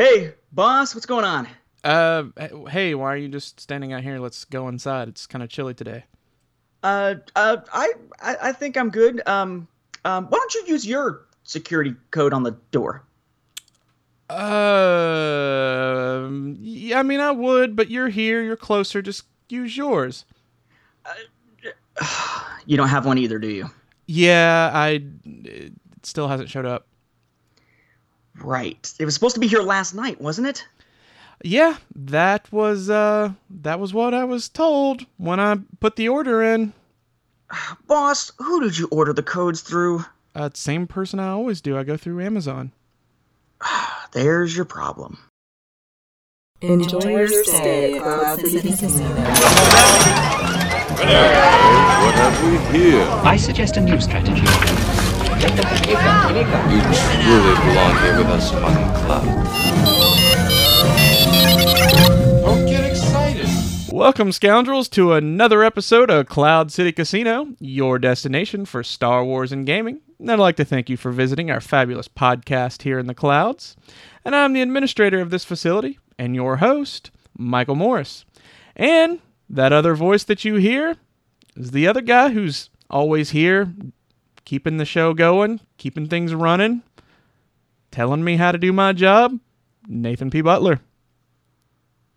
Hey, 0.00 0.32
boss, 0.50 0.94
what's 0.94 1.04
going 1.04 1.26
on? 1.26 1.46
Uh, 1.84 2.22
hey, 2.70 2.94
why 2.94 3.12
are 3.12 3.18
you 3.18 3.28
just 3.28 3.60
standing 3.60 3.92
out 3.92 4.02
here? 4.02 4.18
Let's 4.18 4.46
go 4.46 4.66
inside. 4.68 5.08
It's 5.08 5.26
kind 5.26 5.44
of 5.44 5.50
chilly 5.50 5.74
today. 5.74 6.04
Uh, 6.82 7.16
uh, 7.36 7.58
I, 7.70 7.92
I, 8.22 8.36
I 8.44 8.52
think 8.52 8.78
I'm 8.78 8.88
good. 8.88 9.20
Um, 9.28 9.68
um, 10.06 10.24
why 10.28 10.38
don't 10.38 10.54
you 10.54 10.64
use 10.68 10.86
your 10.86 11.26
security 11.42 11.94
code 12.12 12.32
on 12.32 12.44
the 12.44 12.52
door? 12.70 13.02
Uh, 14.30 14.40
yeah, 16.62 16.98
I 16.98 17.02
mean, 17.02 17.20
I 17.20 17.32
would, 17.32 17.76
but 17.76 17.90
you're 17.90 18.08
here, 18.08 18.42
you're 18.42 18.56
closer. 18.56 19.02
Just 19.02 19.24
use 19.50 19.76
yours. 19.76 20.24
You 22.66 22.76
don't 22.76 22.88
have 22.88 23.04
one 23.04 23.18
either, 23.18 23.38
do 23.38 23.48
you? 23.48 23.68
Yeah, 24.06 24.70
I. 24.72 25.02
It 25.24 25.72
still 26.04 26.28
hasn't 26.28 26.48
showed 26.48 26.66
up. 26.66 26.86
Right. 28.42 28.92
It 28.98 29.04
was 29.04 29.14
supposed 29.14 29.34
to 29.34 29.40
be 29.40 29.46
here 29.48 29.62
last 29.62 29.94
night, 29.94 30.20
wasn't 30.20 30.48
it? 30.48 30.66
Yeah, 31.42 31.76
that 31.94 32.50
was 32.52 32.90
uh, 32.90 33.32
that 33.48 33.80
was 33.80 33.94
what 33.94 34.12
I 34.12 34.24
was 34.24 34.48
told 34.48 35.06
when 35.16 35.40
I 35.40 35.56
put 35.80 35.96
the 35.96 36.08
order 36.08 36.42
in. 36.42 36.72
Boss, 37.86 38.30
who 38.38 38.60
did 38.60 38.78
you 38.78 38.88
order 38.90 39.12
the 39.12 39.22
codes 39.22 39.62
through? 39.62 40.04
Uh, 40.34 40.50
same 40.54 40.86
person 40.86 41.18
I 41.18 41.30
always 41.30 41.60
do. 41.60 41.76
I 41.78 41.82
go 41.82 41.96
through 41.96 42.20
Amazon. 42.20 42.72
There's 44.12 44.54
your 44.54 44.66
problem. 44.66 45.18
Enjoy 46.60 47.08
your 47.08 47.44
stay 47.44 47.94
at 47.96 48.02
Cloud 48.02 48.40
City 48.40 48.68
Casino. 48.68 49.08
What 52.00 52.14
have 52.14 52.44
we 52.44 52.78
here? 52.78 53.02
I 53.24 53.36
suggest 53.38 53.78
a 53.78 53.80
new 53.80 53.98
strategy. 53.98 55.09
You 55.40 55.46
truly 55.46 55.64
belong 57.64 57.96
here 58.02 58.18
with 58.18 58.26
us 58.26 58.52
among 58.52 58.74
the 58.74 58.92
clouds. 58.98 59.26
Don't 62.42 62.66
get 62.66 62.84
excited. 62.84 63.48
Welcome, 63.90 64.32
scoundrels, 64.32 64.86
to 64.90 65.14
another 65.14 65.64
episode 65.64 66.10
of 66.10 66.26
Cloud 66.26 66.70
City 66.70 66.92
Casino, 66.92 67.54
your 67.58 67.98
destination 67.98 68.66
for 68.66 68.82
Star 68.82 69.24
Wars 69.24 69.50
and 69.50 69.64
gaming. 69.64 70.02
And 70.18 70.30
I'd 70.30 70.38
like 70.38 70.56
to 70.56 70.64
thank 70.66 70.90
you 70.90 70.98
for 70.98 71.10
visiting 71.10 71.50
our 71.50 71.62
fabulous 71.62 72.06
podcast 72.06 72.82
here 72.82 72.98
in 72.98 73.06
the 73.06 73.14
clouds. 73.14 73.76
And 74.26 74.36
I'm 74.36 74.52
the 74.52 74.60
administrator 74.60 75.20
of 75.20 75.30
this 75.30 75.46
facility 75.46 75.98
and 76.18 76.34
your 76.34 76.58
host, 76.58 77.10
Michael 77.38 77.76
Morris. 77.76 78.26
And 78.76 79.20
that 79.48 79.72
other 79.72 79.94
voice 79.94 80.24
that 80.24 80.44
you 80.44 80.56
hear 80.56 80.96
is 81.56 81.70
the 81.70 81.88
other 81.88 82.02
guy 82.02 82.28
who's 82.28 82.68
always 82.90 83.30
here, 83.30 83.72
keeping 84.44 84.76
the 84.76 84.84
show 84.84 85.14
going, 85.14 85.60
keeping 85.76 86.06
things 86.06 86.34
running, 86.34 86.82
telling 87.90 88.24
me 88.24 88.36
how 88.36 88.52
to 88.52 88.58
do 88.58 88.72
my 88.72 88.92
job, 88.92 89.38
Nathan 89.86 90.30
P. 90.30 90.40
Butler. 90.40 90.80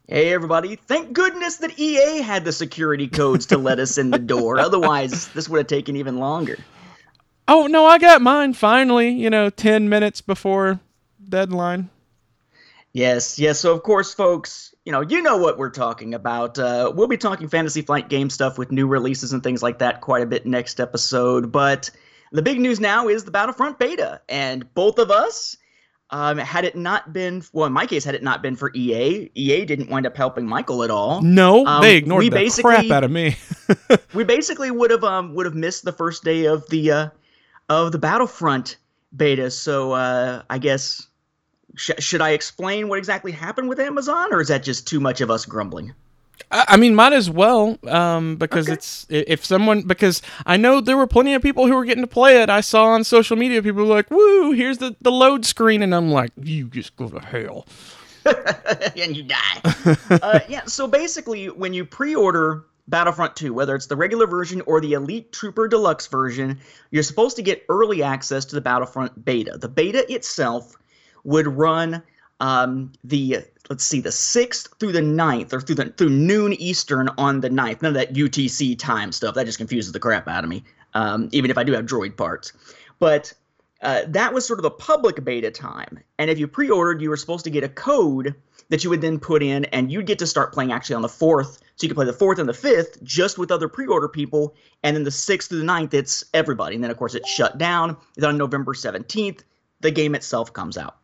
Hey, 0.07 0.33
everybody. 0.33 0.75
Thank 0.75 1.13
goodness 1.13 1.57
that 1.57 1.79
EA 1.79 2.21
had 2.21 2.43
the 2.43 2.51
security 2.51 3.07
codes 3.07 3.45
to 3.47 3.57
let 3.57 3.79
us 3.79 3.97
in 3.97 4.11
the 4.11 4.19
door. 4.19 4.59
Otherwise, 4.61 5.29
this 5.29 5.47
would 5.47 5.59
have 5.59 5.67
taken 5.67 5.95
even 5.95 6.17
longer. 6.17 6.57
Oh 7.47 7.67
no, 7.67 7.85
I 7.85 7.99
got 7.99 8.21
mine 8.21 8.53
finally. 8.53 9.09
You 9.09 9.29
know, 9.29 9.49
ten 9.49 9.89
minutes 9.89 10.21
before 10.21 10.79
deadline. 11.27 11.89
Yes, 12.93 13.39
yes. 13.39 13.59
So, 13.59 13.73
of 13.73 13.81
course, 13.81 14.13
folks, 14.13 14.75
you 14.85 14.91
know, 14.91 15.01
you 15.01 15.21
know 15.21 15.37
what 15.37 15.57
we're 15.57 15.71
talking 15.71 16.13
about. 16.13 16.59
Uh, 16.59 16.91
we'll 16.93 17.07
be 17.07 17.17
talking 17.17 17.47
Fantasy 17.47 17.81
Flight 17.81 18.07
game 18.07 18.29
stuff 18.29 18.57
with 18.57 18.71
new 18.71 18.85
releases 18.85 19.33
and 19.33 19.41
things 19.41 19.63
like 19.63 19.79
that 19.79 20.01
quite 20.01 20.21
a 20.21 20.27
bit 20.27 20.45
next 20.45 20.79
episode. 20.79 21.51
But 21.51 21.89
the 22.33 22.41
big 22.41 22.59
news 22.59 22.79
now 22.79 23.07
is 23.07 23.23
the 23.23 23.31
Battlefront 23.31 23.79
beta, 23.79 24.19
and 24.27 24.71
both 24.73 24.99
of 24.99 25.09
us, 25.11 25.55
um, 26.09 26.37
had 26.37 26.65
it 26.65 26.75
not 26.75 27.13
been, 27.13 27.41
well, 27.53 27.65
in 27.65 27.73
my 27.73 27.85
case, 27.85 28.03
had 28.03 28.13
it 28.15 28.21
not 28.23 28.41
been 28.41 28.55
for 28.55 28.71
EA, 28.75 29.31
EA 29.35 29.65
didn't 29.65 29.89
wind 29.89 30.05
up 30.05 30.17
helping 30.17 30.45
Michael 30.45 30.83
at 30.83 30.91
all. 30.91 31.21
No, 31.21 31.65
Um, 31.65 31.81
they 31.81 31.95
ignored 31.97 32.19
we 32.23 32.29
the 32.29 32.35
basically- 32.35 32.73
crap 32.73 32.91
out 32.91 33.03
of 33.03 33.11
me. 33.11 33.37
we 34.13 34.23
basically 34.23 34.69
would 34.71 34.91
have 34.91 35.03
um 35.03 35.33
would 35.35 35.45
have 35.45 35.55
missed 35.55 35.85
the 35.85 35.93
first 35.93 36.23
day 36.23 36.45
of 36.45 36.67
the 36.69 36.91
uh 36.91 37.09
of 37.69 37.91
the 37.93 37.97
Battlefront 37.99 38.75
beta. 39.15 39.49
So 39.49 39.93
uh 39.93 40.41
I 40.49 40.57
guess 40.57 41.07
sh- 41.75 41.91
should 41.99 42.21
I 42.21 42.31
explain 42.31 42.89
what 42.89 42.97
exactly 42.99 43.31
happened 43.31 43.69
with 43.69 43.79
Amazon, 43.79 44.33
or 44.33 44.41
is 44.41 44.49
that 44.49 44.63
just 44.63 44.87
too 44.87 44.99
much 44.99 45.21
of 45.21 45.31
us 45.31 45.45
grumbling? 45.45 45.93
I, 46.51 46.65
I 46.69 46.77
mean, 46.77 46.95
might 46.95 47.13
as 47.13 47.29
well, 47.29 47.77
um, 47.87 48.35
because 48.37 48.67
Okay. 48.67 48.73
it's 48.73 49.05
if 49.09 49.43
someone 49.45 49.83
because 49.83 50.21
I 50.45 50.57
know 50.57 50.81
there 50.81 50.97
were 50.97 51.07
plenty 51.07 51.33
of 51.33 51.41
people 51.41 51.67
who 51.67 51.75
were 51.75 51.85
getting 51.85 52.03
to 52.03 52.07
play 52.07 52.41
it. 52.41 52.49
I 52.49 52.61
saw 52.61 52.85
on 52.85 53.03
social 53.03 53.37
media 53.37 53.61
people 53.61 53.83
were 53.85 53.93
like, 53.93 54.09
"Woo, 54.11 54.51
here's 54.51 54.77
the 54.79 54.95
the 55.01 55.11
load 55.11 55.45
screen," 55.45 55.81
and 55.81 55.93
I'm 55.93 56.11
like, 56.11 56.31
"You 56.41 56.67
just 56.69 56.95
go 56.95 57.09
to 57.09 57.19
hell." 57.19 57.65
and 58.25 59.17
you 59.17 59.23
die. 59.23 59.97
uh, 60.21 60.39
yeah. 60.47 60.63
So 60.65 60.87
basically, 60.87 61.47
when 61.49 61.73
you 61.73 61.83
pre-order 61.85 62.63
Battlefront 62.87 63.35
2, 63.35 63.53
whether 63.53 63.75
it's 63.75 63.87
the 63.87 63.95
regular 63.97 64.27
version 64.27 64.61
or 64.65 64.79
the 64.79 64.93
Elite 64.93 65.31
Trooper 65.33 65.67
Deluxe 65.67 66.07
version, 66.07 66.59
you're 66.91 67.03
supposed 67.03 67.35
to 67.35 67.41
get 67.41 67.65
early 67.69 68.01
access 68.01 68.45
to 68.45 68.55
the 68.55 68.61
Battlefront 68.61 69.25
beta. 69.25 69.57
The 69.57 69.67
beta 69.67 70.09
itself 70.11 70.75
would 71.25 71.47
run 71.47 72.01
um, 72.39 72.91
the 73.03 73.39
let's 73.73 73.83
see 73.83 74.01
the 74.01 74.09
6th 74.09 74.77
through 74.79 74.91
the 74.91 75.01
9th 75.01 75.51
or 75.51 75.59
through 75.59 75.73
the 75.73 75.85
through 75.85 76.11
noon 76.11 76.53
eastern 76.53 77.09
on 77.17 77.41
the 77.41 77.49
9th 77.49 77.81
none 77.81 77.89
of 77.89 77.93
that 77.95 78.13
utc 78.13 78.77
time 78.77 79.11
stuff. 79.11 79.33
That 79.33 79.47
just 79.47 79.57
confuses 79.57 79.91
the 79.91 79.99
crap 79.99 80.27
out 80.27 80.43
of 80.43 80.49
me 80.51 80.63
um, 80.93 81.27
even 81.31 81.49
if 81.49 81.57
i 81.57 81.63
do 81.63 81.73
have 81.73 81.85
droid 81.85 82.15
parts. 82.15 82.53
But 82.99 83.33
uh, 83.81 84.03
that 84.09 84.31
was 84.31 84.45
sort 84.45 84.59
of 84.59 84.65
a 84.65 84.69
public 84.69 85.23
beta 85.25 85.49
time. 85.49 85.99
And 86.19 86.29
if 86.29 86.37
you 86.37 86.47
pre-ordered 86.47 87.01
you 87.01 87.09
were 87.09 87.17
supposed 87.17 87.45
to 87.45 87.49
get 87.49 87.63
a 87.63 87.69
code 87.69 88.35
that 88.69 88.83
you 88.83 88.91
would 88.91 89.01
then 89.01 89.19
put 89.19 89.41
in 89.41 89.65
and 89.65 89.91
you'd 89.91 90.05
get 90.05 90.19
to 90.19 90.27
start 90.27 90.53
playing 90.53 90.71
actually 90.71 90.95
on 90.95 91.01
the 91.01 91.07
4th 91.07 91.57
so 91.57 91.81
you 91.81 91.89
could 91.89 91.95
play 91.95 92.05
the 92.05 92.13
4th 92.13 92.37
and 92.37 92.47
the 92.47 92.53
5th 92.53 93.01
just 93.01 93.39
with 93.39 93.49
other 93.49 93.67
pre-order 93.67 94.07
people 94.07 94.53
and 94.83 94.95
then 94.95 95.03
the 95.03 95.09
6th 95.09 95.47
through 95.47 95.57
the 95.57 95.65
9th 95.65 95.95
it's 95.95 96.23
everybody. 96.35 96.75
And 96.75 96.83
then 96.83 96.91
of 96.91 96.97
course 96.97 97.15
it's 97.15 97.27
shut 97.27 97.57
down. 97.57 97.97
Then 98.17 98.29
on 98.29 98.37
november 98.37 98.75
17th 98.75 99.41
the 99.79 99.89
game 99.89 100.13
itself 100.13 100.53
comes 100.53 100.77
out 100.77 100.97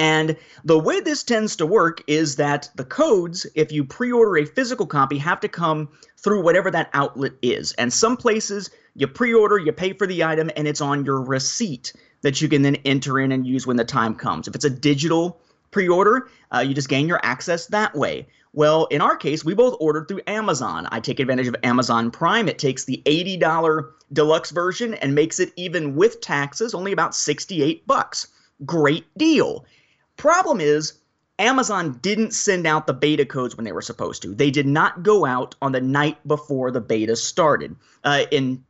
and 0.00 0.34
the 0.64 0.78
way 0.78 1.00
this 1.00 1.22
tends 1.22 1.56
to 1.56 1.66
work 1.66 2.02
is 2.06 2.36
that 2.36 2.70
the 2.74 2.86
codes, 2.86 3.46
if 3.54 3.70
you 3.70 3.84
pre 3.84 4.10
order 4.10 4.38
a 4.38 4.46
physical 4.46 4.86
copy, 4.86 5.18
have 5.18 5.40
to 5.40 5.48
come 5.48 5.90
through 6.16 6.42
whatever 6.42 6.70
that 6.70 6.88
outlet 6.94 7.32
is. 7.42 7.72
And 7.72 7.92
some 7.92 8.16
places 8.16 8.70
you 8.94 9.06
pre 9.06 9.34
order, 9.34 9.58
you 9.58 9.72
pay 9.72 9.92
for 9.92 10.06
the 10.06 10.24
item, 10.24 10.50
and 10.56 10.66
it's 10.66 10.80
on 10.80 11.04
your 11.04 11.20
receipt 11.20 11.92
that 12.22 12.40
you 12.40 12.48
can 12.48 12.62
then 12.62 12.76
enter 12.86 13.20
in 13.20 13.30
and 13.30 13.46
use 13.46 13.66
when 13.66 13.76
the 13.76 13.84
time 13.84 14.14
comes. 14.14 14.48
If 14.48 14.54
it's 14.54 14.64
a 14.64 14.70
digital 14.70 15.38
pre 15.70 15.86
order, 15.86 16.30
uh, 16.50 16.60
you 16.60 16.72
just 16.72 16.88
gain 16.88 17.06
your 17.06 17.20
access 17.22 17.66
that 17.66 17.94
way. 17.94 18.26
Well, 18.54 18.86
in 18.86 19.02
our 19.02 19.16
case, 19.16 19.44
we 19.44 19.52
both 19.52 19.76
ordered 19.80 20.08
through 20.08 20.22
Amazon. 20.26 20.88
I 20.90 21.00
take 21.00 21.20
advantage 21.20 21.48
of 21.48 21.56
Amazon 21.62 22.10
Prime. 22.10 22.48
It 22.48 22.58
takes 22.58 22.86
the 22.86 23.02
$80 23.04 23.90
deluxe 24.14 24.50
version 24.50 24.94
and 24.94 25.14
makes 25.14 25.40
it 25.40 25.52
even 25.56 25.94
with 25.94 26.22
taxes 26.22 26.72
only 26.72 26.92
about 26.92 27.14
68 27.14 27.86
bucks. 27.86 28.28
Great 28.64 29.04
deal. 29.18 29.66
Problem 30.20 30.60
is, 30.60 30.92
Amazon 31.38 31.98
didn't 32.02 32.34
send 32.34 32.66
out 32.66 32.86
the 32.86 32.92
beta 32.92 33.24
codes 33.24 33.56
when 33.56 33.64
they 33.64 33.72
were 33.72 33.80
supposed 33.80 34.20
to. 34.20 34.34
They 34.34 34.50
did 34.50 34.66
not 34.66 35.02
go 35.02 35.24
out 35.24 35.54
on 35.62 35.72
the 35.72 35.80
night 35.80 36.18
before 36.28 36.70
the 36.70 36.82
beta 36.82 37.16
started. 37.16 37.74
Uh, 38.04 38.24
and 38.30 38.62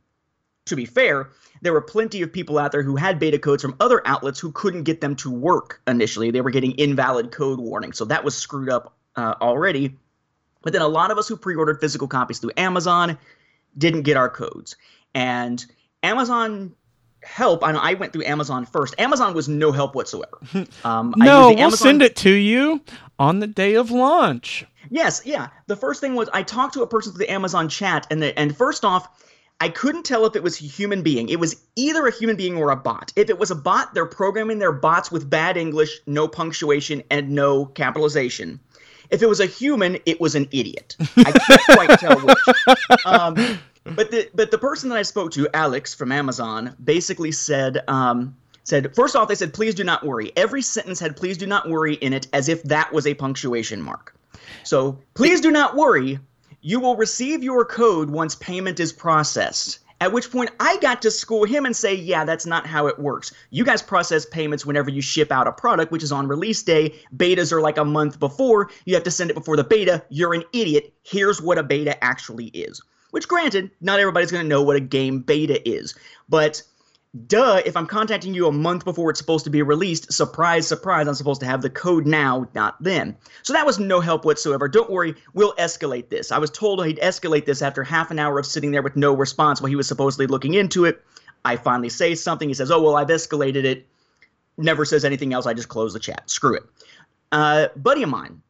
to 0.67 0.77
be 0.77 0.85
fair, 0.85 1.31
there 1.61 1.73
were 1.73 1.81
plenty 1.81 2.21
of 2.21 2.31
people 2.31 2.57
out 2.57 2.71
there 2.71 2.83
who 2.83 2.95
had 2.95 3.19
beta 3.19 3.37
codes 3.37 3.61
from 3.61 3.75
other 3.81 4.01
outlets 4.07 4.39
who 4.39 4.53
couldn't 4.53 4.83
get 4.83 5.01
them 5.01 5.17
to 5.17 5.29
work 5.29 5.81
initially. 5.85 6.31
They 6.31 6.39
were 6.39 6.51
getting 6.51 6.71
invalid 6.71 7.33
code 7.33 7.59
warnings, 7.59 7.97
so 7.97 8.05
that 8.05 8.23
was 8.23 8.33
screwed 8.33 8.69
up 8.69 8.95
uh, 9.17 9.35
already. 9.41 9.97
But 10.61 10.71
then 10.71 10.81
a 10.81 10.87
lot 10.87 11.11
of 11.11 11.17
us 11.17 11.27
who 11.27 11.35
pre 11.35 11.55
ordered 11.55 11.81
physical 11.81 12.07
copies 12.07 12.39
through 12.39 12.51
Amazon 12.55 13.17
didn't 13.77 14.03
get 14.03 14.15
our 14.15 14.29
codes. 14.29 14.77
And 15.13 15.65
Amazon 16.01 16.75
help, 17.23 17.63
I, 17.63 17.71
know 17.71 17.79
I 17.79 17.93
went 17.93 18.13
through 18.13 18.25
Amazon 18.25 18.65
first. 18.65 18.95
Amazon 18.97 19.33
was 19.33 19.47
no 19.47 19.71
help 19.71 19.95
whatsoever. 19.95 20.37
Um, 20.83 21.13
I 21.19 21.25
no, 21.25 21.49
we'll 21.49 21.59
Amazon- 21.59 21.77
send 21.77 22.01
it 22.01 22.15
to 22.17 22.31
you 22.31 22.81
on 23.19 23.39
the 23.39 23.47
day 23.47 23.75
of 23.75 23.91
launch. 23.91 24.65
Yes, 24.89 25.21
yeah. 25.25 25.49
The 25.67 25.75
first 25.75 26.01
thing 26.01 26.15
was 26.15 26.27
I 26.33 26.43
talked 26.43 26.73
to 26.73 26.81
a 26.81 26.87
person 26.87 27.13
through 27.13 27.25
the 27.25 27.31
Amazon 27.31 27.69
chat, 27.69 28.07
and 28.09 28.21
the, 28.21 28.37
and 28.37 28.55
first 28.55 28.83
off, 28.83 29.07
I 29.61 29.69
couldn't 29.69 30.03
tell 30.03 30.25
if 30.25 30.35
it 30.35 30.41
was 30.41 30.59
a 30.59 30.65
human 30.65 31.03
being. 31.03 31.29
It 31.29 31.39
was 31.39 31.55
either 31.75 32.07
a 32.07 32.11
human 32.11 32.35
being 32.35 32.57
or 32.57 32.71
a 32.71 32.75
bot. 32.75 33.13
If 33.15 33.29
it 33.29 33.37
was 33.37 33.51
a 33.51 33.55
bot, 33.55 33.93
they're 33.93 34.07
programming 34.07 34.57
their 34.57 34.71
bots 34.71 35.11
with 35.11 35.29
bad 35.29 35.55
English, 35.55 35.99
no 36.07 36.27
punctuation, 36.27 37.03
and 37.11 37.29
no 37.29 37.67
capitalization. 37.67 38.59
If 39.11 39.21
it 39.21 39.29
was 39.29 39.39
a 39.39 39.45
human, 39.45 39.99
it 40.05 40.19
was 40.19 40.33
an 40.33 40.47
idiot. 40.51 40.95
I 41.17 41.31
can't 41.31 41.61
quite 41.65 41.99
tell 41.99 42.19
which. 42.19 42.37
Um, 43.05 43.59
but 43.95 44.11
the 44.11 44.29
but 44.35 44.51
the 44.51 44.57
person 44.57 44.89
that 44.89 44.97
I 44.97 45.01
spoke 45.01 45.31
to, 45.31 45.49
Alex 45.55 45.93
from 45.93 46.11
Amazon, 46.11 46.75
basically 46.83 47.31
said 47.31 47.83
um, 47.87 48.35
said 48.63 48.95
first 48.95 49.15
off, 49.15 49.27
they 49.27 49.35
said 49.35 49.53
please 49.53 49.73
do 49.73 49.83
not 49.83 50.05
worry. 50.05 50.31
Every 50.35 50.61
sentence 50.61 50.99
had 50.99 51.15
please 51.15 51.37
do 51.37 51.47
not 51.47 51.67
worry 51.67 51.95
in 51.95 52.13
it, 52.13 52.27
as 52.31 52.47
if 52.47 52.61
that 52.63 52.93
was 52.93 53.07
a 53.07 53.15
punctuation 53.15 53.81
mark. 53.81 54.15
So 54.63 54.99
please 55.15 55.41
do 55.41 55.49
not 55.49 55.75
worry. 55.75 56.19
You 56.61 56.79
will 56.79 56.95
receive 56.95 57.43
your 57.43 57.65
code 57.65 58.11
once 58.11 58.35
payment 58.35 58.79
is 58.79 58.93
processed. 58.93 59.79
At 59.99 60.11
which 60.11 60.31
point 60.31 60.49
I 60.59 60.77
got 60.77 61.01
to 61.03 61.11
school 61.11 61.43
him 61.45 61.65
and 61.65 61.75
say, 61.75 61.93
yeah, 61.93 62.25
that's 62.25 62.47
not 62.47 62.65
how 62.65 62.87
it 62.87 62.97
works. 62.97 63.31
You 63.51 63.63
guys 63.63 63.83
process 63.83 64.25
payments 64.25 64.65
whenever 64.65 64.89
you 64.89 65.01
ship 65.01 65.31
out 65.31 65.47
a 65.47 65.51
product, 65.51 65.91
which 65.91 66.01
is 66.01 66.11
on 66.11 66.27
release 66.27 66.63
day. 66.63 66.95
Betas 67.15 67.51
are 67.51 67.61
like 67.61 67.77
a 67.77 67.85
month 67.85 68.19
before. 68.19 68.71
You 68.85 68.95
have 68.95 69.03
to 69.03 69.11
send 69.11 69.29
it 69.29 69.35
before 69.35 69.57
the 69.57 69.63
beta. 69.63 70.03
You're 70.09 70.33
an 70.33 70.43
idiot. 70.53 70.91
Here's 71.03 71.39
what 71.39 71.59
a 71.59 71.63
beta 71.63 72.03
actually 72.03 72.47
is. 72.47 72.81
Which, 73.11 73.27
granted, 73.27 73.71
not 73.81 73.99
everybody's 73.99 74.31
going 74.31 74.43
to 74.43 74.49
know 74.49 74.63
what 74.63 74.75
a 74.75 74.81
game 74.81 75.19
beta 75.19 75.67
is. 75.67 75.95
But 76.27 76.63
duh, 77.27 77.61
if 77.65 77.75
I'm 77.75 77.87
contacting 77.87 78.33
you 78.33 78.47
a 78.47 78.51
month 78.51 78.85
before 78.85 79.09
it's 79.09 79.19
supposed 79.19 79.43
to 79.43 79.49
be 79.49 79.61
released, 79.61 80.11
surprise, 80.13 80.67
surprise, 80.67 81.07
I'm 81.07 81.13
supposed 81.13 81.41
to 81.41 81.45
have 81.45 81.61
the 81.61 81.69
code 81.69 82.07
now, 82.07 82.47
not 82.55 82.81
then. 82.81 83.17
So 83.43 83.53
that 83.53 83.65
was 83.65 83.79
no 83.79 83.99
help 83.99 84.23
whatsoever. 84.23 84.67
Don't 84.67 84.89
worry, 84.89 85.15
we'll 85.33 85.53
escalate 85.55 86.09
this. 86.09 86.31
I 86.31 86.37
was 86.37 86.49
told 86.49 86.85
he'd 86.85 86.99
escalate 86.99 87.45
this 87.45 87.61
after 87.61 87.83
half 87.83 88.11
an 88.11 88.19
hour 88.19 88.39
of 88.39 88.45
sitting 88.45 88.71
there 88.71 88.81
with 88.81 88.95
no 88.95 89.13
response 89.13 89.61
while 89.61 89.69
he 89.69 89.75
was 89.75 89.87
supposedly 89.87 90.27
looking 90.27 90.53
into 90.53 90.85
it. 90.85 91.03
I 91.43 91.57
finally 91.57 91.89
say 91.89 92.15
something. 92.15 92.47
He 92.47 92.53
says, 92.53 92.71
Oh, 92.71 92.81
well, 92.81 92.95
I've 92.95 93.07
escalated 93.07 93.65
it. 93.65 93.87
Never 94.57 94.85
says 94.85 95.03
anything 95.03 95.33
else. 95.33 95.45
I 95.45 95.53
just 95.53 95.69
close 95.69 95.93
the 95.93 95.99
chat. 95.99 96.29
Screw 96.29 96.55
it. 96.55 96.63
Uh, 97.31 97.67
buddy 97.75 98.03
of 98.03 98.09
mine 98.09 98.41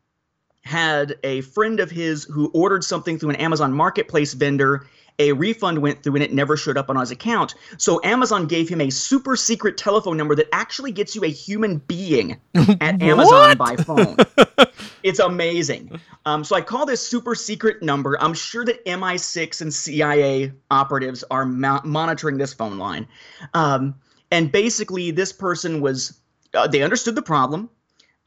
had 0.62 1.18
a 1.24 1.42
friend 1.42 1.80
of 1.80 1.90
his 1.92 2.24
who 2.24 2.50
ordered 2.54 2.84
something 2.84 3.18
through 3.18 3.31
an 3.31 3.36
Amazon 3.38 3.74
Marketplace 3.74 4.34
vendor 4.34 4.88
a 5.22 5.34
refund 5.34 5.78
went 5.80 6.02
through 6.02 6.16
and 6.16 6.24
it 6.24 6.34
never 6.34 6.58
showed 6.58 6.78
up 6.78 6.90
on 6.90 6.96
his 6.96 7.12
account. 7.12 7.54
So 7.78 8.02
Amazon 8.04 8.48
gave 8.48 8.68
him 8.68 8.81
a 8.81 8.90
super 8.90 9.36
secret 9.36 9.78
telephone 9.78 10.18
number 10.18 10.36
that 10.36 10.48
actually 10.52 10.92
gets 10.92 11.16
you 11.16 11.24
a 11.24 11.28
human 11.28 11.78
being 11.78 12.38
at 12.56 13.02
Amazon 13.02 13.58
by 13.58 13.75
phone. 13.75 14.18
it's 15.04 15.19
amazing. 15.19 16.00
Um, 16.25 16.44
so 16.44 16.56
I 16.56 16.62
call 16.62 16.86
this 16.86 17.06
super 17.06 17.36
secret 17.36 17.84
number. 17.84 18.18
I'm 18.19 18.34
sure 18.34 18.66
that 18.66 18.84
MI6 18.86 19.62
and 19.62 19.74
CIA 19.74 20.54
operatives 20.72 21.24
are 21.30 21.46
mo- 21.46 21.81
monitoring 21.84 22.38
this 22.38 22.54
phone 22.54 22.80
line. 22.80 23.08
Um, 23.54 23.96
and 24.31 24.52
basically, 24.52 25.12
this 25.12 25.34
person 25.34 25.81
was, 25.81 26.19
uh, 26.54 26.68
they 26.68 26.81
understood 26.81 27.16
the 27.16 27.22
problem. 27.22 27.69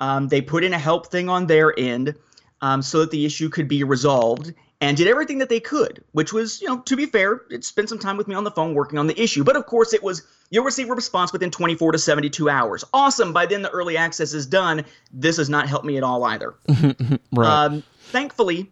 Um, 0.00 0.28
they 0.28 0.40
put 0.40 0.64
in 0.64 0.72
a 0.72 0.78
help 0.78 1.10
thing 1.10 1.28
on 1.28 1.46
their 1.46 1.78
end 1.78 2.14
um, 2.60 2.82
so 2.82 3.00
that 3.00 3.10
the 3.10 3.24
issue 3.24 3.48
could 3.48 3.68
be 3.68 3.84
resolved 3.84 4.52
and 4.80 4.96
did 4.96 5.06
everything 5.06 5.38
that 5.38 5.48
they 5.48 5.60
could, 5.60 6.04
which 6.12 6.32
was, 6.32 6.60
you 6.60 6.68
know, 6.68 6.80
to 6.80 6.96
be 6.96 7.06
fair, 7.06 7.42
it 7.50 7.64
spent 7.64 7.88
some 7.88 7.98
time 7.98 8.16
with 8.16 8.28
me 8.28 8.34
on 8.34 8.44
the 8.44 8.50
phone 8.50 8.74
working 8.74 8.98
on 8.98 9.06
the 9.06 9.18
issue. 9.20 9.44
But 9.44 9.56
of 9.56 9.66
course, 9.66 9.94
it 9.94 10.02
was 10.02 10.22
you'll 10.50 10.64
receive 10.64 10.90
a 10.90 10.94
response 10.94 11.32
within 11.32 11.50
24 11.50 11.92
to 11.92 11.98
72 11.98 12.48
hours. 12.48 12.84
Awesome. 12.92 13.32
By 13.32 13.46
then, 13.46 13.62
the 13.62 13.70
early 13.70 13.96
access 13.96 14.34
is 14.34 14.46
done. 14.46 14.84
This 15.12 15.36
has 15.38 15.48
not 15.48 15.68
helped 15.68 15.86
me 15.86 15.96
at 15.96 16.02
all 16.02 16.24
either. 16.24 16.54
right. 17.32 17.64
Um, 17.64 17.82
thankfully, 18.06 18.70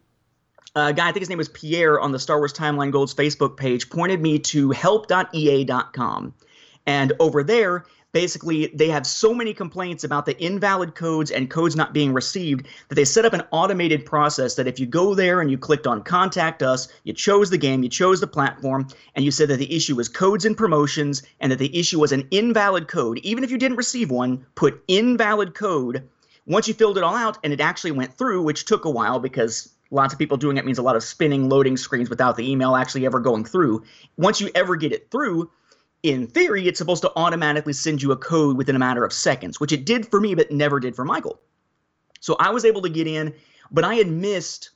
a 0.75 0.93
guy, 0.93 1.09
I 1.09 1.13
think 1.13 1.21
his 1.21 1.29
name 1.29 1.39
was 1.39 1.49
Pierre, 1.49 2.01
on 2.01 2.13
the 2.13 2.19
Star 2.19 2.39
Wars 2.39 2.53
Timeline 2.53 2.91
Gold's 2.91 3.15
Facebook 3.15 3.57
page, 3.57 3.91
pointed 3.91 4.21
me 4.21 4.39
to 4.39 4.71
help.ea.com. 4.71 6.35
And 6.87 7.13
over 7.21 7.43
there, 7.45 7.85
basically 8.13 8.69
they 8.75 8.89
have 8.89 9.07
so 9.07 9.35
many 9.35 9.53
complaints 9.55 10.05
about 10.05 10.27
the 10.27 10.39
invalid 10.43 10.95
codes 10.95 11.31
and 11.31 11.51
codes 11.51 11.75
not 11.75 11.93
being 11.93 12.13
received 12.13 12.67
that 12.89 12.95
they 12.95 13.05
set 13.05 13.25
up 13.25 13.33
an 13.33 13.43
automated 13.51 14.05
process 14.05 14.55
that 14.55 14.69
if 14.69 14.79
you 14.79 14.87
go 14.87 15.15
there 15.15 15.41
and 15.41 15.51
you 15.51 15.59
clicked 15.59 15.87
on 15.87 16.03
contact 16.03 16.63
us 16.63 16.89
you 17.05 17.13
chose 17.13 17.51
the 17.51 17.59
game 17.59 17.83
you 17.83 17.89
chose 17.89 18.21
the 18.21 18.27
platform 18.27 18.87
and 19.15 19.25
you 19.25 19.31
said 19.31 19.49
that 19.49 19.57
the 19.57 19.75
issue 19.75 19.97
was 19.97 20.09
codes 20.09 20.45
and 20.45 20.57
promotions 20.57 21.23
and 21.41 21.51
that 21.51 21.59
the 21.59 21.77
issue 21.77 21.99
was 21.99 22.13
an 22.13 22.27
invalid 22.31 22.89
code. 22.89 23.19
Even 23.19 23.45
if 23.45 23.51
you 23.51 23.59
didn't 23.59 23.77
receive 23.77 24.11
one 24.11 24.45
put 24.55 24.83
invalid 24.89 25.55
code. 25.55 26.09
Once 26.47 26.67
you 26.67 26.75
filled 26.75 26.99
it 26.99 27.05
all 27.05 27.15
out 27.15 27.39
and 27.45 27.53
it 27.53 27.61
actually 27.61 27.93
went 27.93 28.13
through 28.19 28.43
which 28.43 28.65
took 28.65 28.85
a 28.85 28.91
while 28.91 29.21
because 29.21 29.73
lots 29.91 30.13
of 30.13 30.19
people 30.19 30.37
doing 30.37 30.57
it 30.57 30.65
means 30.65 30.79
a 30.79 30.83
lot 30.83 30.97
of 30.97 31.03
spinning 31.03 31.49
loading 31.49 31.77
screens 31.77 32.11
without 32.11 32.37
the 32.37 32.51
email 32.51 32.75
actually 32.75 33.07
ever 33.07 33.21
going 33.21 33.45
through 33.45 33.83
once 34.17 34.41
you 34.41 34.51
ever 34.55 34.75
get 34.75 34.93
it 34.93 35.11
through 35.11 35.49
in 36.03 36.27
theory, 36.27 36.67
it's 36.67 36.79
supposed 36.79 37.03
to 37.03 37.13
automatically 37.17 37.73
send 37.73 38.03
you 38.03 38.13
a 38.13 38.17
code 38.17 38.57
within 38.57 38.77
a 38.77 38.79
matter 38.79 39.05
of 39.05 39.13
seconds, 39.13 39.61
which 39.61 39.73
it 39.73 39.85
did 39.85 40.09
for 40.09 40.21
me, 40.21 40.35
but 40.35 40.51
never 40.51 40.81
did 40.81 40.97
for 40.97 41.05
Michael. 41.05 41.41
So 42.21 42.37
I 42.39 42.51
was 42.51 42.65
able 42.65 42.83
to 42.83 42.89
get 42.89 43.07
in, 43.07 43.35
but 43.71 43.85
I 43.85 43.95
had 43.95 44.09
missed 44.09 44.71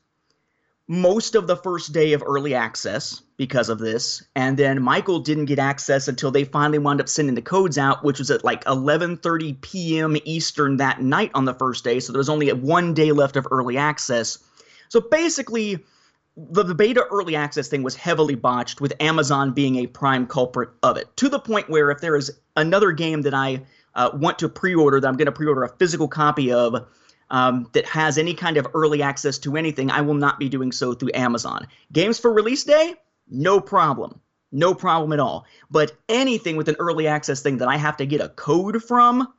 most 0.89 1.35
of 1.35 1.47
the 1.47 1.57
first 1.57 1.93
day 1.93 2.13
of 2.13 2.23
early 2.25 2.55
access 2.55 3.23
because 3.37 3.69
of 3.69 3.79
this 3.79 4.23
and 4.37 4.57
then 4.57 4.81
michael 4.81 5.19
didn't 5.19 5.47
get 5.47 5.59
access 5.59 6.07
until 6.07 6.31
they 6.31 6.45
finally 6.45 6.79
wound 6.79 7.01
up 7.01 7.09
sending 7.09 7.35
the 7.35 7.43
codes 7.43 7.77
out 7.77 8.05
which 8.05 8.21
was 8.21 8.31
at 8.31 8.45
like 8.45 8.65
11:30 8.67 9.61
p.m. 9.63 10.17
eastern 10.25 10.77
that 10.77 11.03
night 11.03 11.33
on 11.35 11.45
the 11.45 11.55
first 11.55 11.83
day 11.83 11.99
so 11.99 12.13
there 12.13 12.19
was 12.19 12.29
only 12.29 12.53
one 12.53 12.95
day 12.95 13.11
left 13.11 13.37
of 13.37 13.49
early 13.51 13.77
access 13.77 14.39
so 14.89 15.01
basically 15.01 15.85
the, 16.37 16.63
the 16.63 16.75
beta 16.75 17.05
early 17.11 17.35
access 17.35 17.69
thing 17.69 17.83
was 17.83 17.97
heavily 17.97 18.35
botched 18.35 18.81
with 18.81 18.93
Amazon 19.01 19.53
being 19.53 19.77
a 19.77 19.87
prime 19.87 20.27
culprit 20.27 20.69
of 20.83 20.97
it 20.97 21.15
to 21.17 21.29
the 21.29 21.39
point 21.39 21.71
where 21.71 21.91
if 21.91 22.01
there 22.01 22.17
is 22.17 22.31
another 22.57 22.93
game 22.93 23.23
that 23.23 23.35
I 23.35 23.63
uh, 23.95 24.11
want 24.13 24.39
to 24.41 24.49
pre-order 24.49 25.01
that 25.01 25.09
I'm 25.09 25.17
going 25.17 25.27
to 25.27 25.33
pre-order 25.33 25.65
a 25.65 25.69
physical 25.69 26.09
copy 26.09 26.53
of 26.53 26.87
um, 27.31 27.69
that 27.73 27.87
has 27.87 28.19
any 28.19 28.35
kind 28.35 28.59
of 28.59 28.67
early 28.75 29.03
access 29.03 29.39
to 29.39 29.57
anything, 29.57 29.91
I 29.91 30.03
will 30.03 30.15
not 30.15 30.39
be 30.39 30.49
doing 30.49 30.73
so 30.73 30.93
through 30.93 31.11
Amazon. 31.15 31.67
Games 31.93 32.19
for 32.19 32.33
release 32.33 32.65
day, 32.65 32.95
no 33.29 33.61
problem. 33.61 34.21
No 34.53 34.75
problem 34.75 35.13
at 35.13 35.21
all. 35.21 35.47
But 35.71 35.93
anything 36.09 36.57
with 36.57 36.69
an 36.69 36.77
early 36.79 37.07
access 37.09 37.41
thing 37.41 37.59
that 37.59 37.69
I 37.69 37.77
have 37.77 37.97
to 37.97 38.07
get 38.07 38.21
a 38.21 38.29
code 38.29 38.83
from, 38.83 39.33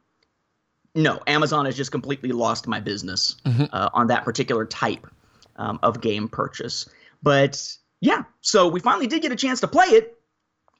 no, 0.96 1.22
Amazon 1.28 1.66
has 1.66 1.78
just 1.78 1.92
completely 1.92 2.32
lost 2.32 2.68
my 2.68 2.80
business 2.80 3.38
uh, 3.72 3.90
on 3.94 4.08
that 4.08 4.26
particular 4.26 4.66
type 4.66 5.08
um, 5.57 5.80
of 5.83 6.01
game 6.01 6.27
purchase. 6.27 6.89
But 7.24 7.77
yeah, 8.00 8.24
so 8.42 8.68
we 8.68 8.80
finally 8.80 9.07
did 9.07 9.21
get 9.21 9.31
a 9.31 9.36
chance 9.36 9.59
to 9.62 9.68
play 9.68 9.88
it. 9.88 10.13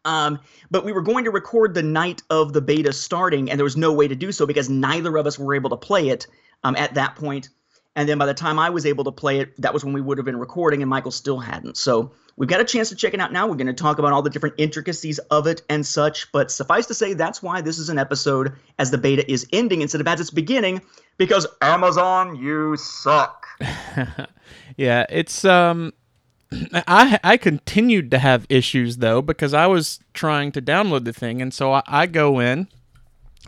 Um, 0.06 0.40
but 0.72 0.86
we 0.86 0.94
were 0.94 1.02
going 1.02 1.26
to 1.26 1.32
record 1.32 1.74
the 1.74 1.84
night 1.84 2.22
of 2.30 2.54
the 2.54 2.62
beta 2.62 2.94
starting, 2.94 3.50
and 3.50 3.60
there 3.60 3.66
was 3.66 3.76
no 3.76 3.92
way 3.92 4.08
to 4.08 4.16
do 4.16 4.32
so 4.32 4.46
because 4.46 4.70
neither 4.70 5.18
of 5.18 5.28
us 5.28 5.38
were 5.38 5.54
able 5.54 5.70
to 5.72 5.78
play 5.78 6.08
it 6.10 6.28
um, 6.64 6.76
at 6.78 6.94
that 6.94 7.16
point. 7.16 7.50
And 7.98 8.08
then 8.08 8.20
by 8.20 8.28
the 8.28 8.34
time 8.36 8.60
I 8.60 8.70
was 8.70 8.86
able 8.86 9.04
to 9.06 9.12
play 9.12 9.40
it, 9.40 9.60
that 9.60 9.74
was 9.74 9.84
when 9.84 9.92
we 9.92 10.02
would 10.02 10.20
have 10.20 10.26
been 10.26 10.38
recording, 10.38 10.84
and 10.84 10.90
Michael 10.90 11.10
still 11.10 11.40
hadn't. 11.40 11.78
So 11.78 12.12
we've 12.36 12.48
got 12.48 12.62
a 12.62 12.64
chance 12.64 12.90
to 12.90 12.96
check 12.96 13.16
it 13.16 13.20
out 13.20 13.34
now. 13.34 13.48
We're 13.48 13.56
going 13.56 13.66
to 13.66 13.74
talk 13.74 13.98
about 13.98 14.14
all 14.14 14.22
the 14.22 14.30
different 14.30 14.54
intricacies 14.60 15.18
of 15.18 15.48
it 15.48 15.64
and 15.68 15.84
such. 15.84 16.32
But 16.32 16.52
suffice 16.52 16.86
to 16.86 16.94
say, 16.94 17.16
that's 17.16 17.42
why 17.42 17.62
this 17.62 17.80
is 17.80 17.90
an 17.90 17.98
episode 17.98 18.54
as 18.78 18.92
the 18.92 19.00
beta 19.00 19.30
is 19.30 19.48
ending 19.52 19.82
instead 19.82 20.00
of 20.00 20.08
as 20.08 20.22
it's 20.22 20.30
beginning, 20.30 20.84
because 21.18 21.48
Amazon, 21.60 22.36
you 22.36 22.78
suck. 22.78 23.48
yeah, 24.78 25.08
it's 25.10 25.44
um 25.44 25.92
I 26.72 27.20
I 27.24 27.36
continued 27.38 28.12
to 28.12 28.20
have 28.20 28.46
issues 28.48 28.98
though 28.98 29.24
because 29.24 29.56
I 29.56 29.66
was 29.66 30.00
trying 30.14 30.52
to 30.52 30.62
download 30.62 31.06
the 31.06 31.14
thing 31.14 31.42
and 31.42 31.52
so 31.52 31.74
I, 31.74 31.82
I 31.88 32.06
go 32.06 32.38
in 32.38 32.68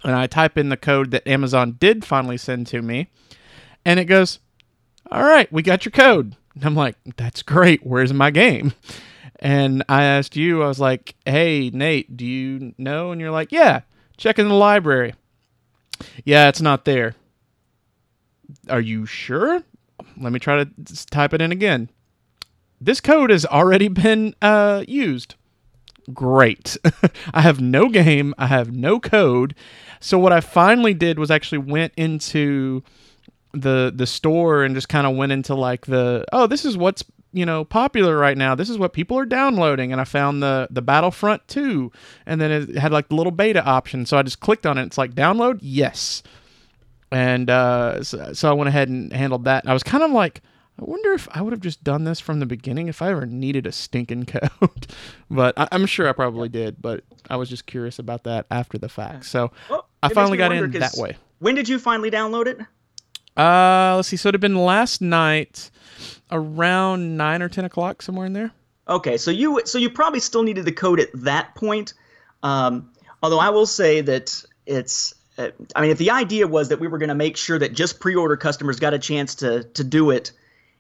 and 0.03 0.15
I 0.15 0.25
type 0.25 0.57
in 0.57 0.69
the 0.69 0.77
code 0.77 1.11
that 1.11 1.27
Amazon 1.27 1.77
did 1.79 2.03
finally 2.03 2.37
send 2.37 2.65
to 2.67 2.81
me 2.81 3.11
and 3.85 3.99
it 3.99 4.05
goes, 4.05 4.39
"All 5.11 5.23
right, 5.23 5.51
we 5.51 5.61
got 5.61 5.85
your 5.85 5.92
code." 5.92 6.35
And 6.56 6.65
I'm 6.65 6.75
like, 6.75 6.95
"That's 7.18 7.42
great. 7.42 7.85
Where's 7.85 8.13
my 8.13 8.31
game?" 8.31 8.73
And 9.42 9.83
I 9.87 10.04
asked 10.04 10.35
you, 10.35 10.61
I 10.63 10.68
was 10.68 10.80
like, 10.80 11.15
"Hey, 11.25 11.69
Nate, 11.73 12.18
do 12.18 12.25
you 12.25 12.73
know?" 12.77 13.11
And 13.11 13.21
you're 13.21 13.31
like, 13.31 13.51
"Yeah, 13.51 13.81
check 14.18 14.37
in 14.37 14.47
the 14.49 14.54
library." 14.54 15.13
Yeah, 16.25 16.49
it's 16.49 16.61
not 16.61 16.85
there. 16.85 17.15
Are 18.69 18.81
you 18.81 19.06
sure? 19.06 19.63
Let 20.18 20.31
me 20.31 20.39
try 20.39 20.63
to 20.63 21.06
type 21.07 21.33
it 21.33 21.42
in 21.42 21.51
again. 21.51 21.89
This 22.81 23.01
code 23.01 23.30
has 23.30 23.45
already 23.45 23.87
been 23.87 24.35
uh, 24.42 24.83
used. 24.87 25.35
Great. 26.13 26.77
I 27.33 27.42
have 27.42 27.59
no 27.59 27.89
game. 27.89 28.33
I 28.37 28.47
have 28.47 28.71
no 28.71 28.99
code. 28.99 29.54
So 29.99 30.18
what 30.18 30.33
I 30.33 30.39
finally 30.39 30.94
did 30.94 31.19
was 31.19 31.30
actually 31.30 31.59
went 31.59 31.94
into 31.97 32.83
the 33.53 33.91
the 33.95 34.06
store 34.06 34.63
and 34.63 34.75
just 34.75 34.89
kind 34.89 35.07
of 35.07 35.15
went 35.15 35.31
into 35.31 35.56
like 35.56 35.85
the 35.87 36.25
oh 36.31 36.45
this 36.47 36.65
is 36.65 36.77
what's 36.77 37.03
you 37.33 37.45
know 37.45 37.63
popular 37.65 38.18
right 38.18 38.37
now 38.37 38.56
this 38.56 38.69
is 38.69 38.77
what 38.77 38.94
people 38.94 39.18
are 39.18 39.25
downloading 39.25 39.91
and 39.91 39.99
i 39.99 40.03
found 40.03 40.41
the 40.41 40.68
the 40.69 40.81
battlefront 40.81 41.47
2 41.47 41.91
and 42.25 42.39
then 42.39 42.51
it 42.51 42.75
had 42.75 42.91
like 42.91 43.09
the 43.09 43.15
little 43.15 43.31
beta 43.31 43.63
option 43.63 44.06
so 44.06 44.18
i 44.18 44.23
just 44.23 44.39
clicked 44.39 44.65
on 44.65 44.77
it 44.77 44.83
it's 44.83 44.97
like 44.97 45.13
download 45.13 45.57
yes 45.61 46.21
and 47.11 47.49
uh, 47.49 48.03
so, 48.03 48.33
so 48.33 48.49
I 48.49 48.53
went 48.53 48.68
ahead 48.68 48.89
and 48.89 49.11
handled 49.11 49.45
that. 49.45 49.68
I 49.68 49.73
was 49.73 49.83
kind 49.83 50.03
of 50.03 50.11
like, 50.11 50.41
I 50.79 50.83
wonder 50.83 51.13
if 51.13 51.27
I 51.31 51.41
would 51.41 51.53
have 51.53 51.61
just 51.61 51.83
done 51.83 52.03
this 52.03 52.19
from 52.19 52.39
the 52.39 52.45
beginning 52.45 52.87
if 52.87 53.01
I 53.01 53.09
ever 53.09 53.25
needed 53.25 53.65
a 53.65 53.71
stinking 53.71 54.25
code. 54.27 54.87
but 55.29 55.57
I, 55.57 55.68
I'm 55.71 55.85
sure 55.85 56.07
I 56.07 56.13
probably 56.13 56.49
did. 56.49 56.81
But 56.81 57.03
I 57.29 57.35
was 57.35 57.49
just 57.49 57.65
curious 57.65 57.99
about 57.99 58.23
that 58.23 58.45
after 58.51 58.77
the 58.77 58.89
fact. 58.89 59.25
So 59.25 59.51
Well, 59.69 59.87
I 60.03 60.09
finally 60.09 60.37
got 60.37 60.51
wonder, 60.51 60.65
in 60.65 60.71
that 60.79 60.95
way. 60.97 61.18
When 61.39 61.56
did 61.56 61.68
you 61.68 61.79
finally 61.79 62.11
download 62.11 62.47
it? 62.47 62.59
Uh, 63.39 63.93
let's 63.95 64.09
see. 64.09 64.17
So 64.17 64.29
it 64.29 64.35
had 64.35 64.41
been 64.41 64.57
last 64.57 65.01
night, 65.01 65.71
around 66.29 67.15
nine 67.15 67.41
or 67.41 67.47
ten 67.47 67.63
o'clock, 67.63 68.01
somewhere 68.01 68.25
in 68.25 68.33
there. 68.33 68.51
Okay, 68.89 69.17
so 69.17 69.31
you 69.31 69.61
so 69.65 69.77
you 69.77 69.89
probably 69.89 70.19
still 70.19 70.43
needed 70.43 70.65
the 70.65 70.73
code 70.73 70.99
at 70.99 71.09
that 71.13 71.55
point. 71.55 71.93
Um, 72.43 72.91
although 73.23 73.39
I 73.39 73.49
will 73.49 73.65
say 73.65 74.01
that 74.01 74.43
it's. 74.65 75.15
Uh, 75.37 75.51
I 75.73 75.81
mean, 75.81 75.91
if 75.91 75.97
the 75.97 76.11
idea 76.11 76.47
was 76.47 76.67
that 76.67 76.81
we 76.81 76.89
were 76.89 76.97
going 76.97 77.09
to 77.09 77.15
make 77.15 77.37
sure 77.37 77.57
that 77.57 77.71
just 77.71 78.01
pre-order 78.01 78.35
customers 78.35 78.77
got 78.77 78.93
a 78.93 78.99
chance 78.99 79.35
to 79.35 79.63
to 79.63 79.85
do 79.85 80.09
it, 80.09 80.33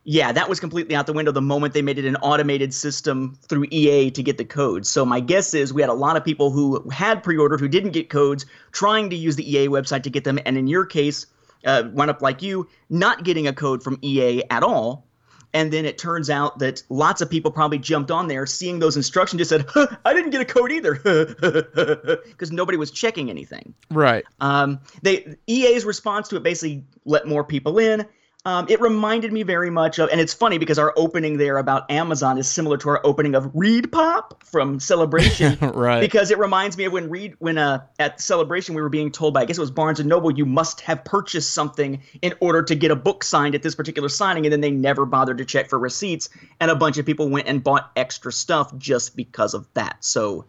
yeah, 0.03 0.33
that 0.33 0.49
was 0.49 0.59
completely 0.59 0.95
out 0.95 1.05
the 1.05 1.13
window 1.13 1.31
the 1.31 1.41
moment 1.41 1.73
they 1.73 1.81
made 1.81 1.97
it 1.97 2.03
an 2.03 2.17
automated 2.17 2.73
system 2.73 3.37
through 3.47 3.67
EA 3.71 4.11
to 4.11 4.21
get 4.21 4.37
the 4.37 4.43
codes. 4.43 4.89
So 4.89 5.05
my 5.05 5.21
guess 5.21 5.53
is 5.53 5.71
we 5.71 5.81
had 5.81 5.89
a 5.89 5.93
lot 5.93 6.17
of 6.17 6.25
people 6.25 6.51
who 6.51 6.89
had 6.89 7.23
pre-ordered 7.23 7.61
who 7.61 7.69
didn't 7.69 7.91
get 7.91 8.09
codes, 8.09 8.45
trying 8.73 9.11
to 9.11 9.15
use 9.15 9.37
the 9.37 9.49
EA 9.49 9.69
website 9.69 10.03
to 10.03 10.09
get 10.09 10.25
them, 10.25 10.39
and 10.45 10.57
in 10.57 10.67
your 10.67 10.85
case, 10.85 11.25
uh, 11.65 11.83
wound 11.91 12.09
up 12.09 12.21
like 12.21 12.41
you, 12.41 12.67
not 12.89 13.23
getting 13.23 13.47
a 13.47 13.53
code 13.53 13.83
from 13.83 13.97
EA 14.01 14.43
at 14.49 14.63
all. 14.63 15.05
And 15.51 15.73
then 15.73 15.85
it 15.85 15.97
turns 15.97 16.29
out 16.29 16.59
that 16.59 16.83
lots 16.89 17.21
of 17.21 17.29
people 17.29 17.49
probably 17.49 17.79
jumped 17.79 18.11
on 18.11 18.27
there, 18.27 18.45
seeing 18.45 18.77
those 18.77 18.95
instructions, 18.95 19.39
just 19.39 19.49
said, 19.49 19.65
huh, 19.67 19.87
"I 20.05 20.13
didn't 20.13 20.29
get 20.29 20.41
a 20.41 20.45
code 20.45 20.71
either," 20.71 20.93
because 22.27 22.51
nobody 22.51 22.77
was 22.77 22.91
checking 22.91 23.31
anything. 23.31 23.73
Right. 23.89 24.25
Um, 24.41 24.79
they 25.01 25.37
EA's 25.47 25.85
response 25.85 26.27
to 26.27 26.35
it 26.35 26.43
basically 26.43 26.83
let 27.05 27.27
more 27.27 27.43
people 27.43 27.79
in. 27.79 28.05
Um, 28.45 28.67
it 28.69 28.79
reminded 28.79 29.33
me 29.33 29.43
very 29.43 29.69
much 29.69 29.99
of, 29.99 30.09
and 30.09 30.21
it's 30.21 30.33
funny 30.33 30.57
because 30.57 30.79
our 30.79 30.93
opening 30.95 31.37
there 31.37 31.57
about 31.57 31.91
Amazon 31.91 32.37
is 32.37 32.47
similar 32.47 32.77
to 32.77 32.89
our 32.89 33.01
opening 33.05 33.35
of 33.35 33.51
Reed 33.53 33.91
Pop 33.91 34.45
from 34.45 34.79
Celebration, 34.79 35.57
Right. 35.61 35.99
Because 35.99 36.31
it 36.31 36.39
reminds 36.39 36.77
me 36.77 36.85
of 36.85 36.93
when 36.93 37.09
Reed, 37.09 37.35
when 37.39 37.57
uh, 37.57 37.83
at 37.99 38.21
Celebration 38.21 38.75
we 38.75 38.81
were 38.81 38.89
being 38.89 39.11
told 39.11 39.33
by 39.33 39.41
I 39.41 39.45
guess 39.45 39.57
it 39.57 39.61
was 39.61 39.71
Barnes 39.71 39.99
and 39.99 40.07
Noble, 40.07 40.31
you 40.31 40.45
must 40.45 40.79
have 40.81 41.03
purchased 41.03 41.53
something 41.53 42.01
in 42.21 42.33
order 42.39 42.63
to 42.63 42.75
get 42.75 42.91
a 42.91 42.95
book 42.95 43.25
signed 43.25 43.55
at 43.55 43.61
this 43.61 43.75
particular 43.75 44.07
signing, 44.07 44.45
and 44.45 44.53
then 44.53 44.61
they 44.61 44.71
never 44.71 45.05
bothered 45.05 45.39
to 45.39 45.45
check 45.45 45.69
for 45.69 45.77
receipts, 45.77 46.29
and 46.61 46.71
a 46.71 46.75
bunch 46.75 46.97
of 46.97 47.05
people 47.05 47.27
went 47.27 47.47
and 47.47 47.61
bought 47.61 47.91
extra 47.97 48.31
stuff 48.31 48.75
just 48.77 49.17
because 49.17 49.53
of 49.53 49.67
that. 49.73 49.97
So, 50.05 50.45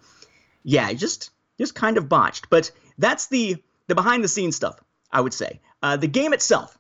yeah, 0.62 0.92
just 0.92 1.30
just 1.59 1.75
kind 1.75 1.99
of 1.99 2.09
botched. 2.09 2.50
But 2.50 2.70
that's 2.99 3.26
the 3.26 3.56
the 3.88 3.97
behind 3.97 4.23
the 4.23 4.28
scenes 4.28 4.54
stuff, 4.54 4.78
I 5.11 5.20
would 5.20 5.35
say. 5.35 5.61
Uh, 5.82 5.97
the 5.97 6.06
game 6.06 6.32
itself, 6.32 6.78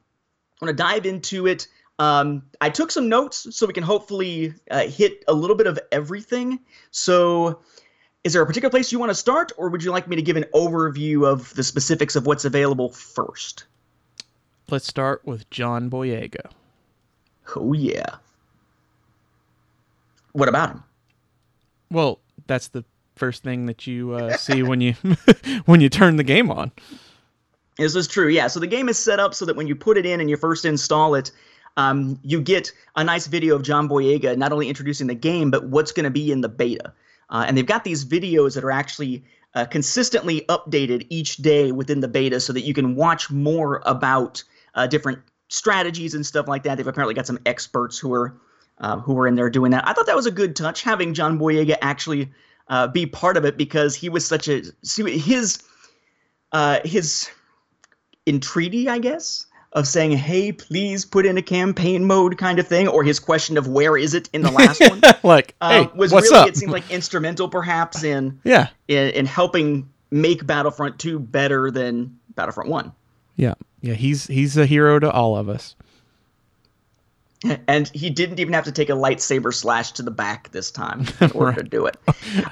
I'm 0.60 0.66
gonna 0.66 0.76
dive 0.76 1.06
into 1.06 1.46
it. 1.46 1.66
Um, 1.98 2.42
I 2.60 2.70
took 2.70 2.90
some 2.90 3.08
notes 3.08 3.46
so 3.54 3.66
we 3.66 3.72
can 3.72 3.82
hopefully 3.82 4.54
uh, 4.70 4.86
hit 4.86 5.22
a 5.28 5.34
little 5.34 5.56
bit 5.56 5.66
of 5.66 5.78
everything. 5.92 6.60
So, 6.90 7.60
is 8.24 8.32
there 8.32 8.42
a 8.42 8.46
particular 8.46 8.70
place 8.70 8.90
you 8.90 8.98
want 8.98 9.10
to 9.10 9.14
start, 9.14 9.52
or 9.56 9.68
would 9.68 9.82
you 9.82 9.90
like 9.90 10.08
me 10.08 10.16
to 10.16 10.22
give 10.22 10.36
an 10.36 10.46
overview 10.54 11.26
of 11.26 11.54
the 11.54 11.62
specifics 11.62 12.16
of 12.16 12.26
what's 12.26 12.44
available 12.44 12.90
first? 12.90 13.64
Let's 14.70 14.86
start 14.86 15.22
with 15.24 15.48
John 15.50 15.90
Boyega. 15.90 16.50
Oh 17.56 17.72
yeah. 17.72 18.16
What 20.32 20.48
about 20.48 20.70
him? 20.70 20.84
Well, 21.90 22.20
that's 22.46 22.68
the 22.68 22.84
first 23.16 23.42
thing 23.42 23.66
that 23.66 23.86
you 23.86 24.12
uh, 24.12 24.36
see 24.36 24.62
when 24.62 24.80
you 24.80 24.94
when 25.64 25.80
you 25.80 25.88
turn 25.88 26.16
the 26.16 26.24
game 26.24 26.50
on. 26.50 26.72
This 27.76 27.94
is 27.94 28.08
true, 28.08 28.28
yeah. 28.28 28.46
So 28.48 28.60
the 28.60 28.66
game 28.66 28.88
is 28.88 28.98
set 28.98 29.20
up 29.20 29.34
so 29.34 29.44
that 29.46 29.56
when 29.56 29.66
you 29.66 29.74
put 29.74 29.96
it 29.96 30.04
in 30.04 30.20
and 30.20 30.28
you 30.28 30.36
first 30.36 30.64
install 30.64 31.14
it, 31.14 31.30
um, 31.76 32.18
you 32.22 32.40
get 32.40 32.72
a 32.96 33.04
nice 33.04 33.26
video 33.26 33.54
of 33.54 33.62
John 33.62 33.88
Boyega 33.88 34.36
not 34.36 34.52
only 34.52 34.68
introducing 34.68 35.06
the 35.06 35.14
game, 35.14 35.50
but 35.50 35.64
what's 35.64 35.92
going 35.92 36.04
to 36.04 36.10
be 36.10 36.30
in 36.30 36.40
the 36.40 36.48
beta. 36.48 36.92
Uh, 37.30 37.44
and 37.46 37.56
they've 37.56 37.66
got 37.66 37.84
these 37.84 38.04
videos 38.04 38.54
that 38.54 38.64
are 38.64 38.72
actually 38.72 39.24
uh, 39.54 39.64
consistently 39.64 40.42
updated 40.48 41.06
each 41.10 41.36
day 41.38 41.72
within 41.72 42.00
the 42.00 42.08
beta 42.08 42.40
so 42.40 42.52
that 42.52 42.62
you 42.62 42.74
can 42.74 42.96
watch 42.96 43.30
more 43.30 43.82
about 43.86 44.42
uh, 44.74 44.86
different 44.86 45.20
strategies 45.48 46.14
and 46.14 46.24
stuff 46.26 46.48
like 46.48 46.62
that. 46.64 46.76
They've 46.76 46.86
apparently 46.86 47.14
got 47.14 47.26
some 47.26 47.38
experts 47.46 47.98
who 47.98 48.12
are 48.14 48.34
uh, 48.78 48.98
who 48.98 49.12
were 49.12 49.26
in 49.26 49.34
there 49.34 49.50
doing 49.50 49.72
that. 49.72 49.86
I 49.86 49.92
thought 49.92 50.06
that 50.06 50.16
was 50.16 50.26
a 50.26 50.30
good 50.30 50.56
touch 50.56 50.82
having 50.82 51.12
John 51.12 51.38
Boyega 51.38 51.76
actually 51.82 52.30
uh, 52.68 52.86
be 52.86 53.04
part 53.04 53.36
of 53.36 53.44
it 53.44 53.56
because 53.56 53.94
he 53.94 54.08
was 54.08 54.26
such 54.26 54.48
a 54.48 54.62
his 54.82 55.62
uh, 56.52 56.80
his 56.84 57.28
entreaty, 58.26 58.88
I 58.88 58.98
guess, 58.98 59.46
of 59.72 59.86
saying, 59.86 60.12
"Hey, 60.12 60.52
please 60.52 61.04
put 61.04 61.26
in 61.26 61.38
a 61.38 61.42
campaign 61.42 62.04
mode" 62.04 62.38
kind 62.38 62.58
of 62.58 62.66
thing, 62.66 62.88
or 62.88 63.02
his 63.04 63.18
question 63.20 63.56
of 63.56 63.66
"Where 63.68 63.96
is 63.96 64.14
it?" 64.14 64.28
in 64.32 64.42
the 64.42 64.50
last 64.50 64.80
one. 64.90 65.00
like, 65.22 65.54
uh, 65.60 65.84
hey, 65.84 65.90
was 65.94 66.12
what's 66.12 66.30
really 66.30 66.42
up? 66.42 66.48
it 66.48 66.56
seemed 66.56 66.72
like 66.72 66.90
instrumental 66.90 67.48
perhaps 67.48 68.02
in, 68.02 68.40
yeah, 68.44 68.68
in 68.88 69.10
in 69.10 69.26
helping 69.26 69.88
make 70.10 70.44
Battlefront 70.46 70.98
2 70.98 71.20
better 71.20 71.70
than 71.70 72.18
Battlefront 72.34 72.68
1. 72.68 72.92
yeah, 73.36 73.54
yeah. 73.80 73.94
He's 73.94 74.26
he's 74.26 74.56
a 74.56 74.66
hero 74.66 74.98
to 74.98 75.10
all 75.10 75.36
of 75.36 75.48
us. 75.48 75.76
And 77.66 77.88
he 77.88 78.10
didn't 78.10 78.38
even 78.38 78.52
have 78.52 78.64
to 78.64 78.72
take 78.72 78.90
a 78.90 78.94
lightsaber 78.94 79.54
slash 79.54 79.92
to 79.92 80.02
the 80.02 80.10
back 80.10 80.50
this 80.52 80.70
time 80.70 81.06
in 81.20 81.30
order 81.30 81.62
to 81.62 81.68
do 81.68 81.86
it. 81.86 81.96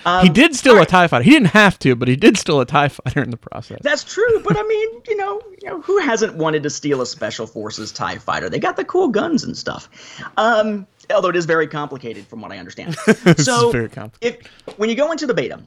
Um, 0.06 0.22
he 0.22 0.30
did 0.30 0.54
steal 0.54 0.80
a 0.80 0.86
Tie 0.86 1.06
Fighter. 1.08 1.24
He 1.24 1.30
didn't 1.30 1.48
have 1.48 1.78
to, 1.80 1.94
but 1.94 2.08
he 2.08 2.16
did 2.16 2.38
steal 2.38 2.60
a 2.60 2.64
Tie 2.66 2.88
Fighter 2.88 3.22
in 3.22 3.30
the 3.30 3.36
process. 3.36 3.80
That's 3.82 4.02
true, 4.02 4.40
but 4.42 4.56
I 4.56 4.62
mean, 4.62 5.02
you 5.06 5.16
know, 5.16 5.42
you 5.60 5.68
know, 5.68 5.80
who 5.82 5.98
hasn't 5.98 6.36
wanted 6.36 6.62
to 6.62 6.70
steal 6.70 7.02
a 7.02 7.06
Special 7.06 7.46
Forces 7.46 7.92
Tie 7.92 8.16
Fighter? 8.16 8.48
They 8.48 8.58
got 8.58 8.76
the 8.76 8.84
cool 8.84 9.08
guns 9.08 9.44
and 9.44 9.56
stuff. 9.56 9.90
Um, 10.38 10.86
although 11.14 11.28
it 11.28 11.36
is 11.36 11.44
very 11.44 11.66
complicated, 11.66 12.26
from 12.26 12.40
what 12.40 12.52
I 12.52 12.58
understand. 12.58 12.96
so, 13.36 13.70
very 13.70 13.90
complicated. 13.90 14.46
if 14.46 14.78
when 14.78 14.88
you 14.88 14.96
go 14.96 15.12
into 15.12 15.26
the 15.26 15.34
beta, 15.34 15.60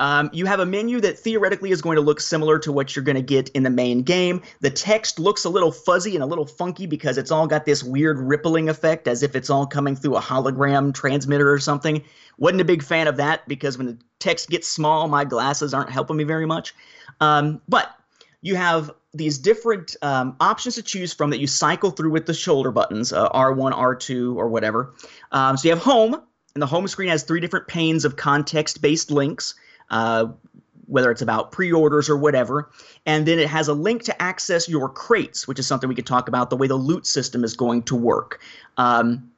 um, 0.00 0.30
you 0.32 0.46
have 0.46 0.60
a 0.60 0.66
menu 0.66 1.00
that 1.00 1.18
theoretically 1.18 1.70
is 1.70 1.82
going 1.82 1.96
to 1.96 2.02
look 2.02 2.20
similar 2.20 2.58
to 2.60 2.72
what 2.72 2.94
you're 2.94 3.04
going 3.04 3.16
to 3.16 3.22
get 3.22 3.48
in 3.50 3.62
the 3.62 3.70
main 3.70 4.02
game. 4.02 4.42
The 4.60 4.70
text 4.70 5.18
looks 5.18 5.44
a 5.44 5.48
little 5.48 5.72
fuzzy 5.72 6.14
and 6.14 6.22
a 6.22 6.26
little 6.26 6.46
funky 6.46 6.86
because 6.86 7.18
it's 7.18 7.30
all 7.30 7.46
got 7.46 7.64
this 7.64 7.82
weird 7.82 8.18
rippling 8.18 8.68
effect 8.68 9.08
as 9.08 9.22
if 9.22 9.34
it's 9.34 9.50
all 9.50 9.66
coming 9.66 9.96
through 9.96 10.16
a 10.16 10.20
hologram 10.20 10.94
transmitter 10.94 11.52
or 11.52 11.58
something. 11.58 12.02
Wasn't 12.38 12.60
a 12.60 12.64
big 12.64 12.82
fan 12.82 13.08
of 13.08 13.16
that 13.16 13.46
because 13.48 13.76
when 13.76 13.86
the 13.86 13.98
text 14.18 14.48
gets 14.48 14.68
small, 14.68 15.08
my 15.08 15.24
glasses 15.24 15.74
aren't 15.74 15.90
helping 15.90 16.16
me 16.16 16.24
very 16.24 16.46
much. 16.46 16.74
Um, 17.20 17.60
but 17.68 17.94
you 18.40 18.54
have 18.54 18.92
these 19.14 19.38
different 19.38 19.96
um, 20.02 20.36
options 20.38 20.76
to 20.76 20.82
choose 20.82 21.12
from 21.12 21.30
that 21.30 21.38
you 21.38 21.46
cycle 21.46 21.90
through 21.90 22.10
with 22.10 22.26
the 22.26 22.34
shoulder 22.34 22.70
buttons 22.70 23.12
uh, 23.12 23.28
R1, 23.30 23.72
R2, 23.72 24.36
or 24.36 24.48
whatever. 24.48 24.94
Um, 25.32 25.56
so 25.56 25.68
you 25.68 25.74
have 25.74 25.82
home, 25.82 26.14
and 26.54 26.62
the 26.62 26.66
home 26.66 26.86
screen 26.86 27.08
has 27.08 27.22
three 27.22 27.40
different 27.40 27.66
panes 27.66 28.04
of 28.04 28.16
context 28.16 28.80
based 28.80 29.10
links. 29.10 29.54
Uh, 29.90 30.26
whether 30.86 31.10
it's 31.10 31.20
about 31.20 31.52
pre-orders 31.52 32.08
or 32.08 32.16
whatever, 32.16 32.70
and 33.04 33.26
then 33.26 33.38
it 33.38 33.48
has 33.48 33.68
a 33.68 33.74
link 33.74 34.02
to 34.04 34.22
access 34.22 34.68
your 34.68 34.88
crates, 34.88 35.46
which 35.46 35.58
is 35.58 35.66
something 35.66 35.86
we 35.86 35.94
could 35.94 36.06
talk 36.06 36.28
about 36.28 36.48
the 36.48 36.56
way 36.56 36.66
the 36.66 36.74
loot 36.74 37.06
system 37.06 37.44
is 37.44 37.54
going 37.54 37.82
to 37.82 37.94
work. 37.94 38.40
Um, 38.78 39.30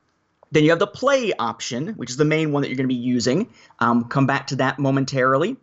then 0.53 0.65
you 0.65 0.71
have 0.71 0.79
the 0.79 0.87
play 0.87 1.33
option, 1.39 1.89
which 1.95 2.11
is 2.11 2.17
the 2.17 2.25
main 2.25 2.53
one 2.53 2.63
that 2.63 2.69
you're 2.69 2.77
going 2.77 2.89
to 2.89 2.95
be 2.95 3.01
using. 3.01 3.49
Um, 3.81 4.05
come 4.05 4.27
back 4.27 4.47
to 4.49 4.57
that 4.57 4.79
momentarily. 4.79 5.57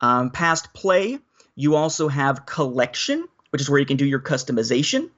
Um, 0.00 0.30
past 0.30 0.72
play, 0.72 1.18
you 1.56 1.76
also 1.76 2.08
have 2.08 2.46
collection, 2.46 3.26
which 3.50 3.60
is 3.60 3.68
where 3.68 3.78
you 3.78 3.86
can 3.86 3.96
do 3.96 4.06
your 4.06 4.20
customization. 4.20 5.10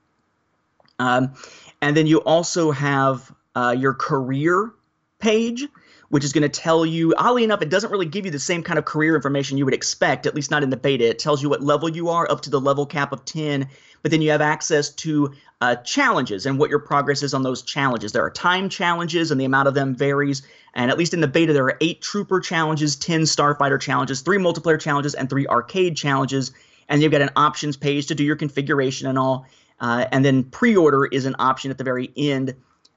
Um, 0.99 1.35
and 1.81 1.97
then 1.97 2.07
you 2.07 2.19
also 2.19 2.71
have 2.71 3.33
uh, 3.55 3.75
your 3.79 3.95
career 3.95 4.73
page, 5.19 5.67
which 6.13 6.25
is 6.25 6.33
going 6.35 6.43
to 6.43 6.49
tell 6.61 6.85
you, 6.85 7.15
oddly 7.17 7.43
enough, 7.43 7.63
it 7.63 7.71
doesn't 7.71 7.91
really 7.91 8.05
give 8.05 8.27
you 8.27 8.31
the 8.31 8.39
same 8.39 8.63
kind 8.63 8.79
of 8.79 8.85
career 8.85 9.15
information 9.17 9.57
you 9.57 9.65
would 9.65 9.73
expect, 9.73 10.27
at 10.27 10.35
least 10.35 10.51
not 10.51 10.63
in 10.63 10.69
the 10.69 10.77
beta. 10.77 11.09
It 11.09 11.19
tells 11.19 11.43
you 11.43 11.49
what 11.49 11.63
level 11.63 11.89
you 11.89 12.11
are 12.11 12.31
up 12.31 12.43
to 12.43 12.51
the 12.51 12.61
level 12.61 12.85
cap 12.85 13.13
of 13.13 13.25
10, 13.25 13.67
but 14.03 14.11
then 14.11 14.21
you 14.21 14.31
have 14.31 14.43
access 14.43 14.91
to 14.91 15.33
uh, 15.63 15.77
challenges 15.77 16.45
and 16.45 16.59
what 16.59 16.69
your 16.69 16.81
progress 16.81 17.23
is 17.23 17.33
on 17.33 17.43
those 17.43 17.63
challenges. 17.63 18.13
There 18.13 18.23
are 18.23 18.31
time 18.31 18.69
challenges, 18.69 19.31
and 19.31 19.41
the 19.41 19.47
amount 19.47 19.69
of 19.69 19.75
them 19.75 19.95
varies. 19.95 20.43
And 20.75 20.91
at 20.91 20.99
least 20.99 21.15
in 21.15 21.23
the 21.23 21.29
beta, 21.29 21.55
there 21.55 21.65
are 21.65 21.79
eight 21.81 22.03
trooper 22.03 22.41
challenges, 22.41 22.95
10 22.95 23.23
starfighter 23.23 23.81
challenges, 23.81 24.21
three 24.21 24.37
multiplayer 24.37 24.79
challenges, 24.79 25.15
and 25.15 25.31
three 25.31 25.47
arcade 25.47 25.97
challenges. 25.97 26.53
And 26.91 27.01
you've 27.01 27.13
got 27.13 27.23
an 27.23 27.31
options 27.37 27.79
page 27.79 28.09
to 28.09 28.15
do 28.15 28.23
your 28.23 28.37
configuration 28.37 29.09
and 29.09 29.19
all. 29.19 29.47
Uh, 29.81 30.05
and 30.13 30.23
then 30.23 30.45
pre-order 30.45 31.07
is 31.07 31.25
an 31.25 31.37
option 31.39 31.71
at 31.71 31.79
the 31.79 31.85
very 31.85 32.11
end 32.19 32.55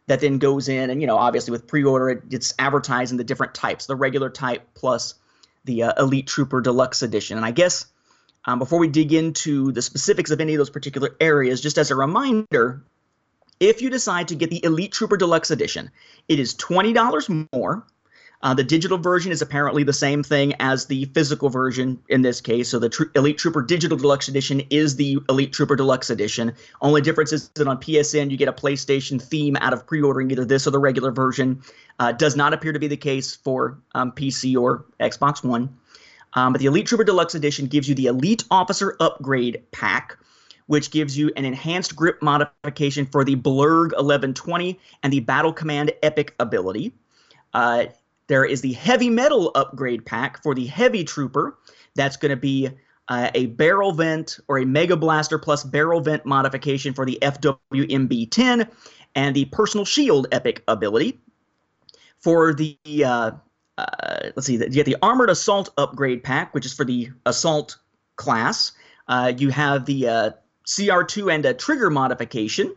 that 0.08 0.20
then 0.20 0.38
goes 0.38 0.70
in 0.70 0.90
and 0.90 1.02
you 1.02 1.08
know 1.08 1.18
obviously 1.18 1.52
with 1.52 1.68
pre-order 1.68 2.10
it, 2.10 2.24
it's 2.30 2.54
advertising 2.60 3.18
the 3.18 3.24
different 3.24 3.54
types 3.54 3.86
the 3.86 3.96
regular 3.96 4.30
type 4.30 4.68
plus 4.74 5.16
the 5.66 5.84
uh, 5.84 6.04
elite 6.04 6.28
trooper 6.28 6.62
deluxe 6.62 7.02
edition. 7.02 7.38
And 7.38 7.46
i 7.46 7.52
guess 7.52 7.86
um, 8.46 8.60
before 8.60 8.80
we 8.80 8.88
dig 8.88 9.14
into 9.14 9.72
the 9.72 9.82
specifics 9.82 10.32
of 10.32 10.40
any 10.40 10.54
of 10.54 10.58
those 10.60 10.70
particular 10.70 11.16
areas 11.20 11.62
just 11.62 11.78
as 11.78 11.92
a 11.92 11.96
reminder 11.96 12.84
if 13.60 13.82
you 13.82 13.90
decide 13.90 14.28
to 14.28 14.36
get 14.36 14.50
the 14.50 14.64
elite 14.64 14.92
trooper 14.92 15.18
deluxe 15.18 15.52
edition 15.52 15.92
it 16.28 16.40
is 16.40 16.56
$20 16.56 17.48
more 17.54 17.86
uh, 18.42 18.54
the 18.54 18.64
digital 18.64 18.98
version 18.98 19.32
is 19.32 19.42
apparently 19.42 19.84
the 19.84 19.94
same 19.94 20.24
thing 20.24 20.54
as 20.60 20.86
the 20.86 21.06
physical 21.06 21.50
version 21.50 22.00
in 22.10 22.22
this 22.22 22.42
case. 22.42 22.70
So 22.70 22.80
the 22.80 22.90
Tr- 22.90 23.04
Elite 23.16 23.38
Trooper 23.38 23.62
Digital 23.62 23.98
Deluxe 23.98 24.28
Edition 24.28 24.62
is 24.70 24.96
the 24.96 25.18
Elite 25.30 25.54
Trooper 25.54 25.76
Deluxe 25.76 26.10
Edition. 26.10 26.54
Only 26.82 27.02
difference 27.02 27.34
is 27.34 27.50
that 27.50 27.68
on 27.68 27.78
PSN 27.78 28.30
you 28.30 28.38
get 28.38 28.48
a 28.48 28.54
PlayStation 28.54 29.22
theme 29.22 29.56
out 29.58 29.74
of 29.74 29.88
pre-ordering 29.88 30.32
either 30.32 30.46
this 30.46 30.68
or 30.68 30.72
the 30.72 30.80
regular 30.80 31.12
version. 31.12 31.62
Uh, 32.00 32.12
does 32.12 32.36
not 32.36 32.54
appear 32.54 32.74
to 32.74 32.80
be 32.80 32.88
the 32.88 32.98
case 32.98 33.36
for 33.36 33.80
um, 33.94 34.12
PC 34.12 34.58
or 34.58 34.86
Xbox 35.00 35.44
One. 35.44 35.78
Um, 36.34 36.52
but 36.52 36.60
the 36.60 36.68
Elite 36.68 36.86
Trooper 36.86 37.06
Deluxe 37.06 37.36
Edition 37.36 37.68
gives 37.68 37.88
you 37.88 37.96
the 37.96 38.08
Elite 38.08 38.44
Officer 38.52 38.98
Upgrade 39.00 39.64
Pack, 39.72 40.18
which 40.68 40.92
gives 40.92 41.18
you 41.18 41.32
an 41.38 41.46
enhanced 41.46 41.96
grip 41.96 42.22
modification 42.22 43.06
for 43.06 43.24
the 43.24 43.38
Blurrg 43.38 43.92
1120 43.94 44.78
and 45.02 45.14
the 45.14 45.22
Battle 45.22 45.54
Command 45.54 45.94
Epic 46.04 46.36
ability. 46.40 46.92
Uh, 47.54 47.86
there 48.28 48.46
is 48.46 48.62
the 48.62 48.74
heavy 48.74 49.10
metal 49.10 49.52
upgrade 49.56 50.06
pack 50.06 50.42
for 50.42 50.56
the 50.56 50.66
heavy 50.66 51.04
trooper. 51.04 51.58
That's 51.96 52.18
going 52.18 52.32
to 52.32 52.38
be 52.38 52.70
uh, 53.08 53.30
a 53.36 53.48
barrel 53.48 53.92
vent 53.92 54.40
or 54.48 54.60
a 54.60 54.66
mega 54.66 54.96
blaster 54.96 55.38
plus 55.38 55.64
barrel 55.64 56.02
vent 56.02 56.26
modification 56.26 56.94
for 56.94 57.06
the 57.06 57.20
FWMB 57.22 58.32
10. 58.32 58.68
and 59.16 59.36
the 59.36 59.46
Personal 59.46 59.86
Shield 59.86 60.28
epic 60.32 60.64
ability. 60.68 61.20
For 62.20 62.54
the 62.54 62.78
uh, 63.06 63.32
uh, 63.78 64.32
let's 64.36 64.48
see, 64.48 64.54
you 64.54 64.70
get 64.70 64.86
the 64.86 64.98
Armored 65.02 65.30
Assault 65.30 65.70
upgrade 65.78 66.24
pack, 66.24 66.54
which 66.54 66.66
is 66.66 66.74
for 66.74 66.86
the 66.86 67.10
Assault 67.26 67.78
class. 68.16 68.72
Uh, 69.08 69.34
you 69.38 69.50
have 69.50 69.86
the 69.86 70.08
uh, 70.08 70.30
CR2 70.66 71.34
and 71.34 71.46
a 71.46 71.54
trigger 71.54 71.90
modification, 71.90 72.74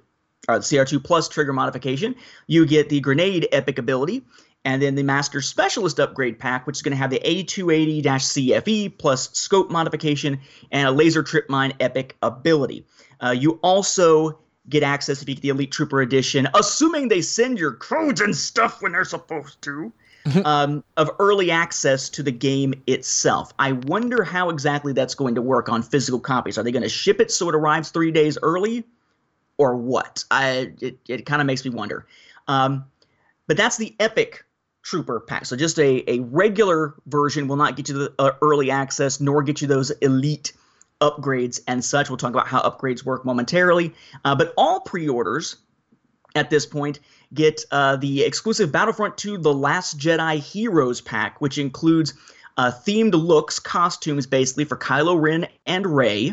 or 0.49 0.59
CR2 0.59 1.02
plus 1.02 1.28
trigger 1.28 1.52
modification. 1.52 2.14
You 2.47 2.67
get 2.67 2.88
the 2.88 3.00
Grenade 3.00 3.49
epic 3.52 3.78
ability, 3.78 4.25
and 4.65 4.83
then 4.83 4.95
the 4.95 5.03
Master 5.03 5.41
Specialist 5.41 5.99
upgrade 6.00 6.38
pack, 6.38 6.67
which 6.67 6.79
is 6.79 6.83
going 6.83 6.93
to 6.93 6.97
have 6.97 7.11
the 7.11 7.21
A280 7.21 8.03
CFE 8.03 8.99
plus 8.99 9.31
scope 9.33 9.71
modification 9.71 10.41
and 10.71 10.88
a 10.88 10.91
Laser 10.91 11.23
Trip 11.23 11.49
Mine 11.49 11.73
epic 11.81 12.17
ability. 12.23 12.85
Uh, 13.23 13.31
you 13.31 13.53
also 13.62 14.38
get 14.69 14.83
access 14.83 15.23
if 15.23 15.29
you 15.29 15.35
get 15.35 15.43
the 15.43 15.49
Elite 15.49 15.71
Trooper 15.71 16.03
Edition, 16.03 16.49
assuming 16.55 17.09
they 17.09 17.23
send 17.23 17.59
your 17.59 17.73
codes 17.73 18.21
and 18.21 18.37
stuff 18.37 18.83
when 18.83 18.93
they're 18.93 19.05
supposed 19.05 19.62
to. 19.62 19.93
um, 20.45 20.85
of 20.99 21.11
early 21.21 21.50
access 21.50 22.11
to 22.11 22.23
the 22.23 22.33
game 22.33 22.75
itself. 22.87 23.53
I 23.59 23.73
wonder 23.73 24.25
how 24.25 24.50
exactly 24.50 24.93
that's 24.93 25.15
going 25.15 25.35
to 25.37 25.43
work 25.43 25.71
on 25.71 25.83
physical 25.83 26.21
copies. 26.21 26.59
Are 26.59 26.62
they 26.62 26.73
going 26.73 26.83
to 26.83 26.88
ship 26.88 27.21
it 27.21 27.31
so 27.31 27.49
it 27.49 27.55
arrives 27.55 27.91
three 27.91 28.11
days 28.11 28.37
early, 28.43 28.85
or 29.57 29.77
what? 29.77 30.25
I 30.31 30.73
it, 30.81 30.99
it 31.09 31.25
kind 31.25 31.41
of 31.41 31.47
makes 31.47 31.65
me 31.65 31.71
wonder. 31.71 32.07
Um, 32.47 32.85
but 33.47 33.57
that's 33.57 33.79
the 33.79 33.95
Epic 34.00 34.45
Trooper 34.88 35.21
pack. 35.21 35.45
So 35.45 35.54
just 35.54 35.78
a, 35.78 36.02
a 36.11 36.21
regular 36.21 36.95
version 37.07 37.47
will 37.47 37.57
not 37.57 37.76
get 37.76 37.90
you 37.90 37.95
the 37.95 38.14
uh, 38.18 38.30
early 38.40 38.71
access, 38.71 39.21
nor 39.21 39.42
get 39.42 39.61
you 39.61 39.68
those 39.68 39.90
elite 39.90 40.54
upgrades 40.99 41.61
and 41.68 41.85
such. 41.85 42.09
We'll 42.09 42.16
talk 42.16 42.30
about 42.30 42.49
how 42.49 42.62
upgrades 42.62 43.04
work 43.04 43.23
momentarily. 43.26 43.95
Uh, 44.25 44.35
but 44.35 44.54
all 44.57 44.80
pre-orders 44.80 45.57
at 46.35 46.49
this 46.49 46.64
point 46.64 47.00
get 47.35 47.66
uh, 47.71 47.97
the 47.97 48.23
exclusive 48.23 48.73
Battlefront 48.73 49.18
2 49.18 49.37
The 49.37 49.52
Last 49.52 49.99
Jedi 49.99 50.38
Heroes 50.38 51.02
pack, 51.02 51.38
which 51.42 51.59
includes 51.59 52.14
uh, 52.57 52.73
themed 52.87 53.12
looks, 53.12 53.59
costumes 53.59 54.26
basically 54.26 54.64
for 54.64 54.78
Kylo 54.78 55.21
Ren 55.21 55.49
and 55.66 55.87
Rey. 55.87 56.33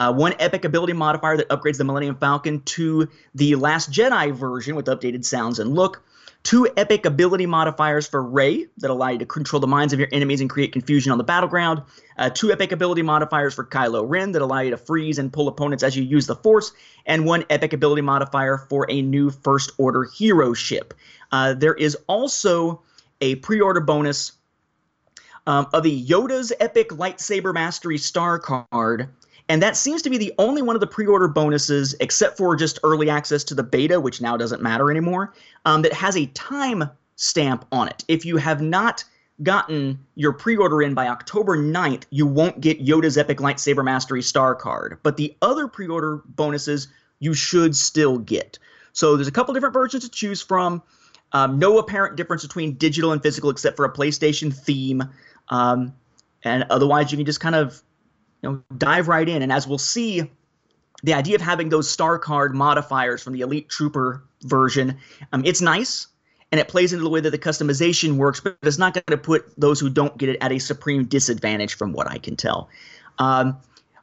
Uh, 0.00 0.12
one 0.12 0.34
epic 0.40 0.64
ability 0.64 0.92
modifier 0.92 1.36
that 1.36 1.48
upgrades 1.50 1.78
the 1.78 1.84
Millennium 1.84 2.16
Falcon 2.16 2.62
to 2.62 3.08
the 3.36 3.54
Last 3.54 3.92
Jedi 3.92 4.34
version 4.34 4.74
with 4.74 4.86
updated 4.86 5.24
sounds 5.24 5.60
and 5.60 5.72
look 5.72 6.02
two 6.42 6.68
epic 6.76 7.06
ability 7.06 7.46
modifiers 7.46 8.06
for 8.06 8.22
Rey 8.22 8.66
that 8.78 8.90
allow 8.90 9.08
you 9.08 9.18
to 9.18 9.26
control 9.26 9.60
the 9.60 9.66
minds 9.66 9.92
of 9.92 9.98
your 9.98 10.08
enemies 10.12 10.40
and 10.40 10.50
create 10.50 10.72
confusion 10.72 11.12
on 11.12 11.18
the 11.18 11.24
battleground, 11.24 11.82
uh, 12.18 12.30
two 12.30 12.50
epic 12.52 12.72
ability 12.72 13.02
modifiers 13.02 13.54
for 13.54 13.64
Kylo 13.64 14.04
Ren 14.06 14.32
that 14.32 14.42
allow 14.42 14.60
you 14.60 14.70
to 14.70 14.76
freeze 14.76 15.18
and 15.18 15.32
pull 15.32 15.48
opponents 15.48 15.82
as 15.82 15.96
you 15.96 16.02
use 16.02 16.26
the 16.26 16.36
Force, 16.36 16.72
and 17.06 17.24
one 17.24 17.44
epic 17.50 17.72
ability 17.72 18.02
modifier 18.02 18.58
for 18.58 18.86
a 18.90 19.02
new 19.02 19.30
First 19.30 19.72
Order 19.78 20.04
hero 20.04 20.52
ship. 20.52 20.94
Uh, 21.30 21.54
there 21.54 21.74
is 21.74 21.96
also 22.06 22.82
a 23.20 23.36
pre 23.36 23.60
order 23.60 23.80
bonus 23.80 24.32
um, 25.46 25.66
of 25.72 25.82
the 25.82 26.04
Yoda's 26.04 26.52
Epic 26.60 26.90
Lightsaber 26.90 27.54
Mastery 27.54 27.98
Star 27.98 28.38
card 28.38 29.08
and 29.48 29.62
that 29.62 29.76
seems 29.76 30.02
to 30.02 30.10
be 30.10 30.18
the 30.18 30.32
only 30.38 30.62
one 30.62 30.76
of 30.76 30.80
the 30.80 30.86
pre-order 30.86 31.28
bonuses, 31.28 31.94
except 32.00 32.36
for 32.36 32.56
just 32.56 32.78
early 32.84 33.10
access 33.10 33.44
to 33.44 33.54
the 33.54 33.62
beta, 33.62 34.00
which 34.00 34.20
now 34.20 34.36
doesn't 34.36 34.62
matter 34.62 34.90
anymore, 34.90 35.32
um, 35.64 35.82
that 35.82 35.92
has 35.92 36.16
a 36.16 36.26
time 36.26 36.84
stamp 37.16 37.66
on 37.72 37.88
it. 37.88 38.04
If 38.08 38.24
you 38.24 38.36
have 38.36 38.60
not 38.60 39.04
gotten 39.42 39.98
your 40.14 40.32
pre-order 40.32 40.82
in 40.82 40.94
by 40.94 41.08
October 41.08 41.56
9th, 41.56 42.04
you 42.10 42.26
won't 42.26 42.60
get 42.60 42.84
Yoda's 42.84 43.18
Epic 43.18 43.38
Lightsaber 43.38 43.84
Mastery 43.84 44.22
Star 44.22 44.54
card. 44.54 44.98
But 45.02 45.16
the 45.16 45.36
other 45.42 45.66
pre-order 45.68 46.22
bonuses 46.26 46.88
you 47.18 47.34
should 47.34 47.76
still 47.76 48.18
get. 48.18 48.58
So 48.92 49.16
there's 49.16 49.28
a 49.28 49.32
couple 49.32 49.54
different 49.54 49.74
versions 49.74 50.04
to 50.04 50.10
choose 50.10 50.42
from. 50.42 50.82
Um, 51.32 51.58
no 51.58 51.78
apparent 51.78 52.16
difference 52.16 52.42
between 52.42 52.74
digital 52.74 53.12
and 53.12 53.22
physical 53.22 53.50
except 53.50 53.76
for 53.76 53.84
a 53.84 53.92
PlayStation 53.92 54.54
theme. 54.54 55.02
Um, 55.48 55.94
and 56.44 56.64
otherwise, 56.68 57.10
you 57.10 57.16
can 57.16 57.24
just 57.24 57.40
kind 57.40 57.54
of 57.54 57.82
you 58.42 58.50
know, 58.50 58.62
dive 58.76 59.08
right 59.08 59.28
in. 59.28 59.42
And 59.42 59.52
as 59.52 59.66
we'll 59.66 59.78
see, 59.78 60.30
the 61.02 61.14
idea 61.14 61.34
of 61.34 61.40
having 61.40 61.68
those 61.68 61.88
star 61.88 62.18
card 62.18 62.54
modifiers 62.54 63.22
from 63.22 63.32
the 63.32 63.40
Elite 63.40 63.68
Trooper 63.68 64.22
version, 64.42 64.98
um, 65.32 65.44
it's 65.44 65.60
nice 65.60 66.08
and 66.52 66.60
it 66.60 66.68
plays 66.68 66.92
into 66.92 67.02
the 67.02 67.10
way 67.10 67.20
that 67.20 67.30
the 67.30 67.38
customization 67.38 68.16
works, 68.16 68.38
but 68.38 68.58
it's 68.62 68.78
not 68.78 68.92
going 68.92 69.04
to 69.08 69.16
put 69.16 69.46
those 69.58 69.80
who 69.80 69.88
don't 69.88 70.16
get 70.18 70.28
it 70.28 70.38
at 70.42 70.52
a 70.52 70.58
supreme 70.58 71.06
disadvantage, 71.06 71.74
from 71.74 71.94
what 71.94 72.10
I 72.10 72.18
can 72.18 72.36
tell. 72.36 72.68
Um, 73.18 73.56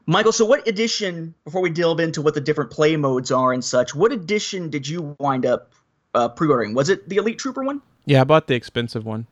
Michael, 0.07 0.31
so 0.31 0.43
what 0.45 0.67
edition, 0.67 1.35
before 1.45 1.61
we 1.61 1.69
delve 1.69 1.99
into 1.99 2.23
what 2.23 2.33
the 2.33 2.41
different 2.41 2.71
play 2.71 2.95
modes 2.95 3.31
are 3.31 3.53
and 3.53 3.63
such, 3.63 3.93
what 3.93 4.11
edition 4.11 4.71
did 4.71 4.87
you 4.87 5.15
wind 5.19 5.45
up 5.45 5.71
uh, 6.15 6.27
pre 6.27 6.49
ordering? 6.49 6.73
Was 6.73 6.89
it 6.89 7.07
the 7.07 7.17
Elite 7.17 7.37
Trooper 7.37 7.63
one? 7.63 7.83
Yeah, 8.05 8.21
I 8.21 8.23
bought 8.23 8.47
the 8.47 8.55
expensive 8.55 9.05
one. 9.05 9.27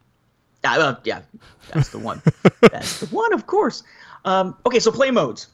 Uh, 0.64 0.96
yeah, 1.04 1.22
that's 1.74 1.90
the 1.90 1.98
one. 1.98 2.22
that's 2.62 3.00
the 3.00 3.08
one, 3.08 3.34
of 3.34 3.48
course. 3.48 3.82
Um, 4.28 4.58
okay, 4.66 4.80
so 4.80 4.92
play 4.92 5.10
modes, 5.10 5.48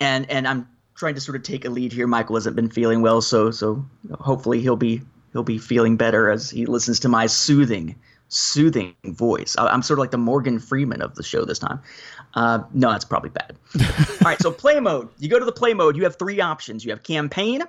and 0.00 0.30
and 0.30 0.46
I'm 0.46 0.68
trying 0.94 1.16
to 1.16 1.20
sort 1.20 1.36
of 1.36 1.42
take 1.42 1.64
a 1.64 1.68
lead 1.70 1.92
here. 1.92 2.06
Michael 2.06 2.36
hasn't 2.36 2.54
been 2.54 2.70
feeling 2.70 3.02
well, 3.02 3.20
so 3.20 3.50
so 3.50 3.84
hopefully 4.20 4.60
he'll 4.60 4.76
be 4.76 5.02
he'll 5.32 5.42
be 5.42 5.58
feeling 5.58 5.96
better 5.96 6.30
as 6.30 6.48
he 6.48 6.66
listens 6.66 7.00
to 7.00 7.08
my 7.08 7.26
soothing 7.26 7.96
soothing 8.28 8.94
voice. 9.04 9.56
I, 9.58 9.74
am 9.74 9.82
sort 9.82 9.98
of 9.98 10.02
like 10.02 10.12
the 10.12 10.18
Morgan 10.18 10.60
Freeman 10.60 11.02
of 11.02 11.16
the 11.16 11.24
show 11.24 11.44
this 11.44 11.58
time. 11.58 11.80
Uh, 12.34 12.60
no, 12.72 12.92
that's 12.92 13.04
probably 13.04 13.30
bad. 13.30 13.56
All 13.80 13.86
right, 14.24 14.40
so 14.40 14.52
play 14.52 14.78
mode. 14.78 15.08
You 15.18 15.28
go 15.28 15.40
to 15.40 15.44
the 15.44 15.50
play 15.50 15.74
mode. 15.74 15.96
You 15.96 16.04
have 16.04 16.16
three 16.16 16.40
options. 16.40 16.84
You 16.84 16.92
have 16.92 17.02
campaign, 17.02 17.64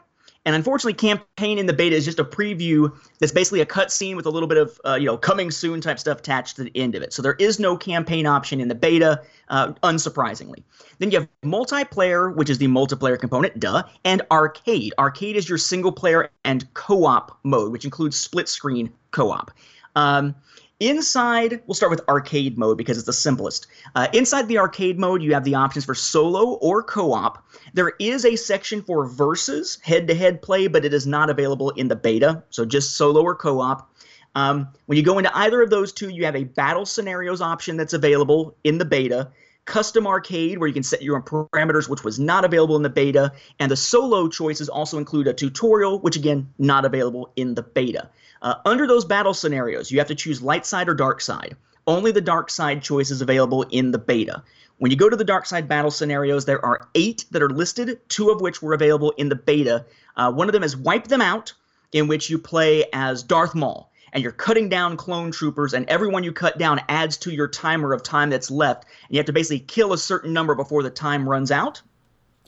and 0.46 0.56
unfortunately, 0.56 0.94
campaign 0.94 1.60
in 1.60 1.68
the 1.68 1.74
beta 1.74 1.96
is 1.96 2.04
just 2.04 2.20
a 2.20 2.24
preview 2.24 2.92
that's 3.20 3.32
basically 3.32 3.62
a 3.62 3.66
cutscene 3.66 4.16
with 4.16 4.26
a 4.26 4.30
little 4.30 4.48
bit 4.48 4.58
of 4.58 4.82
uh, 4.86 4.96
you 4.96 5.06
know 5.06 5.18
coming 5.18 5.52
soon 5.52 5.82
type 5.82 6.00
stuff 6.00 6.20
attached 6.20 6.56
to 6.56 6.64
the 6.64 6.72
end 6.74 6.96
of 6.96 7.04
it. 7.04 7.14
So 7.14 7.22
there 7.22 7.36
is 7.38 7.60
no 7.60 7.78
campaign 7.78 8.26
option 8.26 8.60
in 8.60 8.68
the 8.68 8.76
beta, 8.76 9.22
uh, 9.50 9.74
unsurprisingly. 9.84 10.64
Then 10.98 11.12
you 11.12 11.20
have 11.20 11.28
multiplayer, 11.44 12.34
which 12.36 12.50
is 12.50 12.58
the 12.58 12.68
multiplayer 12.68 13.20
component, 13.20 13.60
duh, 13.60 13.84
and 14.04 14.24
arcade. 14.32 14.94
Arcade 14.98 15.36
is 15.36 15.48
your 15.48 15.60
single 15.60 15.92
player 15.92 16.30
and 16.44 16.72
co-op 16.74 17.38
mode, 17.44 17.72
which 17.72 17.86
includes 17.86 18.18
split 18.18 18.50
screen 18.50 18.92
co-op. 19.12 19.52
Um, 19.96 20.36
Inside, 20.82 21.62
we'll 21.68 21.76
start 21.76 21.92
with 21.92 22.02
arcade 22.10 22.58
mode 22.58 22.76
because 22.76 22.98
it's 22.98 23.06
the 23.06 23.14
simplest. 23.14 23.68
Uh, 23.94 24.08
inside 24.14 24.48
the 24.48 24.58
arcade 24.58 24.98
mode, 24.98 25.22
you 25.22 25.32
have 25.36 25.44
the 25.44 25.54
options 25.54 25.86
for 25.86 25.94
solo 25.94 26.54
or 26.54 26.82
co 26.82 27.14
op. 27.14 27.46
There 27.76 27.94
is 28.00 28.26
a 28.26 28.36
section 28.36 28.82
for 28.82 29.06
versus, 29.06 29.78
head 29.84 30.08
to 30.08 30.16
head 30.16 30.42
play, 30.42 30.66
but 30.66 30.84
it 30.84 30.92
is 30.92 31.06
not 31.06 31.30
available 31.30 31.70
in 31.70 31.88
the 31.88 31.96
beta, 31.96 32.42
so 32.50 32.66
just 32.66 32.98
solo 32.98 33.22
or 33.22 33.36
co 33.36 33.62
op. 33.62 33.94
Um, 34.34 34.70
when 34.88 34.98
you 34.98 35.04
go 35.04 35.20
into 35.20 35.38
either 35.38 35.62
of 35.62 35.70
those 35.70 35.94
two, 35.94 36.10
you 36.10 36.26
have 36.26 36.36
a 36.36 36.46
battle 36.46 36.88
scenarios 36.88 37.42
option 37.42 37.78
that's 37.78 37.94
available 37.94 38.56
in 38.64 38.80
the 38.80 38.86
beta, 38.86 39.30
custom 39.66 40.08
arcade 40.08 40.58
where 40.58 40.68
you 40.68 40.74
can 40.74 40.84
set 40.84 41.02
your 41.02 41.16
own 41.16 41.22
parameters, 41.22 41.88
which 41.88 42.04
was 42.04 42.20
not 42.20 42.46
available 42.46 42.76
in 42.76 42.82
the 42.82 42.90
beta, 42.90 43.32
and 43.60 43.72
the 43.72 43.76
solo 43.76 44.28
choices 44.28 44.70
also 44.70 44.98
include 44.98 45.28
a 45.28 45.34
tutorial, 45.34 46.00
which 46.00 46.16
again, 46.16 46.52
not 46.58 46.86
available 46.86 47.32
in 47.36 47.56
the 47.56 47.62
beta. 47.62 48.10
Uh, 48.42 48.56
under 48.66 48.88
those 48.88 49.06
battle 49.06 49.34
scenarios, 49.34 49.92
you 49.92 50.00
have 50.00 50.08
to 50.08 50.16
choose 50.16 50.42
light 50.42 50.66
side 50.66 50.90
or 50.90 50.94
dark 50.94 51.22
side. 51.22 51.56
Only 51.86 52.12
the 52.12 52.22
dark 52.22 52.50
side 52.50 52.82
choice 52.82 53.12
is 53.12 53.22
available 53.22 53.64
in 53.64 53.92
the 53.92 54.00
beta. 54.00 54.44
When 54.78 54.90
you 54.90 54.98
go 54.98 55.10
to 55.10 55.16
the 55.16 55.24
dark 55.24 55.46
side 55.46 55.68
battle 55.68 55.92
scenarios, 55.92 56.46
there 56.46 56.64
are 56.66 56.88
eight 56.96 57.26
that 57.32 57.44
are 57.44 57.50
listed, 57.50 58.00
two 58.10 58.32
of 58.32 58.42
which 58.42 58.62
were 58.62 58.74
available 58.74 59.12
in 59.12 59.30
the 59.30 59.36
beta. 59.36 59.86
Uh, 60.16 60.32
one 60.32 60.48
of 60.48 60.54
them 60.54 60.64
is 60.64 60.76
Wipe 60.76 61.08
Them 61.08 61.22
Out, 61.22 61.54
in 61.92 62.08
which 62.08 62.30
you 62.30 62.40
play 62.40 62.86
as 62.94 63.22
Darth 63.22 63.54
Maul 63.54 63.91
and 64.14 64.24
you're 64.24 64.32
cutting 64.32 64.70
down 64.70 64.98
clone 64.98 65.32
troopers, 65.32 65.74
and 65.74 65.88
everyone 65.90 66.24
you 66.24 66.32
cut 66.32 66.58
down 66.58 66.82
adds 66.90 67.18
to 67.18 67.32
your 67.32 67.48
timer 67.48 67.94
of 67.94 68.04
time 68.04 68.30
that's 68.30 68.52
left. 68.52 68.86
And 69.08 69.16
you 69.16 69.20
have 69.20 69.26
to 69.28 69.34
basically 69.34 69.60
kill 69.60 69.94
a 69.94 69.98
certain 69.98 70.34
number 70.34 70.56
before 70.56 70.84
the 70.84 70.90
time 70.90 71.28
runs 71.28 71.52
out. 71.52 71.82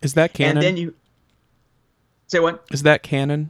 Is 0.02 0.14
that 0.16 0.34
canon? 0.34 0.58
And 0.58 0.66
then 0.66 0.78
you 0.78 0.94
say 2.28 2.40
what? 2.40 2.66
Is 2.72 2.84
that 2.84 3.04
canon? 3.04 3.50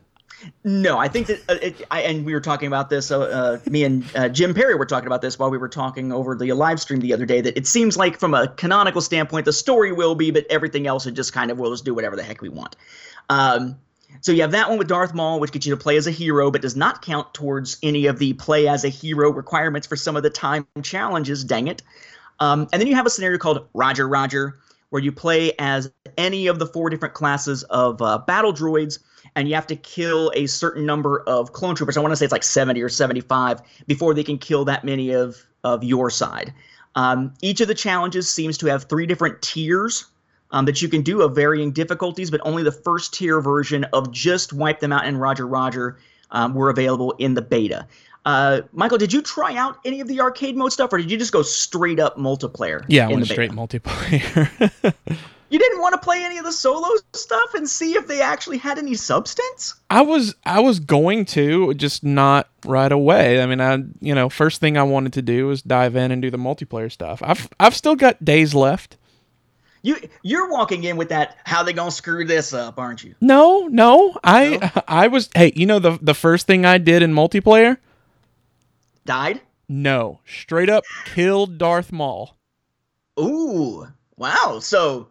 No, 0.65 0.97
I 0.97 1.07
think 1.07 1.27
that, 1.27 1.39
uh, 1.47 1.55
it, 1.61 1.81
I, 1.89 2.01
and 2.01 2.25
we 2.25 2.33
were 2.33 2.41
talking 2.41 2.67
about 2.67 2.89
this. 2.89 3.11
Uh, 3.11 3.19
uh, 3.21 3.59
me 3.69 3.85
and 3.85 4.03
uh, 4.13 4.27
Jim 4.27 4.53
Perry 4.53 4.75
were 4.75 4.85
talking 4.85 5.07
about 5.07 5.21
this 5.21 5.39
while 5.39 5.49
we 5.49 5.57
were 5.57 5.69
talking 5.69 6.11
over 6.11 6.35
the 6.35 6.51
live 6.51 6.81
stream 6.81 6.99
the 6.99 7.13
other 7.13 7.25
day. 7.25 7.39
That 7.39 7.55
it 7.55 7.65
seems 7.65 7.95
like, 7.95 8.19
from 8.19 8.33
a 8.33 8.49
canonical 8.49 8.99
standpoint, 8.99 9.45
the 9.45 9.53
story 9.53 9.93
will 9.93 10.15
be, 10.15 10.31
but 10.31 10.45
everything 10.49 10.85
else, 10.85 11.05
it 11.05 11.13
just 11.13 11.31
kind 11.31 11.49
of 11.49 11.59
will 11.59 11.71
just 11.71 11.85
do 11.85 11.93
whatever 11.93 12.17
the 12.17 12.23
heck 12.23 12.41
we 12.41 12.49
want. 12.49 12.75
Um, 13.29 13.77
so 14.21 14.31
you 14.31 14.41
have 14.41 14.51
that 14.51 14.69
one 14.69 14.77
with 14.77 14.87
Darth 14.87 15.13
Maul, 15.13 15.39
which 15.39 15.51
gets 15.51 15.65
you 15.65 15.75
to 15.75 15.81
play 15.81 15.97
as 15.97 16.07
a 16.07 16.11
hero, 16.11 16.51
but 16.51 16.61
does 16.61 16.75
not 16.75 17.01
count 17.01 17.33
towards 17.33 17.77
any 17.83 18.05
of 18.05 18.19
the 18.19 18.33
play 18.33 18.67
as 18.67 18.83
a 18.83 18.89
hero 18.89 19.31
requirements 19.31 19.87
for 19.87 19.95
some 19.95 20.15
of 20.15 20.23
the 20.23 20.29
time 20.29 20.67
challenges. 20.81 21.43
Dang 21.43 21.67
it! 21.67 21.81
Um, 22.39 22.67
and 22.71 22.81
then 22.81 22.87
you 22.87 22.95
have 22.95 23.05
a 23.05 23.09
scenario 23.09 23.37
called 23.37 23.67
Roger 23.73 24.07
Roger, 24.07 24.59
where 24.89 25.01
you 25.01 25.11
play 25.11 25.53
as 25.59 25.91
any 26.17 26.47
of 26.47 26.59
the 26.59 26.65
four 26.65 26.89
different 26.89 27.13
classes 27.13 27.63
of 27.63 28.01
uh, 28.01 28.19
battle 28.19 28.53
droids 28.53 28.99
and 29.35 29.47
you 29.47 29.55
have 29.55 29.67
to 29.67 29.75
kill 29.75 30.31
a 30.35 30.45
certain 30.47 30.85
number 30.85 31.21
of 31.21 31.53
clone 31.53 31.75
troopers. 31.75 31.97
I 31.97 32.01
want 32.01 32.11
to 32.11 32.15
say 32.15 32.25
it's 32.25 32.31
like 32.31 32.43
70 32.43 32.81
or 32.81 32.89
75 32.89 33.61
before 33.87 34.13
they 34.13 34.23
can 34.23 34.37
kill 34.37 34.65
that 34.65 34.83
many 34.83 35.11
of 35.11 35.43
of 35.63 35.83
your 35.83 36.09
side. 36.09 36.53
Um, 36.95 37.33
each 37.41 37.61
of 37.61 37.67
the 37.67 37.73
challenges 37.73 38.29
seems 38.29 38.57
to 38.59 38.67
have 38.67 38.83
three 38.83 39.05
different 39.05 39.41
tiers 39.41 40.05
um, 40.53 40.65
that 40.65 40.81
you 40.81 40.87
can 40.87 41.01
do 41.01 41.21
of 41.21 41.35
varying 41.35 41.73
difficulties, 41.73 42.31
but 42.31 42.39
only 42.45 42.63
the 42.63 42.71
first 42.71 43.13
tier 43.13 43.41
version 43.41 43.83
of 43.85 44.11
just 44.11 44.53
Wipe 44.53 44.79
Them 44.79 44.93
Out 44.93 45.05
and 45.05 45.19
Roger 45.19 45.45
Roger 45.45 45.97
um, 46.31 46.53
were 46.53 46.69
available 46.69 47.11
in 47.17 47.33
the 47.33 47.41
beta. 47.41 47.87
Uh, 48.25 48.61
Michael, 48.71 48.97
did 48.97 49.11
you 49.11 49.21
try 49.21 49.55
out 49.57 49.79
any 49.83 49.99
of 49.99 50.07
the 50.07 50.21
arcade 50.21 50.55
mode 50.55 50.71
stuff, 50.71 50.93
or 50.93 50.97
did 50.97 51.11
you 51.11 51.17
just 51.17 51.33
go 51.33 51.41
straight 51.41 51.99
up 51.99 52.17
multiplayer? 52.17 52.85
Yeah, 52.87 53.09
I 53.09 53.11
went 53.11 53.27
straight 53.27 53.51
multiplayer. 53.51 54.93
You 55.49 55.59
didn't 55.59 55.81
want 55.81 55.93
to 55.93 55.99
play 55.99 56.23
any 56.25 56.39
of 56.39 56.45
the 56.45 56.51
solo 56.51 56.87
stuff 57.13 57.53
and 57.53 57.69
see 57.69 57.93
if 57.93 58.07
they 58.07 58.23
actually 58.23 58.57
had 58.57 58.79
any 58.79 58.95
substance? 58.95 59.75
I 59.87 60.01
was 60.01 60.33
I 60.43 60.59
was 60.61 60.79
going 60.79 61.25
to, 61.25 61.75
just 61.75 62.03
not 62.03 62.49
right 62.65 62.91
away. 62.91 63.39
I 63.39 63.45
mean, 63.45 63.61
I 63.61 63.83
you 64.01 64.15
know, 64.15 64.29
first 64.29 64.59
thing 64.59 64.77
I 64.77 64.83
wanted 64.83 65.13
to 65.13 65.21
do 65.21 65.45
was 65.45 65.61
dive 65.61 65.95
in 65.95 66.11
and 66.11 66.23
do 66.23 66.31
the 66.31 66.39
multiplayer 66.39 66.91
stuff. 66.91 67.21
I've 67.23 67.47
I've 67.59 67.75
still 67.75 67.95
got 67.95 68.25
days 68.25 68.55
left. 68.55 68.97
You 69.83 69.97
you're 70.21 70.49
walking 70.49 70.85
in 70.85 70.95
with 70.95 71.09
that 71.09 71.37
how 71.43 71.61
they 71.61 71.73
gonna 71.73 71.91
screw 71.91 72.25
this 72.25 72.53
up, 72.53 72.79
aren't 72.79 73.03
you? 73.03 73.15
No, 73.19 73.67
no. 73.67 74.17
I 74.23 74.71
I 74.87 75.07
was 75.07 75.29
hey, 75.35 75.51
you 75.55 75.65
know 75.65 75.79
the 75.79 75.99
the 76.01 76.13
first 76.13 76.47
thing 76.47 76.65
I 76.65 76.77
did 76.77 77.03
in 77.03 77.13
multiplayer? 77.13 77.77
Died? 79.05 79.41
No. 79.67 80.21
Straight 80.25 80.69
up 80.69 80.85
killed 81.05 81.57
Darth 81.57 81.91
Maul. 81.91 82.37
Ooh, 83.19 83.85
wow. 84.15 84.59
So 84.61 85.09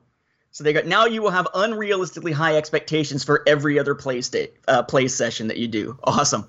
so 0.52 0.64
they 0.64 0.72
got 0.72 0.86
now 0.86 1.04
you 1.04 1.20
will 1.20 1.30
have 1.30 1.46
unrealistically 1.54 2.32
high 2.32 2.56
expectations 2.56 3.22
for 3.22 3.42
every 3.46 3.78
other 3.78 3.94
play 3.94 4.22
state 4.22 4.54
uh, 4.68 4.82
play 4.82 5.06
session 5.06 5.48
that 5.48 5.58
you 5.58 5.68
do. 5.68 5.98
Awesome. 6.04 6.48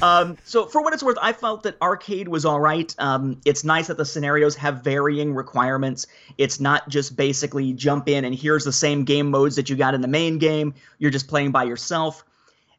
Um, 0.00 0.36
so 0.44 0.66
for 0.66 0.82
what 0.82 0.94
it's 0.94 1.02
worth, 1.02 1.18
I 1.20 1.32
felt 1.32 1.64
that 1.64 1.76
arcade 1.80 2.28
was 2.28 2.44
all 2.44 2.60
right. 2.60 2.94
Um, 2.98 3.40
it's 3.44 3.64
nice 3.64 3.88
that 3.88 3.96
the 3.96 4.04
scenarios 4.04 4.56
have 4.56 4.82
varying 4.82 5.34
requirements. 5.34 6.06
It's 6.38 6.60
not 6.60 6.88
just 6.88 7.16
basically 7.16 7.72
jump 7.72 8.08
in 8.08 8.24
and 8.24 8.34
here's 8.34 8.64
the 8.64 8.72
same 8.72 9.04
game 9.04 9.30
modes 9.30 9.56
that 9.56 9.68
you 9.68 9.76
got 9.76 9.94
in 9.94 10.00
the 10.00 10.08
main 10.08 10.38
game. 10.38 10.74
You're 10.98 11.10
just 11.10 11.28
playing 11.28 11.52
by 11.52 11.64
yourself. 11.64 12.24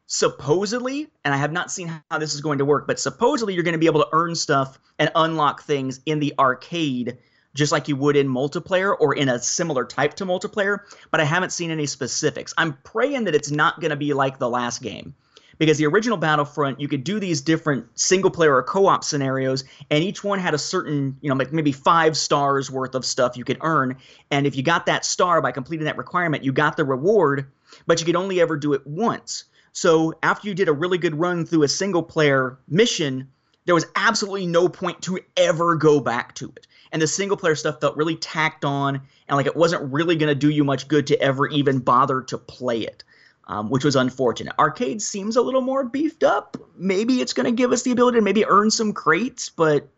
Supposedly, 0.06 1.08
and 1.24 1.32
I 1.32 1.38
have 1.38 1.52
not 1.52 1.70
seen 1.70 1.90
how 2.10 2.18
this 2.18 2.34
is 2.34 2.42
going 2.42 2.58
to 2.58 2.64
work, 2.64 2.86
but 2.86 3.00
supposedly 3.00 3.54
you're 3.54 3.62
going 3.62 3.72
to 3.72 3.78
be 3.78 3.86
able 3.86 4.02
to 4.02 4.08
earn 4.12 4.34
stuff 4.34 4.78
and 4.98 5.10
unlock 5.14 5.62
things 5.62 6.00
in 6.04 6.20
the 6.20 6.34
arcade 6.38 7.18
just 7.54 7.72
like 7.72 7.88
you 7.88 7.96
would 7.96 8.16
in 8.16 8.28
multiplayer 8.28 8.94
or 8.98 9.14
in 9.14 9.28
a 9.28 9.38
similar 9.38 9.84
type 9.84 10.14
to 10.14 10.26
multiplayer, 10.26 10.78
but 11.10 11.20
I 11.20 11.24
haven't 11.24 11.50
seen 11.50 11.70
any 11.70 11.86
specifics. 11.86 12.52
I'm 12.58 12.76
praying 12.84 13.24
that 13.24 13.34
it's 13.34 13.50
not 13.50 13.80
going 13.80 13.90
to 13.90 13.96
be 13.96 14.12
like 14.12 14.38
the 14.38 14.50
last 14.50 14.82
game. 14.82 15.14
Because 15.58 15.78
the 15.78 15.86
original 15.86 16.16
Battlefront, 16.16 16.80
you 16.80 16.88
could 16.88 17.04
do 17.04 17.20
these 17.20 17.40
different 17.40 17.86
single 17.98 18.30
player 18.30 18.54
or 18.54 18.62
co 18.62 18.86
op 18.86 19.04
scenarios, 19.04 19.64
and 19.90 20.02
each 20.02 20.24
one 20.24 20.38
had 20.38 20.54
a 20.54 20.58
certain, 20.58 21.16
you 21.20 21.28
know, 21.28 21.36
like 21.36 21.52
maybe 21.52 21.72
five 21.72 22.16
stars 22.16 22.70
worth 22.70 22.94
of 22.94 23.04
stuff 23.04 23.36
you 23.36 23.44
could 23.44 23.58
earn. 23.62 23.96
And 24.30 24.46
if 24.46 24.56
you 24.56 24.62
got 24.62 24.86
that 24.86 25.04
star 25.04 25.40
by 25.40 25.52
completing 25.52 25.84
that 25.86 25.96
requirement, 25.96 26.44
you 26.44 26.52
got 26.52 26.76
the 26.76 26.84
reward, 26.84 27.46
but 27.86 28.00
you 28.00 28.06
could 28.06 28.16
only 28.16 28.40
ever 28.40 28.56
do 28.56 28.72
it 28.72 28.86
once. 28.86 29.44
So 29.72 30.14
after 30.22 30.48
you 30.48 30.54
did 30.54 30.68
a 30.68 30.72
really 30.72 30.98
good 30.98 31.18
run 31.18 31.44
through 31.44 31.64
a 31.64 31.68
single 31.68 32.02
player 32.02 32.58
mission, 32.68 33.28
there 33.64 33.74
was 33.74 33.86
absolutely 33.96 34.46
no 34.46 34.68
point 34.68 35.02
to 35.02 35.18
ever 35.36 35.74
go 35.74 36.00
back 36.00 36.34
to 36.36 36.52
it. 36.56 36.66
And 36.92 37.02
the 37.02 37.08
single 37.08 37.36
player 37.36 37.56
stuff 37.56 37.80
felt 37.80 37.96
really 37.96 38.14
tacked 38.14 38.64
on 38.64 39.00
and 39.28 39.36
like 39.36 39.46
it 39.46 39.56
wasn't 39.56 39.92
really 39.92 40.16
going 40.16 40.28
to 40.28 40.34
do 40.34 40.50
you 40.50 40.62
much 40.64 40.86
good 40.86 41.08
to 41.08 41.20
ever 41.20 41.48
even 41.48 41.80
bother 41.80 42.22
to 42.22 42.38
play 42.38 42.82
it, 42.82 43.02
um, 43.46 43.68
which 43.68 43.84
was 43.84 43.96
unfortunate. 43.96 44.54
Arcade 44.58 45.02
seems 45.02 45.36
a 45.36 45.42
little 45.42 45.60
more 45.60 45.84
beefed 45.84 46.24
up. 46.24 46.56
Maybe 46.76 47.20
it's 47.20 47.32
going 47.32 47.46
to 47.46 47.52
give 47.52 47.72
us 47.72 47.82
the 47.82 47.90
ability 47.90 48.18
to 48.18 48.22
maybe 48.22 48.44
earn 48.46 48.70
some 48.70 48.92
crates, 48.92 49.48
but 49.48 49.88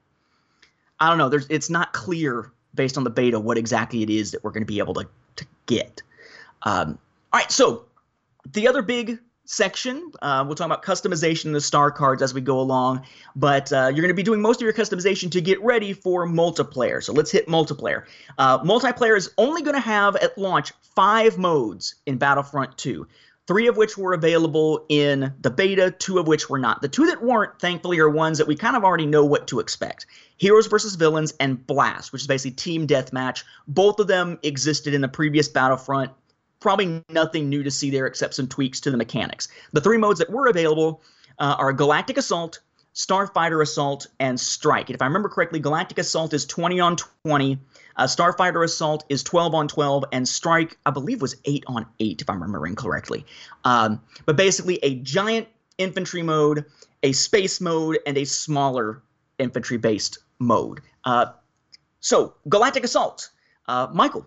I 1.00 1.08
don't 1.08 1.18
know. 1.18 1.28
There's 1.28 1.46
it's 1.48 1.70
not 1.70 1.92
clear 1.92 2.52
based 2.74 2.96
on 2.96 3.04
the 3.04 3.10
beta 3.10 3.38
what 3.38 3.58
exactly 3.58 4.02
it 4.02 4.10
is 4.10 4.30
that 4.32 4.44
we're 4.44 4.50
going 4.50 4.62
to 4.62 4.66
be 4.66 4.78
able 4.78 4.94
to, 4.94 5.06
to 5.36 5.46
get. 5.66 6.02
Um, 6.62 6.98
all 7.32 7.40
right, 7.40 7.50
so 7.50 7.84
the 8.52 8.68
other 8.68 8.82
big 8.82 9.18
section. 9.46 10.10
Uh, 10.20 10.44
we'll 10.44 10.54
talk 10.54 10.66
about 10.66 10.82
customization 10.82 11.46
of 11.46 11.52
the 11.52 11.60
star 11.60 11.90
cards 11.90 12.20
as 12.20 12.34
we 12.34 12.40
go 12.40 12.60
along, 12.60 13.02
but 13.34 13.72
uh, 13.72 13.86
you're 13.86 14.02
going 14.02 14.08
to 14.08 14.14
be 14.14 14.22
doing 14.22 14.40
most 14.40 14.60
of 14.60 14.62
your 14.62 14.72
customization 14.72 15.30
to 15.30 15.40
get 15.40 15.62
ready 15.62 15.92
for 15.92 16.26
multiplayer. 16.26 17.02
So 17.02 17.12
let's 17.12 17.30
hit 17.30 17.46
multiplayer. 17.46 18.04
Uh, 18.38 18.58
multiplayer 18.62 19.16
is 19.16 19.30
only 19.38 19.62
going 19.62 19.74
to 19.74 19.80
have 19.80 20.16
at 20.16 20.36
launch 20.36 20.72
five 20.94 21.38
modes 21.38 21.94
in 22.06 22.18
Battlefront 22.18 22.76
2. 22.76 23.06
Three 23.46 23.68
of 23.68 23.76
which 23.76 23.96
were 23.96 24.12
available 24.12 24.84
in 24.88 25.32
the 25.40 25.50
beta, 25.50 25.92
two 25.92 26.18
of 26.18 26.26
which 26.26 26.50
were 26.50 26.58
not. 26.58 26.82
The 26.82 26.88
two 26.88 27.06
that 27.06 27.22
weren't, 27.22 27.60
thankfully, 27.60 28.00
are 28.00 28.10
ones 28.10 28.38
that 28.38 28.48
we 28.48 28.56
kind 28.56 28.76
of 28.76 28.82
already 28.82 29.06
know 29.06 29.24
what 29.24 29.46
to 29.48 29.60
expect. 29.60 30.06
Heroes 30.36 30.66
versus 30.66 30.96
Villains 30.96 31.32
and 31.38 31.64
Blast, 31.66 32.12
which 32.12 32.22
is 32.22 32.26
basically 32.26 32.56
team 32.56 32.86
deathmatch. 32.86 33.44
Both 33.68 34.00
of 34.00 34.08
them 34.08 34.38
existed 34.42 34.94
in 34.94 35.00
the 35.00 35.08
previous 35.08 35.48
Battlefront 35.48 36.10
probably 36.60 37.02
nothing 37.08 37.48
new 37.48 37.62
to 37.62 37.70
see 37.70 37.90
there 37.90 38.06
except 38.06 38.34
some 38.34 38.48
tweaks 38.48 38.80
to 38.80 38.90
the 38.90 38.96
mechanics. 38.96 39.48
The 39.72 39.80
three 39.80 39.98
modes 39.98 40.18
that 40.18 40.30
were 40.30 40.48
available 40.48 41.02
uh, 41.38 41.54
are 41.58 41.72
Galactic 41.72 42.16
Assault, 42.16 42.60
Starfighter 42.96 43.62
Assault, 43.62 44.06
and 44.18 44.40
Strike. 44.40 44.88
And 44.88 44.94
if 44.94 45.02
I 45.02 45.04
remember 45.04 45.28
correctly, 45.28 45.60
Galactic 45.60 45.98
Assault 45.98 46.32
is 46.32 46.46
20 46.46 46.80
on 46.80 46.96
20, 46.96 47.58
uh, 47.96 48.04
Starfighter 48.04 48.64
Assault 48.64 49.04
is 49.10 49.22
12 49.22 49.54
on 49.54 49.68
12, 49.68 50.04
and 50.12 50.26
Strike, 50.26 50.78
I 50.86 50.90
believe, 50.90 51.20
was 51.20 51.36
8 51.44 51.64
on 51.66 51.84
8, 52.00 52.22
if 52.22 52.30
I'm 52.30 52.42
remembering 52.42 52.74
correctly. 52.74 53.26
Um, 53.64 54.00
but 54.24 54.36
basically, 54.36 54.78
a 54.82 54.94
giant 54.94 55.46
infantry 55.76 56.22
mode, 56.22 56.64
a 57.02 57.12
space 57.12 57.60
mode, 57.60 57.98
and 58.06 58.16
a 58.16 58.24
smaller 58.24 59.02
infantry 59.38 59.76
based 59.76 60.18
mode. 60.38 60.80
Uh, 61.04 61.26
so, 62.00 62.34
Galactic 62.48 62.84
Assault. 62.84 63.28
Uh, 63.68 63.88
Michael, 63.92 64.26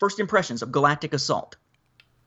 first 0.00 0.20
impressions 0.20 0.62
of 0.62 0.72
Galactic 0.72 1.12
Assault? 1.12 1.56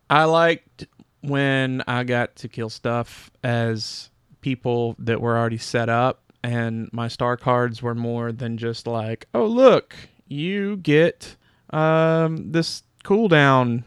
I 0.07 0.25
liked 0.25 0.85
when 1.21 1.83
I 1.87 2.03
got 2.03 2.35
to 2.37 2.47
kill 2.47 2.69
stuff 2.69 3.31
as 3.43 4.11
people 4.47 4.95
that 4.97 5.19
were 5.19 5.37
already 5.37 5.57
set 5.57 5.89
up, 5.89 6.31
and 6.41 6.89
my 6.93 7.09
star 7.09 7.35
cards 7.35 7.81
were 7.81 7.93
more 7.93 8.31
than 8.31 8.57
just 8.57 8.87
like, 8.87 9.27
oh, 9.33 9.45
look, 9.45 9.93
you 10.29 10.77
get 10.77 11.35
um, 11.71 12.53
this 12.53 12.83
cooldown. 13.03 13.83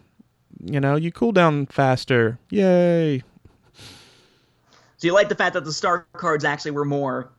You 0.62 0.78
know, 0.78 0.96
you 0.96 1.10
cool 1.10 1.32
down 1.32 1.64
faster. 1.64 2.38
Yay. 2.50 3.22
So 4.98 5.06
you 5.06 5.14
like 5.14 5.30
the 5.30 5.34
fact 5.34 5.54
that 5.54 5.64
the 5.64 5.72
star 5.72 6.06
cards 6.12 6.44
actually 6.44 6.72
were 6.72 6.84
more 6.84 7.30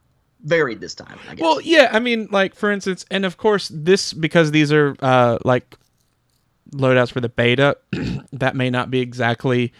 varied 0.43 0.81
this 0.81 0.95
time, 0.95 1.19
I 1.29 1.35
guess. 1.35 1.43
Well, 1.43 1.61
yeah, 1.61 1.89
I 1.91 1.99
mean, 1.99 2.27
like 2.31 2.55
for 2.55 2.71
instance, 2.71 3.05
and 3.11 3.23
of 3.23 3.37
course, 3.37 3.69
this 3.71 4.13
because 4.13 4.49
these 4.49 4.71
are 4.71 4.95
uh, 4.99 5.37
like 5.45 5.75
loadouts 6.71 7.11
for 7.11 7.21
the 7.21 7.29
beta, 7.29 7.77
that 8.33 8.55
may 8.55 8.71
not 8.71 8.89
be 8.89 8.99
exactly. 8.99 9.73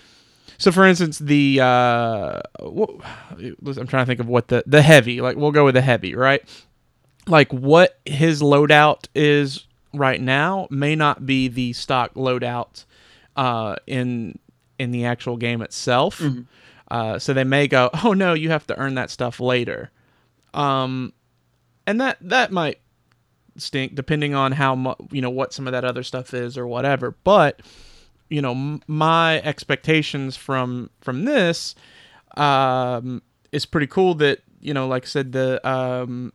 So, 0.57 0.71
for 0.71 0.85
instance, 0.85 1.19
the 1.19 1.59
uh, 1.61 2.41
I'm 2.59 3.87
trying 3.87 4.03
to 4.03 4.05
think 4.05 4.19
of 4.19 4.27
what 4.27 4.47
the 4.49 4.63
the 4.65 4.81
heavy. 4.81 5.21
Like, 5.21 5.37
we'll 5.37 5.51
go 5.51 5.65
with 5.65 5.75
the 5.75 5.81
heavy, 5.81 6.15
right? 6.15 6.43
Like, 7.27 7.51
what 7.51 7.99
his 8.05 8.41
loadout 8.41 9.07
is 9.15 9.65
right 9.93 10.21
now 10.21 10.67
may 10.69 10.95
not 10.95 11.25
be 11.25 11.47
the 11.47 11.73
stock 11.73 12.13
loadout 12.13 12.85
uh, 13.35 13.75
in 13.87 14.37
in 14.79 14.91
the 14.91 15.05
actual 15.05 15.37
game 15.37 15.61
itself. 15.61 16.21
Uh, 16.89 17.17
so 17.19 17.33
they 17.33 17.43
may 17.43 17.67
go, 17.67 17.89
oh 18.03 18.13
no, 18.13 18.33
you 18.33 18.49
have 18.49 18.67
to 18.67 18.77
earn 18.77 18.95
that 18.95 19.09
stuff 19.09 19.39
later. 19.39 19.91
Um, 20.53 21.13
and 21.87 22.01
that 22.01 22.17
that 22.21 22.51
might 22.51 22.79
stink 23.57 23.95
depending 23.95 24.33
on 24.33 24.53
how 24.53 24.75
much 24.75 24.97
you 25.11 25.21
know 25.21 25.29
what 25.29 25.53
some 25.53 25.67
of 25.67 25.73
that 25.73 25.85
other 25.85 26.03
stuff 26.03 26.33
is 26.33 26.57
or 26.57 26.67
whatever. 26.67 27.11
But 27.23 27.61
you 28.31 28.41
know, 28.41 28.79
my 28.87 29.41
expectations 29.41 30.35
from 30.37 30.89
from 31.01 31.25
this 31.25 31.75
um, 32.37 33.21
is 33.51 33.65
pretty 33.65 33.87
cool. 33.87 34.15
That 34.15 34.39
you 34.61 34.73
know, 34.73 34.87
like 34.87 35.03
I 35.03 35.07
said, 35.07 35.33
the 35.33 35.65
um, 35.69 36.31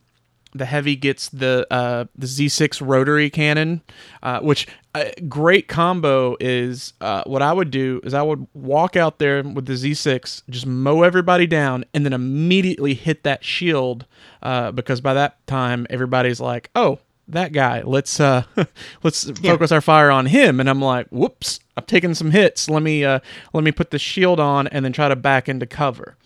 the 0.54 0.66
heavy 0.66 0.94
gets 0.94 1.30
the 1.30 1.66
uh, 1.70 2.04
the 2.14 2.26
Z6 2.26 2.86
rotary 2.86 3.30
cannon, 3.30 3.82
uh, 4.22 4.40
which 4.40 4.66
a 4.94 5.10
great 5.22 5.68
combo 5.68 6.36
is. 6.38 6.92
Uh, 7.00 7.22
what 7.26 7.40
I 7.40 7.52
would 7.52 7.70
do 7.70 8.00
is 8.04 8.12
I 8.12 8.22
would 8.22 8.46
walk 8.52 8.94
out 8.94 9.18
there 9.18 9.42
with 9.42 9.64
the 9.64 9.72
Z6, 9.72 10.42
just 10.50 10.66
mow 10.66 11.02
everybody 11.02 11.46
down, 11.46 11.86
and 11.94 12.04
then 12.04 12.12
immediately 12.12 12.92
hit 12.92 13.22
that 13.24 13.42
shield 13.42 14.04
uh, 14.42 14.70
because 14.70 15.00
by 15.00 15.14
that 15.14 15.44
time 15.46 15.86
everybody's 15.88 16.40
like, 16.40 16.70
"Oh, 16.74 16.98
that 17.28 17.52
guy. 17.52 17.82
Let's 17.82 18.20
uh, 18.20 18.44
let's 19.02 19.30
focus 19.40 19.72
our 19.72 19.80
fire 19.80 20.10
on 20.10 20.26
him." 20.26 20.60
And 20.60 20.68
I'm 20.68 20.80
like, 20.80 21.08
"Whoops, 21.08 21.60
I've 21.76 21.86
taken 21.86 22.14
some 22.14 22.30
hits. 22.30 22.68
Let 22.68 22.82
me 22.82 23.04
uh, 23.04 23.20
let 23.52 23.64
me 23.64 23.72
put 23.72 23.90
the 23.90 23.98
shield 23.98 24.40
on 24.40 24.66
and 24.68 24.84
then 24.84 24.92
try 24.92 25.08
to 25.08 25.16
back 25.16 25.48
into 25.48 25.66
cover." 25.66 26.16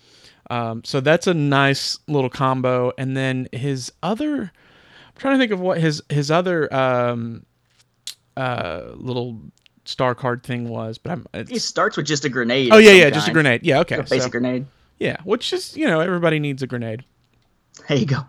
Um, 0.49 0.83
so 0.83 0.99
that's 0.99 1.27
a 1.27 1.33
nice 1.33 1.97
little 2.07 2.29
combo. 2.29 2.91
And 2.97 3.15
then 3.15 3.47
his 3.53 3.91
other, 4.03 4.41
I'm 4.41 5.17
trying 5.17 5.35
to 5.35 5.39
think 5.39 5.51
of 5.51 5.61
what 5.61 5.79
his 5.79 6.01
his 6.09 6.29
other 6.29 6.73
um, 6.73 7.45
uh, 8.35 8.91
little 8.95 9.39
star 9.85 10.13
card 10.13 10.43
thing 10.43 10.67
was, 10.67 10.97
but 10.97 11.11
I'm. 11.11 11.25
It 11.33 11.61
starts 11.61 11.97
with 11.97 12.05
just 12.05 12.25
a 12.25 12.29
grenade. 12.29 12.71
oh 12.73 12.77
yeah, 12.77 12.91
yeah, 12.91 13.09
just 13.09 13.27
a 13.27 13.31
grenade. 13.31 13.61
Yeah, 13.63 13.79
okay. 13.79 13.95
A 13.95 14.03
basic 14.03 14.23
so- 14.23 14.29
grenade. 14.29 14.65
yeah, 14.99 15.17
which 15.23 15.53
is 15.53 15.75
you 15.77 15.87
know 15.87 15.99
everybody 16.01 16.39
needs 16.39 16.61
a 16.61 16.67
grenade. 16.67 17.05
There 17.87 17.97
you 17.97 18.05
go. 18.05 18.25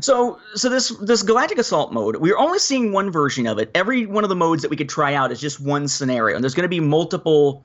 So, 0.00 0.38
so 0.54 0.68
this 0.68 0.90
this 1.00 1.22
Galactic 1.22 1.58
Assault 1.58 1.92
mode, 1.92 2.16
we're 2.16 2.38
only 2.38 2.58
seeing 2.58 2.92
one 2.92 3.10
version 3.10 3.46
of 3.46 3.58
it. 3.58 3.70
Every 3.74 4.06
one 4.06 4.24
of 4.24 4.30
the 4.30 4.36
modes 4.36 4.62
that 4.62 4.70
we 4.70 4.76
could 4.76 4.88
try 4.88 5.14
out 5.14 5.32
is 5.32 5.40
just 5.40 5.60
one 5.60 5.88
scenario, 5.88 6.36
and 6.36 6.42
there's 6.44 6.54
going 6.54 6.64
to 6.64 6.68
be 6.68 6.80
multiple 6.80 7.64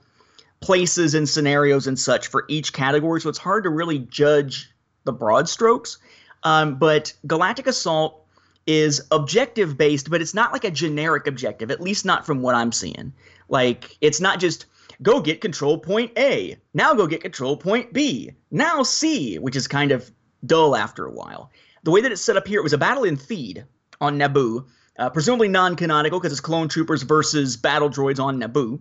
places 0.62 1.14
and 1.14 1.28
scenarios 1.28 1.88
and 1.88 1.98
such 1.98 2.28
for 2.28 2.46
each 2.48 2.74
category. 2.74 3.22
So 3.22 3.30
it's 3.30 3.38
hard 3.38 3.64
to 3.64 3.70
really 3.70 4.00
judge 4.00 4.72
the 5.06 5.14
broad 5.14 5.48
strokes. 5.48 5.98
Um, 6.44 6.76
but 6.76 7.14
Galactic 7.28 7.68
Assault 7.68 8.26
is 8.68 9.02
objective 9.12 9.78
based, 9.78 10.10
but 10.10 10.22
it's 10.22 10.34
not 10.34 10.54
like 10.54 10.64
a 10.64 10.72
generic 10.72 11.28
objective, 11.28 11.72
at 11.72 11.82
least 11.82 12.06
not 12.06 12.26
from 12.26 12.42
what 12.42 12.56
I'm 12.56 12.72
seeing. 12.72 13.14
Like 13.48 13.98
it's 14.02 14.22
not 14.22 14.40
just 14.40 14.66
go 15.02 15.22
get 15.22 15.42
control 15.42 15.78
point 15.78 16.12
A, 16.18 16.58
now 16.74 16.94
go 16.94 17.08
get 17.08 17.22
control 17.22 17.58
point 17.58 17.94
B, 17.94 18.32
now 18.52 18.84
C, 18.84 19.40
which 19.40 19.56
is 19.56 19.68
kind 19.68 19.92
of 19.92 20.12
dull 20.46 20.76
after 20.76 21.06
a 21.06 21.12
while. 21.12 21.50
The 21.84 21.92
way 21.92 22.02
that 22.02 22.12
it's 22.12 22.22
set 22.22 22.38
up 22.38 22.48
here, 22.48 22.60
it 22.60 22.64
was 22.64 22.74
a 22.74 22.78
battle 22.78 23.04
in 23.04 23.18
Theed 23.18 23.66
on 24.02 24.18
Naboo, 24.18 24.66
uh, 24.98 25.10
presumably 25.10 25.48
non-canonical 25.48 26.20
because 26.20 26.32
it's 26.32 26.42
clone 26.42 26.68
troopers 26.68 27.04
versus 27.04 27.56
battle 27.58 27.90
droids 27.90 28.20
on 28.20 28.40
Naboo. 28.40 28.80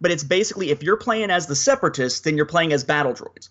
But 0.00 0.10
it's 0.10 0.24
basically 0.24 0.70
if 0.70 0.82
you're 0.82 0.96
playing 0.96 1.30
as 1.30 1.46
the 1.46 1.54
Separatists, 1.54 2.20
then 2.20 2.36
you're 2.36 2.46
playing 2.46 2.72
as 2.72 2.82
battle 2.82 3.12
droids 3.12 3.50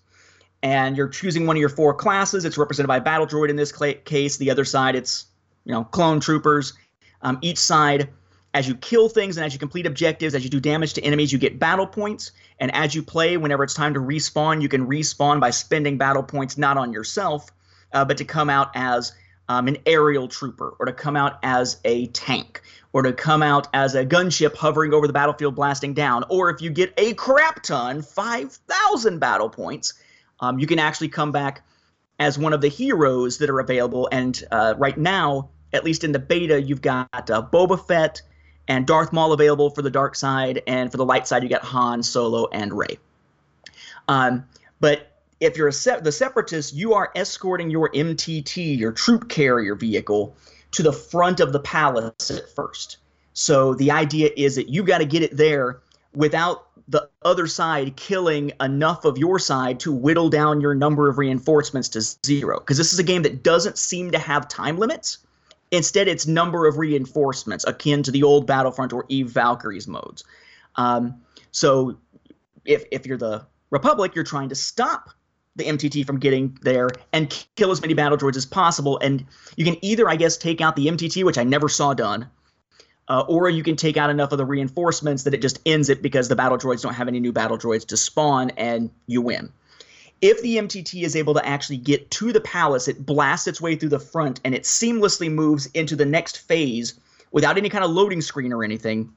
and 0.63 0.95
you're 0.95 1.07
choosing 1.07 1.47
one 1.47 1.55
of 1.55 1.59
your 1.59 1.69
four 1.69 1.93
classes. 1.93 2.45
It's 2.45 2.57
represented 2.57 2.87
by 2.87 2.99
battle 2.99 3.25
droid 3.25 3.49
in 3.49 3.55
this 3.55 3.71
case. 3.71 4.37
The 4.37 4.51
other 4.51 4.65
side, 4.65 4.95
it's 4.95 5.25
you 5.65 5.73
know 5.73 5.83
clone 5.85 6.19
troopers. 6.19 6.73
Um, 7.21 7.39
each 7.41 7.57
side, 7.57 8.09
as 8.53 8.67
you 8.67 8.75
kill 8.75 9.09
things 9.09 9.37
and 9.37 9.45
as 9.45 9.53
you 9.53 9.59
complete 9.59 9.85
objectives, 9.85 10.35
as 10.35 10.43
you 10.43 10.49
do 10.49 10.59
damage 10.59 10.93
to 10.93 11.03
enemies, 11.03 11.31
you 11.31 11.39
get 11.39 11.59
battle 11.59 11.87
points. 11.87 12.31
And 12.59 12.73
as 12.75 12.93
you 12.93 13.03
play, 13.03 13.37
whenever 13.37 13.63
it's 13.63 13.73
time 13.73 13.93
to 13.93 13.99
respawn, 13.99 14.61
you 14.61 14.69
can 14.69 14.87
respawn 14.87 15.39
by 15.39 15.51
spending 15.51 15.97
battle 15.97 16.23
points 16.23 16.57
not 16.57 16.77
on 16.77 16.93
yourself, 16.93 17.49
uh, 17.93 18.05
but 18.05 18.17
to 18.17 18.25
come 18.25 18.49
out 18.49 18.71
as 18.75 19.13
um, 19.49 19.67
an 19.67 19.77
aerial 19.85 20.27
trooper, 20.27 20.75
or 20.79 20.85
to 20.85 20.93
come 20.93 21.15
out 21.15 21.37
as 21.43 21.79
a 21.83 22.07
tank, 22.07 22.61
or 22.93 23.01
to 23.01 23.11
come 23.11 23.43
out 23.43 23.67
as 23.73 23.95
a 23.95 24.05
gunship 24.05 24.55
hovering 24.55 24.93
over 24.93 25.07
the 25.07 25.13
battlefield 25.13 25.55
blasting 25.55 25.93
down. 25.93 26.23
Or 26.29 26.49
if 26.49 26.61
you 26.61 26.69
get 26.69 26.93
a 26.97 27.13
crap 27.15 27.63
ton, 27.63 28.01
5,000 28.01 29.19
battle 29.19 29.49
points, 29.49 29.93
um, 30.39 30.59
you 30.59 30.67
can 30.67 30.79
actually 30.79 31.09
come 31.09 31.31
back 31.31 31.63
as 32.19 32.37
one 32.37 32.53
of 32.53 32.61
the 32.61 32.67
heroes 32.67 33.39
that 33.39 33.49
are 33.49 33.59
available. 33.59 34.07
And 34.11 34.41
uh, 34.51 34.75
right 34.77 34.97
now, 34.97 35.49
at 35.73 35.83
least 35.83 36.03
in 36.03 36.11
the 36.11 36.19
beta, 36.19 36.61
you've 36.61 36.81
got 36.81 37.09
uh, 37.13 37.41
Boba 37.41 37.85
Fett 37.87 38.21
and 38.67 38.85
Darth 38.85 39.11
Maul 39.11 39.33
available 39.33 39.69
for 39.69 39.81
the 39.81 39.89
dark 39.89 40.15
side, 40.15 40.61
and 40.67 40.91
for 40.91 40.97
the 40.97 41.05
light 41.05 41.27
side, 41.27 41.43
you 41.43 41.49
got 41.49 41.63
Han, 41.63 42.03
Solo, 42.03 42.47
and 42.53 42.71
Rey. 42.71 42.99
Um, 44.07 44.45
but 44.79 45.10
if 45.41 45.57
you're 45.57 45.71
se- 45.71 46.01
the 46.03 46.11
separatist, 46.11 46.73
you 46.73 46.93
are 46.93 47.11
escorting 47.15 47.69
your 47.69 47.89
MTT, 47.89 48.77
your 48.77 48.91
troop 48.91 49.27
carrier 49.27 49.75
vehicle, 49.75 50.37
to 50.71 50.83
the 50.83 50.93
front 50.93 51.39
of 51.41 51.51
the 51.51 51.59
palace 51.59 52.31
at 52.31 52.47
first. 52.55 52.97
So 53.33 53.73
the 53.73 53.91
idea 53.91 54.29
is 54.37 54.55
that 54.55 54.69
you've 54.69 54.85
got 54.85 54.99
to 54.99 55.05
get 55.05 55.23
it 55.23 55.35
there 55.35 55.81
without 56.13 56.67
the 56.87 57.09
other 57.23 57.47
side 57.47 57.95
killing 57.95 58.51
enough 58.61 59.03
of 59.03 59.17
your 59.17 59.39
side 59.39 59.79
to 59.79 59.91
whittle 59.91 60.29
down 60.29 60.61
your 60.61 60.75
number 60.75 61.09
of 61.09 61.17
reinforcements 61.17 61.89
to 61.89 62.01
zero. 62.25 62.59
Because 62.59 62.77
this 62.77 62.93
is 62.93 62.99
a 62.99 63.03
game 63.03 63.23
that 63.23 63.43
doesn't 63.43 63.77
seem 63.77 64.11
to 64.11 64.19
have 64.19 64.47
time 64.47 64.77
limits. 64.77 65.19
Instead, 65.71 66.07
it's 66.07 66.27
number 66.27 66.67
of 66.67 66.77
reinforcements, 66.77 67.65
akin 67.65 68.03
to 68.03 68.11
the 68.11 68.23
old 68.23 68.45
Battlefront 68.45 68.93
or 68.93 69.05
Eve 69.07 69.29
Valkyries 69.29 69.87
modes. 69.87 70.23
Um, 70.75 71.21
so 71.51 71.97
if, 72.65 72.83
if 72.91 73.05
you're 73.05 73.17
the 73.17 73.45
Republic, 73.69 74.13
you're 74.13 74.25
trying 74.25 74.49
to 74.49 74.55
stop 74.55 75.11
the 75.55 75.65
MTT 75.65 76.05
from 76.05 76.19
getting 76.19 76.57
there 76.61 76.89
and 77.11 77.45
kill 77.55 77.71
as 77.71 77.81
many 77.81 77.93
battle 77.93 78.17
droids 78.17 78.37
as 78.37 78.45
possible. 78.45 78.97
And 78.99 79.25
you 79.57 79.65
can 79.65 79.83
either, 79.83 80.09
I 80.09 80.15
guess, 80.15 80.37
take 80.37 80.61
out 80.61 80.75
the 80.75 80.87
MTT, 80.87 81.23
which 81.23 81.37
I 81.37 81.43
never 81.43 81.67
saw 81.67 81.93
done, 81.93 82.29
uh, 83.09 83.25
or 83.27 83.49
you 83.49 83.63
can 83.63 83.75
take 83.75 83.97
out 83.97 84.09
enough 84.09 84.31
of 84.31 84.37
the 84.37 84.45
reinforcements 84.45 85.23
that 85.23 85.33
it 85.33 85.41
just 85.41 85.59
ends 85.65 85.89
it 85.89 86.01
because 86.01 86.29
the 86.29 86.35
battle 86.35 86.57
droids 86.57 86.81
don't 86.81 86.93
have 86.93 87.07
any 87.07 87.19
new 87.19 87.33
battle 87.33 87.57
droids 87.57 87.85
to 87.87 87.97
spawn 87.97 88.51
and 88.51 88.89
you 89.07 89.21
win. 89.21 89.51
If 90.21 90.41
the 90.41 90.57
MTT 90.57 91.03
is 91.03 91.15
able 91.15 91.33
to 91.33 91.45
actually 91.45 91.77
get 91.77 92.09
to 92.11 92.31
the 92.31 92.41
palace, 92.41 92.87
it 92.87 93.05
blasts 93.05 93.47
its 93.47 93.59
way 93.59 93.75
through 93.75 93.89
the 93.89 93.99
front 93.99 94.39
and 94.45 94.53
it 94.53 94.63
seamlessly 94.63 95.31
moves 95.31 95.65
into 95.73 95.95
the 95.95 96.05
next 96.05 96.37
phase 96.37 96.93
without 97.31 97.57
any 97.57 97.69
kind 97.69 97.83
of 97.83 97.91
loading 97.91 98.21
screen 98.21 98.53
or 98.53 98.63
anything, 98.63 99.11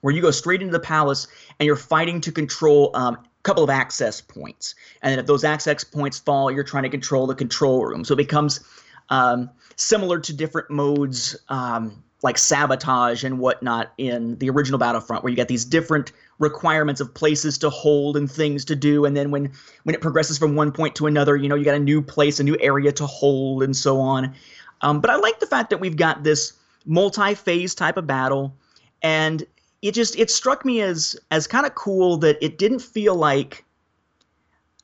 where 0.00 0.14
you 0.14 0.22
go 0.22 0.30
straight 0.30 0.62
into 0.62 0.72
the 0.72 0.80
palace 0.80 1.28
and 1.58 1.66
you're 1.66 1.76
fighting 1.76 2.20
to 2.22 2.32
control 2.32 2.90
um, 2.94 3.18
couple 3.42 3.62
of 3.62 3.70
access 3.70 4.20
points. 4.20 4.74
And 5.02 5.12
then 5.12 5.18
if 5.18 5.26
those 5.26 5.44
access 5.44 5.84
points 5.84 6.18
fall, 6.18 6.50
you're 6.50 6.64
trying 6.64 6.82
to 6.84 6.88
control 6.88 7.26
the 7.26 7.34
control 7.34 7.84
room. 7.84 8.04
So 8.04 8.14
it 8.14 8.18
becomes 8.18 8.60
um, 9.08 9.50
similar 9.76 10.20
to 10.20 10.32
different 10.32 10.70
modes. 10.70 11.36
Um, 11.48 12.02
like 12.22 12.36
sabotage 12.36 13.22
and 13.22 13.38
whatnot 13.38 13.92
in 13.96 14.36
the 14.38 14.50
original 14.50 14.78
Battlefront, 14.78 15.22
where 15.22 15.30
you 15.30 15.36
got 15.36 15.46
these 15.46 15.64
different 15.64 16.10
requirements 16.40 17.00
of 17.00 17.14
places 17.14 17.58
to 17.58 17.70
hold 17.70 18.16
and 18.16 18.30
things 18.30 18.64
to 18.64 18.74
do, 18.74 19.04
and 19.04 19.16
then 19.16 19.30
when 19.30 19.52
when 19.84 19.94
it 19.94 20.00
progresses 20.00 20.36
from 20.36 20.56
one 20.56 20.72
point 20.72 20.96
to 20.96 21.06
another, 21.06 21.36
you 21.36 21.48
know, 21.48 21.54
you 21.54 21.64
got 21.64 21.76
a 21.76 21.78
new 21.78 22.02
place, 22.02 22.40
a 22.40 22.44
new 22.44 22.56
area 22.60 22.90
to 22.90 23.06
hold, 23.06 23.62
and 23.62 23.76
so 23.76 24.00
on. 24.00 24.34
Um, 24.80 25.00
but 25.00 25.10
I 25.10 25.16
like 25.16 25.38
the 25.38 25.46
fact 25.46 25.70
that 25.70 25.78
we've 25.78 25.96
got 25.96 26.24
this 26.24 26.54
multi-phase 26.86 27.74
type 27.74 27.96
of 27.96 28.06
battle, 28.06 28.56
and 29.00 29.44
it 29.82 29.92
just 29.92 30.16
it 30.16 30.30
struck 30.30 30.64
me 30.64 30.80
as 30.80 31.16
as 31.30 31.46
kind 31.46 31.66
of 31.66 31.74
cool 31.74 32.16
that 32.18 32.42
it 32.44 32.58
didn't 32.58 32.80
feel 32.80 33.14
like 33.14 33.64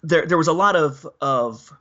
there 0.03 0.27
there 0.27 0.39
was 0.39 0.49
a 0.49 0.53
lot 0.53 0.77
of 0.77 1.07
of 1.21 1.73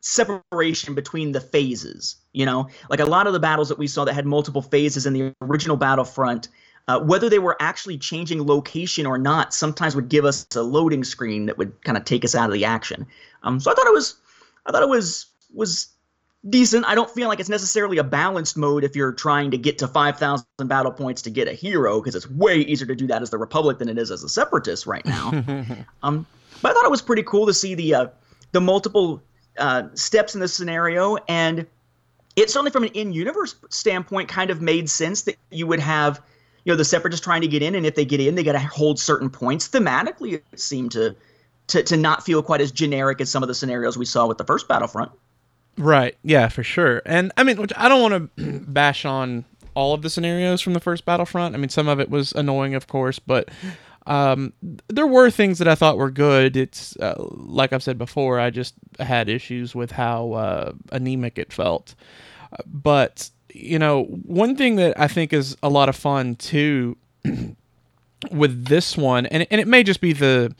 separation 0.00 0.94
between 0.94 1.32
the 1.32 1.40
phases. 1.40 2.16
You 2.32 2.46
know, 2.46 2.68
like 2.88 3.00
a 3.00 3.04
lot 3.04 3.26
of 3.26 3.32
the 3.32 3.40
battles 3.40 3.68
that 3.68 3.78
we 3.78 3.86
saw 3.86 4.04
that 4.04 4.14
had 4.14 4.26
multiple 4.26 4.62
phases 4.62 5.06
in 5.06 5.12
the 5.12 5.34
original 5.42 5.76
Battlefront, 5.76 6.48
uh, 6.88 7.00
whether 7.00 7.28
they 7.28 7.38
were 7.38 7.56
actually 7.60 7.98
changing 7.98 8.46
location 8.46 9.06
or 9.06 9.18
not, 9.18 9.52
sometimes 9.52 9.94
would 9.94 10.08
give 10.08 10.24
us 10.24 10.46
a 10.54 10.62
loading 10.62 11.04
screen 11.04 11.46
that 11.46 11.58
would 11.58 11.82
kind 11.84 11.98
of 11.98 12.04
take 12.04 12.24
us 12.24 12.34
out 12.34 12.48
of 12.48 12.54
the 12.54 12.64
action. 12.64 13.06
Um, 13.42 13.60
so 13.60 13.70
I 13.70 13.74
thought 13.74 13.86
it 13.86 13.92
was, 13.92 14.16
I 14.66 14.72
thought 14.72 14.82
it 14.82 14.88
was 14.88 15.26
was 15.52 15.88
decent. 16.48 16.84
I 16.86 16.94
don't 16.94 17.10
feel 17.10 17.28
like 17.28 17.40
it's 17.40 17.48
necessarily 17.48 17.98
a 17.98 18.04
balanced 18.04 18.56
mode 18.56 18.84
if 18.84 18.96
you're 18.96 19.12
trying 19.12 19.50
to 19.52 19.58
get 19.58 19.78
to 19.78 19.88
5,000 19.88 20.46
battle 20.64 20.92
points 20.92 21.22
to 21.22 21.30
get 21.30 21.48
a 21.48 21.52
hero, 21.52 22.00
because 22.00 22.14
it's 22.14 22.28
way 22.28 22.56
easier 22.56 22.86
to 22.86 22.94
do 22.94 23.06
that 23.08 23.22
as 23.22 23.30
the 23.30 23.38
Republic 23.38 23.78
than 23.78 23.88
it 23.88 23.98
is 23.98 24.10
as 24.10 24.22
a 24.22 24.28
Separatist 24.28 24.86
right 24.86 25.04
now. 25.04 25.30
um, 26.02 26.26
but 26.60 26.70
I 26.70 26.74
thought 26.74 26.84
it 26.84 26.90
was 26.90 27.02
pretty 27.02 27.22
cool 27.22 27.46
to 27.46 27.54
see 27.54 27.74
the 27.74 27.94
uh, 27.94 28.06
the 28.52 28.60
multiple 28.60 29.22
uh, 29.58 29.84
steps 29.94 30.34
in 30.34 30.40
the 30.40 30.48
scenario, 30.48 31.16
and 31.28 31.66
it 32.36 32.50
certainly 32.50 32.70
from 32.70 32.84
an 32.84 32.90
in-universe 32.90 33.56
standpoint 33.70 34.28
kind 34.28 34.50
of 34.50 34.60
made 34.60 34.88
sense 34.88 35.22
that 35.22 35.36
you 35.50 35.66
would 35.66 35.80
have, 35.80 36.20
you 36.64 36.72
know, 36.72 36.76
the 36.76 36.84
separatists 36.84 37.24
trying 37.24 37.42
to 37.42 37.48
get 37.48 37.62
in, 37.62 37.74
and 37.74 37.86
if 37.86 37.94
they 37.94 38.04
get 38.04 38.20
in, 38.20 38.34
they 38.34 38.42
got 38.42 38.52
to 38.52 38.58
hold 38.58 38.98
certain 38.98 39.30
points. 39.30 39.68
Thematically, 39.68 40.34
it 40.34 40.60
seemed 40.60 40.92
to, 40.92 41.14
to 41.68 41.82
to 41.82 41.96
not 41.96 42.24
feel 42.24 42.42
quite 42.42 42.60
as 42.60 42.72
generic 42.72 43.20
as 43.20 43.30
some 43.30 43.42
of 43.42 43.48
the 43.48 43.54
scenarios 43.54 43.96
we 43.96 44.04
saw 44.04 44.26
with 44.26 44.38
the 44.38 44.44
first 44.44 44.68
Battlefront. 44.68 45.12
Right. 45.78 46.16
Yeah, 46.22 46.48
for 46.48 46.62
sure. 46.62 47.02
And 47.06 47.32
I 47.36 47.44
mean, 47.44 47.56
which 47.56 47.72
I 47.76 47.88
don't 47.88 48.02
want 48.02 48.30
to 48.36 48.60
bash 48.60 49.04
on 49.04 49.44
all 49.74 49.94
of 49.94 50.02
the 50.02 50.10
scenarios 50.10 50.60
from 50.60 50.74
the 50.74 50.80
first 50.80 51.04
Battlefront. 51.04 51.54
I 51.54 51.58
mean, 51.58 51.70
some 51.70 51.88
of 51.88 51.98
it 52.00 52.10
was 52.10 52.32
annoying, 52.32 52.74
of 52.74 52.86
course, 52.86 53.18
but 53.18 53.48
um, 54.06 54.52
there 54.88 55.06
were 55.06 55.30
things 55.30 55.58
that 55.58 55.68
I 55.68 55.74
thought 55.74 55.96
were 55.96 56.10
good. 56.10 56.56
It's 56.56 56.96
uh, 56.96 57.14
like 57.18 57.72
I've 57.72 57.82
said 57.82 57.98
before, 57.98 58.38
I 58.38 58.50
just 58.50 58.74
had 58.98 59.28
issues 59.28 59.74
with 59.74 59.92
how 59.92 60.32
uh, 60.32 60.72
anemic 60.90 61.38
it 61.38 61.52
felt. 61.52 61.94
But 62.66 63.30
you 63.54 63.78
know, 63.78 64.04
one 64.04 64.56
thing 64.56 64.76
that 64.76 64.98
I 64.98 65.08
think 65.08 65.32
is 65.32 65.56
a 65.62 65.68
lot 65.68 65.88
of 65.88 65.96
fun 65.96 66.34
too 66.36 66.96
with 68.30 68.66
this 68.66 68.96
one, 68.96 69.26
and 69.26 69.46
and 69.50 69.60
it 69.60 69.68
may 69.68 69.82
just 69.82 70.00
be 70.00 70.12
the 70.12 70.54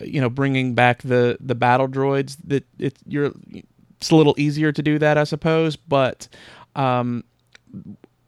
you 0.00 0.20
know 0.20 0.28
bringing 0.28 0.74
back 0.74 1.02
the 1.02 1.36
the 1.40 1.54
battle 1.54 1.88
droids 1.88 2.36
that 2.44 2.64
it 2.78 2.96
you're 3.06 3.32
it's 4.02 4.10
a 4.10 4.16
little 4.16 4.34
easier 4.36 4.72
to 4.72 4.82
do 4.82 4.98
that, 4.98 5.16
I 5.16 5.22
suppose, 5.22 5.76
but 5.76 6.26
um, 6.74 7.22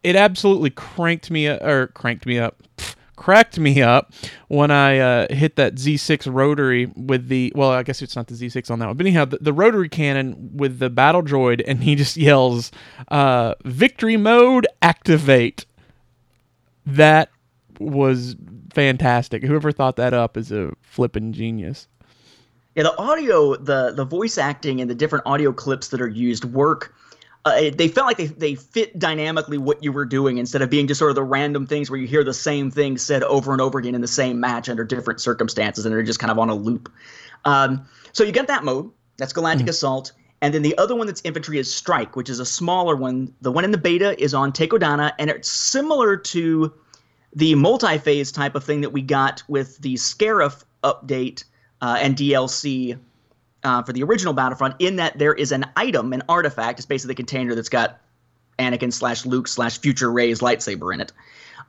it 0.04 0.14
absolutely 0.14 0.70
cranked 0.70 1.32
me 1.32 1.48
or 1.48 1.88
cranked 1.88 2.26
me 2.26 2.38
up. 2.38 2.62
cracked 3.16 3.58
me 3.58 3.80
up 3.82 4.12
when 4.48 4.70
I 4.70 4.98
uh, 4.98 5.34
hit 5.34 5.56
that 5.56 5.74
Z6 5.74 6.32
rotary 6.32 6.86
with 6.86 7.26
the 7.26 7.52
well, 7.56 7.70
I 7.70 7.82
guess 7.82 8.02
it's 8.02 8.14
not 8.14 8.28
the 8.28 8.34
Z6 8.34 8.70
on 8.70 8.78
that 8.78 8.86
one, 8.86 8.96
but 8.96 9.04
anyhow, 9.06 9.24
the, 9.24 9.38
the 9.40 9.52
rotary 9.52 9.88
cannon 9.88 10.50
with 10.54 10.78
the 10.78 10.90
battle 10.90 11.22
droid, 11.22 11.60
and 11.66 11.82
he 11.82 11.96
just 11.96 12.16
yells, 12.16 12.70
uh, 13.08 13.54
"Victory 13.64 14.16
mode 14.16 14.68
activate." 14.80 15.66
That 16.86 17.30
was 17.80 18.36
fantastic. 18.72 19.42
Whoever 19.42 19.72
thought 19.72 19.96
that 19.96 20.14
up 20.14 20.36
is 20.36 20.52
a 20.52 20.72
flippin' 20.82 21.32
genius. 21.32 21.88
Yeah, 22.74 22.84
the 22.84 22.98
audio, 22.98 23.56
the 23.56 23.92
the 23.92 24.04
voice 24.04 24.38
acting, 24.38 24.80
and 24.80 24.90
the 24.90 24.94
different 24.94 25.26
audio 25.26 25.52
clips 25.52 25.88
that 25.88 26.00
are 26.00 26.08
used 26.08 26.44
work. 26.44 26.94
Uh, 27.46 27.70
they 27.76 27.88
felt 27.88 28.06
like 28.06 28.16
they, 28.16 28.26
they 28.26 28.54
fit 28.54 28.98
dynamically 28.98 29.58
what 29.58 29.84
you 29.84 29.92
were 29.92 30.06
doing 30.06 30.38
instead 30.38 30.62
of 30.62 30.70
being 30.70 30.86
just 30.86 30.98
sort 30.98 31.10
of 31.10 31.14
the 31.14 31.22
random 31.22 31.66
things 31.66 31.90
where 31.90 32.00
you 32.00 32.06
hear 32.06 32.24
the 32.24 32.32
same 32.32 32.70
thing 32.70 32.96
said 32.96 33.22
over 33.24 33.52
and 33.52 33.60
over 33.60 33.78
again 33.78 33.94
in 33.94 34.00
the 34.00 34.08
same 34.08 34.40
match 34.40 34.70
under 34.70 34.82
different 34.82 35.20
circumstances 35.20 35.84
and 35.84 35.94
they're 35.94 36.02
just 36.02 36.18
kind 36.18 36.30
of 36.30 36.38
on 36.38 36.48
a 36.48 36.54
loop. 36.54 36.90
Um, 37.44 37.86
so 38.12 38.24
you 38.24 38.32
get 38.32 38.46
that 38.46 38.64
mode. 38.64 38.90
That's 39.18 39.34
Galactic 39.34 39.64
mm-hmm. 39.64 39.70
Assault. 39.70 40.12
And 40.40 40.54
then 40.54 40.62
the 40.62 40.76
other 40.78 40.94
one 40.94 41.06
that's 41.06 41.20
infantry 41.24 41.58
is 41.58 41.72
Strike, 41.72 42.16
which 42.16 42.30
is 42.30 42.38
a 42.38 42.46
smaller 42.46 42.96
one. 42.96 43.34
The 43.40 43.52
one 43.52 43.64
in 43.64 43.70
the 43.70 43.78
beta 43.78 44.20
is 44.22 44.34
on 44.34 44.52
Takodana, 44.52 45.12
and 45.18 45.30
it's 45.30 45.50
similar 45.50 46.16
to 46.16 46.72
the 47.34 47.54
multi-phase 47.54 48.30
type 48.32 48.54
of 48.54 48.64
thing 48.64 48.80
that 48.82 48.90
we 48.90 49.02
got 49.02 49.42
with 49.48 49.78
the 49.78 49.94
Scarif 49.94 50.64
update 50.82 51.44
uh, 51.84 51.98
and 52.00 52.16
DLC 52.16 52.98
uh, 53.62 53.82
for 53.82 53.92
the 53.92 54.02
original 54.02 54.32
Battlefront. 54.32 54.76
In 54.78 54.96
that 54.96 55.18
there 55.18 55.34
is 55.34 55.52
an 55.52 55.66
item, 55.76 56.14
an 56.14 56.22
artifact. 56.30 56.78
It's 56.78 56.86
basically 56.86 57.12
the 57.12 57.16
container 57.16 57.54
that's 57.54 57.68
got 57.68 58.00
Anakin 58.58 58.90
slash 58.90 59.26
Luke 59.26 59.46
slash 59.46 59.78
future 59.78 60.10
Rey's 60.10 60.40
lightsaber 60.40 60.94
in 60.94 61.02
it. 61.02 61.12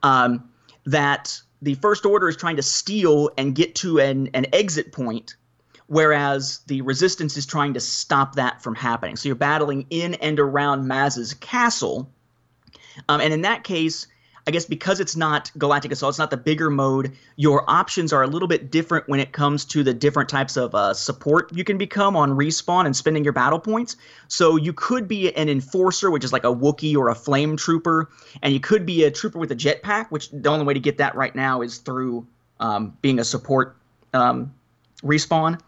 Um, 0.03 0.49
that 0.85 1.37
the 1.61 1.75
First 1.75 2.05
Order 2.05 2.29
is 2.29 2.37
trying 2.37 2.55
to 2.55 2.61
steal 2.61 3.29
and 3.37 3.53
get 3.53 3.75
to 3.75 3.99
an, 3.99 4.29
an 4.33 4.45
exit 4.53 4.93
point, 4.93 5.35
whereas 5.87 6.61
the 6.67 6.81
Resistance 6.81 7.35
is 7.35 7.45
trying 7.45 7.73
to 7.73 7.81
stop 7.81 8.35
that 8.35 8.63
from 8.63 8.73
happening. 8.73 9.17
So 9.17 9.27
you're 9.27 9.35
battling 9.35 9.85
in 9.89 10.13
and 10.13 10.39
around 10.39 10.87
Maz's 10.87 11.33
castle. 11.33 12.09
Um, 13.09 13.19
and 13.19 13.33
in 13.33 13.41
that 13.41 13.65
case, 13.65 14.07
I 14.47 14.51
guess 14.51 14.65
because 14.65 14.99
it's 14.99 15.15
not 15.15 15.51
Galactic 15.57 15.91
Assault, 15.91 16.11
it's 16.11 16.19
not 16.19 16.29
the 16.29 16.37
bigger 16.37 16.69
mode, 16.69 17.13
your 17.35 17.67
options 17.67 18.13
are 18.13 18.21
a 18.21 18.27
little 18.27 18.47
bit 18.47 18.69
different 18.69 19.07
when 19.07 19.19
it 19.19 19.31
comes 19.31 19.65
to 19.65 19.83
the 19.83 19.93
different 19.93 20.29
types 20.29 20.55
of 20.55 20.75
uh, 20.75 20.93
support 20.93 21.51
you 21.55 21.63
can 21.63 21.79
become 21.79 22.15
on 22.15 22.31
respawn 22.31 22.85
and 22.85 22.95
spending 22.95 23.23
your 23.23 23.33
battle 23.33 23.59
points. 23.59 23.95
So 24.27 24.55
you 24.55 24.71
could 24.71 25.07
be 25.07 25.35
an 25.35 25.49
Enforcer, 25.49 26.11
which 26.11 26.23
is 26.23 26.31
like 26.31 26.43
a 26.43 26.53
Wookiee 26.53 26.95
or 26.95 27.09
a 27.09 27.15
Flame 27.15 27.57
Trooper, 27.57 28.09
and 28.43 28.53
you 28.53 28.59
could 28.59 28.85
be 28.85 29.03
a 29.03 29.11
Trooper 29.11 29.39
with 29.39 29.51
a 29.51 29.55
jetpack, 29.55 30.11
which 30.11 30.29
the 30.29 30.49
only 30.49 30.65
way 30.65 30.75
to 30.75 30.79
get 30.79 30.99
that 30.99 31.15
right 31.15 31.35
now 31.35 31.61
is 31.61 31.79
through 31.79 32.27
um, 32.59 32.95
being 33.01 33.19
a 33.19 33.23
support 33.23 33.75
um, 34.13 34.53
respawn. 35.01 35.59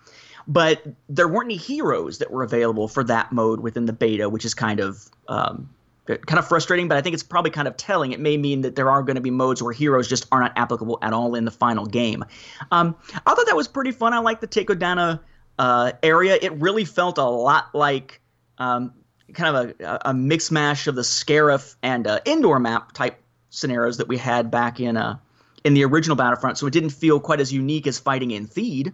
But 0.48 0.84
there 1.10 1.28
weren't 1.28 1.48
any 1.48 1.58
heroes 1.58 2.20
that 2.20 2.32
were 2.32 2.44
available 2.44 2.88
for 2.88 3.04
that 3.06 3.32
mode 3.32 3.60
within 3.60 3.86
the 3.86 3.92
beta, 3.92 4.30
which 4.30 4.46
is 4.46 4.54
kind 4.54 4.80
of 4.80 5.10
um, 5.28 5.70
kind 6.08 6.40
of 6.40 6.48
frustrating, 6.48 6.88
but 6.88 6.98
I 6.98 7.02
think 7.02 7.14
it's 7.14 7.24
probably 7.24 7.52
kind 7.52 7.68
of 7.68 7.78
telling. 7.78 8.12
It 8.12 8.20
may 8.20 8.38
mean 8.38 8.62
that 8.62 8.76
there 8.76 8.90
are 8.90 9.04
going 9.04 9.16
to 9.16 9.22
be 9.22 9.32
modes 9.32 9.62
where 9.62 9.74
heroes 9.74 10.08
just 10.08 10.26
are 10.32 10.40
not 10.40 10.54
applicable 10.56 11.00
at 11.02 11.14
all 11.14 11.36
in 11.36 11.46
the 11.46 11.52
final 11.52 11.86
game. 11.86 12.24
Um, 12.72 12.96
I 13.26 13.34
thought 13.34 13.46
that 13.46 13.56
was 13.56 13.68
pretty 13.68 13.92
fun. 13.92 14.14
I 14.14 14.20
like 14.20 14.40
the 14.42 14.48
Takodana 14.48 15.20
uh, 15.60 15.92
area. 16.02 16.38
It 16.42 16.54
really 16.54 16.86
felt 16.86 17.18
a 17.18 17.24
lot 17.24 17.74
like 17.74 18.22
um, 18.58 18.94
kind 19.34 19.56
of 19.56 19.80
a, 19.80 20.10
a 20.10 20.14
mix 20.14 20.52
mash 20.52 20.88
of 20.88 20.96
the 20.96 21.02
Scarif 21.02 21.76
and 21.84 22.08
uh, 22.08 22.20
indoor 22.26 22.60
map 22.60 22.94
type 22.94 23.20
scenarios 23.50 23.98
that 23.98 24.08
we 24.08 24.18
had 24.18 24.52
back 24.52 24.80
in 24.80 24.98
uh, 24.98 25.18
in 25.64 25.74
the 25.74 25.84
original 25.84 26.16
Battlefront. 26.16 26.58
So 26.58 26.68
it 26.68 26.74
didn't 26.74 26.92
feel 26.92 27.20
quite 27.20 27.40
as 27.40 27.52
unique 27.52 27.88
as 27.88 28.00
fighting 28.00 28.32
in 28.32 28.48
Theed. 28.48 28.94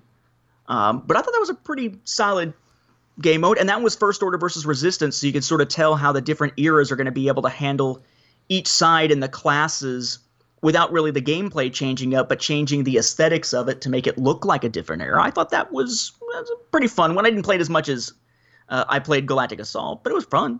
Um, 0.68 1.04
but 1.06 1.18
I 1.18 1.22
thought 1.22 1.34
that 1.34 1.40
was 1.40 1.50
a 1.50 1.56
pretty 1.56 2.00
solid 2.06 2.54
game 3.22 3.42
mode, 3.42 3.58
and 3.58 3.70
that 3.70 3.82
was 3.82 3.96
First 3.96 4.24
Order 4.24 4.38
versus 4.38 4.66
Resistance, 4.66 5.18
so 5.18 5.28
you 5.28 5.34
could 5.34 5.44
sort 5.44 5.62
of 5.62 5.68
tell 5.68 5.96
how 5.96 6.12
the 6.12 6.22
different 6.22 6.54
eras 6.58 6.92
are 6.92 6.96
going 6.96 7.06
to 7.06 7.12
be 7.12 7.28
able 7.28 7.44
to 7.44 7.50
handle 7.50 8.04
each 8.50 8.68
side 8.68 9.12
and 9.12 9.22
the 9.22 9.30
classes 9.30 10.20
without 10.62 10.92
really 10.92 11.12
the 11.12 11.22
gameplay 11.22 11.72
changing 11.72 12.16
up, 12.16 12.30
but 12.30 12.40
changing 12.40 12.86
the 12.86 12.98
aesthetics 12.98 13.54
of 13.54 13.68
it 13.68 13.82
to 13.82 13.90
make 13.90 14.08
it 14.08 14.18
look 14.18 14.46
like 14.46 14.64
a 14.64 14.70
different 14.70 15.02
era. 15.02 15.22
I 15.22 15.30
thought 15.30 15.50
that 15.50 15.72
was, 15.72 16.14
was 16.22 16.52
pretty 16.72 16.88
fun. 16.88 17.16
When 17.16 17.26
I 17.26 17.30
didn't 17.30 17.44
play 17.44 17.56
it 17.56 17.62
as 17.62 17.70
much 17.70 17.90
as 17.90 18.14
uh, 18.70 18.86
I 18.88 19.00
played 19.00 19.28
Galactic 19.28 19.60
Assault, 19.60 20.04
but 20.04 20.12
it 20.12 20.16
was 20.16 20.26
fun. 20.26 20.60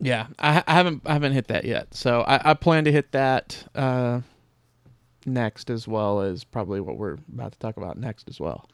Yeah, 0.00 0.26
I, 0.38 0.64
I 0.66 0.74
haven't 0.74 1.02
I 1.06 1.14
haven't 1.14 1.32
hit 1.32 1.48
that 1.48 1.64
yet, 1.64 1.94
so 1.94 2.20
I, 2.22 2.50
I 2.50 2.54
plan 2.54 2.84
to 2.84 2.92
hit 2.92 3.12
that 3.12 3.62
uh, 3.74 4.20
next 5.24 5.70
as 5.70 5.88
well 5.88 6.20
as 6.20 6.44
probably 6.44 6.80
what 6.80 6.98
we're 6.98 7.16
about 7.32 7.52
to 7.52 7.58
talk 7.58 7.76
about 7.76 7.98
next 7.98 8.28
as 8.28 8.38
well. 8.38 8.68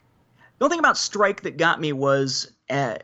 The 0.59 0.65
only 0.65 0.75
thing 0.75 0.81
about 0.81 0.97
Strike 0.97 1.43
that 1.43 1.57
got 1.57 1.81
me 1.81 1.93
was, 1.93 2.53
uh, 2.73 2.99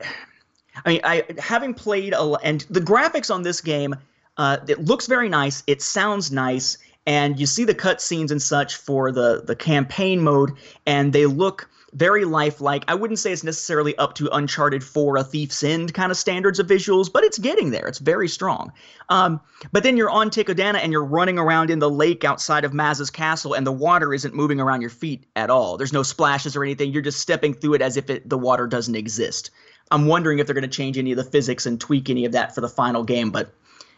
I 0.84 0.88
mean, 0.88 1.00
I 1.04 1.24
having 1.38 1.74
played 1.74 2.14
a 2.14 2.38
and 2.42 2.64
the 2.70 2.80
graphics 2.80 3.32
on 3.32 3.42
this 3.42 3.60
game, 3.60 3.94
uh, 4.36 4.58
it 4.66 4.84
looks 4.84 5.06
very 5.06 5.28
nice. 5.28 5.62
It 5.66 5.82
sounds 5.82 6.32
nice, 6.32 6.78
and 7.06 7.38
you 7.38 7.46
see 7.46 7.64
the 7.64 7.74
cutscenes 7.74 8.30
and 8.30 8.40
such 8.40 8.76
for 8.76 9.12
the 9.12 9.42
the 9.44 9.56
campaign 9.56 10.20
mode, 10.20 10.52
and 10.86 11.12
they 11.12 11.26
look 11.26 11.68
very 11.94 12.24
lifelike. 12.24 12.84
I 12.88 12.94
wouldn't 12.94 13.18
say 13.18 13.32
it's 13.32 13.44
necessarily 13.44 13.96
up 13.96 14.14
to 14.14 14.28
Uncharted 14.34 14.84
4, 14.84 15.16
A 15.16 15.24
Thief's 15.24 15.62
End 15.62 15.94
kind 15.94 16.10
of 16.10 16.18
standards 16.18 16.58
of 16.58 16.66
visuals, 16.66 17.10
but 17.10 17.24
it's 17.24 17.38
getting 17.38 17.70
there. 17.70 17.86
It's 17.86 17.98
very 17.98 18.28
strong. 18.28 18.72
Um, 19.08 19.40
but 19.72 19.82
then 19.82 19.96
you're 19.96 20.10
on 20.10 20.30
Takodana 20.30 20.76
and 20.76 20.92
you're 20.92 21.04
running 21.04 21.38
around 21.38 21.70
in 21.70 21.78
the 21.78 21.90
lake 21.90 22.24
outside 22.24 22.64
of 22.64 22.74
Maz's 22.74 23.10
castle, 23.10 23.54
and 23.54 23.66
the 23.66 23.72
water 23.72 24.12
isn't 24.12 24.34
moving 24.34 24.60
around 24.60 24.80
your 24.80 24.90
feet 24.90 25.26
at 25.36 25.50
all. 25.50 25.76
There's 25.76 25.92
no 25.92 26.02
splashes 26.02 26.56
or 26.56 26.62
anything. 26.62 26.92
You're 26.92 27.02
just 27.02 27.20
stepping 27.20 27.54
through 27.54 27.74
it 27.74 27.82
as 27.82 27.96
if 27.96 28.10
it, 28.10 28.28
the 28.28 28.38
water 28.38 28.66
doesn't 28.66 28.94
exist. 28.94 29.50
I'm 29.90 30.06
wondering 30.06 30.38
if 30.38 30.46
they're 30.46 30.54
going 30.54 30.62
to 30.62 30.68
change 30.68 30.98
any 30.98 31.12
of 31.12 31.16
the 31.16 31.24
physics 31.24 31.64
and 31.64 31.80
tweak 31.80 32.10
any 32.10 32.24
of 32.26 32.32
that 32.32 32.54
for 32.54 32.60
the 32.60 32.68
final 32.68 33.04
game, 33.04 33.30
but 33.30 33.54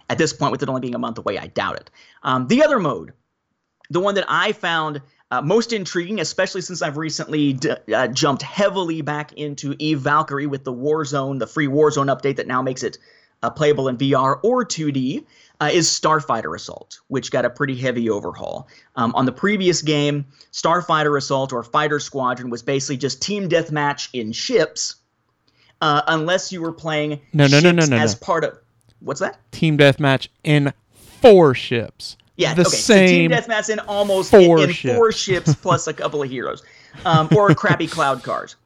at 0.09 0.19
this 0.19 0.33
point, 0.33 0.53
with 0.53 0.63
it 0.63 0.69
only 0.69 0.81
being 0.81 0.95
a 0.95 0.99
month 0.99 1.19
away, 1.19 1.39
I 1.39 1.49
doubt 1.49 1.77
it. 1.77 1.91
Um, 2.23 2.49
the 2.49 2.63
other 2.63 2.79
mode, 2.79 3.13
the 3.91 4.01
one 4.01 4.15
that 4.17 4.25
I 4.29 4.53
found 4.53 5.01
uh, 5.31 5.41
most 5.43 5.73
intriguing, 5.73 6.21
especially 6.21 6.61
since 6.61 6.83
I've 6.83 6.97
recently 6.97 7.53
d- 7.53 7.75
uh, 7.95 8.09
jumped 8.09 8.43
heavily 8.43 9.01
back 9.03 9.33
into 9.35 9.75
Eve 9.79 10.01
Valkyrie 10.01 10.47
with 10.47 10.65
the 10.65 10.73
Warzone, 10.73 11.39
the 11.39 11.47
free 11.47 11.69
Warzone 11.69 12.15
update 12.15 12.37
that 12.37 12.47
now 12.47 12.63
makes 12.63 12.83
it 12.83 12.99
uh, 13.43 13.51
playable 13.51 13.89
in 13.89 13.97
VR 13.97 14.39
or 14.43 14.65
2D, 14.65 15.25
uh, 15.61 15.71
is 15.73 15.89
Starfighter 15.89 16.55
Assault, 16.57 17.01
which 17.09 17.31
got 17.31 17.45
a 17.45 17.51
pretty 17.51 17.77
heavy 17.77 18.11
overhaul. 18.11 18.69
Um, 18.97 19.15
on 19.15 19.25
the 19.27 19.33
previous 19.33 19.83
game, 19.83 20.27
Starfighter 20.53 21.17
Assault 21.17 21.53
or 21.53 21.63
Fighter 21.63 22.01
Squadron 22.01 22.51
was 22.51 22.63
basically 22.63 22.97
just 22.97 23.23
team 23.23 23.49
deathmatch 23.49 24.09
in 24.13 24.33
ships, 24.33 24.97
uh, 25.81 26.03
unless 26.09 26.51
you 26.51 26.61
were 26.61 26.73
playing 26.73 27.21
No, 27.33 27.47
no, 27.47 27.61
no, 27.61 27.71
no, 27.71 27.85
no, 27.87 27.97
as 27.97 28.15
no. 28.21 28.25
part 28.25 28.45
of. 28.45 28.59
What's 29.01 29.21
that? 29.21 29.39
Team 29.53 29.79
deathmatch 29.79 30.29
in 30.45 30.73
four 30.93 31.55
ships. 31.55 32.17
Yeah, 32.41 32.55
the 32.55 32.63
okay. 32.63 32.71
same. 32.71 33.07
So 33.07 33.13
Team 33.13 33.31
Deathmatch 33.31 33.69
in 33.69 33.79
almost 33.81 34.31
four 34.31 34.59
in, 34.59 34.71
in 34.71 34.75
ships. 34.75 34.97
four 34.97 35.13
ships 35.13 35.55
plus 35.55 35.87
a 35.87 35.93
couple 35.93 36.23
of 36.23 36.31
heroes, 36.31 36.63
um, 37.05 37.29
or 37.37 37.55
crappy 37.55 37.87
cloud 37.87 38.23
cars. 38.23 38.57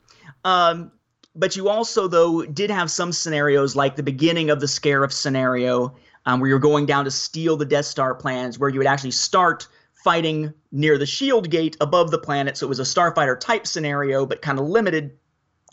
Um, 0.44 0.92
but 1.34 1.56
you 1.56 1.68
also 1.68 2.06
though 2.06 2.42
did 2.44 2.70
have 2.70 2.90
some 2.90 3.12
scenarios 3.12 3.74
like 3.74 3.96
the 3.96 4.02
beginning 4.02 4.50
of 4.50 4.60
the 4.60 4.66
Scarif 4.66 5.12
scenario, 5.12 5.96
um, 6.26 6.38
where 6.38 6.48
you're 6.48 6.58
going 6.60 6.86
down 6.86 7.04
to 7.04 7.10
steal 7.10 7.56
the 7.56 7.64
Death 7.64 7.86
Star 7.86 8.14
plans, 8.14 8.58
where 8.58 8.70
you 8.70 8.78
would 8.78 8.86
actually 8.86 9.10
start 9.10 9.66
fighting 10.04 10.52
near 10.70 10.98
the 10.98 11.06
Shield 11.06 11.50
Gate 11.50 11.76
above 11.80 12.10
the 12.10 12.18
planet. 12.18 12.56
So 12.56 12.66
it 12.66 12.68
was 12.68 12.78
a 12.78 12.84
Starfighter 12.84 13.40
type 13.40 13.66
scenario, 13.66 14.26
but 14.26 14.42
kind 14.42 14.58
of 14.58 14.66
limited, 14.66 15.18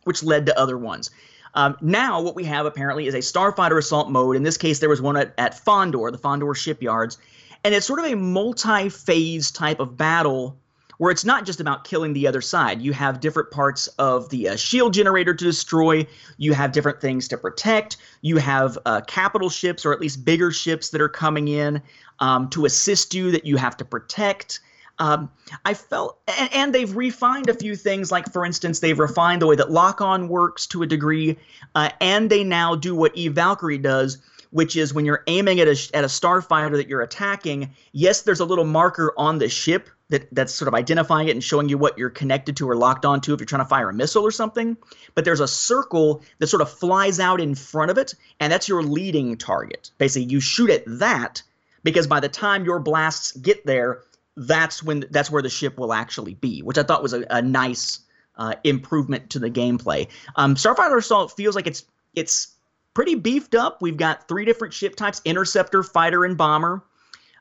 which 0.05 0.23
led 0.23 0.45
to 0.47 0.57
other 0.57 0.77
ones. 0.77 1.11
Um, 1.53 1.75
now, 1.81 2.21
what 2.21 2.33
we 2.33 2.45
have 2.45 2.65
apparently 2.65 3.07
is 3.07 3.13
a 3.13 3.19
Starfighter 3.19 3.77
assault 3.77 4.09
mode. 4.09 4.37
In 4.37 4.43
this 4.43 4.57
case, 4.57 4.79
there 4.79 4.89
was 4.89 5.01
one 5.01 5.17
at, 5.17 5.33
at 5.37 5.53
Fondor, 5.53 6.09
the 6.11 6.17
Fondor 6.17 6.55
shipyards, 6.55 7.17
and 7.63 7.74
it's 7.74 7.86
sort 7.86 8.00
of 8.00 8.06
a 8.06 8.15
multi-phase 8.15 9.52
type 9.52 9.80
of 9.80 9.97
battle 9.97 10.58
where 10.97 11.12
it's 11.12 11.26
not 11.26 11.47
just 11.47 11.60
about 11.60 11.84
killing 11.84 12.13
the 12.13 12.28
other 12.28 12.41
side. 12.41 12.80
You 12.80 12.93
have 12.93 13.19
different 13.19 13.50
parts 13.50 13.88
of 13.97 14.30
the 14.30 14.50
uh, 14.50 14.56
shield 14.56 14.93
generator 14.93 15.34
to 15.34 15.43
destroy. 15.43 16.06
You 16.38 16.54
have 16.54 16.74
different 16.74 17.02
things 17.02 17.28
to 17.30 17.38
protect. 17.38 17.97
You 18.21 18.38
have 18.38 18.78
uh, 18.86 19.02
capital 19.08 19.50
ships, 19.50 19.84
or 19.84 19.93
at 19.93 20.00
least 20.00 20.24
bigger 20.24 20.52
ships, 20.52 20.89
that 20.89 21.02
are 21.02 21.10
coming 21.10 21.47
in 21.47 21.82
um, 22.19 22.50
to 22.52 22.65
assist 22.65 23.15
you 23.15 23.32
that 23.32 23.47
you 23.47 23.58
have 23.58 23.76
to 23.78 23.86
protect. 23.86 24.60
Um, 25.00 25.32
I 25.65 25.74
felt, 25.74 26.19
and, 26.28 26.54
and 26.54 26.76
they've 26.76 26.95
refined 26.95 27.50
a 27.50 27.56
few 27.56 27.76
things. 27.76 28.12
Like, 28.12 28.32
for 28.32 28.45
instance, 28.45 28.80
they've 28.80 29.00
refined 29.00 29.41
the 29.41 29.47
way 29.47 29.56
that 29.56 29.71
lock 29.71 30.02
on 30.02 30.28
works 30.28 30.67
to 30.67 30.84
a 30.84 30.86
degree, 30.86 31.36
uh, 31.74 31.89
and 32.00 32.30
they 32.30 32.43
now 32.43 32.76
do 32.76 32.93
what 32.93 33.15
Eve 33.17 33.34
Valkyrie 33.34 33.80
does, 33.80 34.19
which 34.51 34.75
is 34.75 34.93
when 34.93 35.05
you're 35.05 35.23
aiming 35.27 35.59
at 35.59 35.67
a 35.67 35.89
at 35.93 36.03
a 36.03 36.07
starfighter 36.07 36.73
that 36.73 36.87
you're 36.87 37.01
attacking. 37.01 37.73
Yes, 37.91 38.21
there's 38.21 38.39
a 38.39 38.45
little 38.45 38.65
marker 38.65 39.13
on 39.17 39.39
the 39.39 39.49
ship 39.49 39.89
that 40.09 40.27
that's 40.33 40.53
sort 40.53 40.67
of 40.67 40.73
identifying 40.73 41.29
it 41.29 41.31
and 41.31 41.43
showing 41.43 41.69
you 41.69 41.77
what 41.77 41.97
you're 41.97 42.09
connected 42.09 42.57
to 42.57 42.69
or 42.69 42.75
locked 42.75 43.05
onto 43.05 43.33
if 43.33 43.39
you're 43.39 43.45
trying 43.45 43.63
to 43.63 43.67
fire 43.67 43.89
a 43.89 43.93
missile 43.93 44.23
or 44.23 44.31
something. 44.31 44.77
But 45.15 45.25
there's 45.25 45.39
a 45.39 45.47
circle 45.47 46.21
that 46.39 46.47
sort 46.47 46.61
of 46.61 46.69
flies 46.69 47.19
out 47.19 47.41
in 47.41 47.55
front 47.55 47.91
of 47.91 47.97
it, 47.97 48.13
and 48.39 48.51
that's 48.51 48.67
your 48.67 48.83
leading 48.83 49.37
target. 49.37 49.91
Basically, 49.97 50.29
you 50.29 50.39
shoot 50.39 50.69
at 50.69 50.83
that 50.85 51.41
because 51.83 52.07
by 52.07 52.19
the 52.19 52.29
time 52.29 52.65
your 52.65 52.79
blasts 52.79 53.31
get 53.31 53.65
there, 53.65 54.03
that's 54.35 54.83
when 54.83 55.05
that's 55.11 55.31
where 55.31 55.41
the 55.41 55.49
ship 55.49 55.77
will 55.77 55.93
actually 55.93 56.35
be, 56.35 56.61
which 56.61 56.77
I 56.77 56.83
thought 56.83 57.01
was 57.01 57.13
a, 57.13 57.25
a 57.29 57.41
nice 57.41 57.99
uh, 58.35 58.55
improvement 58.63 59.29
to 59.31 59.39
the 59.39 59.49
gameplay. 59.49 60.07
Um, 60.35 60.55
Starfighter 60.55 60.97
Assault 60.97 61.31
feels 61.35 61.55
like 61.55 61.67
it's 61.67 61.85
it's 62.15 62.50
pretty 62.93 63.15
beefed 63.15 63.56
up. 63.56 63.82
We've 63.82 63.97
got 63.97 64.27
three 64.27 64.45
different 64.45 64.73
ship 64.73 64.95
types: 64.95 65.21
interceptor, 65.25 65.84
fighter, 65.84 66.25
and 66.25 66.38
bomber. 66.38 66.84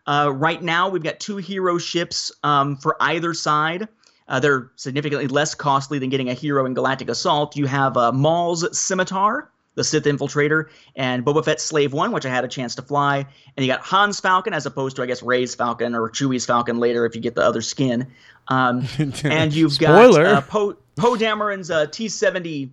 Uh, 0.06 0.32
right 0.34 0.62
now, 0.62 0.88
we've 0.88 1.02
got 1.02 1.20
two 1.20 1.36
hero 1.36 1.78
ships 1.78 2.32
um, 2.42 2.76
for 2.76 2.96
either 3.00 3.34
side. 3.34 3.88
Uh, 4.28 4.38
they're 4.40 4.70
significantly 4.76 5.26
less 5.26 5.54
costly 5.54 5.98
than 5.98 6.08
getting 6.08 6.30
a 6.30 6.34
hero 6.34 6.64
in 6.64 6.72
Galactic 6.74 7.08
Assault. 7.08 7.56
You 7.56 7.66
have 7.66 7.96
uh, 7.96 8.12
Maul's 8.12 8.78
Scimitar, 8.78 9.50
the 9.74 9.82
Sith 9.82 10.04
Infiltrator, 10.04 10.68
and 10.94 11.24
Boba 11.24 11.44
Fett's 11.44 11.64
Slave 11.64 11.92
One, 11.92 12.12
which 12.12 12.24
I 12.24 12.28
had 12.28 12.44
a 12.44 12.48
chance 12.48 12.76
to 12.76 12.82
fly. 12.82 13.26
And 13.56 13.66
you 13.66 13.70
got 13.70 13.84
Han's 13.84 14.20
Falcon, 14.20 14.54
as 14.54 14.66
opposed 14.66 14.96
to 14.96 15.02
I 15.02 15.06
guess 15.06 15.22
Rey's 15.22 15.54
Falcon 15.54 15.94
or 15.96 16.08
Chewie's 16.08 16.46
Falcon 16.46 16.78
later 16.78 17.04
if 17.06 17.14
you 17.16 17.20
get 17.20 17.34
the 17.34 17.44
other 17.44 17.60
skin. 17.60 18.06
Um, 18.48 18.86
and 19.24 19.52
you've 19.52 19.72
Spoiler. 19.72 20.24
got 20.24 20.34
uh, 20.34 20.40
Poe 20.42 20.76
Poe 20.96 21.16
Dameron's 21.16 21.70
uh, 21.70 21.86
T70 21.86 22.70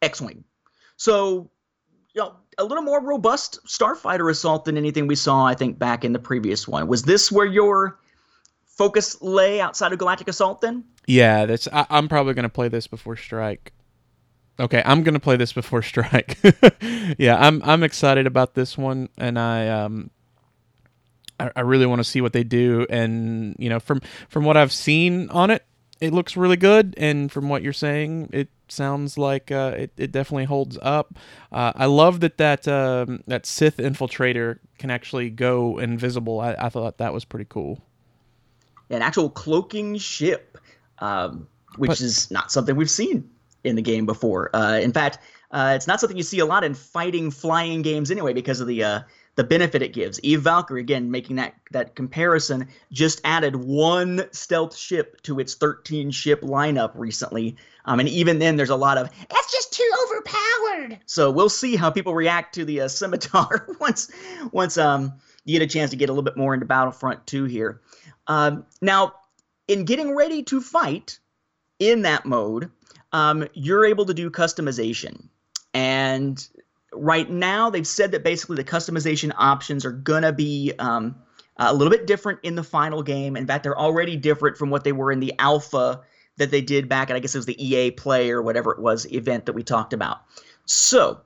X-wing. 0.00 0.42
So 0.96 1.50
you 2.14 2.22
know, 2.22 2.34
a 2.58 2.64
little 2.64 2.82
more 2.84 3.00
robust 3.00 3.58
starfighter 3.66 4.30
assault 4.30 4.64
than 4.64 4.76
anything 4.76 5.06
we 5.06 5.16
saw, 5.16 5.44
I 5.44 5.54
think, 5.54 5.78
back 5.78 6.04
in 6.04 6.12
the 6.12 6.18
previous 6.18 6.68
one. 6.68 6.86
Was 6.86 7.02
this 7.02 7.30
where 7.32 7.46
your 7.46 7.98
focus 8.64 9.20
lay 9.20 9.60
outside 9.60 9.92
of 9.92 9.98
Galactic 9.98 10.28
Assault 10.28 10.60
then? 10.60 10.84
Yeah, 11.06 11.46
that's. 11.46 11.68
I, 11.72 11.86
I'm 11.90 12.08
probably 12.08 12.34
gonna 12.34 12.48
play 12.48 12.68
this 12.68 12.86
before 12.86 13.16
Strike. 13.16 13.72
Okay, 14.60 14.82
I'm 14.84 15.02
gonna 15.02 15.20
play 15.20 15.36
this 15.36 15.52
before 15.52 15.82
Strike. 15.82 16.38
yeah, 17.18 17.36
I'm 17.38 17.60
I'm 17.64 17.82
excited 17.82 18.26
about 18.26 18.54
this 18.54 18.78
one, 18.78 19.08
and 19.18 19.38
I 19.38 19.68
um 19.68 20.10
I, 21.40 21.50
I 21.56 21.60
really 21.62 21.86
want 21.86 21.98
to 21.98 22.04
see 22.04 22.20
what 22.20 22.32
they 22.32 22.44
do, 22.44 22.86
and 22.88 23.56
you 23.58 23.68
know 23.68 23.80
from 23.80 24.00
from 24.28 24.44
what 24.44 24.56
I've 24.56 24.72
seen 24.72 25.28
on 25.30 25.50
it, 25.50 25.64
it 26.00 26.12
looks 26.12 26.36
really 26.36 26.56
good, 26.56 26.94
and 26.96 27.30
from 27.30 27.48
what 27.48 27.62
you're 27.62 27.72
saying, 27.72 28.30
it 28.32 28.48
sounds 28.68 29.18
like 29.18 29.50
uh, 29.50 29.74
it, 29.76 29.92
it 29.96 30.12
definitely 30.12 30.44
holds 30.44 30.78
up. 30.82 31.14
Uh, 31.52 31.72
I 31.74 31.86
love 31.86 32.20
that 32.20 32.38
that 32.38 32.66
um, 32.68 33.22
that 33.26 33.46
Sith 33.46 33.76
infiltrator 33.78 34.58
can 34.78 34.90
actually 34.90 35.30
go 35.30 35.78
invisible. 35.78 36.40
I, 36.40 36.54
I 36.58 36.68
thought 36.68 36.98
that 36.98 37.12
was 37.12 37.24
pretty 37.24 37.46
cool. 37.48 37.80
An 38.90 39.02
actual 39.02 39.30
cloaking 39.30 39.96
ship, 39.98 40.58
um, 40.98 41.48
which 41.76 41.88
But- 41.88 42.00
is 42.00 42.30
not 42.30 42.52
something 42.52 42.76
we've 42.76 42.90
seen 42.90 43.28
in 43.64 43.76
the 43.76 43.82
game 43.82 44.06
before. 44.06 44.54
Uh, 44.54 44.78
in 44.78 44.92
fact, 44.92 45.18
uh, 45.50 45.72
it's 45.74 45.86
not 45.86 46.00
something 46.00 46.16
you 46.16 46.22
see 46.22 46.40
a 46.40 46.46
lot 46.46 46.64
in 46.64 46.74
fighting 46.74 47.30
flying 47.30 47.82
games 47.82 48.10
anyway 48.10 48.32
because 48.32 48.60
of 48.60 48.66
the 48.66 48.84
uh, 48.84 49.00
the 49.36 49.44
benefit 49.44 49.82
it 49.82 49.92
gives. 49.92 50.20
Eve 50.22 50.42
Valkyrie, 50.42 50.80
again, 50.80 51.10
making 51.10 51.36
that 51.36 51.54
that 51.72 51.94
comparison, 51.94 52.68
just 52.92 53.20
added 53.24 53.56
one 53.56 54.28
stealth 54.32 54.76
ship 54.76 55.20
to 55.22 55.40
its 55.40 55.54
13 55.54 56.10
ship 56.10 56.42
lineup 56.42 56.92
recently. 56.94 57.56
Um, 57.86 58.00
and 58.00 58.08
even 58.08 58.38
then, 58.38 58.56
there's 58.56 58.70
a 58.70 58.76
lot 58.76 58.98
of 58.98 59.10
that's 59.28 59.52
just 59.52 59.72
too 59.72 59.90
overpowered. 60.04 61.00
So 61.06 61.30
we'll 61.30 61.48
see 61.48 61.76
how 61.76 61.90
people 61.90 62.14
react 62.14 62.54
to 62.54 62.64
the 62.64 62.82
uh, 62.82 62.88
scimitar 62.88 63.66
once 63.80 64.10
once 64.52 64.78
um 64.78 65.14
you 65.44 65.58
get 65.58 65.64
a 65.64 65.70
chance 65.70 65.90
to 65.90 65.96
get 65.96 66.08
a 66.08 66.12
little 66.12 66.24
bit 66.24 66.36
more 66.36 66.54
into 66.54 66.66
Battlefront 66.66 67.26
2 67.26 67.44
here. 67.44 67.80
Um, 68.26 68.64
now, 68.80 69.14
in 69.68 69.84
getting 69.84 70.14
ready 70.14 70.42
to 70.44 70.60
fight 70.60 71.18
in 71.78 72.02
that 72.02 72.24
mode, 72.24 72.70
um, 73.12 73.46
you're 73.52 73.84
able 73.84 74.06
to 74.06 74.14
do 74.14 74.30
customization. 74.30 75.28
And 75.74 76.46
right 76.92 77.28
now, 77.28 77.70
they've 77.70 77.86
said 77.86 78.12
that 78.12 78.24
basically 78.24 78.56
the 78.56 78.64
customization 78.64 79.32
options 79.36 79.84
are 79.84 79.92
going 79.92 80.22
to 80.22 80.32
be 80.32 80.72
um, 80.78 81.14
a 81.56 81.74
little 81.74 81.90
bit 81.90 82.06
different 82.06 82.40
in 82.42 82.54
the 82.54 82.64
final 82.64 83.02
game. 83.02 83.36
In 83.36 83.46
fact, 83.46 83.64
they're 83.64 83.78
already 83.78 84.16
different 84.16 84.56
from 84.56 84.70
what 84.70 84.84
they 84.84 84.92
were 84.92 85.12
in 85.12 85.20
the 85.20 85.34
alpha 85.38 86.00
that 86.36 86.50
they 86.50 86.60
did 86.60 86.88
back 86.88 87.10
at, 87.10 87.16
I 87.16 87.20
guess 87.20 87.34
it 87.34 87.38
was 87.38 87.46
the 87.46 87.64
EA 87.64 87.90
Play 87.90 88.30
or 88.30 88.42
whatever 88.42 88.72
it 88.72 88.78
was 88.78 89.10
event 89.12 89.46
that 89.46 89.52
we 89.52 89.62
talked 89.62 89.92
about. 89.92 90.22
So, 90.66 91.20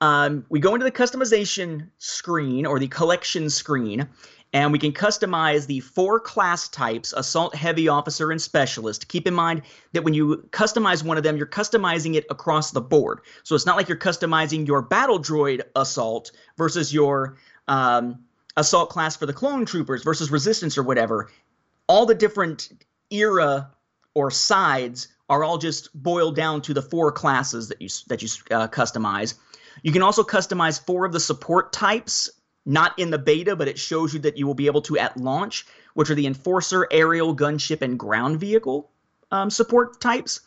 um, 0.00 0.46
we 0.48 0.60
go 0.60 0.74
into 0.74 0.84
the 0.84 0.90
customization 0.90 1.88
screen 1.98 2.64
or 2.64 2.78
the 2.78 2.88
collection 2.88 3.50
screen, 3.50 4.08
and 4.52 4.72
we 4.72 4.78
can 4.78 4.92
customize 4.92 5.66
the 5.66 5.80
four 5.80 6.18
class 6.18 6.68
types 6.68 7.12
assault, 7.12 7.54
heavy 7.54 7.86
officer, 7.86 8.30
and 8.30 8.40
specialist. 8.40 9.08
Keep 9.08 9.26
in 9.26 9.34
mind 9.34 9.62
that 9.92 10.02
when 10.02 10.14
you 10.14 10.48
customize 10.50 11.04
one 11.04 11.18
of 11.18 11.22
them, 11.22 11.36
you're 11.36 11.46
customizing 11.46 12.14
it 12.14 12.24
across 12.30 12.70
the 12.70 12.80
board. 12.80 13.20
So 13.42 13.54
it's 13.54 13.66
not 13.66 13.76
like 13.76 13.88
you're 13.88 13.98
customizing 13.98 14.66
your 14.66 14.80
battle 14.80 15.18
droid 15.18 15.62
assault 15.76 16.32
versus 16.56 16.92
your 16.92 17.36
um, 17.68 18.24
assault 18.56 18.90
class 18.90 19.16
for 19.16 19.26
the 19.26 19.32
clone 19.32 19.66
troopers 19.66 20.02
versus 20.02 20.30
resistance 20.30 20.78
or 20.78 20.82
whatever. 20.82 21.30
All 21.86 22.06
the 22.06 22.14
different 22.14 22.70
era 23.10 23.70
or 24.14 24.30
sides 24.30 25.08
are 25.28 25.44
all 25.44 25.58
just 25.58 25.90
boiled 25.94 26.34
down 26.36 26.60
to 26.62 26.74
the 26.74 26.82
four 26.82 27.12
classes 27.12 27.68
that 27.68 27.80
you 27.80 27.88
that 28.08 28.22
you 28.22 28.28
uh, 28.50 28.68
customize. 28.68 29.34
You 29.82 29.92
can 29.92 30.02
also 30.02 30.22
customize 30.22 30.84
four 30.84 31.04
of 31.04 31.12
the 31.12 31.20
support 31.20 31.72
types, 31.72 32.28
not 32.66 32.98
in 32.98 33.10
the 33.10 33.18
beta, 33.18 33.56
but 33.56 33.68
it 33.68 33.78
shows 33.78 34.12
you 34.12 34.20
that 34.20 34.36
you 34.36 34.46
will 34.46 34.54
be 34.54 34.66
able 34.66 34.82
to 34.82 34.98
at 34.98 35.16
launch, 35.16 35.66
which 35.94 36.10
are 36.10 36.14
the 36.14 36.26
enforcer, 36.26 36.86
aerial, 36.90 37.34
gunship, 37.34 37.80
and 37.80 37.98
ground 37.98 38.40
vehicle 38.40 38.90
um, 39.30 39.50
support 39.50 40.00
types. 40.00 40.40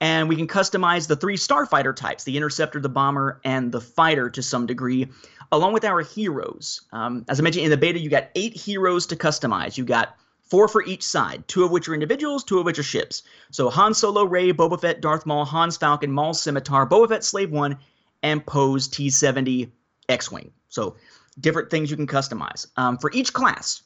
And 0.00 0.28
we 0.28 0.36
can 0.36 0.46
customize 0.46 1.08
the 1.08 1.16
three 1.16 1.36
starfighter 1.36 1.94
types 1.94 2.24
the 2.24 2.36
interceptor, 2.36 2.80
the 2.80 2.88
bomber, 2.88 3.40
and 3.44 3.72
the 3.72 3.80
fighter 3.80 4.30
to 4.30 4.42
some 4.42 4.66
degree, 4.66 5.08
along 5.52 5.72
with 5.72 5.84
our 5.84 6.00
heroes. 6.00 6.82
Um, 6.92 7.24
as 7.28 7.40
I 7.40 7.42
mentioned 7.42 7.64
in 7.64 7.70
the 7.70 7.76
beta, 7.76 7.98
you 7.98 8.08
got 8.08 8.28
eight 8.34 8.56
heroes 8.56 9.06
to 9.06 9.16
customize. 9.16 9.76
You 9.76 9.84
got 9.84 10.16
four 10.50 10.68
for 10.68 10.82
each 10.84 11.02
side, 11.02 11.46
two 11.46 11.64
of 11.64 11.70
which 11.70 11.88
are 11.88 11.94
individuals, 11.94 12.44
two 12.44 12.58
of 12.58 12.66
which 12.66 12.78
are 12.78 12.84
ships. 12.84 13.22
So 13.50 13.70
Han 13.70 13.94
Solo, 13.94 14.24
Rey, 14.24 14.52
Boba 14.52 14.80
Fett, 14.80 15.00
Darth 15.00 15.24
Maul, 15.24 15.44
Hans 15.44 15.76
Falcon, 15.76 16.10
Maul 16.10 16.34
Scimitar, 16.34 16.86
Boba 16.88 17.08
Fett 17.08 17.24
Slave 17.24 17.50
One, 17.50 17.78
and 18.22 18.44
Poe's 18.44 18.88
T70 18.88 19.70
X-wing. 20.08 20.50
So 20.68 20.96
different 21.38 21.70
things 21.70 21.90
you 21.90 21.96
can 21.96 22.06
customize 22.06 22.66
um, 22.76 22.98
for 22.98 23.10
each 23.14 23.32
class. 23.32 23.82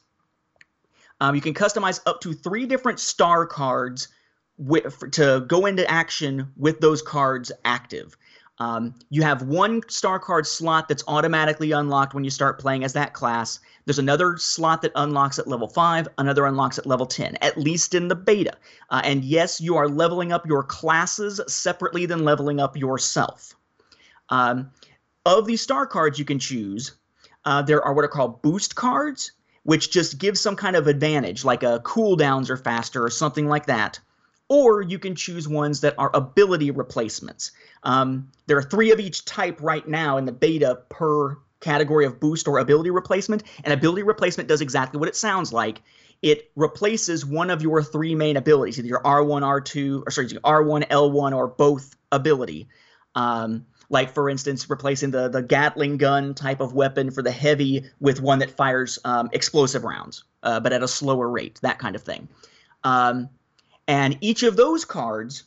Um, 1.21 1.35
you 1.35 1.41
can 1.41 1.53
customize 1.53 2.01
up 2.05 2.19
to 2.21 2.33
three 2.33 2.65
different 2.65 2.99
star 2.99 3.45
cards 3.45 4.09
with, 4.57 5.11
to 5.11 5.45
go 5.47 5.65
into 5.65 5.89
action 5.89 6.51
with 6.57 6.79
those 6.81 7.01
cards 7.01 7.51
active. 7.63 8.17
Um, 8.57 8.95
you 9.09 9.21
have 9.21 9.41
one 9.41 9.81
star 9.89 10.17
card 10.17 10.47
slot 10.47 10.87
that's 10.87 11.03
automatically 11.07 11.71
unlocked 11.71 12.13
when 12.13 12.23
you 12.23 12.29
start 12.29 12.59
playing 12.59 12.83
as 12.83 12.93
that 12.93 13.13
class. 13.13 13.59
There's 13.85 13.99
another 13.99 14.37
slot 14.37 14.81
that 14.83 14.93
unlocks 14.95 15.39
at 15.39 15.47
level 15.47 15.67
5, 15.67 16.07
another 16.17 16.45
unlocks 16.45 16.79
at 16.79 16.85
level 16.85 17.05
10, 17.05 17.37
at 17.41 17.57
least 17.57 17.93
in 17.93 18.07
the 18.07 18.15
beta. 18.15 18.53
Uh, 18.89 19.01
and 19.03 19.25
yes, 19.25 19.59
you 19.59 19.75
are 19.75 19.89
leveling 19.89 20.31
up 20.31 20.45
your 20.45 20.63
classes 20.63 21.41
separately 21.47 22.05
than 22.05 22.23
leveling 22.23 22.59
up 22.59 22.77
yourself. 22.77 23.53
Um, 24.29 24.71
of 25.25 25.45
these 25.45 25.61
star 25.61 25.85
cards 25.85 26.17
you 26.17 26.25
can 26.25 26.39
choose, 26.39 26.93
uh, 27.43 27.61
there 27.61 27.83
are 27.83 27.93
what 27.93 28.05
are 28.05 28.09
called 28.09 28.41
boost 28.41 28.75
cards, 28.75 29.33
which 29.63 29.91
just 29.91 30.17
give 30.17 30.37
some 30.37 30.55
kind 30.55 30.75
of 30.75 30.87
advantage, 30.87 31.43
like 31.43 31.63
a 31.63 31.81
cooldowns 31.83 32.49
are 32.49 32.57
faster 32.57 33.03
or 33.03 33.09
something 33.09 33.47
like 33.47 33.65
that. 33.65 33.99
Or 34.47 34.81
you 34.81 34.99
can 34.99 35.15
choose 35.15 35.47
ones 35.47 35.81
that 35.81 35.95
are 35.97 36.11
ability 36.13 36.71
replacements. 36.71 37.51
Um, 37.83 38.31
there 38.45 38.57
are 38.57 38.63
three 38.63 38.91
of 38.91 38.99
each 38.99 39.25
type 39.25 39.61
right 39.61 39.87
now 39.87 40.17
in 40.17 40.25
the 40.25 40.31
beta 40.31 40.81
per 40.89 41.37
category 41.61 42.05
of 42.05 42.19
boost 42.19 42.47
or 42.47 42.59
ability 42.59 42.91
replacement. 42.91 43.43
And 43.63 43.73
ability 43.73 44.03
replacement 44.03 44.47
does 44.47 44.61
exactly 44.61 44.99
what 44.99 45.09
it 45.09 45.15
sounds 45.15 45.51
like. 45.51 45.81
It 46.21 46.51
replaces 46.55 47.25
one 47.25 47.49
of 47.49 47.61
your 47.61 47.83
three 47.83 48.15
main 48.15 48.37
abilities, 48.37 48.79
either 48.79 48.87
your 48.87 49.01
R1, 49.01 49.41
R2, 49.41 50.03
or 50.05 50.11
sorry, 50.11 50.27
R1, 50.27 50.87
L1, 50.87 51.35
or 51.35 51.47
both 51.47 51.95
ability. 52.11 52.67
Um, 53.15 53.65
like 53.89 54.13
for 54.13 54.29
instance, 54.29 54.69
replacing 54.69 55.11
the 55.11 55.27
the 55.29 55.41
Gatling 55.41 55.97
gun 55.97 56.33
type 56.33 56.59
of 56.59 56.73
weapon 56.73 57.11
for 57.11 57.21
the 57.21 57.31
heavy 57.31 57.85
with 57.99 58.21
one 58.21 58.39
that 58.39 58.51
fires 58.51 58.97
um, 59.05 59.29
explosive 59.31 59.83
rounds, 59.83 60.23
uh, 60.43 60.59
but 60.59 60.73
at 60.73 60.81
a 60.81 60.87
slower 60.87 61.29
rate, 61.29 61.59
that 61.61 61.77
kind 61.79 61.95
of 61.95 62.01
thing. 62.01 62.27
Um, 62.83 63.29
and 63.87 64.17
each 64.21 64.43
of 64.43 64.55
those 64.55 64.85
cards 64.85 65.43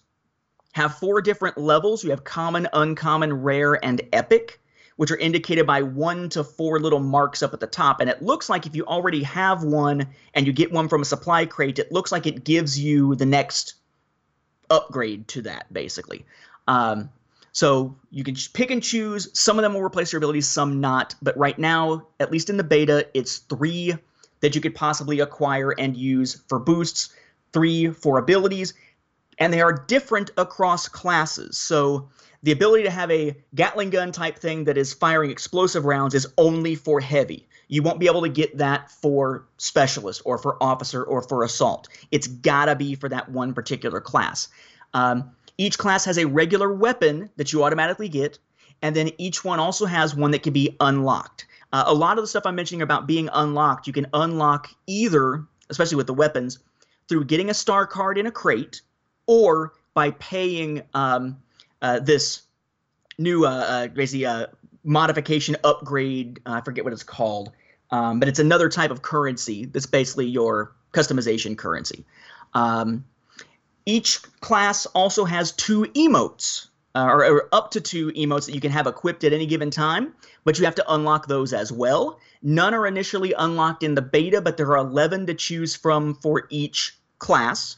have 0.73 0.99
four 0.99 1.21
different 1.21 1.59
levels. 1.59 2.05
You 2.05 2.11
have 2.11 2.25
common, 2.25 2.69
uncommon, 2.73 3.43
rare, 3.43 3.83
and 3.85 4.01
epic, 4.13 4.61
which 4.97 5.11
are 5.11 5.17
indicated 5.17 5.67
by 5.67 5.83
one 5.83 6.29
to 6.31 6.45
four 6.45 6.79
little 6.79 7.01
marks 7.01 7.43
up 7.43 7.55
at 7.55 7.61
the 7.61 7.67
top. 7.67 8.01
And 8.01 8.09
it 8.11 8.23
looks 8.23 8.49
like 8.49 8.67
if 8.67 8.77
you 8.77 8.85
already 8.85 9.23
have 9.23 9.65
one 9.65 10.07
and 10.35 10.47
you 10.47 10.53
get 10.53 10.73
one 10.73 10.89
from 10.89 11.03
a 11.03 11.05
supply 11.05 11.47
crate, 11.47 11.79
it 11.79 11.91
looks 11.91 12.13
like 12.13 12.27
it 12.27 12.45
gives 12.45 12.79
you 12.79 13.15
the 13.15 13.27
next 13.27 13.75
upgrade 14.71 15.27
to 15.29 15.43
that, 15.43 15.73
basically. 15.73 16.25
Um, 16.67 17.11
so 17.53 17.97
you 18.11 18.23
can 18.23 18.37
pick 18.53 18.71
and 18.71 18.83
choose. 18.83 19.29
Some 19.33 19.59
of 19.59 19.63
them 19.63 19.75
will 19.75 19.83
replace 19.83 20.13
your 20.13 20.19
abilities, 20.19 20.47
some 20.47 20.81
not. 20.81 21.15
But 21.23 21.37
right 21.37 21.59
now, 21.59 22.07
at 22.21 22.31
least 22.31 22.51
in 22.51 22.57
the 22.57 22.65
beta, 22.65 23.09
it's 23.15 23.39
three 23.39 23.97
that 24.41 24.55
you 24.55 24.61
could 24.61 24.75
possibly 24.75 25.21
acquire 25.21 25.71
and 25.73 25.97
use 25.97 26.43
for 26.49 26.61
boosts, 26.61 27.09
three 27.53 27.89
for 27.89 28.19
abilities, 28.19 28.75
and 29.39 29.53
they 29.53 29.61
are 29.61 29.73
different 29.73 30.31
across 30.37 30.89
classes. 30.89 31.59
So 31.59 32.09
the 32.43 32.53
ability 32.53 32.85
to 32.85 32.91
have 32.91 33.11
a 33.11 33.37
Gatling 33.55 33.91
gun 33.91 34.13
type 34.13 34.39
thing 34.39 34.65
that 34.65 34.79
is 34.79 34.93
firing 34.93 35.31
explosive 35.31 35.85
rounds 35.85 36.15
is 36.15 36.27
only 36.37 36.75
for 36.75 37.01
heavy. 37.01 37.49
You 37.69 37.83
won't 37.83 38.01
be 38.01 38.07
able 38.07 38.23
to 38.23 38.29
get 38.29 38.59
that 38.59 38.91
for 38.91 39.47
specialist 39.59 40.23
or 40.25 40.39
for 40.39 40.63
officer 40.63 41.03
or 41.03 41.23
for 41.23 41.45
assault. 41.45 41.89
It's 42.11 42.27
gotta 42.27 42.75
be 42.75 42.95
for 42.95 43.09
that 43.09 43.29
one 43.31 43.53
particular 43.55 44.01
class. 44.01 44.49
Um, 44.95 45.31
each 45.59 45.77
class 45.77 46.05
has 46.05 46.19
a 46.19 46.27
regular 46.27 46.73
weapon 46.73 47.31
that 47.37 47.53
you 47.53 47.65
automatically 47.65 48.09
get, 48.09 48.39
and 48.81 48.95
then 48.95 49.11
each 49.19 49.45
one 49.45 49.59
also 49.59 49.87
has 49.87 50.15
one 50.15 50.31
that 50.31 50.43
can 50.43 50.53
be 50.53 50.77
unlocked. 50.81 51.47
Uh, 51.73 51.85
a 51.87 51.95
lot 51.95 52.17
of 52.17 52.23
the 52.23 52.29
stuff 52.29 52.47
I'm 52.47 52.55
mentioning 52.55 52.83
about 52.83 53.07
being 53.07 53.29
unlocked, 53.33 53.87
you 53.87 53.93
can 53.93 54.07
unlock 54.15 54.69
either, 54.87 55.45
especially 55.69 55.97
with 55.97 56.07
the 56.07 56.15
weapons, 56.15 56.61
through 57.09 57.25
getting 57.25 57.51
a 57.51 57.55
star 57.55 57.87
card 57.87 58.19
in 58.19 58.27
a 58.27 58.31
crate, 58.31 58.83
or 59.27 59.75
by 59.95 60.11
paying 60.13 60.83
um, 60.95 61.39
uh, 61.83 61.99
this 62.01 62.43
new 63.19 63.47
uh, 63.47 63.49
uh, 63.49 63.89
basically 63.89 64.27
uh, 64.27 64.47
modification 64.85 65.57
upgrade. 65.65 66.41
uh, 66.47 66.53
I 66.53 66.61
forget 66.61 66.85
what 66.85 66.93
it's 66.93 67.03
called, 67.03 67.53
um, 67.91 68.21
but 68.21 68.29
it's 68.29 68.39
another 68.39 68.69
type 68.69 68.91
of 68.91 69.03
currency 69.03 69.65
that's 69.67 69.87
basically 69.87 70.27
your 70.27 70.75
customization 70.93 71.57
currency. 71.57 72.05
Um, 72.55 73.05
each 73.87 74.23
class 74.41 74.87
also 74.87 75.25
has 75.25 75.53
two 75.53 75.85
emotes. 75.95 76.69
uh, 76.95 77.05
or, 77.05 77.25
or 77.25 77.49
up 77.53 77.71
to 77.71 77.81
two 77.81 78.11
emotes 78.13 78.47
that 78.47 78.55
you 78.55 78.61
can 78.61 78.73
have 78.73 78.87
equipped 78.87 79.23
at 79.25 79.33
any 79.33 79.47
given 79.47 79.71
time, 79.71 80.13
but 80.45 80.59
you 80.59 80.65
have 80.65 80.75
to 80.75 80.93
unlock 80.93 81.27
those 81.29 81.53
as 81.53 81.71
well. 81.71 82.19
None 82.43 82.75
are 82.75 82.87
initially 82.87 83.33
unlocked 83.35 83.83
in 83.83 83.95
the 83.95 84.03
beta, 84.03 84.41
but 84.41 84.57
there 84.57 84.71
are 84.73 84.79
11 84.79 85.27
to 85.27 85.35
choose 85.35 85.77
from 85.77 86.15
for 86.15 86.47
each 86.51 86.98
class. 87.19 87.77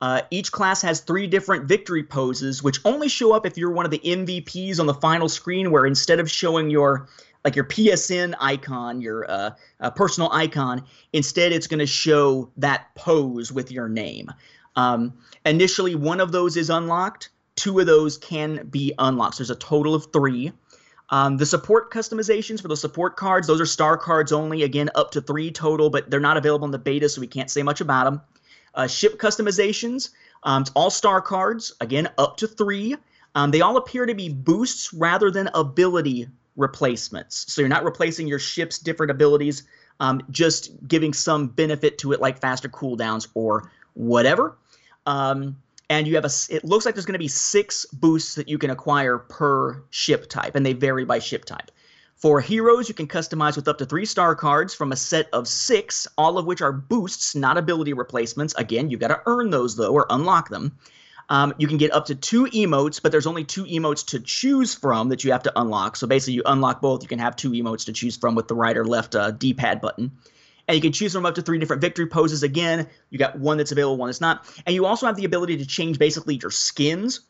Uh, 0.00 0.22
each 0.30 0.50
class 0.50 0.80
has 0.80 1.00
three 1.00 1.26
different 1.26 1.66
victory 1.66 2.02
poses, 2.02 2.62
which 2.62 2.80
only 2.84 3.08
show 3.08 3.32
up 3.32 3.44
if 3.44 3.58
you're 3.58 3.70
one 3.70 3.84
of 3.84 3.90
the 3.90 3.98
MVPs 3.98 4.80
on 4.80 4.86
the 4.86 4.94
final 4.94 5.28
screen, 5.28 5.70
where 5.70 5.84
instead 5.84 6.20
of 6.20 6.30
showing 6.30 6.70
your 6.70 7.08
like 7.44 7.56
your 7.56 7.64
PSN 7.64 8.34
icon, 8.38 9.00
your 9.00 9.30
uh, 9.30 9.50
uh, 9.80 9.90
personal 9.90 10.30
icon, 10.32 10.84
instead 11.12 11.52
it's 11.52 11.66
going 11.66 11.78
to 11.78 11.86
show 11.86 12.50
that 12.58 12.94
pose 12.94 13.50
with 13.50 13.72
your 13.72 13.88
name. 13.88 14.30
Um, 14.76 15.14
initially, 15.46 15.94
one 15.94 16.20
of 16.20 16.32
those 16.32 16.56
is 16.56 16.70
unlocked. 16.70 17.30
Two 17.56 17.78
of 17.78 17.86
those 17.86 18.18
can 18.18 18.66
be 18.68 18.92
unlocked. 18.98 19.36
So 19.36 19.42
there's 19.42 19.50
a 19.50 19.56
total 19.56 19.94
of 19.94 20.12
three. 20.12 20.52
Um, 21.10 21.38
the 21.38 21.46
support 21.46 21.90
customizations 21.90 22.62
for 22.62 22.68
the 22.68 22.76
support 22.76 23.16
cards, 23.16 23.46
those 23.46 23.60
are 23.60 23.66
star 23.66 23.96
cards 23.96 24.32
only. 24.32 24.62
Again, 24.62 24.90
up 24.94 25.10
to 25.12 25.20
three 25.20 25.50
total, 25.50 25.90
but 25.90 26.10
they're 26.10 26.20
not 26.20 26.36
available 26.36 26.66
in 26.66 26.70
the 26.70 26.78
beta, 26.78 27.08
so 27.08 27.20
we 27.20 27.26
can't 27.26 27.50
say 27.50 27.62
much 27.62 27.80
about 27.80 28.04
them. 28.04 28.20
Uh, 28.74 28.86
ship 28.86 29.18
customizations, 29.18 30.10
um, 30.44 30.62
it's 30.62 30.70
all 30.74 30.90
star 30.90 31.20
cards, 31.20 31.74
again, 31.80 32.08
up 32.18 32.36
to 32.38 32.46
three. 32.46 32.96
Um, 33.34 33.50
they 33.50 33.60
all 33.60 33.76
appear 33.76 34.06
to 34.06 34.14
be 34.14 34.28
boosts 34.28 34.92
rather 34.92 35.30
than 35.30 35.48
ability 35.54 36.28
replacements. 36.56 37.52
So 37.52 37.62
you're 37.62 37.68
not 37.68 37.84
replacing 37.84 38.26
your 38.26 38.38
ship's 38.38 38.78
different 38.78 39.10
abilities, 39.10 39.64
um, 40.00 40.22
just 40.30 40.72
giving 40.88 41.12
some 41.12 41.48
benefit 41.48 41.98
to 41.98 42.12
it, 42.12 42.20
like 42.20 42.40
faster 42.40 42.68
cooldowns 42.68 43.28
or 43.34 43.70
whatever. 43.94 44.56
Um, 45.06 45.56
and 45.88 46.06
you 46.06 46.14
have 46.14 46.24
a. 46.24 46.30
It 46.48 46.64
looks 46.64 46.86
like 46.86 46.94
there's 46.94 47.04
going 47.04 47.14
to 47.14 47.18
be 47.18 47.28
six 47.28 47.84
boosts 47.86 48.36
that 48.36 48.48
you 48.48 48.58
can 48.58 48.70
acquire 48.70 49.18
per 49.18 49.82
ship 49.90 50.28
type, 50.28 50.54
and 50.54 50.64
they 50.64 50.72
vary 50.72 51.04
by 51.04 51.18
ship 51.18 51.44
type. 51.44 51.70
For 52.20 52.42
heroes, 52.42 52.86
you 52.86 52.94
can 52.94 53.06
customize 53.06 53.56
with 53.56 53.66
up 53.66 53.78
to 53.78 53.86
three 53.86 54.04
star 54.04 54.34
cards 54.34 54.74
from 54.74 54.92
a 54.92 54.96
set 54.96 55.30
of 55.32 55.48
six, 55.48 56.06
all 56.18 56.36
of 56.36 56.44
which 56.44 56.60
are 56.60 56.70
boosts, 56.70 57.34
not 57.34 57.56
ability 57.56 57.94
replacements. 57.94 58.54
Again, 58.58 58.90
you've 58.90 59.00
got 59.00 59.08
to 59.08 59.22
earn 59.24 59.48
those 59.48 59.74
though, 59.74 59.94
or 59.94 60.04
unlock 60.10 60.50
them. 60.50 60.76
Um, 61.30 61.54
you 61.56 61.66
can 61.66 61.78
get 61.78 61.94
up 61.94 62.06
to 62.06 62.14
two 62.14 62.44
emotes, 62.46 63.00
but 63.00 63.10
there's 63.10 63.26
only 63.26 63.44
two 63.44 63.64
emotes 63.64 64.04
to 64.08 64.20
choose 64.20 64.74
from 64.74 65.08
that 65.08 65.24
you 65.24 65.32
have 65.32 65.44
to 65.44 65.52
unlock. 65.58 65.96
So 65.96 66.06
basically, 66.06 66.34
you 66.34 66.42
unlock 66.44 66.82
both. 66.82 67.02
You 67.02 67.08
can 67.08 67.20
have 67.20 67.36
two 67.36 67.52
emotes 67.52 67.86
to 67.86 67.92
choose 67.94 68.18
from 68.18 68.34
with 68.34 68.48
the 68.48 68.54
right 68.54 68.76
or 68.76 68.84
left 68.84 69.14
uh, 69.14 69.30
D-pad 69.30 69.80
button. 69.80 70.12
And 70.68 70.74
you 70.74 70.82
can 70.82 70.92
choose 70.92 71.14
from 71.14 71.24
up 71.24 71.36
to 71.36 71.42
three 71.42 71.58
different 71.58 71.80
victory 71.80 72.06
poses. 72.06 72.42
Again, 72.42 72.86
you 73.08 73.18
got 73.18 73.38
one 73.38 73.56
that's 73.56 73.72
available, 73.72 73.96
one 73.96 74.08
that's 74.08 74.20
not. 74.20 74.44
And 74.66 74.74
you 74.74 74.84
also 74.84 75.06
have 75.06 75.16
the 75.16 75.24
ability 75.24 75.56
to 75.56 75.66
change 75.66 75.98
basically 75.98 76.34
your 76.34 76.50
skins. 76.50 77.20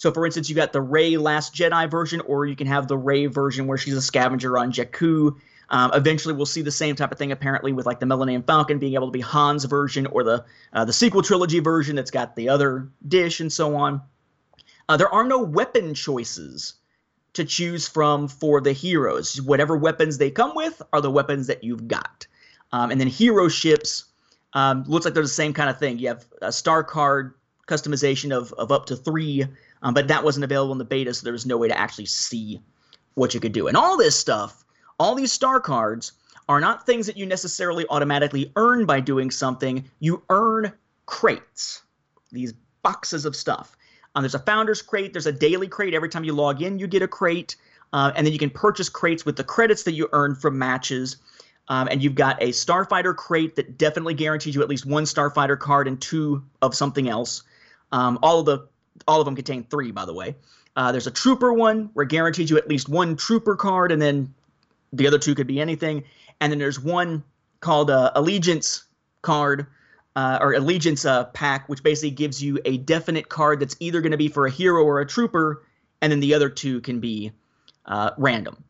So, 0.00 0.10
for 0.12 0.24
instance, 0.24 0.48
you 0.48 0.56
got 0.56 0.72
the 0.72 0.80
Rey 0.80 1.18
Last 1.18 1.54
Jedi 1.54 1.90
version, 1.90 2.22
or 2.22 2.46
you 2.46 2.56
can 2.56 2.66
have 2.68 2.88
the 2.88 2.96
Rey 2.96 3.26
version 3.26 3.66
where 3.66 3.76
she's 3.76 3.94
a 3.94 4.00
scavenger 4.00 4.56
on 4.56 4.72
Jakku. 4.72 5.36
Um, 5.68 5.90
eventually, 5.92 6.32
we'll 6.32 6.46
see 6.46 6.62
the 6.62 6.70
same 6.70 6.96
type 6.96 7.12
of 7.12 7.18
thing 7.18 7.32
apparently 7.32 7.74
with 7.74 7.84
like 7.84 8.00
the 8.00 8.06
Millennium 8.06 8.42
Falcon 8.42 8.78
being 8.78 8.94
able 8.94 9.08
to 9.08 9.12
be 9.12 9.20
Han's 9.20 9.66
version 9.66 10.06
or 10.06 10.24
the 10.24 10.46
uh, 10.72 10.86
the 10.86 10.92
sequel 10.94 11.20
trilogy 11.20 11.60
version 11.60 11.96
that's 11.96 12.10
got 12.10 12.34
the 12.34 12.48
other 12.48 12.88
dish 13.06 13.40
and 13.40 13.52
so 13.52 13.76
on. 13.76 14.00
Uh, 14.88 14.96
there 14.96 15.12
are 15.12 15.22
no 15.22 15.42
weapon 15.42 15.92
choices 15.92 16.76
to 17.34 17.44
choose 17.44 17.86
from 17.86 18.26
for 18.26 18.62
the 18.62 18.72
heroes. 18.72 19.38
Whatever 19.38 19.76
weapons 19.76 20.16
they 20.16 20.30
come 20.30 20.54
with 20.54 20.80
are 20.94 21.02
the 21.02 21.10
weapons 21.10 21.48
that 21.48 21.62
you've 21.62 21.88
got. 21.88 22.26
Um, 22.72 22.90
and 22.90 22.98
then 22.98 23.08
hero 23.08 23.48
ships 23.48 24.06
um, 24.54 24.84
looks 24.84 25.04
like 25.04 25.12
they're 25.12 25.22
the 25.22 25.28
same 25.28 25.52
kind 25.52 25.68
of 25.68 25.78
thing. 25.78 25.98
You 25.98 26.08
have 26.08 26.24
a 26.40 26.52
star 26.52 26.84
card 26.84 27.34
customization 27.70 28.36
of, 28.36 28.52
of 28.54 28.72
up 28.72 28.86
to 28.86 28.96
three, 28.96 29.46
um, 29.82 29.94
but 29.94 30.08
that 30.08 30.24
wasn't 30.24 30.44
available 30.44 30.72
in 30.72 30.78
the 30.78 30.84
beta, 30.84 31.14
so 31.14 31.24
there 31.24 31.32
was 31.32 31.46
no 31.46 31.56
way 31.56 31.68
to 31.68 31.78
actually 31.78 32.06
see 32.06 32.60
what 33.14 33.34
you 33.34 33.40
could 33.40 33.52
do. 33.52 33.68
And 33.68 33.76
all 33.76 33.96
this 33.96 34.18
stuff 34.18 34.64
all 35.00 35.14
these 35.14 35.32
star 35.32 35.58
cards 35.58 36.12
are 36.48 36.60
not 36.60 36.84
things 36.84 37.06
that 37.06 37.16
you 37.16 37.24
necessarily 37.24 37.86
automatically 37.88 38.52
earn 38.54 38.84
by 38.84 39.00
doing 39.00 39.30
something. 39.30 39.82
You 39.98 40.22
earn 40.28 40.72
crates, 41.06 41.82
these 42.30 42.52
boxes 42.82 43.24
of 43.24 43.34
stuff. 43.34 43.76
Um, 44.14 44.22
there's 44.22 44.34
a 44.34 44.40
founder's 44.40 44.82
crate, 44.82 45.14
there's 45.14 45.26
a 45.26 45.32
daily 45.32 45.68
crate. 45.68 45.94
Every 45.94 46.10
time 46.10 46.22
you 46.22 46.34
log 46.34 46.60
in, 46.60 46.78
you 46.78 46.86
get 46.86 47.00
a 47.00 47.08
crate. 47.08 47.56
Uh, 47.94 48.12
and 48.14 48.26
then 48.26 48.32
you 48.32 48.38
can 48.38 48.50
purchase 48.50 48.88
crates 48.90 49.24
with 49.24 49.36
the 49.36 49.44
credits 49.44 49.84
that 49.84 49.92
you 49.92 50.08
earn 50.12 50.34
from 50.34 50.58
matches. 50.58 51.16
Um, 51.68 51.88
and 51.90 52.02
you've 52.02 52.14
got 52.14 52.40
a 52.42 52.48
Starfighter 52.48 53.16
crate 53.16 53.56
that 53.56 53.78
definitely 53.78 54.14
guarantees 54.14 54.54
you 54.54 54.60
at 54.60 54.68
least 54.68 54.84
one 54.84 55.04
Starfighter 55.04 55.58
card 55.58 55.88
and 55.88 56.00
two 56.00 56.44
of 56.60 56.74
something 56.74 57.08
else. 57.08 57.42
Um, 57.90 58.18
all 58.22 58.40
of 58.40 58.46
the 58.46 58.68
all 59.06 59.20
of 59.20 59.24
them 59.24 59.36
contain 59.36 59.64
three, 59.64 59.90
by 59.90 60.04
the 60.04 60.14
way. 60.14 60.34
Uh, 60.76 60.92
there's 60.92 61.06
a 61.06 61.10
Trooper 61.10 61.52
one 61.52 61.90
where 61.94 62.04
guarantees 62.04 62.50
you 62.50 62.56
at 62.56 62.68
least 62.68 62.88
one 62.88 63.16
Trooper 63.16 63.56
card, 63.56 63.92
and 63.92 64.00
then 64.00 64.32
the 64.92 65.06
other 65.06 65.18
two 65.18 65.34
could 65.34 65.46
be 65.46 65.60
anything. 65.60 66.04
And 66.40 66.50
then 66.50 66.58
there's 66.58 66.80
one 66.80 67.22
called 67.60 67.90
uh, 67.90 68.12
Allegiance 68.14 68.84
card 69.22 69.66
uh, 70.16 70.38
or 70.40 70.54
Allegiance 70.54 71.04
uh, 71.04 71.24
pack, 71.24 71.68
which 71.68 71.82
basically 71.82 72.10
gives 72.10 72.42
you 72.42 72.58
a 72.64 72.78
definite 72.78 73.28
card 73.28 73.60
that's 73.60 73.76
either 73.80 74.00
going 74.00 74.12
to 74.12 74.18
be 74.18 74.28
for 74.28 74.46
a 74.46 74.50
hero 74.50 74.84
or 74.84 75.00
a 75.00 75.06
trooper, 75.06 75.62
and 76.00 76.10
then 76.10 76.20
the 76.20 76.34
other 76.34 76.48
two 76.48 76.80
can 76.80 77.00
be 77.00 77.32
uh, 77.86 78.10
random. 78.16 78.64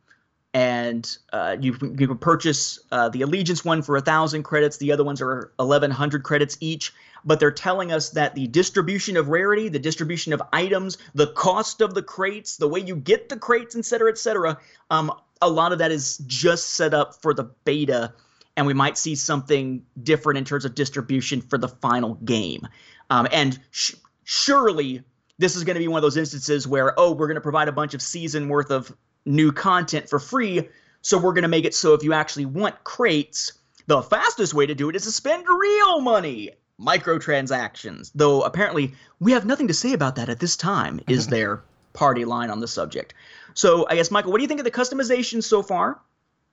And 0.52 1.08
uh, 1.32 1.56
you, 1.60 1.76
you 1.80 2.08
can 2.08 2.18
purchase 2.18 2.80
uh, 2.90 3.08
the 3.08 3.22
Allegiance 3.22 3.64
one 3.64 3.82
for 3.82 3.96
a 3.96 4.00
thousand 4.00 4.42
credits. 4.42 4.78
The 4.78 4.90
other 4.92 5.04
ones 5.04 5.22
are 5.22 5.52
eleven 5.58 5.90
hundred 5.90 6.24
credits 6.24 6.56
each. 6.60 6.92
But 7.22 7.38
they're 7.38 7.52
telling 7.52 7.92
us 7.92 8.10
that 8.10 8.34
the 8.34 8.46
distribution 8.46 9.18
of 9.18 9.28
rarity, 9.28 9.68
the 9.68 9.78
distribution 9.78 10.32
of 10.32 10.40
items, 10.54 10.96
the 11.14 11.26
cost 11.26 11.82
of 11.82 11.92
the 11.92 12.02
crates, 12.02 12.56
the 12.56 12.66
way 12.66 12.80
you 12.80 12.96
get 12.96 13.28
the 13.28 13.36
crates, 13.36 13.76
et 13.76 13.84
cetera, 13.84 14.10
et 14.10 14.16
cetera, 14.16 14.58
um, 14.88 15.12
a 15.42 15.50
lot 15.50 15.72
of 15.72 15.78
that 15.80 15.92
is 15.92 16.16
just 16.26 16.70
set 16.70 16.94
up 16.94 17.20
for 17.20 17.34
the 17.34 17.44
beta, 17.64 18.14
and 18.56 18.66
we 18.66 18.72
might 18.72 18.96
see 18.96 19.14
something 19.14 19.84
different 20.02 20.38
in 20.38 20.46
terms 20.46 20.64
of 20.64 20.74
distribution 20.74 21.42
for 21.42 21.58
the 21.58 21.68
final 21.68 22.14
game. 22.24 22.66
Um, 23.10 23.28
and 23.30 23.60
sh- 23.70 23.96
surely 24.24 25.02
this 25.38 25.56
is 25.56 25.64
going 25.64 25.74
to 25.74 25.80
be 25.80 25.88
one 25.88 25.98
of 25.98 26.02
those 26.02 26.16
instances 26.16 26.66
where, 26.66 26.98
oh, 26.98 27.12
we're 27.12 27.26
going 27.26 27.34
to 27.34 27.42
provide 27.42 27.68
a 27.68 27.72
bunch 27.72 27.92
of 27.92 28.00
season 28.00 28.48
worth 28.48 28.70
of 28.70 28.96
new 29.24 29.52
content 29.52 30.08
for 30.08 30.18
free. 30.18 30.68
So 31.02 31.18
we're 31.18 31.32
going 31.32 31.42
to 31.42 31.48
make 31.48 31.64
it 31.64 31.74
so 31.74 31.94
if 31.94 32.02
you 32.02 32.12
actually 32.12 32.46
want 32.46 32.84
crates, 32.84 33.52
the 33.86 34.02
fastest 34.02 34.54
way 34.54 34.66
to 34.66 34.74
do 34.74 34.88
it 34.88 34.96
is 34.96 35.04
to 35.04 35.12
spend 35.12 35.46
real 35.48 36.00
money. 36.00 36.50
Microtransactions. 36.80 38.10
Though 38.14 38.42
apparently 38.42 38.94
we 39.18 39.32
have 39.32 39.44
nothing 39.44 39.68
to 39.68 39.74
say 39.74 39.92
about 39.92 40.16
that 40.16 40.28
at 40.28 40.40
this 40.40 40.56
time, 40.56 41.00
is 41.08 41.26
their 41.28 41.62
party 41.92 42.24
line 42.24 42.50
on 42.50 42.60
the 42.60 42.68
subject. 42.68 43.14
So 43.54 43.86
I 43.88 43.96
guess 43.96 44.10
Michael, 44.10 44.32
what 44.32 44.38
do 44.38 44.42
you 44.42 44.48
think 44.48 44.60
of 44.60 44.64
the 44.64 44.70
customization 44.70 45.42
so 45.42 45.62
far? 45.62 46.00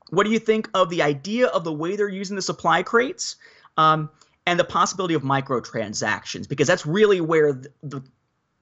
What 0.10 0.26
do 0.26 0.32
you 0.32 0.40
think 0.40 0.70
of 0.74 0.90
the 0.90 1.02
idea 1.02 1.48
of 1.48 1.64
the 1.64 1.74
way 1.74 1.96
they're 1.96 2.08
using 2.08 2.36
the 2.36 2.42
supply 2.42 2.84
crates, 2.84 3.36
um, 3.76 4.10
and 4.46 4.60
the 4.60 4.64
possibility 4.64 5.14
of 5.14 5.22
microtransactions? 5.22 6.48
Because 6.48 6.68
that's 6.68 6.86
really 6.86 7.20
where 7.20 7.54
the, 7.54 7.72
the 7.84 8.04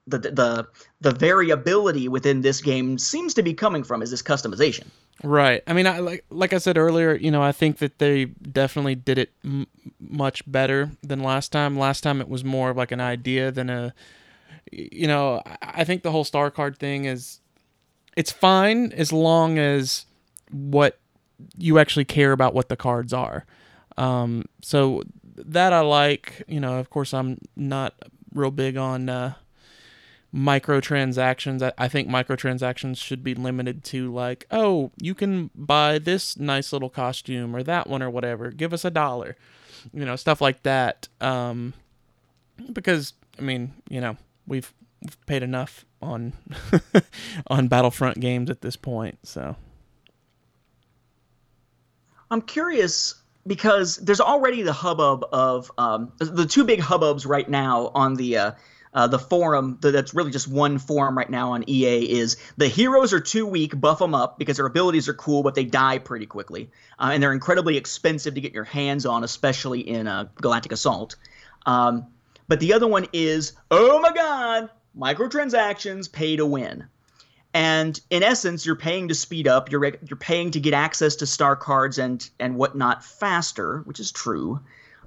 the 0.07 0.19
the 0.19 0.67
the 1.01 1.11
variability 1.11 2.07
within 2.07 2.41
this 2.41 2.61
game 2.61 2.97
seems 2.97 3.33
to 3.33 3.43
be 3.43 3.53
coming 3.53 3.83
from 3.83 4.01
is 4.01 4.11
this 4.11 4.21
customization. 4.21 4.85
Right. 5.23 5.63
I 5.65 5.73
mean, 5.73 5.87
I 5.87 5.99
like 5.99 6.25
like 6.29 6.53
I 6.53 6.57
said 6.57 6.77
earlier, 6.77 7.15
you 7.15 7.31
know, 7.31 7.41
I 7.41 7.51
think 7.51 7.77
that 7.77 7.99
they 7.99 8.25
definitely 8.25 8.95
did 8.95 9.17
it 9.17 9.33
m- 9.43 9.67
much 9.99 10.49
better 10.49 10.91
than 11.01 11.23
last 11.23 11.51
time. 11.51 11.77
Last 11.77 12.01
time 12.01 12.21
it 12.21 12.29
was 12.29 12.43
more 12.43 12.69
of 12.69 12.77
like 12.77 12.91
an 12.91 13.01
idea 13.01 13.51
than 13.51 13.69
a 13.69 13.93
you 14.71 15.07
know, 15.07 15.41
I 15.61 15.83
think 15.83 16.03
the 16.03 16.11
whole 16.11 16.23
star 16.23 16.51
card 16.51 16.77
thing 16.77 17.05
is 17.05 17.39
it's 18.17 18.31
fine 18.31 18.91
as 18.93 19.13
long 19.13 19.57
as 19.57 20.05
what 20.51 20.99
you 21.57 21.79
actually 21.79 22.05
care 22.05 22.31
about 22.31 22.53
what 22.53 22.69
the 22.69 22.75
cards 22.75 23.13
are. 23.13 23.45
Um, 23.97 24.45
so 24.61 25.03
that 25.37 25.73
I 25.73 25.81
like. 25.81 26.43
You 26.47 26.59
know, 26.59 26.79
of 26.79 26.89
course, 26.89 27.13
I'm 27.13 27.37
not 27.55 27.93
real 28.33 28.51
big 28.51 28.77
on 28.77 29.09
uh, 29.09 29.33
microtransactions. 30.35 31.71
I, 31.77 31.87
think 31.87 32.09
microtransactions 32.09 32.97
should 32.97 33.23
be 33.23 33.33
limited 33.33 33.85
to 33.85 34.13
like, 34.13 34.45
oh, 34.51 34.91
you 34.97 35.15
can 35.15 35.49
buy 35.55 35.97
this 35.97 36.37
nice 36.37 36.73
little 36.73 36.89
costume 36.89 37.55
or 37.55 37.63
that 37.63 37.87
one 37.87 38.03
or 38.03 38.09
whatever. 38.09 38.51
Give 38.51 38.73
us 38.73 38.83
a 38.83 38.91
dollar. 38.91 39.37
You 39.93 40.03
know, 40.03 40.17
stuff 40.17 40.41
like 40.41 40.63
that. 40.63 41.07
Um, 41.21 41.73
because 42.73 43.13
I 43.39 43.43
mean, 43.43 43.73
you 43.89 44.01
know, 44.01 44.17
we've, 44.45 44.73
we've 45.01 45.25
paid 45.25 45.41
enough 45.41 45.85
on 46.01 46.33
on 47.47 47.69
Battlefront 47.69 48.19
games 48.19 48.49
at 48.49 48.61
this 48.61 48.75
point. 48.75 49.19
So 49.23 49.55
I'm 52.29 52.41
curious 52.41 53.15
because 53.47 53.97
there's 53.97 54.21
already 54.21 54.63
the 54.63 54.73
hubbub 54.73 55.23
of 55.31 55.71
um, 55.77 56.11
the 56.17 56.45
two 56.45 56.65
big 56.65 56.81
hubbubs 56.81 57.25
right 57.25 57.47
now 57.47 57.91
on 57.93 58.15
the 58.15 58.37
uh, 58.37 58.51
uh, 58.95 59.07
the 59.07 59.19
forum 59.19 59.77
that's 59.81 60.13
really 60.13 60.31
just 60.31 60.47
one 60.47 60.79
forum 60.79 61.17
right 61.17 61.29
now 61.29 61.51
on 61.51 61.69
EA 61.69 62.09
is 62.09 62.37
the 62.55 62.69
heroes 62.69 63.11
are 63.11 63.19
too 63.19 63.45
weak, 63.45 63.79
buff 63.79 63.99
them 63.99 64.15
up 64.15 64.39
because 64.39 64.55
their 64.55 64.65
abilities 64.65 65.09
are 65.09 65.13
cool, 65.13 65.43
but 65.43 65.53
they 65.53 65.65
die 65.65 65.97
pretty 65.97 66.25
quickly, 66.25 66.71
uh, 66.97 67.09
and 67.13 67.21
they're 67.21 67.33
incredibly 67.33 67.75
expensive 67.75 68.33
to 68.33 68.41
get 68.41 68.53
your 68.53 68.63
hands 68.63 69.05
on, 69.05 69.23
especially 69.23 69.81
in 69.81 70.07
uh, 70.07 70.27
Galactic 70.41 70.71
Assault. 70.71 71.17
Um, 71.65 72.07
but 72.47 72.61
the 72.61 72.73
other 72.73 72.87
one 72.87 73.07
is, 73.11 73.53
oh 73.69 73.99
my 73.99 74.13
god, 74.13 74.69
microtransactions 74.97 76.11
pay 76.11 76.37
to 76.37 76.45
win. 76.45 76.87
And 77.53 77.99
in 78.09 78.23
essence, 78.23 78.65
you're 78.65 78.75
paying 78.75 79.09
to 79.09 79.15
speed 79.15 79.47
up. 79.47 79.71
You're 79.71 79.85
you're 79.85 80.17
paying 80.17 80.51
to 80.51 80.59
get 80.59 80.73
access 80.73 81.17
to 81.17 81.25
star 81.25 81.55
cards 81.55 81.97
and 81.97 82.29
and 82.39 82.55
whatnot 82.55 83.03
faster, 83.03 83.79
which 83.85 83.99
is 83.99 84.11
true. 84.11 84.59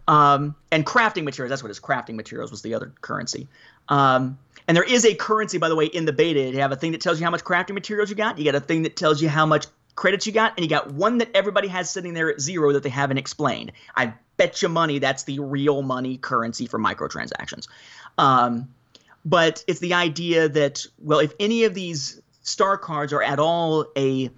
Um, 0.09 0.57
and 0.73 0.87
crafting 0.87 1.25
materials. 1.25 1.51
That's 1.51 1.63
what 1.63 1.69
it 1.69 1.73
is. 1.73 1.81
Crafting 1.81 2.15
materials 2.15 2.51
was 2.51 2.63
the 2.63 2.73
other 2.73 2.95
currency. 3.03 3.49
Um, 3.89 4.39
and 4.67 4.77
there 4.77 4.85
is 4.85 5.05
a 5.05 5.15
currency, 5.15 5.59
by 5.59 5.69
the 5.69 5.77
way, 5.77 5.87
in 5.87 6.05
the 6.05 6.13
beta. 6.13 6.41
You 6.41 6.61
have 6.61 6.73
a 6.73 6.77
thing 6.77 6.93
that 6.93 7.01
tells 7.01 7.19
you 7.19 7.25
how 7.25 7.31
much 7.31 7.43
crafting 7.43 7.75
materials 7.75 8.11
you 8.11 8.17
got. 8.17 8.39
You 8.39 8.45
got 8.45 8.55
a 8.55 8.61
thing 8.61 8.83
that 8.83 8.97
tells 8.97 9.23
you 9.23 9.29
how 9.29 9.47
much 9.47 9.67
credits 9.97 10.27
you 10.27 10.33
got, 10.33 10.53
and 10.57 10.65
you 10.65 10.69
got 10.69 10.93
one 10.93 11.19
that 11.19 11.31
everybody 11.35 11.69
has 11.69 11.91
sitting 11.91 12.15
there 12.15 12.31
at 12.31 12.41
zero 12.41 12.73
that 12.73 12.83
they 12.83 12.89
haven't 12.89 13.19
explained. 13.19 13.73
I 13.97 14.13
bet 14.37 14.63
you 14.63 14.69
money 14.69 14.99
that's 14.99 15.25
the 15.25 15.41
real 15.41 15.83
money 15.83 16.19
currency 16.19 16.67
for 16.67 16.79
microtransactions. 16.79 17.67
Um, 18.17 18.69
but 19.25 19.65
it's 19.67 19.81
the 19.81 19.95
idea 19.95 20.49
that 20.49 20.87
well, 20.99 21.19
if 21.19 21.33
any 21.41 21.65
of 21.65 21.75
these 21.75 22.21
star 22.43 22.79
cards 22.79 23.13
are 23.13 23.23
at 23.23 23.39
all 23.39 23.87
a 23.97 24.31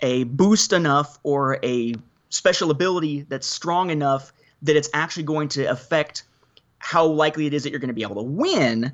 a 0.00 0.24
boost 0.24 0.72
enough 0.72 1.18
or 1.22 1.58
a 1.64 1.94
special 2.28 2.70
ability 2.70 3.22
that's 3.22 3.46
strong 3.46 3.90
enough 3.90 4.32
that 4.62 4.76
it's 4.76 4.90
actually 4.92 5.22
going 5.22 5.48
to 5.48 5.64
affect 5.64 6.24
how 6.78 7.06
likely 7.06 7.46
it 7.46 7.54
is 7.54 7.62
that 7.64 7.70
you're 7.70 7.80
going 7.80 7.88
to 7.88 7.94
be 7.94 8.02
able 8.02 8.16
to 8.16 8.22
win, 8.22 8.92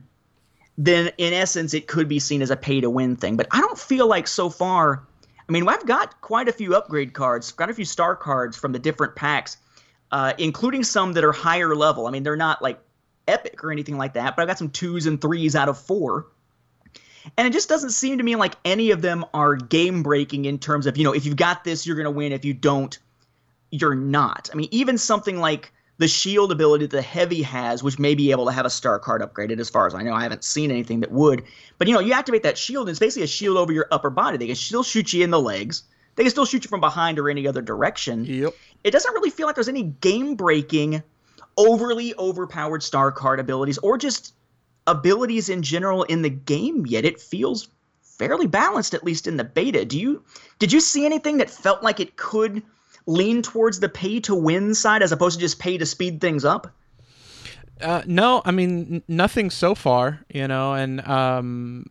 then 0.79 1.11
in 1.19 1.33
essence 1.33 1.75
it 1.75 1.87
could 1.87 2.09
be 2.09 2.19
seen 2.19 2.43
as 2.43 2.51
a 2.51 2.57
pay 2.57 2.81
to 2.81 2.91
win 2.91 3.17
thing. 3.17 3.37
But 3.37 3.49
I 3.51 3.61
don't 3.61 3.79
feel 3.79 4.07
like 4.07 4.27
so 4.27 4.49
far. 4.49 5.07
I 5.49 5.53
mean, 5.53 5.69
I've 5.69 5.87
got 5.87 6.21
quite 6.21 6.49
a 6.49 6.53
few 6.53 6.75
upgrade 6.75 7.13
cards, 7.13 7.53
got 7.53 7.71
a 7.71 7.75
few 7.75 7.85
star 7.85 8.17
cards 8.17 8.57
from 8.57 8.73
the 8.73 8.79
different 8.79 9.17
packs, 9.17 9.57
uh, 10.11 10.33
including 10.39 10.85
some 10.85 11.13
that 11.15 11.25
are 11.25 11.33
higher 11.33 11.75
level. 11.75 12.07
I 12.07 12.11
mean, 12.11 12.23
they're 12.23 12.37
not 12.37 12.63
like 12.63 12.79
epic 13.29 13.63
or 13.63 13.71
anything 13.71 13.99
like 13.99 14.15
that, 14.15 14.37
but 14.37 14.43
I've 14.43 14.49
got 14.49 14.59
some 14.59 14.71
twos 14.71 15.07
and 15.07 15.21
threes 15.21 15.55
out 15.55 15.69
of 15.69 15.79
four. 15.79 16.27
And 17.37 17.47
it 17.47 17.53
just 17.53 17.69
doesn't 17.69 17.91
seem 17.91 18.19
to 18.19 18.25
me 18.25 18.37
like 18.37 18.55
any 18.65 18.91
of 18.91 19.03
them 19.03 19.25
are 19.33 19.55
game 19.55 20.03
breaking 20.03 20.45
in 20.45 20.59
terms 20.59 20.87
of, 20.87 20.97
you 20.97 21.05
know, 21.05 21.13
if 21.13 21.25
you've 21.25 21.37
got 21.37 21.65
this, 21.65 21.87
you're 21.87 21.97
going 21.97 22.05
to 22.05 22.11
win. 22.11 22.33
If 22.33 22.45
you 22.45 22.55
don't, 22.55 22.99
you're 23.71 23.95
not. 23.95 24.51
I 24.53 24.57
mean, 24.57 24.69
even 24.71 24.99
something 24.99 25.39
like 25.39 25.73
the 25.99 26.09
shield 26.09 26.51
ability 26.51 26.87
that 26.87 26.97
the 26.97 27.03
heavy 27.03 27.43
has, 27.43 27.83
which 27.83 27.99
may 27.99 28.15
be 28.15 28.31
able 28.31 28.47
to 28.47 28.53
have 28.53 28.67
a 28.67 28.71
star 28.71 28.99
card 28.99 29.23
upgraded, 29.23 29.61
as 29.61 29.71
far 29.71 29.87
as 29.87 29.95
I 29.95 30.03
know. 30.03 30.15
I 30.15 30.23
haven't 30.23 30.45
seen 30.45 30.71
anything 30.71 31.01
that 31.01 31.13
would. 31.13 31.45
But, 31.79 31.87
you 31.87 31.95
know, 31.95 32.01
you 32.01 32.13
activate 32.13 32.43
that 32.43 32.59
shield, 32.59 32.89
and 32.89 32.91
it's 32.91 32.99
basically 32.99 33.25
a 33.25 33.29
shield 33.29 33.57
over 33.57 33.73
your 33.73 33.87
upper 33.91 34.11
body. 34.11 34.37
They 34.37 34.47
can 34.47 34.57
still 34.57 34.83
shoot 34.83 35.13
you 35.13 35.23
in 35.23 35.31
the 35.31 35.41
legs, 35.41 35.85
they 36.17 36.25
can 36.25 36.31
still 36.31 36.45
shoot 36.45 36.65
you 36.65 36.69
from 36.69 36.81
behind 36.81 37.19
or 37.19 37.31
any 37.31 37.47
other 37.47 37.63
direction. 37.63 38.25
Yep. 38.25 38.55
It 38.85 38.91
doesn't 38.91 39.13
really 39.13 39.31
feel 39.31 39.47
like 39.47 39.55
there's 39.55 39.69
any 39.69 39.85
game 39.85 40.35
breaking 40.35 41.03
overly 41.57 42.15
overpowered 42.19 42.83
star 42.83 43.13
card 43.13 43.41
abilities 43.41 43.79
or 43.79 43.99
just 43.99 44.35
abilities 44.87 45.49
in 45.49 45.63
general 45.63 46.03
in 46.05 46.23
the 46.23 46.31
game 46.31 46.87
yet. 46.87 47.05
It 47.05 47.21
feels 47.21 47.69
fairly 48.03 48.47
balanced, 48.47 48.95
at 48.95 49.05
least 49.05 49.27
in 49.27 49.37
the 49.37 49.45
beta. 49.45 49.85
Do 49.85 49.99
you 49.99 50.23
did 50.59 50.73
you 50.73 50.81
see 50.81 51.07
anything 51.07 51.39
that 51.39 51.51
felt 51.51 51.83
like 51.83 52.01
it 52.01 52.17
could 52.17 52.63
lean 53.07 53.43
towards 53.43 53.81
the 53.81 53.89
pay 53.89 54.21
to 54.21 54.35
win 54.35 54.75
side 54.75 55.03
as 55.03 55.13
opposed 55.13 55.39
to 55.39 55.41
just 55.41 55.59
pay 55.59 55.79
to 55.79 55.87
speed 55.87 56.21
things 56.21 56.45
up? 56.45 56.73
Uh, 57.81 58.03
no, 58.07 58.43
I 58.45 58.53
mean 58.53 59.03
nothing 59.09 59.51
so 59.51 59.75
far, 59.75 60.25
you 60.33 60.47
know, 60.47 60.75
and 60.75 61.07
um, 61.07 61.87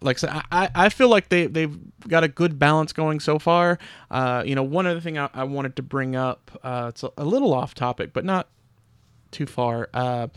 like 0.00 0.16
I 0.16 0.18
said, 0.18 0.42
I, 0.52 0.70
I 0.74 0.88
feel 0.88 1.08
like 1.08 1.28
they 1.28 1.46
they've 1.46 1.76
got 2.06 2.24
a 2.24 2.28
good 2.28 2.58
balance 2.58 2.92
going 2.92 3.20
so 3.20 3.38
far. 3.38 3.78
Uh, 4.10 4.42
you 4.46 4.54
know, 4.54 4.62
one 4.62 4.86
other 4.86 5.00
thing 5.00 5.18
I, 5.18 5.28
I 5.34 5.44
wanted 5.44 5.76
to 5.76 5.82
bring 5.82 6.14
up, 6.14 6.50
uh, 6.62 6.86
it's 6.90 7.02
a, 7.02 7.10
a 7.16 7.24
little 7.24 7.52
off 7.52 7.74
topic, 7.74 8.12
but 8.12 8.24
not 8.24 8.48
too 9.30 9.46
far, 9.46 9.88
uh, 9.94 10.28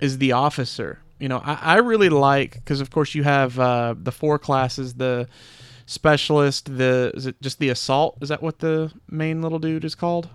is 0.00 0.18
the 0.18 0.32
officer. 0.32 1.00
You 1.18 1.28
know, 1.28 1.40
I, 1.44 1.54
I 1.54 1.76
really 1.76 2.08
like 2.08 2.54
because 2.54 2.80
of 2.80 2.90
course 2.90 3.14
you 3.14 3.22
have 3.22 3.58
uh, 3.58 3.94
the 3.96 4.12
four 4.12 4.38
classes, 4.38 4.94
the 4.94 5.28
specialist, 5.86 6.76
the 6.76 7.12
is 7.14 7.26
it 7.26 7.40
just 7.40 7.58
the 7.58 7.68
assault? 7.68 8.18
Is 8.20 8.28
that 8.28 8.42
what 8.42 8.58
the 8.58 8.92
main 9.08 9.42
little 9.42 9.58
dude 9.58 9.84
is 9.84 9.94
called? 9.94 10.28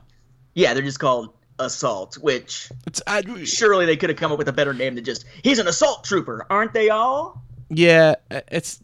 Yeah, 0.53 0.73
they're 0.73 0.83
just 0.83 0.99
called 0.99 1.33
assault, 1.59 2.17
which 2.17 2.71
It's 2.87 3.01
I, 3.05 3.21
surely 3.43 3.85
they 3.85 3.97
could 3.97 4.09
have 4.09 4.17
come 4.17 4.31
up 4.31 4.37
with 4.37 4.47
a 4.47 4.53
better 4.53 4.73
name 4.73 4.95
than 4.95 5.03
just 5.03 5.25
he's 5.43 5.59
an 5.59 5.67
assault 5.67 6.03
trooper, 6.03 6.45
aren't 6.49 6.73
they 6.73 6.89
all? 6.89 7.43
Yeah, 7.69 8.15
it's 8.29 8.79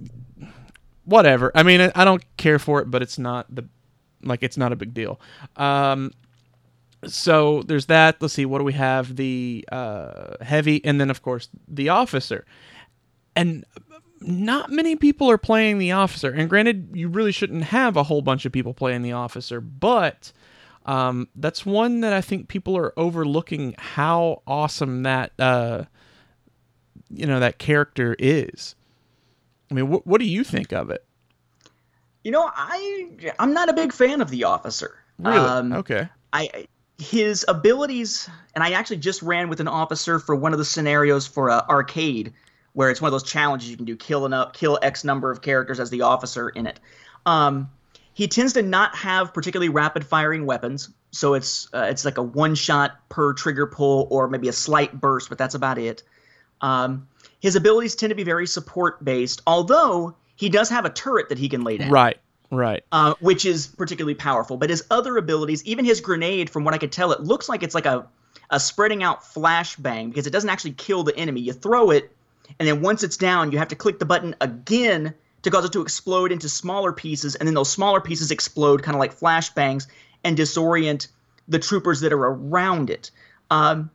whatever. 1.06 1.52
I 1.56 1.64
mean, 1.64 1.92
I 1.96 2.06
don't 2.06 2.24
care 2.38 2.60
for 2.60 2.82
it, 2.82 2.92
but 2.92 3.02
it's 3.02 3.18
not 3.18 3.54
the 3.54 3.68
like 4.24 4.44
it's 4.44 4.58
not 4.58 4.72
a 4.72 4.76
big 4.76 4.94
deal. 4.94 5.20
Um, 5.56 6.12
so 7.06 7.62
there's 7.64 7.86
that. 7.88 8.22
Let's 8.22 8.34
see, 8.34 8.46
what 8.46 8.60
do 8.60 8.64
we 8.64 8.74
have? 8.74 9.16
The 9.16 9.68
uh, 9.72 10.36
heavy, 10.42 10.84
and 10.84 11.00
then 11.00 11.10
of 11.10 11.22
course 11.22 11.50
the 11.68 11.90
officer, 11.90 12.46
and 13.36 13.66
not 14.28 14.72
many 14.72 14.96
people 14.96 15.30
are 15.30 15.38
playing 15.38 15.78
the 15.78 15.92
officer. 15.92 16.32
And 16.32 16.50
granted, 16.50 16.90
you 16.94 17.08
really 17.08 17.32
shouldn't 17.32 17.66
have 17.66 17.96
a 17.96 18.04
whole 18.04 18.22
bunch 18.22 18.46
of 18.46 18.52
people 18.52 18.74
playing 18.74 19.02
the 19.02 19.12
officer, 19.12 19.62
but 19.62 20.32
um, 20.86 21.28
that's 21.36 21.66
one 21.66 22.02
that 22.02 22.14
I 22.14 22.22
think 22.22 22.48
people 22.48 22.78
are 22.78 22.94
overlooking 22.98 23.76
how 23.78 24.42
awesome 24.46 25.04
that 25.04 25.32
uh, 25.40 25.86
you 27.10 27.26
know 27.26 27.40
that 27.40 27.58
character 27.58 28.16
is. 28.20 28.76
I 29.72 29.74
mean, 29.74 29.90
what 29.90 30.06
what 30.06 30.20
do 30.20 30.28
you 30.28 30.44
think 30.44 30.72
of 30.72 30.90
it? 30.90 31.06
You 32.24 32.32
know, 32.32 32.50
I 32.54 33.10
I'm 33.40 33.54
not 33.54 33.70
a 33.70 33.74
big 33.74 33.94
fan 33.94 34.22
of 34.22 34.30
the 34.30 34.44
officer. 34.44 34.96
Really? 35.20 35.38
Um, 35.38 35.74
okay. 35.74 36.08
I 36.34 36.68
his 36.98 37.46
abilities, 37.48 38.30
and 38.54 38.64
I 38.64 38.72
actually 38.72 38.98
just 38.98 39.22
ran 39.22 39.50
with 39.50 39.60
an 39.60 39.68
officer 39.68 40.20
for 40.20 40.36
one 40.36 40.54
of 40.54 40.60
the 40.60 40.66
scenarios 40.66 41.28
for 41.28 41.50
uh, 41.50 41.66
arcade, 41.68 42.34
where 42.76 42.92
it's 42.92 43.02
one 43.02 43.08
of 43.08 43.12
those 43.14 43.24
challenges 43.24 43.70
you 43.70 43.78
can 43.78 43.86
do 43.86 43.96
kill 43.96 44.32
up 44.32 44.54
kill 44.54 44.78
X 44.82 45.04
number 45.04 45.32
of 45.32 45.42
characters 45.42 45.80
as 45.80 45.90
the 45.90 46.02
officer 46.02 46.50
in 46.50 46.68
it. 46.68 46.80
Um, 47.26 47.72
he 48.14 48.28
tends 48.28 48.54
to 48.54 48.62
not 48.62 48.96
have 48.96 49.34
particularly 49.34 49.70
rapid 49.70 50.06
firing 50.06 50.46
weapons, 50.46 50.90
so 51.12 51.34
it's 51.34 51.68
uh, 51.74 51.88
it's 51.90 52.06
like 52.06 52.18
a 52.18 52.24
one 52.24 52.54
shot 52.56 52.92
per 53.10 53.34
trigger 53.34 53.66
pull 53.66 54.08
or 54.12 54.28
maybe 54.28 54.48
a 54.48 54.54
slight 54.54 54.94
burst, 54.94 55.30
but 55.30 55.38
that's 55.38 55.56
about 55.56 55.78
it. 55.78 56.04
Um, 56.62 57.08
his 57.40 57.56
abilities 57.56 57.96
tend 57.96 58.12
to 58.12 58.16
be 58.16 58.24
very 58.24 58.48
support 58.48 59.04
based, 59.04 59.42
although 59.48 60.16
he 60.36 60.50
does 60.50 60.70
have 60.70 60.86
a 60.86 60.90
turret 60.90 61.30
that 61.30 61.38
he 61.38 61.50
can 61.50 61.64
lay 61.64 61.78
down 61.78 61.90
Right. 61.90 62.18
Right. 62.52 62.84
uh, 62.92 63.16
which 63.20 63.46
is 63.46 63.68
particularly 63.68 64.16
powerful. 64.16 64.56
But 64.58 64.70
his 64.70 64.86
other 64.90 65.18
abilities, 65.18 65.64
even 65.66 65.84
his 65.84 66.00
grenade, 66.00 66.50
from 66.50 66.64
what 66.64 66.74
I 66.74 66.78
could 66.78 66.92
tell, 66.92 67.12
it 67.12 67.22
looks 67.22 67.50
like 67.50 67.64
it's 67.64 67.76
like 67.76 67.86
a, 67.86 68.08
a 68.50 68.60
spreading 68.60 69.04
out 69.04 69.24
flashbang 69.24 70.10
because 70.10 70.28
it 70.28 70.30
doesn't 70.30 70.50
actually 70.50 70.74
kill 70.74 71.04
the 71.04 71.16
enemy. 71.18 71.42
You 71.42 71.54
throw 71.54 71.90
it, 71.92 72.15
and 72.60 72.68
then 72.68 72.82
once 72.82 73.04
it's 73.04 73.18
down, 73.18 73.52
you 73.52 73.58
have 73.58 73.68
to 73.70 73.76
click 73.76 74.00
the 74.00 74.06
button 74.06 74.36
again 74.42 75.14
to 75.44 75.52
cause 75.52 75.66
it 75.66 75.74
to 75.74 75.82
explode 75.82 76.32
into 76.32 76.50
smaller 76.50 76.92
pieces, 76.92 77.36
and 77.36 77.48
then 77.48 77.54
those 77.54 77.72
smaller 77.72 78.02
pieces 78.02 78.32
explode 78.32 78.82
kind 78.84 78.96
of 78.96 79.00
like 79.00 79.18
flashbangs 79.18 79.88
and 80.24 80.38
disorient 80.38 81.08
the 81.48 81.60
troopers 81.60 82.02
that 82.02 82.12
are 82.12 82.26
around 82.26 82.90
it. 82.90 83.12
Um, 83.52 83.92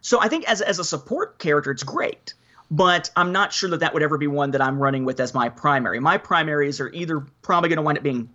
so 0.00 0.20
I 0.20 0.28
think 0.28 0.48
as, 0.48 0.60
as 0.60 0.78
a 0.78 0.84
support 0.84 1.38
character, 1.38 1.70
it's 1.70 1.82
great 1.82 2.34
but 2.70 3.10
I'm 3.16 3.32
not 3.32 3.52
sure 3.52 3.68
that 3.68 3.80
that 3.80 3.92
would 3.92 4.02
ever 4.02 4.16
be 4.16 4.26
one 4.26 4.52
that 4.52 4.62
I'm 4.62 4.78
running 4.78 5.04
with 5.04 5.20
as 5.20 5.34
my 5.34 5.50
primary. 5.50 6.00
My 6.00 6.16
primaries 6.16 6.80
are 6.80 6.88
either 6.94 7.20
probably 7.42 7.68
going 7.68 7.76
to 7.76 7.82
wind 7.82 7.98
up 7.98 8.02
being 8.02 8.30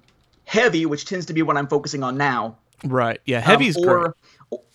heavy, 0.45 0.85
which 0.85 1.05
tends 1.05 1.25
to 1.25 1.33
be 1.33 1.41
what 1.41 1.57
I'm 1.57 1.67
focusing 1.67 2.03
on 2.03 2.17
now, 2.17 2.55
Right. 2.83 3.19
Yeah. 3.25 3.37
um, 3.37 3.43
Heavy's 3.43 3.75
great. 3.75 3.87
or 3.87 4.15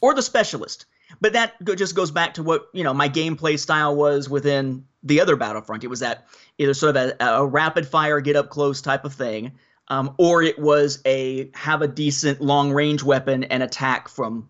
or 0.01 0.15
the 0.15 0.23
specialist. 0.23 0.87
But 1.23 1.35
that 1.35 1.55
just 1.77 1.95
goes 1.95 2.11
back 2.11 2.35
to 2.35 2.43
what 2.43 2.67
you 2.73 2.83
know 2.83 2.93
my 2.93 3.09
gameplay 3.09 3.57
style 3.57 3.95
was 3.95 4.29
within 4.29 4.87
the 5.05 5.21
other 5.21 5.37
Battlefront. 5.37 5.85
It 5.85 5.87
was 5.87 6.01
that 6.01 6.27
either 6.59 6.75
sort 6.75 6.97
of 6.97 7.13
a, 7.21 7.25
a 7.25 7.47
rapid 7.47 7.87
fire, 7.87 8.21
get 8.21 8.35
up 8.35 8.51
close 8.51 8.83
type 8.83 9.05
of 9.05 9.15
thing, 9.15 9.53
um, 9.87 10.17
or 10.19 10.43
it 10.43 10.59
was 10.59 11.01
a 11.07 11.49
have 11.55 11.81
a 11.81 11.87
decent 11.87 12.41
long 12.41 12.73
range 12.73 13.05
weapon 13.05 13.45
and 13.45 13.63
attack 13.63 14.09
from 14.09 14.49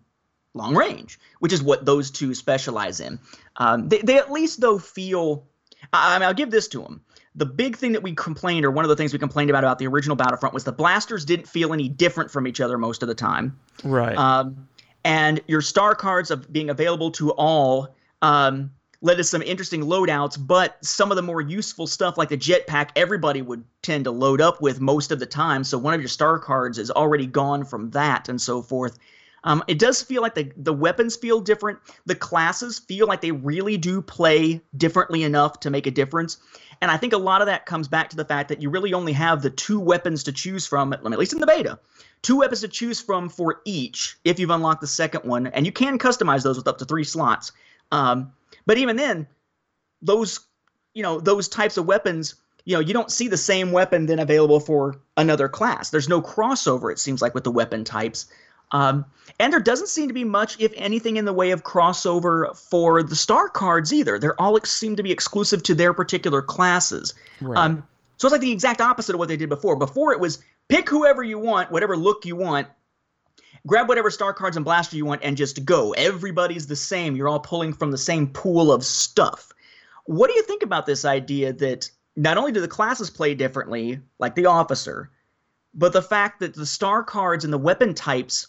long 0.55 0.75
range, 0.75 1.19
which 1.37 1.53
is 1.53 1.61
what 1.61 1.85
those 1.85 2.09
two 2.09 2.33
specialize 2.33 2.99
in. 2.99 3.19
Um, 3.57 3.87
they, 3.87 3.99
they 3.99 4.17
at 4.17 4.31
least 4.31 4.59
though 4.59 4.79
feel. 4.79 5.45
I, 5.93 6.15
I 6.15 6.19
mean, 6.19 6.27
I'll 6.27 6.33
give 6.33 6.49
this 6.49 6.69
to 6.69 6.81
them. 6.81 7.03
The 7.35 7.45
big 7.45 7.77
thing 7.77 7.91
that 7.91 8.01
we 8.01 8.15
complained, 8.15 8.65
or 8.65 8.71
one 8.71 8.83
of 8.83 8.89
the 8.89 8.95
things 8.95 9.13
we 9.13 9.19
complained 9.19 9.51
about 9.51 9.63
about 9.63 9.77
the 9.77 9.85
original 9.85 10.15
Battlefront, 10.15 10.55
was 10.55 10.63
the 10.63 10.71
blasters 10.71 11.23
didn't 11.23 11.47
feel 11.47 11.71
any 11.71 11.87
different 11.87 12.31
from 12.31 12.47
each 12.47 12.61
other 12.61 12.79
most 12.79 13.03
of 13.03 13.07
the 13.07 13.15
time. 13.15 13.59
Right. 13.83 14.17
Um, 14.17 14.67
and 15.03 15.41
your 15.47 15.61
star 15.61 15.95
cards 15.95 16.31
of 16.31 16.51
being 16.51 16.69
available 16.69 17.11
to 17.11 17.31
all 17.31 17.95
um, 18.21 18.71
led 19.01 19.17
to 19.17 19.23
some 19.23 19.41
interesting 19.41 19.83
loadouts, 19.83 20.37
but 20.39 20.77
some 20.83 21.11
of 21.11 21.17
the 21.17 21.21
more 21.21 21.41
useful 21.41 21.85
stuff 21.85 22.17
like 22.17 22.29
the 22.29 22.37
jetpack, 22.37 22.89
everybody 22.95 23.41
would 23.41 23.63
tend 23.81 24.05
to 24.05 24.11
load 24.11 24.39
up 24.39 24.61
with 24.61 24.79
most 24.79 25.11
of 25.11 25.19
the 25.19 25.25
time. 25.25 25.63
So 25.63 25.77
one 25.77 25.93
of 25.93 25.99
your 25.99 26.07
star 26.07 26.39
cards 26.39 26.77
is 26.77 26.89
already 26.89 27.27
gone 27.27 27.65
from 27.65 27.91
that 27.91 28.29
and 28.29 28.41
so 28.41 28.61
forth. 28.61 28.97
Um, 29.43 29.61
it 29.67 29.77
does 29.77 30.01
feel 30.01 30.21
like 30.21 30.35
the, 30.35 30.51
the 30.55 30.71
weapons 30.71 31.17
feel 31.17 31.41
different. 31.41 31.79
The 32.05 32.15
classes 32.15 32.79
feel 32.79 33.07
like 33.07 33.19
they 33.19 33.31
really 33.31 33.75
do 33.75 34.01
play 34.01 34.61
differently 34.77 35.23
enough 35.23 35.59
to 35.61 35.69
make 35.69 35.85
a 35.85 35.91
difference. 35.91 36.37
And 36.81 36.91
I 36.91 36.97
think 36.97 37.13
a 37.13 37.17
lot 37.17 37.41
of 37.41 37.47
that 37.47 37.65
comes 37.65 37.87
back 37.87 38.09
to 38.09 38.15
the 38.15 38.25
fact 38.25 38.49
that 38.49 38.61
you 38.61 38.69
really 38.69 38.93
only 38.93 39.13
have 39.13 39.41
the 39.41 39.49
two 39.49 39.79
weapons 39.79 40.23
to 40.23 40.31
choose 40.31 40.65
from, 40.65 40.93
at 40.93 41.03
least 41.03 41.33
in 41.33 41.39
the 41.39 41.47
beta, 41.47 41.79
two 42.21 42.37
weapons 42.37 42.61
to 42.61 42.67
choose 42.67 43.01
from 43.01 43.29
for 43.29 43.61
each 43.65 44.17
if 44.23 44.39
you've 44.39 44.49
unlocked 44.49 44.81
the 44.81 44.87
second 44.87 45.23
one. 45.23 45.47
And 45.47 45.65
you 45.65 45.71
can 45.71 45.99
customize 45.99 46.43
those 46.43 46.57
with 46.57 46.67
up 46.67 46.77
to 46.79 46.85
three 46.85 47.03
slots. 47.03 47.51
Um, 47.91 48.33
but 48.65 48.77
even 48.77 48.95
then, 48.95 49.27
those 50.01 50.39
you 50.93 51.03
know 51.03 51.19
those 51.19 51.47
types 51.47 51.77
of 51.77 51.85
weapons 51.85 52.35
you 52.65 52.75
know, 52.75 52.79
you 52.79 52.93
don't 52.93 53.11
see 53.11 53.27
the 53.27 53.37
same 53.37 53.71
weapon 53.71 54.05
then 54.05 54.19
available 54.19 54.59
for 54.59 55.01
another 55.17 55.49
class. 55.49 55.89
There's 55.89 56.09
no 56.09 56.21
crossover, 56.21 56.91
it 56.91 56.99
seems 56.99 57.21
like, 57.21 57.33
with 57.35 57.43
the 57.43 57.51
weapon 57.51 57.83
types. 57.83 58.27
Um, 58.71 59.05
and 59.39 59.51
there 59.51 59.59
doesn't 59.59 59.87
seem 59.87 60.07
to 60.07 60.13
be 60.13 60.23
much, 60.23 60.59
if 60.59 60.73
anything, 60.75 61.17
in 61.17 61.25
the 61.25 61.33
way 61.33 61.51
of 61.51 61.63
crossover 61.63 62.55
for 62.57 63.03
the 63.03 63.15
star 63.15 63.49
cards 63.49 63.93
either. 63.93 64.17
They're 64.17 64.39
all 64.41 64.57
ex- 64.57 64.71
seem 64.71 64.95
to 64.95 65.03
be 65.03 65.11
exclusive 65.11 65.63
to 65.63 65.75
their 65.75 65.93
particular 65.93 66.41
classes. 66.41 67.13
Right. 67.41 67.57
Um, 67.57 67.83
so 68.17 68.27
it's 68.27 68.31
like 68.31 68.41
the 68.41 68.51
exact 68.51 68.81
opposite 68.81 69.13
of 69.13 69.19
what 69.19 69.27
they 69.27 69.37
did 69.37 69.49
before. 69.49 69.75
Before 69.75 70.13
it 70.13 70.19
was 70.19 70.41
pick 70.69 70.89
whoever 70.89 71.23
you 71.23 71.39
want, 71.39 71.71
whatever 71.71 71.97
look 71.97 72.25
you 72.25 72.35
want, 72.35 72.67
grab 73.67 73.87
whatever 73.87 74.09
star 74.09 74.33
cards 74.33 74.55
and 74.55 74.63
blaster 74.63 74.95
you 74.95 75.05
want, 75.05 75.23
and 75.23 75.37
just 75.37 75.65
go. 75.65 75.91
Everybody's 75.93 76.67
the 76.67 76.75
same. 76.75 77.15
You're 77.15 77.29
all 77.29 77.39
pulling 77.39 77.73
from 77.73 77.91
the 77.91 77.97
same 77.97 78.27
pool 78.27 78.71
of 78.71 78.85
stuff. 78.85 79.51
What 80.05 80.29
do 80.29 80.35
you 80.35 80.43
think 80.43 80.63
about 80.63 80.85
this 80.85 81.05
idea 81.05 81.53
that 81.53 81.89
not 82.15 82.37
only 82.37 82.51
do 82.51 82.61
the 82.61 82.67
classes 82.67 83.09
play 83.09 83.35
differently, 83.35 83.99
like 84.19 84.35
the 84.35 84.45
officer, 84.45 85.09
but 85.73 85.93
the 85.93 86.01
fact 86.01 86.39
that 86.39 86.53
the 86.53 86.65
star 86.65 87.03
cards 87.03 87.43
and 87.43 87.53
the 87.53 87.57
weapon 87.57 87.93
types 87.93 88.47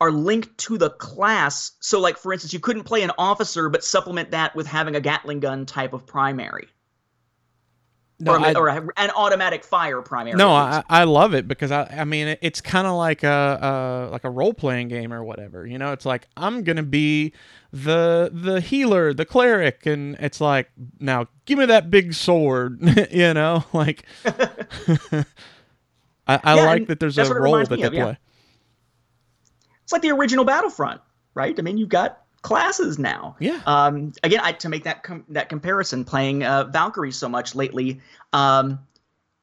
are 0.00 0.10
linked 0.10 0.56
to 0.58 0.76
the 0.78 0.90
class. 0.90 1.72
So, 1.80 2.00
like 2.00 2.18
for 2.18 2.32
instance, 2.32 2.52
you 2.52 2.60
couldn't 2.60 2.84
play 2.84 3.02
an 3.02 3.12
officer 3.18 3.68
but 3.68 3.84
supplement 3.84 4.32
that 4.32 4.54
with 4.54 4.66
having 4.66 4.96
a 4.96 5.00
Gatling 5.00 5.40
gun 5.40 5.66
type 5.66 5.92
of 5.92 6.06
primary, 6.06 6.68
No, 8.18 8.32
or, 8.32 8.40
I- 8.40 8.52
or 8.54 8.68
a- 8.68 8.88
an 8.96 9.10
automatic 9.10 9.64
fire 9.64 10.00
primary. 10.02 10.48
No. 10.48 10.50
I, 10.52 10.82
I 10.88 11.04
love 11.04 11.34
it 11.34 11.46
because 11.48 11.70
I, 11.70 11.84
I 11.84 12.04
mean 12.04 12.36
it's 12.42 12.60
kind 12.60 12.86
of 12.86 12.94
like 12.96 13.22
a, 13.22 14.08
a 14.08 14.10
like 14.12 14.24
a 14.24 14.30
role 14.30 14.54
playing 14.54 14.88
game 14.88 15.12
or 15.12 15.22
whatever. 15.24 15.66
You 15.66 15.78
know, 15.78 15.92
it's 15.92 16.06
like 16.06 16.26
I'm 16.36 16.62
gonna 16.64 16.82
be 16.82 17.32
the 17.72 18.30
the 18.32 18.60
healer, 18.60 19.12
the 19.14 19.24
cleric, 19.24 19.86
and 19.86 20.16
it's 20.20 20.40
like 20.40 20.70
now 21.00 21.26
give 21.44 21.58
me 21.58 21.66
that 21.66 21.90
big 21.90 22.14
sword. 22.14 22.78
you 23.12 23.34
know, 23.34 23.64
like 23.72 24.04
I, 26.26 26.40
I 26.44 26.54
Yeah, 26.54 26.62
like 26.62 26.86
that 26.86 27.00
there's 27.00 27.18
a 27.18 27.26
role 27.26 27.66
that 27.66 27.80
they 27.80 27.82
of, 27.82 27.94
yeah. 27.94 28.14
It's 29.84 29.92
like 29.92 30.02
the 30.02 30.10
original 30.10 30.44
Battlefront, 30.44 31.00
right? 31.34 31.56
I 31.56 31.62
mean, 31.62 31.78
you've 31.78 31.88
got 31.88 32.24
classes 32.42 32.98
now. 32.98 33.36
Yeah. 33.38 33.60
Um, 33.66 34.12
again, 34.22 34.40
I, 34.42 34.52
to 34.52 34.68
make 34.68 34.84
that 34.84 35.02
com- 35.02 35.24
that 35.28 35.48
comparison, 35.48 36.04
playing 36.04 36.42
uh, 36.42 36.64
Valkyrie 36.64 37.12
so 37.12 37.28
much 37.28 37.54
lately, 37.54 38.00
um, 38.32 38.80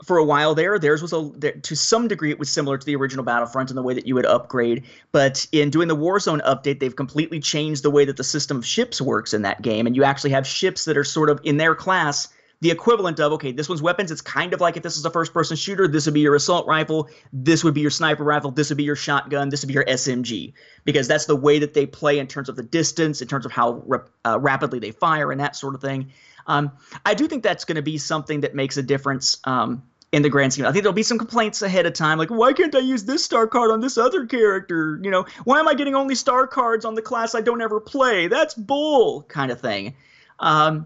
for 0.03 0.17
a 0.17 0.23
while 0.23 0.55
there, 0.55 0.79
theirs 0.79 1.01
was 1.01 1.13
a 1.13 1.29
there, 1.35 1.51
to 1.51 1.75
some 1.75 2.07
degree 2.07 2.31
it 2.31 2.39
was 2.39 2.49
similar 2.49 2.77
to 2.77 2.85
the 2.85 2.95
original 2.95 3.23
Battlefront 3.23 3.69
in 3.69 3.75
the 3.75 3.83
way 3.83 3.93
that 3.93 4.07
you 4.07 4.15
would 4.15 4.25
upgrade. 4.25 4.83
But 5.11 5.45
in 5.51 5.69
doing 5.69 5.87
the 5.87 5.95
Warzone 5.95 6.41
update, 6.43 6.79
they've 6.79 6.95
completely 6.95 7.39
changed 7.39 7.83
the 7.83 7.91
way 7.91 8.05
that 8.05 8.17
the 8.17 8.23
system 8.23 8.57
of 8.57 8.65
ships 8.65 9.01
works 9.01 9.33
in 9.33 9.43
that 9.43 9.61
game, 9.61 9.85
and 9.85 9.95
you 9.95 10.03
actually 10.03 10.31
have 10.31 10.47
ships 10.47 10.85
that 10.85 10.97
are 10.97 11.03
sort 11.03 11.29
of 11.29 11.39
in 11.43 11.57
their 11.57 11.75
class. 11.75 12.29
The 12.61 12.69
equivalent 12.69 13.19
of 13.19 13.31
okay, 13.33 13.51
this 13.51 13.67
one's 13.67 13.81
weapons. 13.81 14.11
It's 14.11 14.21
kind 14.21 14.53
of 14.53 14.61
like 14.61 14.77
if 14.77 14.83
this 14.83 14.95
is 14.95 15.03
a 15.03 15.09
first-person 15.09 15.57
shooter, 15.57 15.87
this 15.87 16.05
would 16.05 16.13
be 16.13 16.19
your 16.21 16.35
assault 16.35 16.67
rifle, 16.67 17.09
this 17.33 17.63
would 17.63 17.73
be 17.73 17.81
your 17.81 17.89
sniper 17.89 18.23
rifle, 18.23 18.51
this 18.51 18.69
would 18.69 18.77
be 18.77 18.83
your 18.83 18.95
shotgun, 18.95 19.49
this 19.49 19.61
would 19.61 19.67
be 19.67 19.73
your 19.73 19.85
SMG, 19.85 20.53
because 20.85 21.07
that's 21.07 21.25
the 21.25 21.35
way 21.35 21.57
that 21.59 21.73
they 21.73 21.87
play 21.87 22.19
in 22.19 22.27
terms 22.27 22.49
of 22.49 22.55
the 22.55 22.63
distance, 22.63 23.21
in 23.21 23.27
terms 23.27 23.45
of 23.47 23.51
how 23.51 23.81
rap- 23.87 24.09
uh, 24.25 24.39
rapidly 24.39 24.77
they 24.77 24.91
fire, 24.91 25.31
and 25.31 25.41
that 25.41 25.55
sort 25.55 25.73
of 25.73 25.81
thing. 25.81 26.11
Um, 26.47 26.71
I 27.05 27.15
do 27.15 27.27
think 27.27 27.41
that's 27.43 27.65
going 27.65 27.75
to 27.75 27.81
be 27.81 27.97
something 27.97 28.41
that 28.41 28.53
makes 28.53 28.77
a 28.77 28.83
difference 28.83 29.39
um, 29.45 29.83
in 30.11 30.21
the 30.21 30.29
grand 30.29 30.53
scheme. 30.53 30.65
I 30.65 30.71
think 30.71 30.83
there'll 30.83 30.93
be 30.93 31.03
some 31.03 31.17
complaints 31.17 31.63
ahead 31.63 31.85
of 31.85 31.93
time, 31.93 32.19
like 32.19 32.29
why 32.29 32.53
can't 32.53 32.75
I 32.75 32.79
use 32.79 33.05
this 33.05 33.23
star 33.23 33.47
card 33.47 33.71
on 33.71 33.79
this 33.79 33.97
other 33.97 34.25
character? 34.27 34.99
You 35.01 35.09
know, 35.09 35.25
why 35.45 35.59
am 35.59 35.67
I 35.67 35.73
getting 35.73 35.95
only 35.95 36.13
star 36.13 36.45
cards 36.45 36.85
on 36.85 36.93
the 36.93 37.01
class 37.01 37.33
I 37.33 37.41
don't 37.41 37.61
ever 37.61 37.79
play? 37.79 38.27
That's 38.27 38.53
bull, 38.53 39.23
kind 39.23 39.51
of 39.51 39.59
thing. 39.59 39.95
Um, 40.39 40.85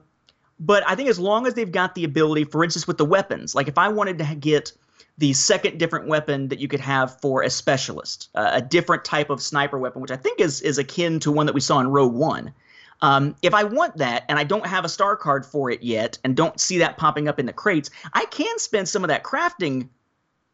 but 0.60 0.88
I 0.88 0.96
think 0.96 1.10
as 1.10 1.20
long 1.20 1.48
as 1.48 1.54
they've 1.54 1.72
got 1.72 1.96
the 1.96 2.04
ability, 2.04 2.46
for 2.46 2.64
instance, 2.64 2.88
with 2.88 2.98
the 2.98 3.06
weapons, 3.06 3.56
like 3.56 3.68
if 3.68 3.78
I 3.78 3.90
wanted 3.90 4.18
to 4.20 4.36
get 4.36 4.72
the 5.18 5.34
second 5.34 5.80
different 5.80 6.08
weapon 6.08 6.50
that 6.50 6.60
you 6.60 6.68
could 6.68 6.80
have 6.80 7.20
for 7.20 7.42
a 7.44 7.50
specialist, 7.50 8.30
uh, 8.36 8.52
a 8.54 8.62
different 8.62 9.06
type 9.06 9.30
of 9.30 9.42
sniper 9.42 9.78
weapon, 9.78 10.02
which 10.02 10.12
I 10.12 10.18
think 10.18 10.40
is 10.40 10.62
is 10.62 10.78
akin 10.78 11.20
to 11.22 11.32
one 11.32 11.46
that 11.46 11.54
we 11.56 11.62
saw 11.62 11.80
in 11.80 11.88
Rogue 11.88 12.14
One. 12.14 12.54
Um, 13.02 13.36
if 13.42 13.54
I 13.54 13.64
want 13.64 13.98
that 13.98 14.24
and 14.30 14.40
I 14.40 14.44
don't 14.44 14.66
have 14.66 14.86
a 14.86 14.90
star 14.90 15.16
card 15.18 15.46
for 15.46 15.70
it 15.70 15.84
yet 15.84 16.18
and 16.24 16.36
don't 16.36 16.60
see 16.60 16.78
that 16.80 16.98
popping 16.98 17.28
up 17.28 17.40
in 17.40 17.46
the 17.46 17.54
crates, 17.54 17.90
I 18.14 18.26
can 18.26 18.58
spend 18.58 18.88
some 18.88 19.04
of 19.04 19.10
that 19.10 19.24
crafting 19.24 19.90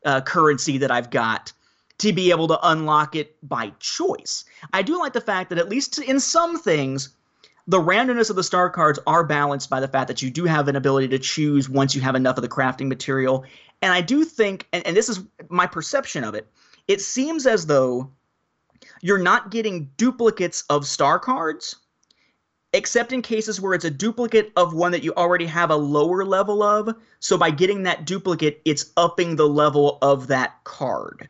uh, 0.05 0.21
currency 0.21 0.77
that 0.79 0.91
I've 0.91 1.11
got 1.11 1.53
to 1.99 2.11
be 2.11 2.31
able 2.31 2.47
to 2.47 2.59
unlock 2.63 3.15
it 3.15 3.35
by 3.47 3.71
choice. 3.79 4.43
I 4.73 4.81
do 4.81 4.97
like 4.97 5.13
the 5.13 5.21
fact 5.21 5.49
that 5.49 5.59
at 5.59 5.69
least 5.69 5.99
in 5.99 6.19
some 6.19 6.57
things, 6.57 7.09
the 7.71 7.79
randomness 7.79 8.29
of 8.29 8.35
the 8.35 8.43
star 8.43 8.69
cards 8.69 8.99
are 9.07 9.23
balanced 9.23 9.69
by 9.69 9.79
the 9.79 9.87
fact 9.87 10.09
that 10.09 10.21
you 10.21 10.29
do 10.29 10.43
have 10.43 10.67
an 10.67 10.75
ability 10.75 11.07
to 11.07 11.17
choose 11.17 11.69
once 11.69 11.95
you 11.95 12.01
have 12.01 12.15
enough 12.15 12.37
of 12.37 12.41
the 12.41 12.49
crafting 12.49 12.89
material. 12.89 13.45
And 13.81 13.93
I 13.93 14.01
do 14.01 14.25
think, 14.25 14.67
and, 14.73 14.85
and 14.85 14.95
this 14.95 15.07
is 15.07 15.21
my 15.47 15.67
perception 15.67 16.25
of 16.25 16.35
it, 16.35 16.51
it 16.89 16.99
seems 16.99 17.47
as 17.47 17.65
though 17.65 18.11
you're 19.01 19.17
not 19.17 19.51
getting 19.51 19.89
duplicates 19.95 20.65
of 20.69 20.85
star 20.85 21.17
cards, 21.17 21.77
except 22.73 23.13
in 23.13 23.21
cases 23.21 23.61
where 23.61 23.73
it's 23.73 23.85
a 23.85 23.89
duplicate 23.89 24.51
of 24.57 24.73
one 24.73 24.91
that 24.91 25.03
you 25.03 25.13
already 25.13 25.45
have 25.45 25.71
a 25.71 25.75
lower 25.77 26.25
level 26.25 26.61
of. 26.61 26.93
So 27.21 27.37
by 27.37 27.51
getting 27.51 27.83
that 27.83 28.05
duplicate, 28.05 28.61
it's 28.65 28.91
upping 28.97 29.37
the 29.37 29.47
level 29.47 29.97
of 30.01 30.27
that 30.27 30.61
card. 30.65 31.29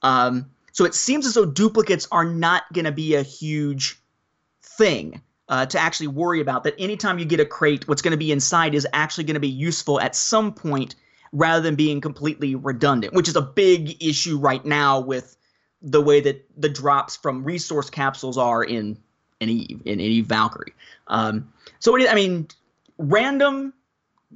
Um, 0.00 0.52
so 0.72 0.86
it 0.86 0.94
seems 0.94 1.26
as 1.26 1.34
though 1.34 1.44
duplicates 1.44 2.08
are 2.10 2.24
not 2.24 2.62
going 2.72 2.86
to 2.86 2.92
be 2.92 3.14
a 3.14 3.22
huge 3.22 4.00
thing 4.62 5.20
uh, 5.48 5.66
to 5.66 5.78
actually 5.78 6.08
worry 6.08 6.40
about. 6.40 6.64
That 6.64 6.74
anytime 6.78 7.18
you 7.18 7.24
get 7.24 7.40
a 7.40 7.44
crate, 7.44 7.88
what's 7.88 8.02
going 8.02 8.12
to 8.12 8.18
be 8.18 8.32
inside 8.32 8.74
is 8.74 8.86
actually 8.92 9.24
going 9.24 9.34
to 9.34 9.40
be 9.40 9.48
useful 9.48 10.00
at 10.00 10.16
some 10.16 10.52
point 10.52 10.94
rather 11.32 11.62
than 11.62 11.74
being 11.74 12.00
completely 12.00 12.54
redundant, 12.54 13.14
which 13.14 13.28
is 13.28 13.36
a 13.36 13.42
big 13.42 14.02
issue 14.02 14.38
right 14.38 14.64
now 14.64 15.00
with 15.00 15.36
the 15.80 16.00
way 16.00 16.20
that 16.20 16.44
the 16.56 16.68
drops 16.68 17.16
from 17.16 17.42
resource 17.42 17.90
capsules 17.90 18.38
are 18.38 18.62
in 18.62 18.98
any 19.40 19.76
in 19.84 19.98
Eve 19.98 20.26
Valkyrie. 20.26 20.74
Um, 21.08 21.52
so 21.80 21.96
it, 21.96 22.08
I 22.08 22.14
mean, 22.14 22.48
random 22.98 23.72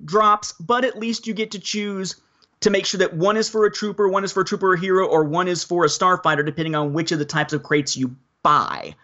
drops, 0.05 0.53
but 0.53 0.85
at 0.85 0.99
least 0.99 1.27
you 1.27 1.35
get 1.35 1.53
to 1.53 1.59
choose 1.59 2.17
to 2.61 2.71
make 2.71 2.87
sure 2.87 2.99
that 2.99 3.15
one 3.15 3.37
is 3.37 3.49
for 3.49 3.65
a 3.67 3.71
trooper, 3.71 4.09
one 4.09 4.25
is 4.25 4.33
for 4.33 4.41
a 4.41 4.45
trooper 4.45 4.73
or 4.73 4.77
hero, 4.77 5.07
or 5.07 5.25
one 5.25 5.47
is 5.47 5.63
for 5.63 5.85
a 5.85 5.89
starfighter, 5.89 6.45
depending 6.45 6.75
on 6.75 6.93
which 6.93 7.13
of 7.13 7.19
the 7.19 7.25
types 7.25 7.53
of 7.53 7.63
crates 7.63 7.97
you 7.97 8.17
buy. 8.43 8.95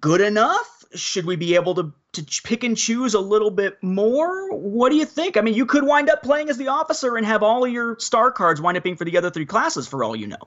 Good 0.00 0.20
enough? 0.20 0.77
Should 0.94 1.26
we 1.26 1.36
be 1.36 1.54
able 1.54 1.74
to 1.74 1.92
to 2.12 2.42
pick 2.42 2.64
and 2.64 2.76
choose 2.76 3.14
a 3.14 3.20
little 3.20 3.50
bit 3.50 3.82
more? 3.82 4.50
What 4.56 4.90
do 4.90 4.96
you 4.96 5.04
think? 5.04 5.36
I 5.36 5.42
mean, 5.42 5.54
you 5.54 5.66
could 5.66 5.84
wind 5.84 6.08
up 6.08 6.22
playing 6.22 6.48
as 6.48 6.56
the 6.56 6.68
officer 6.68 7.16
and 7.16 7.26
have 7.26 7.42
all 7.42 7.66
your 7.66 7.98
star 7.98 8.30
cards 8.30 8.60
wind 8.60 8.76
up 8.76 8.82
being 8.82 8.96
for 8.96 9.04
the 9.04 9.16
other 9.18 9.30
three 9.30 9.46
classes, 9.46 9.86
for 9.86 10.02
all 10.02 10.16
you 10.16 10.26
know. 10.26 10.38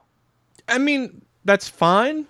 I 0.67 0.77
mean, 0.77 1.23
that's 1.45 1.69
fine 1.69 2.27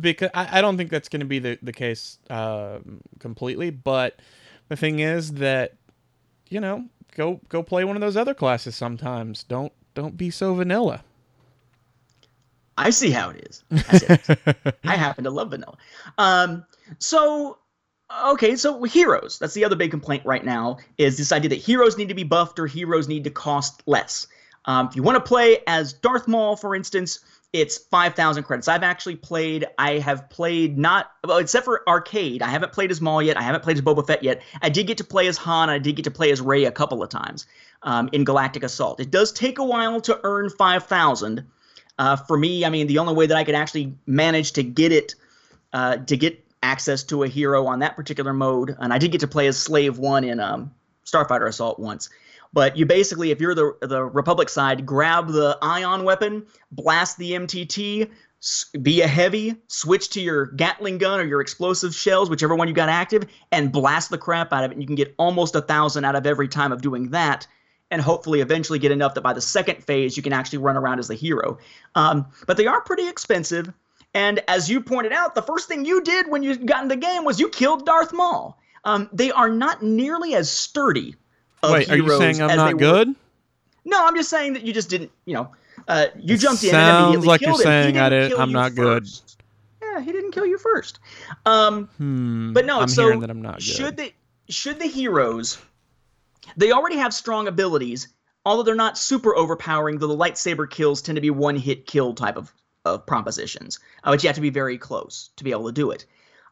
because 0.00 0.30
I, 0.34 0.58
I 0.58 0.60
don't 0.60 0.76
think 0.76 0.90
that's 0.90 1.08
going 1.08 1.20
to 1.20 1.26
be 1.26 1.38
the 1.38 1.58
the 1.62 1.72
case 1.72 2.18
uh, 2.30 2.78
completely. 3.18 3.70
But 3.70 4.20
the 4.68 4.76
thing 4.76 5.00
is 5.00 5.32
that 5.34 5.74
you 6.48 6.60
know, 6.60 6.86
go 7.14 7.40
go 7.48 7.62
play 7.62 7.84
one 7.84 7.96
of 7.96 8.00
those 8.00 8.16
other 8.16 8.34
classes 8.34 8.76
sometimes. 8.76 9.42
Don't 9.44 9.72
don't 9.94 10.16
be 10.16 10.30
so 10.30 10.54
vanilla. 10.54 11.04
I 12.78 12.90
see 12.90 13.10
how 13.10 13.30
it 13.30 13.48
is. 13.48 13.64
I, 13.70 13.98
see 13.98 14.06
how. 14.06 14.54
I 14.84 14.96
happen 14.96 15.24
to 15.24 15.30
love 15.30 15.50
vanilla. 15.50 15.76
Um, 16.16 16.64
so 16.98 17.58
okay, 18.26 18.56
so 18.56 18.82
heroes. 18.84 19.38
That's 19.38 19.54
the 19.54 19.64
other 19.64 19.76
big 19.76 19.90
complaint 19.90 20.24
right 20.24 20.44
now 20.44 20.78
is 20.96 21.18
this 21.18 21.32
idea 21.32 21.50
that 21.50 21.56
heroes 21.56 21.98
need 21.98 22.08
to 22.08 22.14
be 22.14 22.24
buffed 22.24 22.58
or 22.58 22.66
heroes 22.66 23.08
need 23.08 23.24
to 23.24 23.30
cost 23.30 23.82
less. 23.86 24.26
Um, 24.64 24.88
if 24.88 24.96
you 24.96 25.02
want 25.02 25.16
to 25.16 25.20
play 25.20 25.58
as 25.66 25.92
Darth 25.92 26.28
Maul, 26.28 26.56
for 26.56 26.74
instance, 26.74 27.20
it's 27.52 27.78
5,000 27.78 28.42
credits. 28.42 28.68
I've 28.68 28.82
actually 28.82 29.16
played, 29.16 29.66
I 29.78 29.98
have 29.98 30.28
played 30.28 30.76
not, 30.76 31.10
well, 31.26 31.38
except 31.38 31.64
for 31.64 31.88
arcade. 31.88 32.42
I 32.42 32.48
haven't 32.48 32.72
played 32.72 32.90
as 32.90 33.00
Maul 33.00 33.22
yet. 33.22 33.38
I 33.38 33.42
haven't 33.42 33.62
played 33.62 33.78
as 33.78 33.82
Boba 33.82 34.06
Fett 34.06 34.22
yet. 34.22 34.42
I 34.60 34.68
did 34.68 34.86
get 34.86 34.98
to 34.98 35.04
play 35.04 35.26
as 35.26 35.38
Han. 35.38 35.70
I 35.70 35.78
did 35.78 35.96
get 35.96 36.04
to 36.04 36.10
play 36.10 36.30
as 36.30 36.42
Rey 36.42 36.64
a 36.64 36.72
couple 36.72 37.02
of 37.02 37.08
times 37.08 37.46
um, 37.82 38.10
in 38.12 38.24
Galactic 38.24 38.62
Assault. 38.62 39.00
It 39.00 39.10
does 39.10 39.32
take 39.32 39.58
a 39.58 39.64
while 39.64 40.00
to 40.02 40.20
earn 40.24 40.50
5,000. 40.50 41.46
Uh, 41.98 42.16
for 42.16 42.38
me, 42.38 42.64
I 42.64 42.70
mean, 42.70 42.86
the 42.86 42.98
only 42.98 43.14
way 43.14 43.26
that 43.26 43.36
I 43.36 43.44
could 43.44 43.54
actually 43.54 43.94
manage 44.06 44.52
to 44.52 44.62
get 44.62 44.92
it, 44.92 45.14
uh, 45.72 45.96
to 45.96 46.16
get 46.16 46.44
access 46.62 47.02
to 47.04 47.24
a 47.24 47.28
hero 47.28 47.66
on 47.66 47.80
that 47.80 47.96
particular 47.96 48.32
mode, 48.32 48.76
and 48.78 48.92
I 48.92 48.98
did 48.98 49.10
get 49.12 49.20
to 49.20 49.28
play 49.28 49.46
as 49.48 49.58
Slave 49.58 49.98
One 49.98 50.24
in 50.24 50.40
um, 50.40 50.72
Starfighter 51.04 51.48
Assault 51.48 51.78
once. 51.78 52.08
But 52.52 52.76
you 52.76 52.86
basically, 52.86 53.30
if 53.30 53.40
you're 53.40 53.54
the 53.54 53.76
the 53.82 54.02
Republic 54.02 54.48
side, 54.48 54.86
grab 54.86 55.28
the 55.28 55.58
ion 55.60 56.04
weapon, 56.04 56.46
blast 56.72 57.18
the 57.18 57.32
MTT, 57.32 58.10
be 58.80 59.02
a 59.02 59.06
heavy, 59.06 59.56
switch 59.66 60.10
to 60.10 60.20
your 60.20 60.46
Gatling 60.46 60.98
gun 60.98 61.20
or 61.20 61.24
your 61.24 61.40
explosive 61.40 61.94
shells, 61.94 62.30
whichever 62.30 62.54
one 62.54 62.68
you 62.68 62.74
got 62.74 62.88
active, 62.88 63.24
and 63.52 63.70
blast 63.70 64.10
the 64.10 64.18
crap 64.18 64.52
out 64.52 64.64
of 64.64 64.70
it. 64.70 64.74
And 64.74 64.82
you 64.82 64.86
can 64.86 64.96
get 64.96 65.14
almost 65.18 65.56
a 65.56 65.60
thousand 65.60 66.04
out 66.04 66.16
of 66.16 66.26
every 66.26 66.48
time 66.48 66.72
of 66.72 66.80
doing 66.80 67.10
that 67.10 67.46
and 67.90 68.02
hopefully 68.02 68.40
eventually 68.40 68.78
get 68.78 68.92
enough 68.92 69.14
that 69.14 69.22
by 69.22 69.32
the 69.32 69.40
second 69.40 69.82
phase 69.82 70.16
you 70.16 70.22
can 70.22 70.32
actually 70.32 70.58
run 70.58 70.76
around 70.76 70.98
as 70.98 71.08
the 71.08 71.14
hero. 71.14 71.58
Um, 71.94 72.26
but 72.46 72.56
they 72.56 72.66
are 72.66 72.80
pretty 72.80 73.08
expensive. 73.08 73.72
And 74.14 74.42
as 74.48 74.68
you 74.70 74.80
pointed 74.80 75.12
out, 75.12 75.34
the 75.34 75.42
first 75.42 75.68
thing 75.68 75.84
you 75.84 76.02
did 76.02 76.28
when 76.28 76.42
you 76.42 76.56
got 76.56 76.82
in 76.82 76.88
the 76.88 76.96
game 76.96 77.24
was 77.24 77.38
you 77.38 77.48
killed 77.48 77.84
Darth 77.86 78.12
Maul. 78.12 78.58
Um, 78.84 79.08
they 79.12 79.30
are 79.30 79.48
not 79.50 79.82
nearly 79.82 80.34
as 80.34 80.50
sturdy 80.50 81.14
of 81.62 81.72
Wait, 81.72 81.90
are 81.90 81.96
you 81.96 82.08
saying 82.18 82.40
I'm 82.40 82.56
not 82.56 82.74
were- 82.74 82.78
good? 82.78 83.14
No, 83.84 84.06
I'm 84.06 84.14
just 84.16 84.28
saying 84.30 84.52
that 84.54 84.62
you 84.64 84.72
just 84.72 84.90
didn't, 84.90 85.10
you 85.24 85.34
know, 85.34 85.50
uh, 85.88 86.06
you 86.18 86.34
It 86.34 86.38
jumped 86.38 86.62
in 86.62 86.70
and 86.70 86.76
sounds 86.76 87.04
immediately 87.14 87.26
like 87.28 87.40
you're 87.40 87.48
killed 87.50 87.60
him. 87.60 87.64
Saying 87.64 87.98
I 87.98 88.08
did. 88.10 88.32
I'm 88.34 88.52
not 88.52 88.74
good. 88.74 89.06
Yeah, 89.82 90.00
he 90.00 90.12
didn't 90.12 90.32
kill 90.32 90.44
you 90.46 90.58
first. 90.58 90.98
Um, 91.46 91.86
Hmm. 91.96 92.52
but 92.52 92.66
no, 92.66 92.80
I'm 92.80 92.88
so 92.88 93.04
hearing 93.04 93.20
that 93.20 93.30
I'm 93.30 93.40
not 93.42 93.54
good. 93.56 93.62
should 93.62 93.96
the 93.96 94.12
should 94.48 94.78
the 94.78 94.86
heroes? 94.86 95.58
They 96.56 96.72
already 96.72 96.96
have 96.96 97.12
strong 97.14 97.48
abilities, 97.48 98.08
although 98.44 98.62
they're 98.62 98.74
not 98.74 98.98
super 98.98 99.36
overpowering. 99.36 99.98
Though 99.98 100.06
the 100.06 100.16
lightsaber 100.16 100.68
kills 100.68 101.02
tend 101.02 101.16
to 101.16 101.22
be 101.22 101.30
one 101.30 101.56
hit 101.56 101.86
kill 101.86 102.14
type 102.14 102.36
of 102.36 102.52
of 102.84 103.04
propositions, 103.06 103.80
uh, 104.04 104.12
but 104.12 104.22
you 104.22 104.28
have 104.28 104.36
to 104.36 104.40
be 104.40 104.50
very 104.50 104.78
close 104.78 105.30
to 105.36 105.44
be 105.44 105.50
able 105.50 105.66
to 105.66 105.72
do 105.72 105.90
it. 105.90 106.06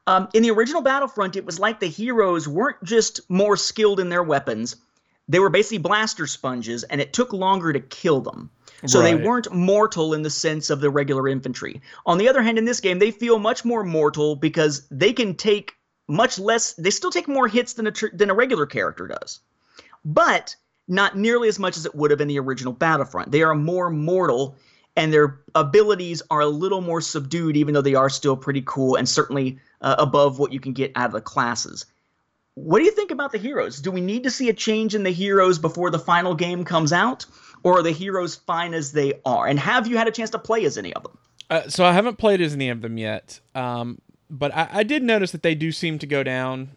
Um, 0.07 0.28
in 0.34 0.43
the 0.43 0.51
original 0.51 0.82
Battlefront, 0.82 1.37
it 1.37 1.45
was 1.45 1.59
like 1.59 1.80
the 1.80 1.87
heroes 1.87 2.47
weren't 2.47 2.82
just 2.84 3.20
more 3.30 3.57
skilled 3.57 4.01
in 4.01 4.09
their 4.09 4.22
weapons; 4.22 4.76
they 5.28 5.39
were 5.39 5.51
basically 5.51 5.78
blaster 5.78 6.26
sponges, 6.26 6.84
and 6.84 7.01
it 7.01 7.12
took 7.12 7.32
longer 7.32 7.72
to 7.72 7.80
kill 7.80 8.20
them. 8.20 8.51
So 8.84 9.01
they 9.01 9.14
weren't 9.14 9.53
mortal 9.53 10.12
in 10.12 10.22
the 10.22 10.30
sense 10.30 10.68
of 10.68 10.80
the 10.80 10.91
regular 10.91 11.28
infantry. 11.28 11.80
On 12.05 12.18
the 12.18 12.28
other 12.28 12.43
hand, 12.43 12.59
in 12.59 12.66
this 12.66 12.80
game, 12.80 12.99
they 12.99 13.11
feel 13.11 13.39
much 13.39 13.64
more 13.64 13.82
mortal 13.82 14.37
because 14.37 14.87
they 14.91 15.12
can 15.12 15.34
take 15.34 15.74
much 16.09 16.39
less. 16.39 16.74
They 16.74 16.91
still 16.91 17.11
take 17.11 17.26
more 17.26 17.49
hits 17.49 17.72
than 17.72 17.87
a 17.87 17.91
tr- 17.91 18.14
than 18.14 18.30
a 18.30 18.34
regular 18.34 18.66
character 18.66 19.09
does, 19.09 19.41
but 20.07 20.54
not 20.88 21.18
nearly 21.18 21.48
as 21.48 21.59
much 21.59 21.76
as 21.76 21.84
it 21.84 21.94
would 21.94 22.12
have 22.12 22.20
in 22.20 22.28
the 22.28 22.38
original 22.38 22.72
Battlefront. 22.72 23.32
They 23.32 23.42
are 23.42 23.54
more 23.54 23.90
mortal, 23.90 24.57
and 24.96 25.12
their 25.12 25.40
abilities 25.54 26.22
are 26.30 26.40
a 26.40 26.46
little 26.46 26.80
more 26.80 27.00
subdued, 27.00 27.57
even 27.57 27.74
though 27.74 27.82
they 27.82 27.96
are 27.96 28.09
still 28.09 28.36
pretty 28.36 28.62
cool 28.64 28.94
and 28.94 29.09
certainly 29.09 29.59
uh, 29.82 29.96
above 29.98 30.38
what 30.38 30.52
you 30.52 30.61
can 30.61 30.72
get 30.72 30.92
out 30.94 31.07
of 31.07 31.12
the 31.12 31.20
classes. 31.20 31.86
What 32.54 32.78
do 32.78 32.84
you 32.84 32.92
think 32.92 33.11
about 33.11 33.32
the 33.32 33.38
heroes? 33.38 33.80
Do 33.80 33.90
we 33.90 34.00
need 34.00 34.22
to 34.22 34.30
see 34.30 34.48
a 34.48 34.54
change 34.54 34.94
in 34.94 35.02
the 35.02 35.11
heroes 35.11 35.59
before 35.59 35.90
the 35.90 35.98
final 35.98 36.34
game 36.34 36.64
comes 36.64 36.92
out? 36.92 37.26
Or 37.62 37.80
are 37.80 37.82
the 37.82 37.90
heroes 37.90 38.36
fine 38.36 38.72
as 38.72 38.92
they 38.92 39.14
are? 39.24 39.46
And 39.46 39.59
have 39.59 39.88
you 39.88 39.98
had 39.98 40.07
a 40.07 40.12
chance 40.12 40.30
to 40.30 40.38
play 40.38 40.64
as 40.64 40.78
any 40.78 40.94
of 40.94 41.02
them? 41.02 41.18
Uh, 41.50 41.68
so 41.68 41.84
I 41.84 41.92
haven't 41.92 42.16
played 42.16 42.40
as 42.40 42.54
any 42.54 42.68
of 42.70 42.80
them 42.80 42.96
yet, 42.96 43.40
um, 43.54 44.00
but 44.30 44.54
I, 44.54 44.68
I 44.70 44.82
did 44.84 45.02
notice 45.02 45.32
that 45.32 45.42
they 45.42 45.54
do 45.54 45.72
seem 45.72 45.98
to 45.98 46.07
go 46.07 46.22
down. 46.22 46.70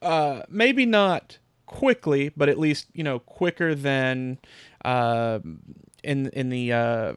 Uh, 0.00 0.42
maybe 0.48 0.84
not 0.84 1.38
quickly, 1.72 2.30
but 2.36 2.48
at 2.48 2.58
least 2.58 2.86
you 2.92 3.02
know 3.02 3.18
quicker 3.18 3.74
than 3.74 4.38
uh, 4.84 5.40
in 6.04 6.28
in 6.28 6.50
the 6.50 6.72
uh, 6.72 7.12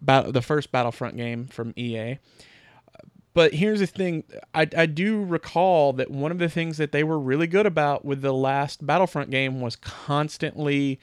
the 0.00 0.42
first 0.42 0.72
Battlefront 0.72 1.16
game 1.16 1.46
from 1.46 1.74
EA. 1.76 2.18
But 3.34 3.52
here's 3.52 3.80
the 3.80 3.86
thing: 3.86 4.24
I, 4.54 4.66
I 4.76 4.86
do 4.86 5.22
recall 5.22 5.92
that 5.94 6.10
one 6.10 6.32
of 6.32 6.38
the 6.38 6.48
things 6.48 6.78
that 6.78 6.92
they 6.92 7.04
were 7.04 7.18
really 7.18 7.46
good 7.46 7.66
about 7.66 8.04
with 8.04 8.22
the 8.22 8.32
last 8.32 8.86
Battlefront 8.86 9.30
game 9.30 9.60
was 9.60 9.76
constantly, 9.76 10.98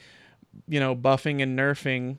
you 0.68 0.80
know, 0.80 0.96
buffing 0.96 1.44
and 1.44 1.60
nerfing 1.60 2.18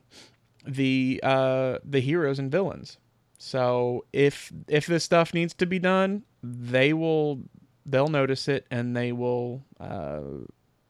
the 0.65 1.19
uh, 1.23 1.79
the 1.83 1.99
heroes 1.99 2.39
and 2.39 2.51
villains. 2.51 2.97
So 3.37 4.05
if 4.13 4.53
if 4.67 4.85
this 4.85 5.03
stuff 5.03 5.33
needs 5.33 5.53
to 5.55 5.65
be 5.65 5.79
done, 5.79 6.23
they 6.41 6.93
will 6.93 7.41
they'll 7.85 8.07
notice 8.07 8.47
it 8.47 8.65
and 8.71 8.95
they 8.95 9.11
will 9.11 9.63
uh, 9.79 10.21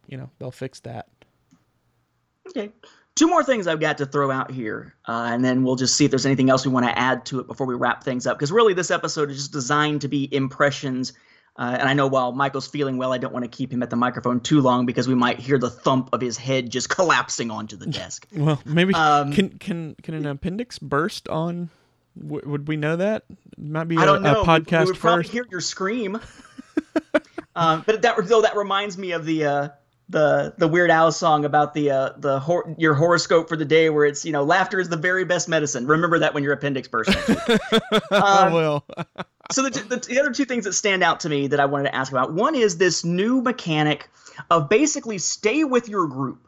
you 0.08 0.18
know 0.18 0.30
they'll 0.40 0.52
fix 0.52 0.80
that. 0.82 1.08
Okay. 2.50 2.72
Two 3.16 3.28
more 3.28 3.44
things 3.46 3.66
I've 3.66 3.80
got 3.80 3.98
to 4.00 4.06
throw 4.06 4.30
out 4.30 4.52
here, 4.52 4.94
uh, 5.08 5.30
and 5.32 5.44
then 5.44 5.64
we'll 5.64 5.78
just 5.78 5.96
see 5.96 6.04
if 6.04 6.12
there's 6.12 6.26
anything 6.26 6.50
else 6.50 6.66
we 6.66 6.72
want 6.74 6.86
to 6.86 7.00
add 7.00 7.26
to 7.28 7.40
it 7.40 7.48
before 7.48 7.66
we 7.66 7.74
wrap 7.74 8.04
things 8.04 8.28
up. 8.28 8.38
Because 8.38 8.52
really, 8.52 8.74
this 8.74 8.92
episode 8.92 9.30
is 9.32 9.38
just 9.38 9.54
designed 9.54 10.02
to 10.02 10.10
be 10.10 10.28
impressions. 10.36 11.14
Uh, 11.58 11.78
and 11.80 11.88
I 11.88 11.94
know 11.94 12.08
while 12.08 12.34
Michael's 12.34 12.68
feeling 12.68 12.98
well, 12.98 13.14
I 13.14 13.18
don't 13.18 13.32
want 13.34 13.44
to 13.46 13.50
keep 13.58 13.72
him 13.72 13.82
at 13.82 13.90
the 13.90 13.96
microphone 13.96 14.42
too 14.42 14.60
long 14.60 14.86
because 14.86 15.08
we 15.08 15.16
might 15.16 15.40
hear 15.40 15.58
the 15.58 15.70
thump 15.70 16.10
of 16.12 16.20
his 16.20 16.36
head 16.36 16.70
just 16.70 16.90
collapsing 16.90 17.50
onto 17.50 17.78
the 17.78 17.86
desk. 18.02 18.28
Well, 18.36 18.62
maybe 18.66 18.94
Um, 18.94 19.32
can 19.32 19.58
can 19.60 19.96
can 20.04 20.14
an 20.16 20.26
appendix 20.26 20.78
burst 20.78 21.30
on? 21.30 21.70
W- 22.22 22.44
would 22.50 22.68
we 22.68 22.76
know 22.76 22.98
that? 22.98 23.24
Might 23.58 23.86
be 23.86 23.96
a, 23.96 24.00
I 24.00 24.06
don't 24.06 24.22
know. 24.24 24.42
a 24.42 24.44
We- 24.44 24.46
podcast 24.46 24.80
we 24.82 24.86
would 24.92 25.00
probably 25.00 25.24
hear 25.24 25.46
your 25.50 25.62
scream. 25.62 26.20
um, 27.56 27.84
but 27.88 28.02
that 28.02 28.18
though 28.28 28.42
that 28.42 28.58
reminds 28.58 28.98
me 28.98 29.14
of 29.14 29.24
the 29.26 29.46
uh, 29.46 29.70
the 30.10 30.54
the 30.58 30.68
Weird 30.68 30.92
Al 30.92 31.12
song 31.12 31.46
about 31.46 31.74
the 31.74 31.92
uh, 31.92 32.10
the 32.18 32.40
hor- 32.40 32.76
your 32.78 32.94
horoscope 32.94 33.50
for 33.50 33.58
the 33.58 33.66
day, 33.66 33.90
where 33.90 34.06
it's 34.06 34.24
you 34.26 34.32
know 34.32 34.44
laughter 34.44 34.80
is 34.80 34.90
the 34.90 34.98
very 34.98 35.26
best 35.26 35.50
medicine. 35.50 35.88
Remember 35.88 36.20
that 36.20 36.34
when 36.34 36.44
you're 36.44 36.54
appendix. 36.54 36.90
I 36.94 37.98
Um, 38.12 38.54
will. 38.54 38.86
so 39.52 39.64
the, 39.64 39.70
the, 39.70 39.98
the 39.98 40.20
other 40.20 40.32
two 40.32 40.46
things 40.46 40.66
that 40.66 40.74
stand 40.74 41.04
out 41.04 41.22
to 41.22 41.30
me 41.30 41.48
that 41.48 41.60
I 41.60 41.66
wanted 41.66 41.86
to 41.86 41.96
ask 41.96 42.12
about 42.12 42.34
one 42.34 42.56
is 42.56 42.78
this 42.78 43.04
new 43.04 43.42
mechanic 43.42 44.10
of 44.52 44.70
basically 44.70 45.18
stay 45.18 45.64
with 45.64 45.90
your 45.90 46.08
group. 46.08 46.48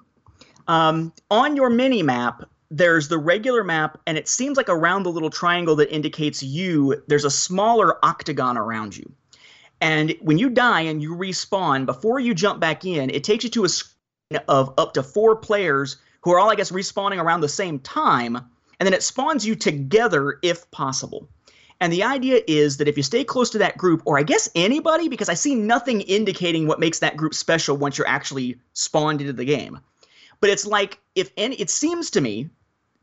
Um, 0.68 1.14
on 1.32 1.56
your 1.56 1.70
mini 1.70 2.04
map, 2.04 2.44
there's 2.70 3.08
the 3.08 3.18
regular 3.18 3.64
map, 3.64 3.98
and 4.06 4.18
it 4.18 4.28
seems 4.28 4.58
like 4.58 4.68
around 4.70 5.04
the 5.04 5.12
little 5.12 5.30
triangle 5.30 5.78
that 5.78 5.90
indicates 5.94 6.44
you, 6.44 7.02
there's 7.08 7.24
a 7.24 7.32
smaller 7.32 8.04
octagon 8.06 8.58
around 8.58 8.96
you. 8.98 9.12
And 9.82 10.16
when 10.22 10.38
you 10.38 10.50
die 10.50 10.82
and 10.82 11.02
you 11.02 11.16
respawn, 11.16 11.86
before 11.86 12.20
you 12.20 12.34
jump 12.34 12.60
back 12.60 12.86
in, 12.86 13.10
it 13.10 13.24
takes 13.24 13.44
you 13.44 13.50
to 13.52 13.66
a 13.66 13.70
screen 13.70 14.42
of 14.48 14.74
up 14.78 14.94
to 14.94 15.04
four 15.04 15.36
players 15.36 15.98
who 16.22 16.32
are 16.32 16.40
all, 16.40 16.50
I 16.50 16.56
guess, 16.56 16.72
respawning 16.72 17.22
around 17.22 17.42
the 17.42 17.50
same 17.50 17.80
time. 17.80 18.36
And 18.36 18.86
then 18.86 18.94
it 18.94 19.04
spawns 19.04 19.46
you 19.46 19.56
together 19.56 20.40
if 20.42 20.70
possible. 20.72 21.30
And 21.80 21.94
the 21.94 22.04
idea 22.04 22.42
is 22.48 22.78
that 22.78 22.88
if 22.88 22.98
you 22.98 23.04
stay 23.04 23.24
close 23.24 23.52
to 23.52 23.60
that 23.60 23.78
group, 23.78 24.02
or 24.06 24.18
I 24.18 24.24
guess 24.24 24.50
anybody, 24.56 25.10
because 25.10 25.30
I 25.30 25.36
see 25.36 25.54
nothing 25.54 26.02
indicating 26.02 26.68
what 26.68 26.80
makes 26.80 27.00
that 27.00 27.18
group 27.18 27.36
special 27.36 27.78
once 27.78 27.98
you're 27.98 28.08
actually 28.08 28.60
spawned 28.74 29.22
into 29.22 29.34
the 29.34 29.46
game. 29.46 29.80
But 30.40 30.50
it's 30.50 30.66
like 30.66 31.00
if 31.16 31.32
any, 31.38 31.56
it 31.58 31.70
seems 31.70 32.10
to 32.12 32.22
me, 32.22 32.50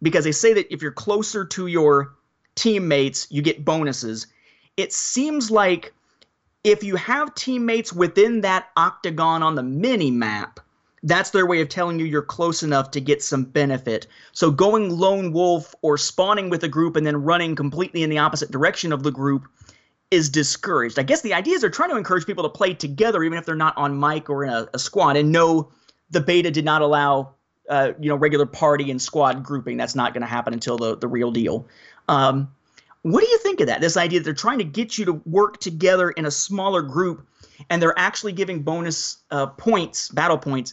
because 0.02 0.24
they 0.24 0.32
say 0.32 0.52
that 0.54 0.72
if 0.72 0.82
you're 0.82 0.92
closer 0.92 1.44
to 1.44 1.66
your 1.68 2.14
teammates, 2.56 3.28
you 3.30 3.42
get 3.42 3.64
bonuses. 3.64 4.26
It 4.76 4.92
seems 4.92 5.50
like 5.50 5.94
if 6.64 6.82
you 6.82 6.96
have 6.96 7.34
teammates 7.34 7.92
within 7.92 8.40
that 8.40 8.70
octagon 8.76 9.42
on 9.42 9.54
the 9.54 9.62
mini 9.62 10.10
map, 10.10 10.60
that's 11.02 11.30
their 11.30 11.46
way 11.46 11.60
of 11.60 11.68
telling 11.68 11.98
you 11.98 12.06
you're 12.06 12.22
close 12.22 12.62
enough 12.62 12.90
to 12.92 13.00
get 13.00 13.22
some 13.22 13.44
benefit. 13.44 14.06
So 14.32 14.50
going 14.50 14.88
lone 14.88 15.32
wolf 15.32 15.74
or 15.82 15.98
spawning 15.98 16.48
with 16.48 16.64
a 16.64 16.68
group 16.68 16.96
and 16.96 17.06
then 17.06 17.22
running 17.22 17.54
completely 17.54 18.02
in 18.02 18.08
the 18.08 18.18
opposite 18.18 18.50
direction 18.50 18.92
of 18.92 19.02
the 19.02 19.12
group 19.12 19.46
is 20.10 20.30
discouraged. 20.30 20.98
I 20.98 21.02
guess 21.02 21.20
the 21.20 21.34
idea 21.34 21.54
is 21.54 21.60
they're 21.60 21.70
trying 21.70 21.90
to 21.90 21.96
encourage 21.96 22.24
people 22.24 22.44
to 22.44 22.48
play 22.48 22.72
together 22.72 23.22
even 23.22 23.36
if 23.36 23.44
they're 23.44 23.54
not 23.54 23.76
on 23.76 24.00
mic 24.00 24.30
or 24.30 24.44
in 24.44 24.50
a, 24.50 24.66
a 24.72 24.78
squad. 24.78 25.16
And 25.16 25.30
no, 25.30 25.70
the 26.10 26.20
beta 26.20 26.50
did 26.50 26.64
not 26.64 26.80
allow 26.80 27.34
uh, 27.68 27.92
you 27.98 28.08
know 28.08 28.16
regular 28.16 28.46
party 28.46 28.90
and 28.90 29.00
squad 29.00 29.42
grouping. 29.42 29.76
That's 29.76 29.94
not 29.94 30.14
going 30.14 30.22
to 30.22 30.26
happen 30.26 30.52
until 30.52 30.76
the 30.78 30.96
the 30.96 31.08
real 31.08 31.30
deal. 31.30 31.66
Um, 32.08 32.50
what 33.04 33.22
do 33.22 33.28
you 33.28 33.36
think 33.38 33.60
of 33.60 33.66
that? 33.66 33.82
This 33.82 33.98
idea 33.98 34.18
that 34.18 34.24
they're 34.24 34.32
trying 34.32 34.58
to 34.58 34.64
get 34.64 34.96
you 34.96 35.04
to 35.04 35.12
work 35.26 35.60
together 35.60 36.10
in 36.10 36.24
a 36.24 36.30
smaller 36.30 36.80
group, 36.80 37.26
and 37.68 37.80
they're 37.80 37.98
actually 37.98 38.32
giving 38.32 38.62
bonus 38.62 39.18
uh, 39.30 39.46
points, 39.46 40.08
battle 40.08 40.38
points, 40.38 40.72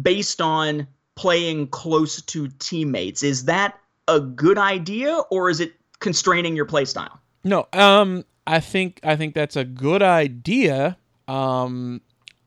based 0.00 0.40
on 0.40 0.86
playing 1.16 1.66
close 1.66 2.22
to 2.22 2.46
teammates. 2.60 3.24
Is 3.24 3.46
that 3.46 3.76
a 4.06 4.20
good 4.20 4.56
idea, 4.56 5.18
or 5.32 5.50
is 5.50 5.58
it 5.58 5.72
constraining 5.98 6.54
your 6.54 6.64
playstyle? 6.64 7.18
No, 7.42 7.66
um, 7.72 8.24
I 8.46 8.60
think 8.60 9.00
I 9.02 9.16
think 9.16 9.34
that's 9.34 9.56
a 9.56 9.64
good 9.64 10.00
idea. 10.00 10.96
Um, 11.26 12.02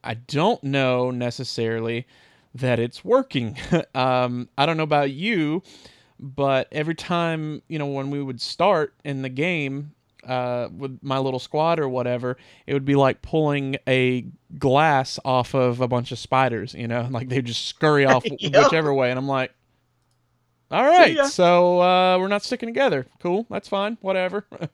I 0.05 0.13
don't 0.13 0.63
know 0.63 1.11
necessarily 1.11 2.07
that 2.55 2.79
it's 2.79 3.03
working. 3.03 3.57
um, 3.93 4.47
I 4.57 4.65
don't 4.65 4.77
know 4.77 4.83
about 4.83 5.11
you, 5.11 5.63
but 6.19 6.67
every 6.71 6.95
time 6.95 7.61
you 7.67 7.79
know 7.79 7.87
when 7.87 8.09
we 8.09 8.21
would 8.21 8.41
start 8.41 8.93
in 9.03 9.21
the 9.21 9.29
game 9.29 9.93
uh, 10.25 10.67
with 10.75 10.99
my 11.01 11.17
little 11.17 11.39
squad 11.39 11.79
or 11.79 11.87
whatever, 11.87 12.37
it 12.65 12.73
would 12.73 12.85
be 12.85 12.95
like 12.95 13.21
pulling 13.21 13.77
a 13.87 14.25
glass 14.57 15.19
off 15.23 15.53
of 15.53 15.79
a 15.81 15.87
bunch 15.87 16.11
of 16.11 16.19
spiders. 16.19 16.73
You 16.73 16.87
know, 16.87 17.07
like 17.11 17.29
they 17.29 17.41
just 17.41 17.65
scurry 17.65 18.05
off 18.05 18.25
whichever 18.41 18.93
way, 18.93 19.09
and 19.09 19.17
I'm 19.17 19.27
like. 19.27 19.53
All 20.69 20.83
right, 20.83 21.17
so 21.27 21.81
uh, 21.81 22.17
we're 22.19 22.27
not 22.27 22.43
sticking 22.43 22.67
together. 22.67 23.05
Cool, 23.21 23.45
that's 23.49 23.69
fine. 23.69 23.97
Whatever. 24.01 24.45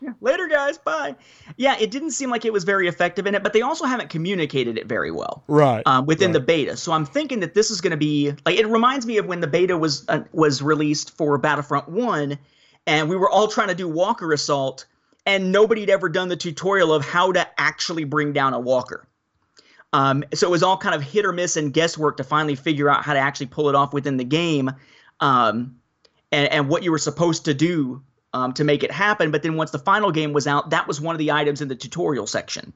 Yeah. 0.00 0.10
Later, 0.20 0.46
guys. 0.46 0.78
Bye. 0.78 1.16
Yeah, 1.56 1.76
it 1.80 1.90
didn't 1.90 2.12
seem 2.12 2.30
like 2.30 2.44
it 2.44 2.52
was 2.52 2.62
very 2.62 2.86
effective 2.86 3.26
in 3.26 3.34
it, 3.34 3.42
but 3.42 3.52
they 3.52 3.62
also 3.62 3.84
haven't 3.84 4.10
communicated 4.10 4.78
it 4.78 4.86
very 4.86 5.10
well. 5.10 5.42
right. 5.48 5.82
um, 5.86 6.06
within 6.06 6.28
Right. 6.28 6.34
the 6.34 6.40
beta. 6.40 6.76
So 6.76 6.92
I'm 6.92 7.04
thinking 7.04 7.40
that 7.40 7.54
this 7.54 7.72
is 7.72 7.80
going 7.80 7.90
to 7.90 7.96
be 7.96 8.32
like 8.46 8.56
it 8.58 8.68
reminds 8.68 9.06
me 9.06 9.16
of 9.18 9.26
when 9.26 9.40
the 9.40 9.48
beta 9.48 9.76
was 9.76 10.04
uh, 10.08 10.20
was 10.32 10.62
released 10.62 11.16
for 11.16 11.36
Battlefront 11.38 11.88
One, 11.88 12.38
and 12.86 13.08
we 13.08 13.16
were 13.16 13.28
all 13.28 13.48
trying 13.48 13.68
to 13.68 13.74
do 13.74 13.88
Walker 13.88 14.32
Assault, 14.32 14.86
and 15.26 15.50
nobody 15.50 15.80
had 15.80 15.90
ever 15.90 16.08
done 16.08 16.28
the 16.28 16.36
tutorial 16.36 16.92
of 16.94 17.04
how 17.04 17.32
to 17.32 17.44
actually 17.60 18.04
bring 18.04 18.32
down 18.32 18.54
a 18.54 18.60
Walker. 18.60 19.04
Um, 19.92 20.22
so 20.32 20.46
it 20.46 20.50
was 20.50 20.62
all 20.62 20.76
kind 20.76 20.94
of 20.94 21.02
hit 21.02 21.24
or 21.24 21.32
miss 21.32 21.56
and 21.56 21.72
guesswork 21.72 22.18
to 22.18 22.24
finally 22.24 22.54
figure 22.54 22.88
out 22.88 23.02
how 23.02 23.14
to 23.14 23.18
actually 23.18 23.46
pull 23.46 23.68
it 23.68 23.74
off 23.74 23.92
within 23.92 24.16
the 24.16 24.24
game, 24.24 24.70
um, 25.20 25.76
and, 26.32 26.50
and 26.52 26.68
what 26.68 26.82
you 26.82 26.90
were 26.90 26.98
supposed 26.98 27.44
to 27.46 27.54
do 27.54 28.02
um, 28.32 28.52
to 28.52 28.64
make 28.64 28.82
it 28.82 28.90
happen. 28.92 29.30
But 29.30 29.42
then 29.42 29.56
once 29.56 29.70
the 29.70 29.78
final 29.78 30.10
game 30.12 30.32
was 30.32 30.46
out, 30.46 30.70
that 30.70 30.86
was 30.86 31.00
one 31.00 31.14
of 31.14 31.18
the 31.18 31.32
items 31.32 31.60
in 31.60 31.68
the 31.68 31.76
tutorial 31.76 32.26
section 32.26 32.72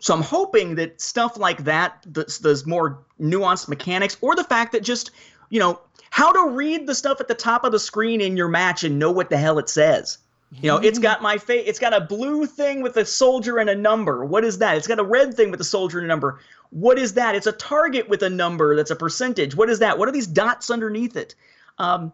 So 0.00 0.14
I'm 0.14 0.22
hoping 0.22 0.76
that 0.76 1.00
stuff 1.00 1.36
like 1.36 1.64
that, 1.64 2.04
those, 2.06 2.38
those 2.38 2.66
more 2.66 3.04
nuanced 3.20 3.68
mechanics, 3.68 4.16
or 4.20 4.34
the 4.34 4.44
fact 4.44 4.72
that 4.72 4.82
just, 4.82 5.10
you 5.50 5.60
know, 5.60 5.80
how 6.10 6.32
to 6.32 6.50
read 6.56 6.86
the 6.86 6.94
stuff 6.94 7.20
at 7.20 7.28
the 7.28 7.34
top 7.34 7.64
of 7.64 7.72
the 7.72 7.78
screen 7.78 8.20
in 8.20 8.36
your 8.36 8.48
match 8.48 8.82
and 8.82 8.98
know 8.98 9.12
what 9.12 9.30
the 9.30 9.36
hell 9.36 9.58
it 9.58 9.68
says. 9.68 10.18
You 10.52 10.66
know, 10.66 10.78
it's 10.78 10.98
got 10.98 11.22
my 11.22 11.38
face. 11.38 11.64
It's 11.68 11.78
got 11.78 11.92
a 11.92 12.00
blue 12.00 12.44
thing 12.44 12.82
with 12.82 12.96
a 12.96 13.04
soldier 13.04 13.58
and 13.58 13.70
a 13.70 13.74
number. 13.76 14.24
What 14.24 14.44
is 14.44 14.58
that? 14.58 14.76
It's 14.76 14.88
got 14.88 14.98
a 14.98 15.04
red 15.04 15.34
thing 15.34 15.52
with 15.52 15.60
a 15.60 15.64
soldier 15.64 15.98
and 15.98 16.06
a 16.06 16.08
number. 16.08 16.40
What 16.70 16.98
is 16.98 17.14
that? 17.14 17.36
It's 17.36 17.46
a 17.46 17.52
target 17.52 18.08
with 18.08 18.24
a 18.24 18.30
number 18.30 18.74
that's 18.74 18.90
a 18.90 18.96
percentage. 18.96 19.54
What 19.54 19.70
is 19.70 19.78
that? 19.78 19.96
What 19.96 20.08
are 20.08 20.12
these 20.12 20.26
dots 20.26 20.68
underneath 20.68 21.16
it? 21.16 21.36
Um, 21.80 22.12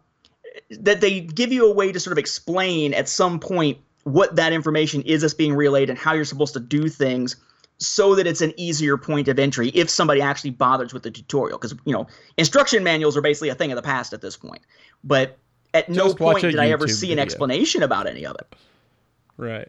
that 0.70 1.00
they 1.00 1.20
give 1.20 1.52
you 1.52 1.70
a 1.70 1.74
way 1.74 1.92
to 1.92 2.00
sort 2.00 2.12
of 2.12 2.18
explain 2.18 2.94
at 2.94 3.08
some 3.08 3.38
point 3.38 3.78
what 4.04 4.36
that 4.36 4.52
information 4.52 5.02
is 5.02 5.20
that's 5.20 5.34
being 5.34 5.54
relayed 5.54 5.90
and 5.90 5.98
how 5.98 6.14
you're 6.14 6.24
supposed 6.24 6.54
to 6.54 6.60
do 6.60 6.88
things 6.88 7.36
so 7.78 8.14
that 8.14 8.26
it's 8.26 8.40
an 8.40 8.54
easier 8.56 8.96
point 8.96 9.28
of 9.28 9.38
entry 9.38 9.68
if 9.74 9.90
somebody 9.90 10.22
actually 10.22 10.50
bothers 10.50 10.94
with 10.94 11.02
the 11.02 11.10
tutorial 11.10 11.58
because 11.58 11.74
you 11.84 11.92
know 11.92 12.06
instruction 12.38 12.82
manuals 12.82 13.16
are 13.16 13.20
basically 13.20 13.50
a 13.50 13.54
thing 13.54 13.70
of 13.70 13.76
the 13.76 13.82
past 13.82 14.14
at 14.14 14.22
this 14.22 14.36
point 14.36 14.62
but 15.04 15.36
at 15.74 15.88
no 15.90 16.04
Just 16.04 16.20
watch 16.20 16.40
point 16.40 16.52
did 16.52 16.58
i 16.58 16.70
ever 16.70 16.86
YouTube 16.86 16.92
see 16.92 17.12
an 17.12 17.18
explanation 17.18 17.82
about 17.82 18.06
any 18.06 18.24
of 18.24 18.36
it 18.36 18.56
Right. 19.36 19.68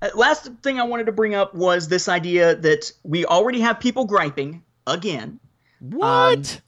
Uh, 0.00 0.10
last 0.14 0.50
thing 0.62 0.78
I 0.78 0.84
wanted 0.84 1.06
to 1.06 1.12
bring 1.12 1.34
up 1.34 1.54
was 1.54 1.88
this 1.88 2.08
idea 2.08 2.54
that 2.56 2.92
we 3.02 3.24
already 3.24 3.60
have 3.60 3.80
people 3.80 4.04
griping 4.04 4.62
again. 4.86 5.40
What? 5.80 6.60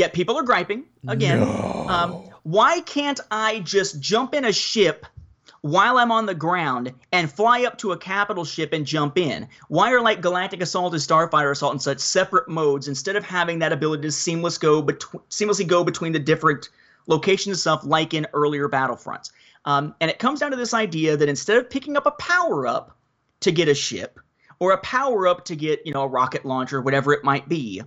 Yet 0.00 0.14
people 0.14 0.38
are 0.38 0.42
griping 0.42 0.84
again. 1.08 1.42
Um, 1.42 2.12
why 2.42 2.80
can't 2.80 3.20
I 3.30 3.60
just 3.60 4.00
jump 4.00 4.34
in 4.34 4.46
a 4.46 4.52
ship 4.52 5.04
while 5.60 5.98
I'm 5.98 6.10
on 6.10 6.24
the 6.24 6.34
ground 6.34 6.94
and 7.12 7.30
fly 7.30 7.64
up 7.64 7.76
to 7.78 7.92
a 7.92 7.98
capital 7.98 8.46
ship 8.46 8.72
and 8.72 8.86
jump 8.86 9.18
in? 9.18 9.46
Why 9.68 9.92
are 9.92 10.00
like 10.00 10.22
Galactic 10.22 10.62
Assault 10.62 10.94
and 10.94 11.02
Starfighter 11.02 11.50
Assault 11.50 11.74
in 11.74 11.78
such 11.80 11.98
separate 11.98 12.48
modes 12.48 12.88
instead 12.88 13.14
of 13.14 13.24
having 13.24 13.58
that 13.58 13.74
ability 13.74 14.04
to 14.04 14.10
seamless 14.10 14.56
go 14.56 14.82
betw- 14.82 15.20
seamlessly 15.28 15.66
go 15.66 15.84
between 15.84 16.12
the 16.12 16.18
different 16.18 16.70
locations 17.06 17.48
and 17.48 17.58
stuff 17.58 17.84
like 17.84 18.14
in 18.14 18.26
earlier 18.32 18.70
Battlefronts? 18.70 19.32
Um, 19.66 19.94
and 20.00 20.10
it 20.10 20.18
comes 20.18 20.40
down 20.40 20.50
to 20.52 20.56
this 20.56 20.72
idea 20.72 21.14
that 21.18 21.28
instead 21.28 21.58
of 21.58 21.68
picking 21.68 21.98
up 21.98 22.06
a 22.06 22.12
power 22.12 22.66
up 22.66 22.96
to 23.40 23.52
get 23.52 23.68
a 23.68 23.74
ship 23.74 24.18
or 24.60 24.72
a 24.72 24.78
power 24.78 25.28
up 25.28 25.44
to 25.44 25.56
get 25.56 25.86
you 25.86 25.92
know 25.92 26.04
a 26.04 26.08
rocket 26.08 26.46
launcher, 26.46 26.80
whatever 26.80 27.12
it 27.12 27.22
might 27.22 27.50
be, 27.50 27.82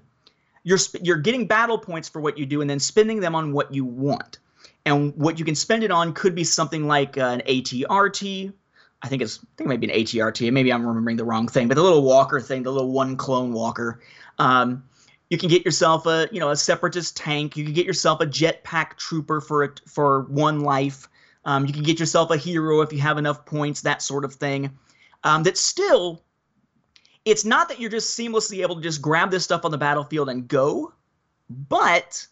you're 0.64 0.80
you're 1.02 1.18
getting 1.18 1.46
battle 1.46 1.78
points 1.78 2.10
for 2.10 2.22
what 2.22 2.38
you 2.38 2.46
do 2.46 2.62
and 2.62 2.70
then 2.70 2.80
spending 2.80 3.20
them 3.20 3.36
on 3.36 3.54
what 3.54 3.74
you 3.74 3.86
want. 3.86 4.40
And 4.86 5.16
what 5.16 5.40
you 5.40 5.46
can 5.46 5.56
spend 5.56 5.84
it 5.84 5.92
on 5.92 6.14
could 6.14 6.36
be 6.36 6.44
something 6.44 6.88
like 6.88 7.18
uh, 7.18 7.38
an 7.40 7.42
ATRT. 7.48 8.52
I 9.02 9.08
think 9.08 9.22
it's 9.22 9.40
I 9.40 9.48
think 9.58 9.68
it 9.68 9.70
might 9.70 9.80
be 9.80 9.92
an 9.92 10.00
ATRT. 10.00 10.52
Maybe 10.52 10.72
I'm 10.72 10.86
remembering 10.86 11.18
the 11.18 11.26
wrong 11.26 11.48
thing, 11.48 11.68
but 11.68 11.76
the 11.76 11.84
little 11.84 12.04
walker 12.04 12.40
thing, 12.40 12.64
the 12.64 12.72
little 12.72 12.92
one 12.92 13.16
clone 13.16 13.54
walker. 13.54 14.02
Um, 14.40 14.84
you 15.30 15.38
can 15.38 15.50
get 15.50 15.66
yourself 15.66 16.06
a 16.06 16.28
you 16.32 16.40
know 16.40 16.50
a 16.50 16.56
separatist 16.56 17.18
tank. 17.18 17.58
You 17.58 17.66
can 17.66 17.74
get 17.74 17.86
yourself 17.86 18.22
a 18.22 18.26
jetpack 18.26 18.98
trooper 18.98 19.42
for 19.42 19.64
it 19.64 19.82
for 19.88 20.24
one 20.24 20.62
life. 20.62 21.08
Um, 21.46 21.66
you 21.66 21.74
can 21.74 21.84
get 21.84 22.00
yourself 22.00 22.32
a 22.32 22.38
hero 22.38 22.82
if 22.82 22.94
you 22.94 23.00
have 23.00 23.18
enough 23.18 23.46
points, 23.46 23.82
that 23.82 24.02
sort 24.02 24.24
of 24.24 24.34
thing. 24.34 24.78
Um, 25.26 25.44
that 25.44 25.58
still 25.58 26.24
it's 27.26 27.46
not 27.46 27.70
that 27.70 27.80
you're 27.80 27.90
just 27.90 28.18
seamlessly 28.18 28.62
able 28.62 28.76
to 28.76 28.82
just 28.82 29.02
grab 29.02 29.32
this 29.32 29.44
stuff 29.44 29.66
on 29.66 29.72
the 29.72 29.78
battlefield 29.78 30.30
and 30.30 30.48
go, 30.48 30.94
but 31.50 32.28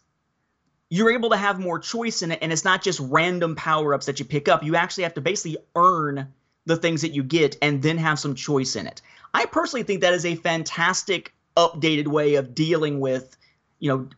you're 0.90 1.10
able 1.10 1.30
to 1.30 1.36
have 1.36 1.58
more 1.58 1.78
choice 1.78 2.22
in 2.22 2.32
it, 2.32 2.38
and 2.42 2.52
it's 2.52 2.64
not 2.64 2.82
just 2.82 3.00
random 3.00 3.56
power 3.56 3.94
ups 3.94 4.06
that 4.06 4.18
you 4.18 4.24
pick 4.24 4.48
up. 4.48 4.62
You 4.62 4.76
actually 4.76 5.04
have 5.04 5.14
to 5.14 5.20
basically 5.22 5.56
earn 5.74 6.28
the 6.66 6.76
things 6.76 7.00
that 7.02 7.12
you 7.12 7.22
get 7.22 7.56
and 7.62 7.82
then 7.82 7.96
have 7.98 8.18
some 8.18 8.34
choice 8.34 8.76
in 8.76 8.86
it. 8.86 9.00
I 9.34 9.46
personally 9.46 9.82
think 9.84 10.02
that 10.02 10.12
is 10.12 10.26
a 10.26 10.34
fantastic 10.34 11.34
updated 11.56 12.08
way 12.08 12.34
of 12.34 12.54
dealing 12.54 13.00
with, 13.00 13.36
you 13.78 13.88
know, 13.88 14.08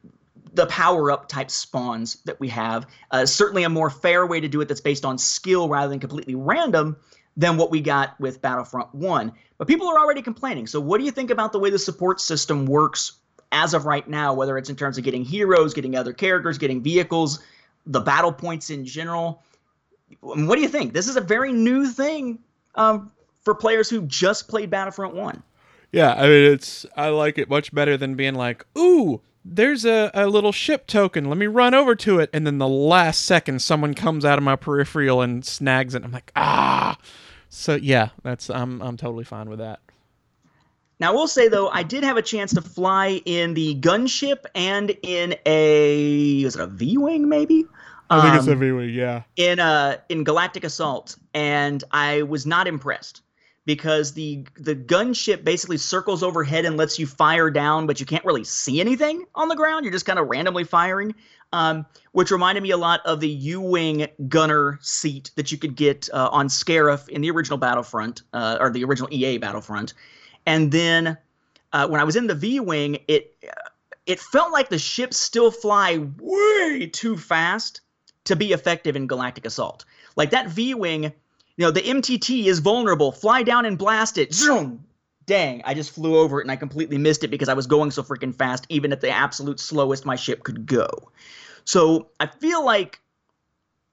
the 0.55 0.67
power 0.67 1.11
up 1.11 1.29
type 1.29 1.51
spawns 1.51 2.17
that 2.25 2.39
we 2.41 2.49
have. 2.49 2.87
Uh, 3.11 3.27
certainly 3.27 3.65
a 3.65 3.69
more 3.69 3.91
fair 3.91 4.27
way 4.27 4.41
to 4.41 4.49
do 4.49 4.61
it 4.61 4.69
that's 4.69 4.81
based 4.81 5.05
on 5.05 5.19
skill 5.19 5.69
rather 5.69 5.89
than 5.89 6.01
completely 6.01 6.35
random 6.35 6.97
than 7.37 7.57
what 7.57 7.71
we 7.71 7.81
got 7.81 8.19
with 8.21 8.41
Battlefront 8.41 8.95
1. 8.95 9.33
But 9.65 9.69
people 9.69 9.89
are 9.89 9.99
already 9.99 10.21
complaining. 10.21 10.67
So, 10.67 10.79
what 10.79 10.99
do 10.99 11.05
you 11.05 11.11
think 11.11 11.31
about 11.31 11.53
the 11.53 11.59
way 11.59 11.71
the 11.71 11.79
support 11.79 12.21
system 12.21 12.67
works 12.67 13.13
as 13.51 13.73
of 13.73 13.87
right 13.87 14.07
now, 14.07 14.35
whether 14.35 14.59
it's 14.59 14.69
in 14.69 14.77
terms 14.77 14.99
of 14.99 15.05
getting 15.05 15.25
heroes, 15.25 15.73
getting 15.73 15.97
other 15.97 16.13
characters, 16.13 16.59
getting 16.59 16.83
vehicles, 16.83 17.43
the 17.87 18.01
battle 18.01 18.31
points 18.31 18.69
in 18.69 18.85
general? 18.85 19.43
What 20.21 20.57
do 20.57 20.61
you 20.61 20.69
think? 20.69 20.93
This 20.93 21.09
is 21.09 21.17
a 21.17 21.23
very 21.23 21.51
new 21.51 21.87
thing 21.87 22.41
um, 22.75 23.11
for 23.41 23.55
players 23.55 23.89
who 23.89 24.03
just 24.03 24.49
played 24.49 24.69
Battlefront 24.69 25.15
1. 25.15 25.43
Yeah, 25.93 26.13
I 26.13 26.25
mean 26.25 26.53
it's 26.53 26.85
I 26.95 27.09
like 27.09 27.39
it 27.39 27.49
much 27.49 27.75
better 27.75 27.97
than 27.97 28.17
being 28.17 28.35
like, 28.35 28.67
ooh, 28.77 29.23
there's 29.47 29.87
a, 29.87 30.11
a 30.13 30.27
little 30.27 30.53
ship 30.53 30.87
token. 30.87 31.25
Let 31.25 31.39
me 31.39 31.47
run 31.47 31.73
over 31.73 31.95
to 31.95 32.19
it, 32.19 32.29
and 32.35 32.47
then 32.47 32.59
the 32.59 32.69
last 32.69 33.25
second 33.25 33.63
someone 33.63 33.95
comes 33.95 34.27
out 34.27 34.37
of 34.37 34.45
my 34.45 34.57
peripheral 34.57 35.23
and 35.23 35.43
snags 35.43 35.95
it. 35.95 36.05
I'm 36.05 36.13
like, 36.13 36.33
ah. 36.37 36.99
So 37.55 37.77
yeah, 37.77 38.09
that's 38.23 38.51
I'm 38.51 38.83
I'm 38.83 38.97
totally 38.97 39.25
fine 39.25 39.49
with 39.49 39.61
that. 39.61 39.81
Now, 41.01 41.13
I 41.13 41.15
will 41.15 41.29
say 41.29 41.49
though, 41.49 41.69
I 41.69 41.83
did 41.83 42.05
have 42.05 42.17
a 42.17 42.23
chance 42.23 42.53
to 42.55 42.61
fly 42.63 43.21
in 43.25 43.55
the 43.55 43.77
gunship 43.81 44.45
and 44.55 44.97
in 45.03 45.37
a 45.47 46.45
was 46.45 46.57
it 46.57 46.63
a 46.63 46.67
V 46.67 46.99
wing 46.99 47.29
maybe? 47.29 47.65
I 48.11 48.21
think 48.21 48.35
it's 48.37 48.47
Um, 48.47 48.53
a 48.53 48.57
V-Wing, 48.57 48.91
yeah. 48.91 49.23
in 49.37 49.61
uh 49.61 49.97
in 50.09 50.25
Galactic 50.25 50.65
Assault, 50.65 51.17
and 51.33 51.83
I 51.91 52.23
was 52.23 52.45
not 52.45 52.67
impressed 52.67 53.23
because 53.67 54.13
the 54.13 54.45
the 54.57 54.75
gunship 54.77 55.45
basically 55.45 55.79
circles 55.79 56.23
overhead 56.23 56.65
and 56.65 56.77
lets 56.77 56.99
you 56.99 57.07
fire 57.07 57.51
down, 57.51 57.87
but 57.87 58.01
you 58.01 58.07
can't 58.07 58.25
really 58.25 58.45
see 58.45 58.81
anything 58.81 59.25
on 59.35 59.49
the 59.49 59.57
ground. 59.57 59.85
You're 59.85 59.93
just 59.93 60.07
kind 60.07 60.19
of 60.19 60.29
randomly 60.29 60.65
firing, 60.65 61.15
um, 61.55 61.87
which 62.11 62.33
reminded 62.33 62.63
me 62.63 62.73
a 62.73 62.77
lot 62.77 63.01
of 63.07 63.21
the 63.21 63.29
U-wing 63.29 64.09
gunner 64.29 64.79
seat 64.83 65.31
that 65.37 65.53
you 65.53 65.57
could 65.57 65.77
get 65.77 66.09
uh, 66.13 66.29
on 66.33 66.49
Scarif 66.49 67.09
in 67.09 67.21
the 67.21 67.31
original 67.31 67.59
Battlefront 67.59 68.23
uh, 68.33 68.59
or 68.61 68.71
the 68.71 68.83
original 68.83 69.09
EA 69.13 69.39
Battlefront, 69.39 69.95
and 70.47 70.73
then 70.73 71.17
uh, 71.73 71.87
when 71.87 72.01
I 72.01 72.05
was 72.05 72.17
in 72.17 72.27
the 72.27 72.35
V-wing, 72.35 72.99
it 73.07 73.37
it 74.05 74.19
felt 74.19 74.53
like 74.53 74.69
the 74.69 74.79
ships 74.79 75.17
still 75.17 75.51
fly 75.51 76.05
way 76.19 76.91
too 76.93 77.17
fast 77.17 77.81
to 78.25 78.35
be 78.35 78.53
effective 78.53 78.97
in 78.97 79.07
Galactic 79.07 79.47
Assault. 79.47 79.85
Like 80.17 80.31
that 80.31 80.49
V 80.49 80.75
Wing, 80.75 81.05
you 81.05 81.13
know, 81.59 81.71
the 81.71 81.81
MTT 81.81 82.47
is 82.47 82.59
vulnerable. 82.59 83.13
Fly 83.13 83.45
down 83.45 83.65
and 83.65 83.79
blast 83.79 84.19
it. 84.19 84.35
Zoom! 84.35 84.85
Dang, 85.27 85.63
I 85.65 85.73
just 85.73 85.93
flew 85.93 86.19
over 86.19 86.41
it 86.41 86.45
and 86.45 86.51
I 86.51 86.57
completely 86.57 86.99
missed 86.99 87.25
it 87.25 87.29
because 87.29 87.49
I 87.49 87.55
was 87.55 87.67
going 87.67 87.91
so 87.91 88.03
freaking 88.03 88.35
fast, 88.35 88.67
even 88.69 88.93
at 88.93 89.01
the 89.01 89.09
absolute 89.09 89.59
slowest 89.59 90.05
my 90.05 90.17
ship 90.17 90.43
could 90.43 90.67
go. 90.67 90.89
So 91.65 92.09
I 92.21 92.27
feel 92.27 92.65
like, 92.65 93.01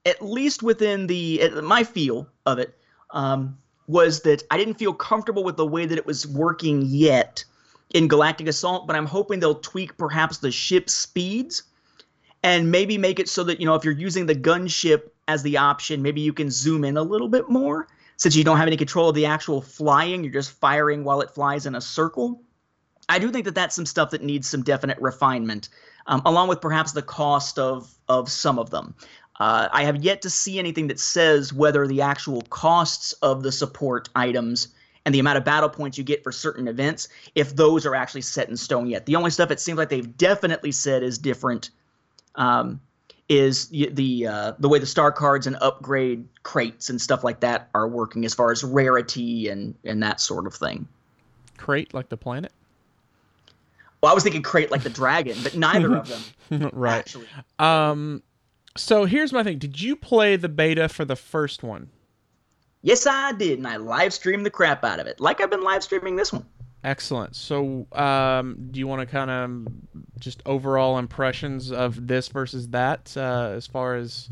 at 0.04 0.20
least 0.22 0.62
within 0.62 1.06
the 1.06 1.60
my 1.62 1.84
feel 1.84 2.28
of 2.44 2.58
it, 2.58 2.76
um, 3.10 3.58
was 3.86 4.20
that 4.22 4.42
I 4.50 4.58
didn't 4.58 4.74
feel 4.74 4.92
comfortable 4.92 5.44
with 5.44 5.56
the 5.56 5.66
way 5.66 5.86
that 5.86 5.98
it 5.98 6.06
was 6.06 6.26
working 6.26 6.82
yet 6.86 7.44
in 7.94 8.08
Galactic 8.08 8.48
Assault, 8.48 8.86
but 8.86 8.96
I'm 8.96 9.06
hoping 9.06 9.40
they'll 9.40 9.54
tweak 9.54 9.96
perhaps 9.96 10.38
the 10.38 10.50
ship 10.50 10.88
speeds 10.88 11.64
and 12.42 12.70
maybe 12.70 12.98
make 12.98 13.20
it 13.20 13.28
so 13.28 13.44
that 13.44 13.60
you 13.60 13.66
know 13.66 13.74
if 13.74 13.84
you're 13.84 13.94
using 13.94 14.26
the 14.26 14.34
gunship 14.34 15.10
as 15.28 15.42
the 15.42 15.56
option, 15.56 16.02
maybe 16.02 16.20
you 16.20 16.32
can 16.32 16.50
zoom 16.50 16.84
in 16.84 16.96
a 16.96 17.02
little 17.02 17.28
bit 17.28 17.48
more 17.48 17.86
since 18.16 18.34
you 18.36 18.44
don't 18.44 18.56
have 18.56 18.66
any 18.66 18.76
control 18.76 19.08
of 19.08 19.14
the 19.14 19.26
actual 19.26 19.60
flying. 19.60 20.24
You're 20.24 20.32
just 20.32 20.52
firing 20.52 21.04
while 21.04 21.20
it 21.20 21.30
flies 21.30 21.66
in 21.66 21.74
a 21.74 21.80
circle. 21.80 22.42
I 23.08 23.18
do 23.18 23.30
think 23.30 23.44
that 23.44 23.54
that's 23.54 23.74
some 23.74 23.86
stuff 23.86 24.10
that 24.10 24.22
needs 24.22 24.48
some 24.48 24.62
definite 24.62 24.98
refinement, 25.00 25.68
um, 26.06 26.22
along 26.24 26.48
with 26.48 26.60
perhaps 26.60 26.92
the 26.92 27.02
cost 27.02 27.58
of 27.58 27.92
of 28.08 28.30
some 28.30 28.58
of 28.58 28.70
them. 28.70 28.94
Uh, 29.40 29.68
I 29.72 29.84
have 29.84 30.04
yet 30.04 30.22
to 30.22 30.30
see 30.30 30.58
anything 30.58 30.86
that 30.88 31.00
says 31.00 31.52
whether 31.52 31.86
the 31.86 32.02
actual 32.02 32.42
costs 32.42 33.12
of 33.22 33.42
the 33.42 33.50
support 33.50 34.08
items 34.14 34.68
and 35.04 35.14
the 35.14 35.18
amount 35.18 35.38
of 35.38 35.44
battle 35.44 35.68
points 35.68 35.98
you 35.98 36.04
get 36.04 36.22
for 36.22 36.30
certain 36.30 36.68
events, 36.68 37.08
if 37.34 37.56
those 37.56 37.84
are 37.86 37.94
actually 37.94 38.20
set 38.20 38.48
in 38.48 38.56
stone 38.56 38.86
yet. 38.86 39.06
The 39.06 39.16
only 39.16 39.30
stuff 39.30 39.50
it 39.50 39.58
seems 39.58 39.78
like 39.78 39.88
they've 39.88 40.16
definitely 40.16 40.70
said 40.70 41.02
is 41.02 41.18
different 41.18 41.70
um, 42.36 42.80
is 43.28 43.68
the 43.68 44.26
uh, 44.26 44.52
the 44.58 44.68
way 44.68 44.78
the 44.78 44.86
star 44.86 45.10
cards 45.10 45.46
and 45.46 45.56
upgrade 45.60 46.26
crates 46.42 46.90
and 46.90 47.00
stuff 47.00 47.24
like 47.24 47.40
that 47.40 47.68
are 47.74 47.88
working 47.88 48.24
as 48.24 48.34
far 48.34 48.52
as 48.52 48.62
rarity 48.62 49.48
and 49.48 49.74
and 49.84 50.02
that 50.02 50.20
sort 50.20 50.46
of 50.46 50.54
thing. 50.54 50.86
Crait 51.56 51.94
like 51.94 52.08
the 52.08 52.16
planet. 52.16 52.52
Well, 54.02 54.10
I 54.10 54.14
was 54.14 54.24
thinking 54.24 54.42
Krayt 54.42 54.70
like 54.70 54.82
the 54.82 54.90
dragon, 54.90 55.36
but 55.42 55.54
neither 55.54 55.96
of 55.96 56.08
them 56.48 56.70
right. 56.72 56.98
actually. 56.98 57.26
Um 57.58 58.22
so 58.76 59.04
here's 59.04 59.32
my 59.32 59.42
thing. 59.42 59.58
Did 59.58 59.80
you 59.80 59.96
play 59.96 60.36
the 60.36 60.48
beta 60.48 60.88
for 60.88 61.04
the 61.04 61.16
first 61.16 61.62
one? 61.62 61.90
Yes, 62.82 63.06
I 63.06 63.32
did, 63.32 63.58
and 63.58 63.68
I 63.68 63.76
live 63.76 64.12
streamed 64.12 64.44
the 64.44 64.50
crap 64.50 64.82
out 64.82 64.98
of 64.98 65.06
it, 65.06 65.20
like 65.20 65.40
I've 65.40 65.50
been 65.50 65.62
live 65.62 65.84
streaming 65.84 66.16
this 66.16 66.32
one. 66.32 66.44
Excellent. 66.84 67.36
So, 67.36 67.86
um, 67.92 68.68
do 68.72 68.80
you 68.80 68.88
want 68.88 69.00
to 69.00 69.06
kind 69.06 69.30
of 69.30 69.72
just 70.18 70.42
overall 70.46 70.98
impressions 70.98 71.70
of 71.70 72.08
this 72.08 72.26
versus 72.26 72.68
that, 72.70 73.14
uh, 73.16 73.52
as 73.54 73.68
far 73.68 73.94
as 73.94 74.28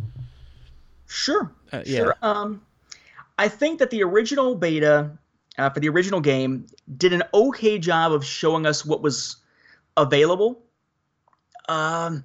Sure. 1.07 1.53
Uh, 1.73 1.83
yeah. 1.85 1.99
Sure. 1.99 2.17
Um, 2.23 2.63
I 3.39 3.49
think 3.49 3.79
that 3.79 3.91
the 3.91 4.03
original 4.03 4.55
beta 4.55 5.11
uh, 5.59 5.71
for 5.71 5.81
the 5.81 5.89
original 5.89 6.21
game 6.21 6.67
did 6.97 7.13
an 7.13 7.23
okay 7.35 7.79
job 7.79 8.13
of 8.13 8.25
showing 8.25 8.67
us 8.67 8.85
what 8.85 9.03
was 9.03 9.37
available. 10.01 10.63
Um, 11.69 12.25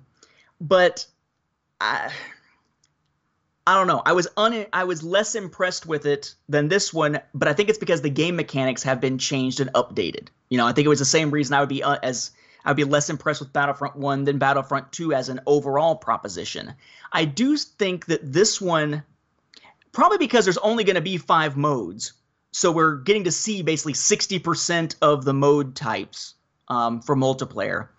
but 0.60 1.06
I, 1.80 2.12
I 3.68 3.76
don't 3.76 3.88
know. 3.88 4.02
I 4.06 4.14
was 4.14 4.28
un 4.38 4.66
I 4.72 4.84
was 4.86 5.04
less 5.04 5.36
impressed 5.36 5.86
with 5.86 6.06
it 6.06 6.36
than 6.48 6.68
this 6.68 6.94
one, 6.94 7.20
but 7.34 7.48
I 7.48 7.54
think 7.54 7.70
it's 7.70 7.78
because 7.78 8.02
the 8.02 8.10
game 8.10 8.36
mechanics 8.36 8.84
have 8.84 9.02
been 9.02 9.18
changed 9.18 9.60
and 9.60 9.72
updated. 9.74 10.28
You 10.50 10.58
know, 10.58 10.68
I 10.68 10.74
think 10.74 10.86
it 10.86 10.90
was 10.90 11.00
the 11.00 11.06
same 11.06 11.32
reason 11.32 11.54
I 11.54 11.60
would 11.60 11.70
be 11.70 11.84
uh, 11.84 11.98
as 12.02 12.32
I 12.64 12.70
would 12.70 12.78
be 12.78 12.84
less 12.84 13.10
impressed 13.10 13.42
with 13.42 13.54
Battlefront 13.54 13.96
1 13.96 14.24
than 14.24 14.40
Battlefront 14.40 14.92
2 14.92 15.14
as 15.14 15.30
an 15.30 15.42
overall 15.46 15.96
proposition. 15.96 16.74
I 17.12 17.26
do 17.26 17.58
think 17.58 18.08
that 18.08 18.22
this 18.34 18.60
one 18.60 19.04
probably 19.92 20.18
because 20.18 20.46
there's 20.46 20.58
only 20.58 20.84
going 20.84 20.96
to 20.96 21.02
be 21.02 21.18
5 21.18 21.58
modes. 21.58 22.14
So 22.52 22.72
we're 22.72 22.98
getting 22.98 23.26
to 23.26 23.32
see 23.32 23.62
basically 23.62 23.94
60% 23.94 24.96
of 25.02 25.26
the 25.26 25.34
mode 25.34 25.76
types 25.76 26.36
um, 26.68 27.02
for 27.02 27.16
multiplayer. 27.16 27.90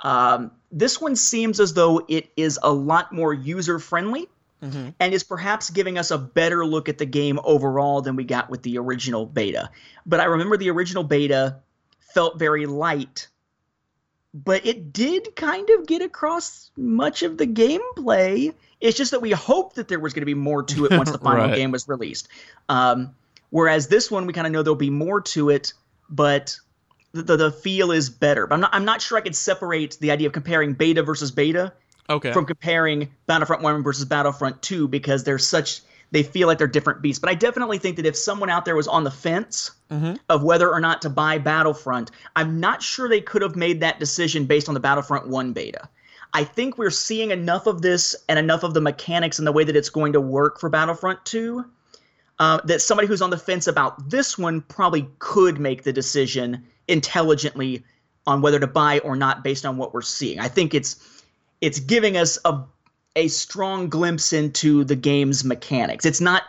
Um, 0.00 0.52
this 0.70 1.00
one 1.00 1.16
seems 1.16 1.60
as 1.60 1.74
though 1.74 2.04
it 2.08 2.30
is 2.36 2.58
a 2.62 2.72
lot 2.72 3.12
more 3.12 3.32
user 3.34 3.78
friendly 3.78 4.28
mm-hmm. 4.62 4.90
and 5.00 5.14
is 5.14 5.24
perhaps 5.24 5.70
giving 5.70 5.98
us 5.98 6.10
a 6.10 6.18
better 6.18 6.64
look 6.64 6.88
at 6.88 6.98
the 6.98 7.06
game 7.06 7.38
overall 7.44 8.02
than 8.02 8.16
we 8.16 8.24
got 8.24 8.50
with 8.50 8.62
the 8.62 8.78
original 8.78 9.26
beta. 9.26 9.70
But 10.06 10.20
I 10.20 10.24
remember 10.24 10.56
the 10.56 10.70
original 10.70 11.04
beta 11.04 11.60
felt 12.14 12.38
very 12.38 12.66
light, 12.66 13.28
but 14.34 14.66
it 14.66 14.92
did 14.92 15.34
kind 15.36 15.68
of 15.70 15.86
get 15.86 16.02
across 16.02 16.70
much 16.76 17.22
of 17.22 17.38
the 17.38 17.46
gameplay. 17.46 18.54
It's 18.80 18.96
just 18.96 19.10
that 19.10 19.22
we 19.22 19.30
hoped 19.32 19.76
that 19.76 19.88
there 19.88 20.00
was 20.00 20.12
going 20.12 20.22
to 20.22 20.26
be 20.26 20.34
more 20.34 20.62
to 20.62 20.84
it 20.84 20.92
once 20.92 21.10
the 21.10 21.18
final 21.22 21.48
right. 21.48 21.56
game 21.56 21.70
was 21.70 21.88
released. 21.88 22.28
Um, 22.68 23.14
whereas 23.50 23.88
this 23.88 24.10
one, 24.10 24.26
we 24.26 24.32
kind 24.32 24.46
of 24.46 24.52
know 24.52 24.62
there'll 24.62 24.76
be 24.76 24.90
more 24.90 25.20
to 25.22 25.50
it, 25.50 25.72
but 26.08 26.58
the, 27.12 27.36
the 27.36 27.52
feel 27.52 27.90
is 27.90 28.10
better. 28.10 28.46
But 28.46 28.56
I'm 28.56 28.60
not 28.60 28.74
I'm 28.74 28.84
not 28.84 29.02
sure 29.02 29.18
I 29.18 29.20
could 29.20 29.36
separate 29.36 29.98
the 30.00 30.10
idea 30.10 30.26
of 30.26 30.32
comparing 30.32 30.74
beta 30.74 31.02
versus 31.02 31.30
beta 31.30 31.72
okay. 32.08 32.32
from 32.32 32.46
comparing 32.46 33.08
Battlefront 33.26 33.62
1 33.62 33.82
versus 33.82 34.04
Battlefront 34.04 34.60
2 34.62 34.88
because 34.88 35.24
they're 35.24 35.38
such 35.38 35.80
they 36.10 36.22
feel 36.22 36.48
like 36.48 36.56
they're 36.56 36.66
different 36.66 37.02
beasts. 37.02 37.20
But 37.20 37.28
I 37.28 37.34
definitely 37.34 37.76
think 37.76 37.96
that 37.96 38.06
if 38.06 38.16
someone 38.16 38.48
out 38.48 38.64
there 38.64 38.76
was 38.76 38.88
on 38.88 39.04
the 39.04 39.10
fence 39.10 39.72
mm-hmm. 39.90 40.14
of 40.30 40.42
whether 40.42 40.70
or 40.72 40.80
not 40.80 41.02
to 41.02 41.10
buy 41.10 41.36
Battlefront, 41.36 42.10
I'm 42.34 42.60
not 42.60 42.82
sure 42.82 43.08
they 43.08 43.20
could 43.20 43.42
have 43.42 43.56
made 43.56 43.80
that 43.80 43.98
decision 43.98 44.46
based 44.46 44.68
on 44.68 44.74
the 44.74 44.80
Battlefront 44.80 45.28
1 45.28 45.52
beta. 45.52 45.88
I 46.32 46.44
think 46.44 46.78
we're 46.78 46.90
seeing 46.90 47.30
enough 47.30 47.66
of 47.66 47.82
this 47.82 48.14
and 48.28 48.38
enough 48.38 48.62
of 48.62 48.74
the 48.74 48.80
mechanics 48.80 49.38
and 49.38 49.46
the 49.46 49.52
way 49.52 49.64
that 49.64 49.76
it's 49.76 49.90
going 49.90 50.14
to 50.14 50.20
work 50.20 50.60
for 50.60 50.68
Battlefront 50.70 51.24
2 51.26 51.64
uh, 52.38 52.60
that 52.64 52.80
somebody 52.80 53.08
who's 53.08 53.22
on 53.22 53.30
the 53.30 53.38
fence 53.38 53.66
about 53.66 54.10
this 54.10 54.38
one 54.38 54.60
probably 54.62 55.08
could 55.18 55.58
make 55.58 55.82
the 55.82 55.92
decision 55.92 56.64
intelligently 56.88 57.84
on 58.26 58.42
whether 58.42 58.58
to 58.58 58.66
buy 58.66 58.98
or 59.00 59.16
not 59.16 59.44
based 59.44 59.64
on 59.64 59.76
what 59.76 59.94
we're 59.94 60.02
seeing. 60.02 60.40
I 60.40 60.48
think 60.48 60.74
it's 60.74 61.22
it's 61.60 61.80
giving 61.80 62.16
us 62.16 62.38
a 62.44 62.62
a 63.16 63.28
strong 63.28 63.88
glimpse 63.88 64.32
into 64.32 64.84
the 64.84 64.96
game's 64.96 65.44
mechanics. 65.44 66.04
It's 66.04 66.20
not 66.20 66.44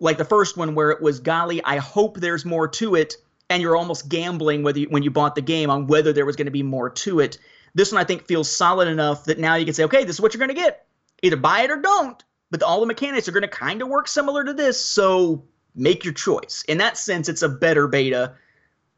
like 0.00 0.18
the 0.18 0.24
first 0.24 0.56
one 0.56 0.74
where 0.74 0.90
it 0.90 1.02
was 1.02 1.18
golly, 1.18 1.62
I 1.64 1.78
hope 1.78 2.18
there's 2.18 2.44
more 2.44 2.68
to 2.68 2.94
it, 2.94 3.16
and 3.50 3.62
you're 3.62 3.76
almost 3.76 4.08
gambling 4.08 4.62
whether 4.62 4.80
you, 4.80 4.86
when 4.90 5.02
you 5.02 5.10
bought 5.10 5.34
the 5.34 5.42
game 5.42 5.70
on 5.70 5.86
whether 5.86 6.12
there 6.12 6.26
was 6.26 6.36
going 6.36 6.46
to 6.46 6.52
be 6.52 6.62
more 6.62 6.90
to 6.90 7.20
it. 7.20 7.38
This 7.74 7.90
one 7.90 8.00
I 8.00 8.04
think 8.04 8.26
feels 8.26 8.48
solid 8.48 8.86
enough 8.86 9.24
that 9.24 9.38
now 9.38 9.56
you 9.56 9.64
can 9.64 9.74
say, 9.74 9.84
okay, 9.84 10.04
this 10.04 10.16
is 10.16 10.20
what 10.20 10.34
you're 10.34 10.46
going 10.46 10.54
to 10.54 10.62
get. 10.62 10.86
Either 11.22 11.36
buy 11.36 11.62
it 11.62 11.70
or 11.70 11.80
don't. 11.80 12.22
But 12.50 12.62
all 12.62 12.80
the 12.80 12.86
mechanics 12.86 13.26
are 13.26 13.32
going 13.32 13.42
to 13.42 13.48
kind 13.48 13.82
of 13.82 13.88
work 13.88 14.06
similar 14.06 14.44
to 14.44 14.52
this, 14.52 14.82
so 14.82 15.44
make 15.74 16.04
your 16.04 16.14
choice. 16.14 16.62
In 16.68 16.78
that 16.78 16.96
sense, 16.96 17.28
it's 17.28 17.42
a 17.42 17.48
better 17.48 17.88
beta 17.88 18.34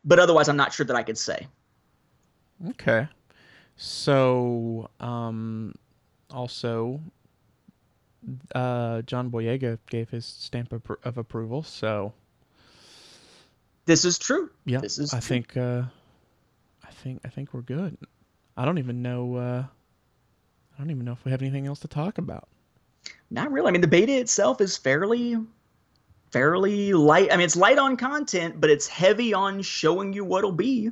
but 0.07 0.19
otherwise, 0.21 0.49
I'm 0.49 0.57
not 0.57 0.73
sure 0.73 0.87
that 0.87 0.97
I 0.97 1.03
could 1.03 1.19
say. 1.19 1.47
Okay. 2.71 3.07
So, 3.77 4.89
um, 5.01 5.75
also, 6.31 7.01
uh, 8.55 9.03
John 9.03 9.31
Boyega 9.31 9.79
gave 9.91 10.09
his 10.09 10.25
stamp 10.25 10.73
of, 10.73 10.83
of, 11.05 11.19
approval. 11.19 11.63
So, 11.63 12.15
this 13.85 14.05
is 14.05 14.19
true. 14.19 14.51
Yeah, 14.65 14.81
this 14.81 14.99
is. 14.99 15.13
I 15.13 15.19
true. 15.19 15.29
think. 15.29 15.57
Uh, 15.57 15.83
I 16.85 16.91
think. 16.91 17.21
I 17.25 17.29
think 17.29 17.53
we're 17.53 17.61
good. 17.63 17.99
I 18.57 18.65
don't 18.65 18.79
even 18.79 19.03
know. 19.03 19.37
Uh, 19.37 19.65
I 20.75 20.79
don't 20.79 20.91
even 20.91 21.05
know 21.05 21.13
if 21.13 21.25
we 21.25 21.31
have 21.33 21.43
anything 21.43 21.67
else 21.67 21.81
to 21.81 21.89
talk 21.89 22.19
about. 22.19 22.49
Not 23.31 23.53
really. 23.53 23.69
I 23.69 23.73
mean, 23.73 23.81
the 23.81 23.89
beta 23.89 24.17
itself 24.19 24.61
is 24.61 24.77
fairly 24.77 25.37
fairly 26.37 26.93
light. 26.93 27.33
I 27.33 27.37
mean, 27.39 27.47
it's 27.47 27.57
light 27.57 27.79
on 27.79 27.97
content, 27.97 28.61
but 28.61 28.69
it's 28.69 28.87
heavy 28.87 29.33
on 29.33 29.63
showing 29.63 30.13
you 30.13 30.23
what'll 30.23 30.53
be. 30.53 30.91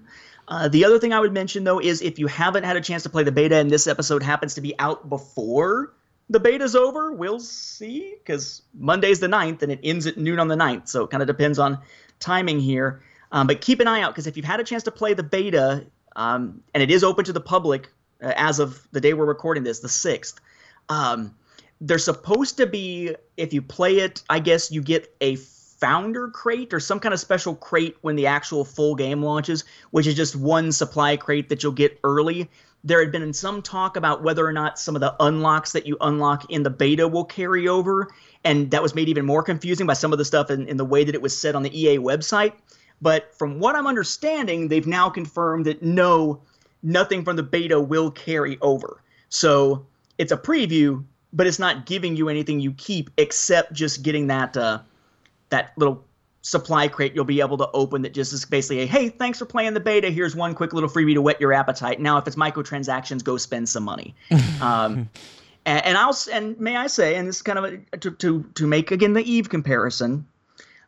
Uh, 0.48 0.68
the 0.68 0.86
other 0.86 0.98
thing 0.98 1.12
I 1.12 1.20
would 1.20 1.34
mention, 1.34 1.64
though, 1.64 1.80
is 1.80 2.00
if 2.00 2.18
you 2.18 2.26
haven't 2.28 2.64
had 2.64 2.78
a 2.78 2.80
chance 2.80 3.02
to 3.02 3.10
play 3.10 3.24
the 3.24 3.32
beta 3.32 3.56
and 3.56 3.70
this 3.70 3.86
episode 3.86 4.22
happens 4.22 4.54
to 4.54 4.62
be 4.62 4.74
out 4.78 5.10
before 5.10 5.92
the 6.30 6.40
beta's 6.40 6.74
over, 6.74 7.12
we'll 7.12 7.40
see. 7.40 8.14
Because 8.18 8.62
Monday's 8.72 9.20
the 9.20 9.26
9th 9.26 9.60
and 9.60 9.70
it 9.70 9.80
ends 9.84 10.06
at 10.06 10.16
noon 10.16 10.38
on 10.38 10.48
the 10.48 10.56
9th. 10.56 10.88
So 10.88 11.04
it 11.04 11.10
kind 11.10 11.22
of 11.22 11.26
depends 11.26 11.58
on 11.58 11.78
timing 12.20 12.58
here. 12.58 13.02
Um, 13.30 13.46
but 13.46 13.60
keep 13.60 13.80
an 13.80 13.88
eye 13.88 14.00
out 14.00 14.14
because 14.14 14.26
if 14.26 14.38
you've 14.38 14.46
had 14.46 14.60
a 14.60 14.64
chance 14.64 14.84
to 14.84 14.90
play 14.90 15.12
the 15.12 15.22
beta, 15.22 15.84
um, 16.16 16.62
and 16.72 16.82
it 16.82 16.90
is 16.90 17.04
open 17.04 17.26
to 17.26 17.34
the 17.34 17.40
public 17.40 17.90
uh, 18.22 18.32
as 18.34 18.60
of 18.60 18.88
the 18.92 19.00
day 19.00 19.12
we're 19.12 19.26
recording 19.26 19.62
this, 19.62 19.80
the 19.80 19.88
6th. 19.88 20.36
Um, 20.88 21.34
they're 21.86 21.98
supposed 21.98 22.56
to 22.56 22.66
be 22.66 23.14
if 23.36 23.52
you 23.52 23.60
play 23.60 23.98
it 23.98 24.22
i 24.30 24.38
guess 24.38 24.72
you 24.72 24.80
get 24.80 25.14
a 25.20 25.36
founder 25.84 26.28
crate 26.28 26.72
or 26.72 26.80
some 26.80 26.98
kind 26.98 27.12
of 27.12 27.20
special 27.20 27.54
crate 27.54 27.94
when 28.00 28.16
the 28.16 28.26
actual 28.26 28.64
full 28.64 28.94
game 28.94 29.22
launches 29.22 29.64
which 29.90 30.06
is 30.06 30.14
just 30.14 30.34
one 30.34 30.72
supply 30.72 31.14
crate 31.14 31.50
that 31.50 31.62
you'll 31.62 31.72
get 31.72 31.98
early. 32.02 32.48
There 32.84 33.00
had 33.00 33.12
been 33.12 33.32
some 33.34 33.60
talk 33.60 33.96
about 33.96 34.22
whether 34.22 34.46
or 34.46 34.52
not 34.52 34.78
some 34.78 34.94
of 34.94 35.00
the 35.00 35.14
unlocks 35.20 35.72
that 35.72 35.86
you 35.86 35.98
unlock 36.00 36.50
in 36.50 36.62
the 36.62 36.70
beta 36.70 37.06
will 37.06 37.24
carry 37.24 37.68
over 37.68 38.08
and 38.44 38.70
that 38.70 38.82
was 38.82 38.94
made 38.94 39.10
even 39.10 39.26
more 39.26 39.42
confusing 39.42 39.86
by 39.86 39.92
some 39.92 40.12
of 40.12 40.18
the 40.18 40.24
stuff 40.24 40.50
in, 40.50 40.66
in 40.68 40.78
the 40.78 40.84
way 40.86 41.04
that 41.04 41.14
it 41.14 41.20
was 41.20 41.36
said 41.36 41.54
on 41.54 41.62
the 41.62 41.78
ea 41.78 41.98
website. 41.98 42.54
But 43.02 43.34
from 43.34 43.58
what 43.58 43.74
i'm 43.74 43.86
understanding 43.86 44.68
they've 44.68 44.86
now 44.86 45.10
confirmed 45.10 45.66
that 45.66 45.82
no 45.82 46.40
nothing 46.82 47.24
from 47.24 47.36
the 47.36 47.42
beta 47.42 47.78
will 47.78 48.10
carry 48.10 48.56
over. 48.62 49.02
So 49.28 49.84
it's 50.16 50.32
a 50.32 50.36
preview 50.38 51.04
but 51.34 51.46
it's 51.46 51.58
not 51.58 51.84
giving 51.84 52.16
you 52.16 52.28
anything 52.28 52.60
you 52.60 52.72
keep 52.72 53.10
except 53.18 53.72
just 53.72 54.02
getting 54.02 54.28
that 54.28 54.56
uh, 54.56 54.78
that 55.50 55.72
little 55.76 56.04
supply 56.42 56.88
crate 56.88 57.14
you'll 57.14 57.24
be 57.24 57.40
able 57.40 57.56
to 57.56 57.68
open 57.72 58.02
that 58.02 58.12
just 58.12 58.32
is 58.32 58.44
basically 58.44 58.82
a 58.82 58.86
hey 58.86 59.08
thanks 59.08 59.38
for 59.38 59.46
playing 59.46 59.74
the 59.74 59.80
beta. 59.80 60.10
Here's 60.10 60.36
one 60.36 60.54
quick 60.54 60.72
little 60.72 60.88
freebie 60.88 61.14
to 61.14 61.22
whet 61.22 61.40
your 61.40 61.52
appetite. 61.52 62.00
Now 62.00 62.18
if 62.18 62.26
it's 62.26 62.36
microtransactions 62.36 63.24
go 63.24 63.36
spend 63.36 63.68
some 63.68 63.82
money. 63.82 64.14
Um, 64.60 65.10
and, 65.66 65.84
and, 65.84 65.98
i'll 65.98 66.16
and 66.32 66.58
may 66.60 66.76
i 66.76 66.86
say 66.86 67.16
and 67.16 67.26
this 67.26 67.36
is 67.36 67.42
kind 67.42 67.58
of 67.58 67.64
a, 67.64 67.96
to, 67.98 68.10
to 68.12 68.42
to 68.54 68.66
make 68.66 68.90
again 68.90 69.14
the 69.14 69.30
eve 69.30 69.48
comparison 69.48 70.26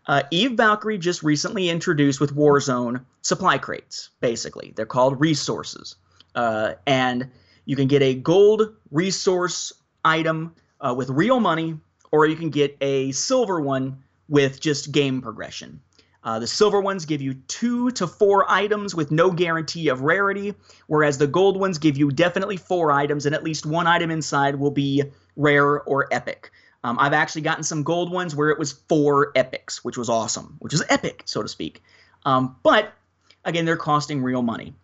uh, 0.06 0.22
eve 0.30 0.52
valkyrie 0.52 0.98
just 0.98 1.22
recently 1.22 1.68
introduced 1.68 2.20
with 2.20 2.34
warzone 2.34 3.04
supply 3.22 3.58
crates 3.58 4.10
basically. 4.20 4.72
They're 4.76 4.86
called 4.86 5.20
resources. 5.20 5.96
Uh, 6.34 6.74
and 6.86 7.30
you 7.64 7.76
can 7.76 7.88
get 7.88 8.02
a 8.02 8.14
gold 8.14 8.74
resource 8.90 9.72
item 10.06 10.54
uh, 10.80 10.94
with 10.96 11.10
real 11.10 11.40
money, 11.40 11.78
or 12.12 12.26
you 12.26 12.36
can 12.36 12.50
get 12.50 12.76
a 12.80 13.12
silver 13.12 13.60
one 13.60 14.02
with 14.28 14.60
just 14.60 14.92
game 14.92 15.20
progression. 15.20 15.80
Uh, 16.24 16.40
the 16.40 16.46
silver 16.46 16.80
ones 16.80 17.04
give 17.04 17.22
you 17.22 17.34
two 17.46 17.90
to 17.92 18.06
four 18.06 18.50
items 18.50 18.94
with 18.94 19.12
no 19.12 19.30
guarantee 19.30 19.88
of 19.88 20.00
rarity, 20.00 20.54
whereas 20.88 21.18
the 21.18 21.26
gold 21.26 21.58
ones 21.58 21.78
give 21.78 21.96
you 21.96 22.10
definitely 22.10 22.56
four 22.56 22.90
items, 22.90 23.26
and 23.26 23.34
at 23.34 23.44
least 23.44 23.64
one 23.64 23.86
item 23.86 24.10
inside 24.10 24.56
will 24.56 24.72
be 24.72 25.04
rare 25.36 25.82
or 25.82 26.08
epic. 26.10 26.50
Um, 26.82 26.98
I've 26.98 27.12
actually 27.12 27.42
gotten 27.42 27.62
some 27.62 27.82
gold 27.82 28.10
ones 28.10 28.34
where 28.34 28.50
it 28.50 28.58
was 28.58 28.72
four 28.72 29.32
epics, 29.36 29.84
which 29.84 29.96
was 29.96 30.08
awesome, 30.08 30.56
which 30.58 30.74
is 30.74 30.82
epic, 30.88 31.22
so 31.26 31.42
to 31.42 31.48
speak. 31.48 31.82
Um, 32.24 32.56
but 32.62 32.92
again, 33.44 33.64
they're 33.64 33.76
costing 33.76 34.22
real 34.22 34.42
money. 34.42 34.74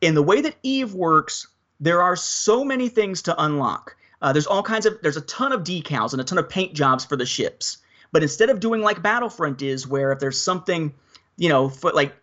In 0.00 0.14
the 0.14 0.22
way 0.22 0.40
that 0.40 0.56
Eve 0.62 0.94
works, 0.94 1.46
there 1.78 2.00
are 2.00 2.16
so 2.16 2.64
many 2.64 2.88
things 2.88 3.22
to 3.22 3.42
unlock. 3.42 3.96
Uh, 4.22 4.32
there's 4.32 4.46
all 4.46 4.62
kinds 4.62 4.86
of 4.86 4.98
there's 5.02 5.16
a 5.16 5.22
ton 5.22 5.52
of 5.52 5.62
decals 5.62 6.12
and 6.12 6.20
a 6.20 6.24
ton 6.24 6.38
of 6.38 6.48
paint 6.48 6.74
jobs 6.74 7.04
for 7.04 7.16
the 7.16 7.26
ships. 7.26 7.78
But 8.12 8.22
instead 8.22 8.50
of 8.50 8.60
doing 8.60 8.82
like 8.82 9.02
Battlefront 9.02 9.62
is, 9.62 9.86
where 9.86 10.12
if 10.12 10.20
there's 10.20 10.40
something, 10.40 10.94
you 11.36 11.48
know, 11.48 11.68
for 11.68 11.92
like 11.92 12.14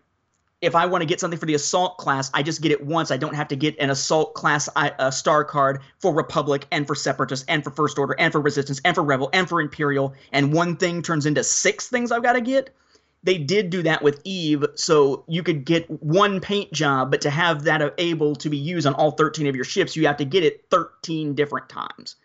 if 0.61 0.76
I 0.76 0.86
want 0.86 1.02
to 1.02 1.06
get 1.06 1.20
something 1.20 1.38
for 1.38 1.45
the 1.45 1.56
assault 1.56 1.98
class, 1.98 2.32
I 2.34 2.41
just 2.41 2.61
get 2.61 2.72
it 2.72 2.86
once. 2.86 3.11
I 3.11 3.18
don't 3.18 3.36
have 3.36 3.49
to 3.49 3.56
get 3.57 3.78
an 3.80 3.90
assault 3.90 4.34
class 4.34 4.70
star 5.11 5.44
card 5.44 5.82
for 5.99 6.14
Republic 6.14 6.65
and 6.72 6.88
for 6.88 6.95
Separatist 6.95 7.44
and 7.49 7.64
for 7.65 7.70
First 7.70 7.99
Order 7.99 8.15
and 8.18 8.32
for 8.32 8.40
Resistance 8.40 8.80
and 8.86 8.95
for 8.95 9.03
Rebel 9.03 9.30
and 9.34 9.48
for 9.48 9.60
Imperial, 9.60 10.14
and 10.32 10.53
one 10.53 10.78
thing 10.78 11.02
turns 11.02 11.26
into 11.26 11.44
six 11.44 11.90
things 11.90 12.14
I've 12.14 12.24
got 12.24 12.34
to 12.34 12.41
get 12.41 12.74
they 13.23 13.37
did 13.37 13.69
do 13.69 13.83
that 13.83 14.03
with 14.03 14.21
Eve, 14.25 14.65
so 14.75 15.23
you 15.27 15.43
could 15.43 15.63
get 15.63 15.89
one 16.03 16.41
paint 16.41 16.71
job, 16.73 17.09
but 17.09 17.21
to 17.21 17.29
have 17.29 17.63
that 17.63 17.93
able 17.97 18.35
to 18.35 18.49
be 18.49 18.57
used 18.57 18.85
on 18.85 18.93
all 18.93 19.11
13 19.11 19.47
of 19.47 19.55
your 19.55 19.63
ships, 19.63 19.95
you 19.95 20.05
have 20.07 20.17
to 20.17 20.25
get 20.25 20.43
it 20.43 20.65
13 20.69 21.33
different 21.33 21.69
times. 21.69 22.17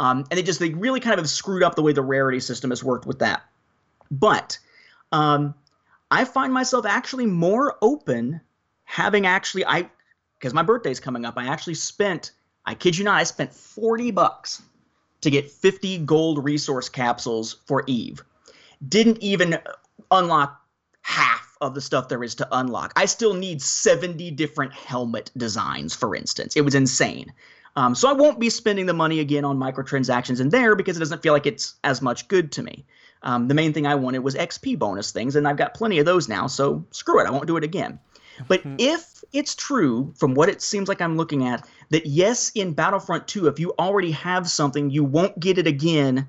Um, 0.00 0.24
and 0.30 0.38
they 0.38 0.42
just 0.42 0.58
they 0.58 0.70
really 0.70 0.98
kind 0.98 1.14
of 1.14 1.20
have 1.20 1.28
screwed 1.28 1.62
up 1.62 1.76
the 1.76 1.82
way 1.82 1.92
the 1.92 2.02
rarity 2.02 2.40
system 2.40 2.70
has 2.70 2.82
worked 2.82 3.06
with 3.06 3.20
that. 3.20 3.42
But 4.10 4.58
um, 5.12 5.54
I 6.10 6.24
find 6.24 6.52
myself 6.52 6.86
actually 6.86 7.26
more 7.26 7.76
open 7.80 8.40
having 8.84 9.26
actually 9.26 9.64
I 9.64 9.88
because 10.38 10.54
my 10.54 10.62
birthday's 10.62 11.00
coming 11.00 11.24
up. 11.24 11.34
I 11.36 11.46
actually 11.46 11.74
spent 11.74 12.32
I 12.64 12.74
kid 12.74 12.96
you 12.96 13.04
not, 13.04 13.18
I 13.18 13.24
spent 13.24 13.52
40 13.52 14.10
bucks 14.10 14.62
to 15.20 15.30
get 15.30 15.50
50 15.50 15.98
gold 15.98 16.44
resource 16.44 16.88
capsules 16.88 17.56
for 17.66 17.84
Eve. 17.86 18.22
Didn't 18.86 19.18
even 19.18 19.58
unlock 20.10 20.60
half 21.02 21.56
of 21.60 21.74
the 21.74 21.80
stuff 21.80 22.08
there 22.08 22.24
is 22.24 22.34
to 22.36 22.48
unlock. 22.52 22.92
I 22.96 23.04
still 23.06 23.34
need 23.34 23.60
70 23.60 24.30
different 24.32 24.72
helmet 24.72 25.30
designs, 25.36 25.94
for 25.94 26.14
instance. 26.14 26.56
It 26.56 26.62
was 26.62 26.74
insane. 26.74 27.32
Um, 27.76 27.94
so 27.94 28.08
I 28.08 28.12
won't 28.12 28.40
be 28.40 28.50
spending 28.50 28.86
the 28.86 28.94
money 28.94 29.20
again 29.20 29.44
on 29.44 29.58
microtransactions 29.58 30.40
in 30.40 30.48
there 30.48 30.74
because 30.74 30.96
it 30.96 31.00
doesn't 31.00 31.22
feel 31.22 31.32
like 31.32 31.46
it's 31.46 31.74
as 31.84 32.02
much 32.02 32.28
good 32.28 32.50
to 32.52 32.62
me. 32.62 32.84
Um, 33.22 33.48
the 33.48 33.54
main 33.54 33.72
thing 33.72 33.86
I 33.86 33.94
wanted 33.94 34.20
was 34.20 34.34
XP 34.34 34.78
bonus 34.78 35.12
things, 35.12 35.36
and 35.36 35.46
I've 35.46 35.56
got 35.56 35.74
plenty 35.74 35.98
of 35.98 36.06
those 36.06 36.28
now, 36.28 36.46
so 36.46 36.84
screw 36.90 37.20
it, 37.20 37.26
I 37.26 37.30
won't 37.30 37.46
do 37.46 37.56
it 37.58 37.64
again. 37.64 37.98
But 38.48 38.62
if 38.78 39.22
it's 39.32 39.54
true, 39.54 40.14
from 40.16 40.34
what 40.34 40.48
it 40.48 40.62
seems 40.62 40.88
like 40.88 41.02
I'm 41.02 41.18
looking 41.18 41.46
at, 41.46 41.68
that 41.90 42.06
yes, 42.06 42.50
in 42.54 42.72
Battlefront 42.72 43.28
2, 43.28 43.46
if 43.46 43.58
you 43.58 43.74
already 43.78 44.12
have 44.12 44.48
something, 44.48 44.90
you 44.90 45.04
won't 45.04 45.38
get 45.38 45.58
it 45.58 45.66
again, 45.66 46.26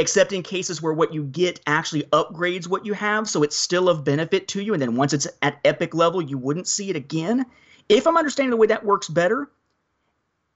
except 0.00 0.32
in 0.32 0.42
cases 0.42 0.80
where 0.80 0.94
what 0.94 1.12
you 1.12 1.24
get 1.24 1.60
actually 1.66 2.02
upgrades 2.04 2.66
what 2.66 2.86
you 2.86 2.94
have, 2.94 3.28
so 3.28 3.42
it's 3.42 3.56
still 3.56 3.88
of 3.90 4.02
benefit 4.02 4.48
to 4.48 4.62
you, 4.62 4.72
and 4.72 4.80
then 4.80 4.96
once 4.96 5.12
it's 5.12 5.28
at 5.42 5.60
epic 5.64 5.94
level, 5.94 6.22
you 6.22 6.38
wouldn't 6.38 6.66
see 6.66 6.88
it 6.88 6.96
again. 6.96 7.44
If 7.88 8.06
I'm 8.06 8.16
understanding 8.16 8.50
the 8.50 8.56
way 8.56 8.68
that 8.68 8.84
works 8.84 9.08
better, 9.08 9.50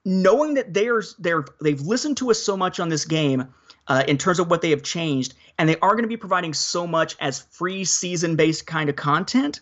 knowing 0.03 0.55
that 0.55 0.73
they're 0.73 1.03
they're 1.19 1.45
they've 1.61 1.79
listened 1.79 2.17
to 2.17 2.31
us 2.31 2.41
so 2.41 2.57
much 2.57 2.79
on 2.79 2.89
this 2.89 3.05
game 3.05 3.47
uh, 3.87 4.03
in 4.07 4.17
terms 4.17 4.39
of 4.39 4.49
what 4.49 4.61
they 4.61 4.71
have 4.71 4.81
changed, 4.81 5.35
and 5.59 5.69
they 5.69 5.77
are 5.79 5.91
going 5.91 6.03
to 6.03 6.09
be 6.09 6.17
providing 6.17 6.53
so 6.53 6.87
much 6.87 7.15
as 7.19 7.41
free 7.51 7.85
season 7.85 8.35
based 8.35 8.65
kind 8.65 8.89
of 8.89 8.95
content. 8.95 9.61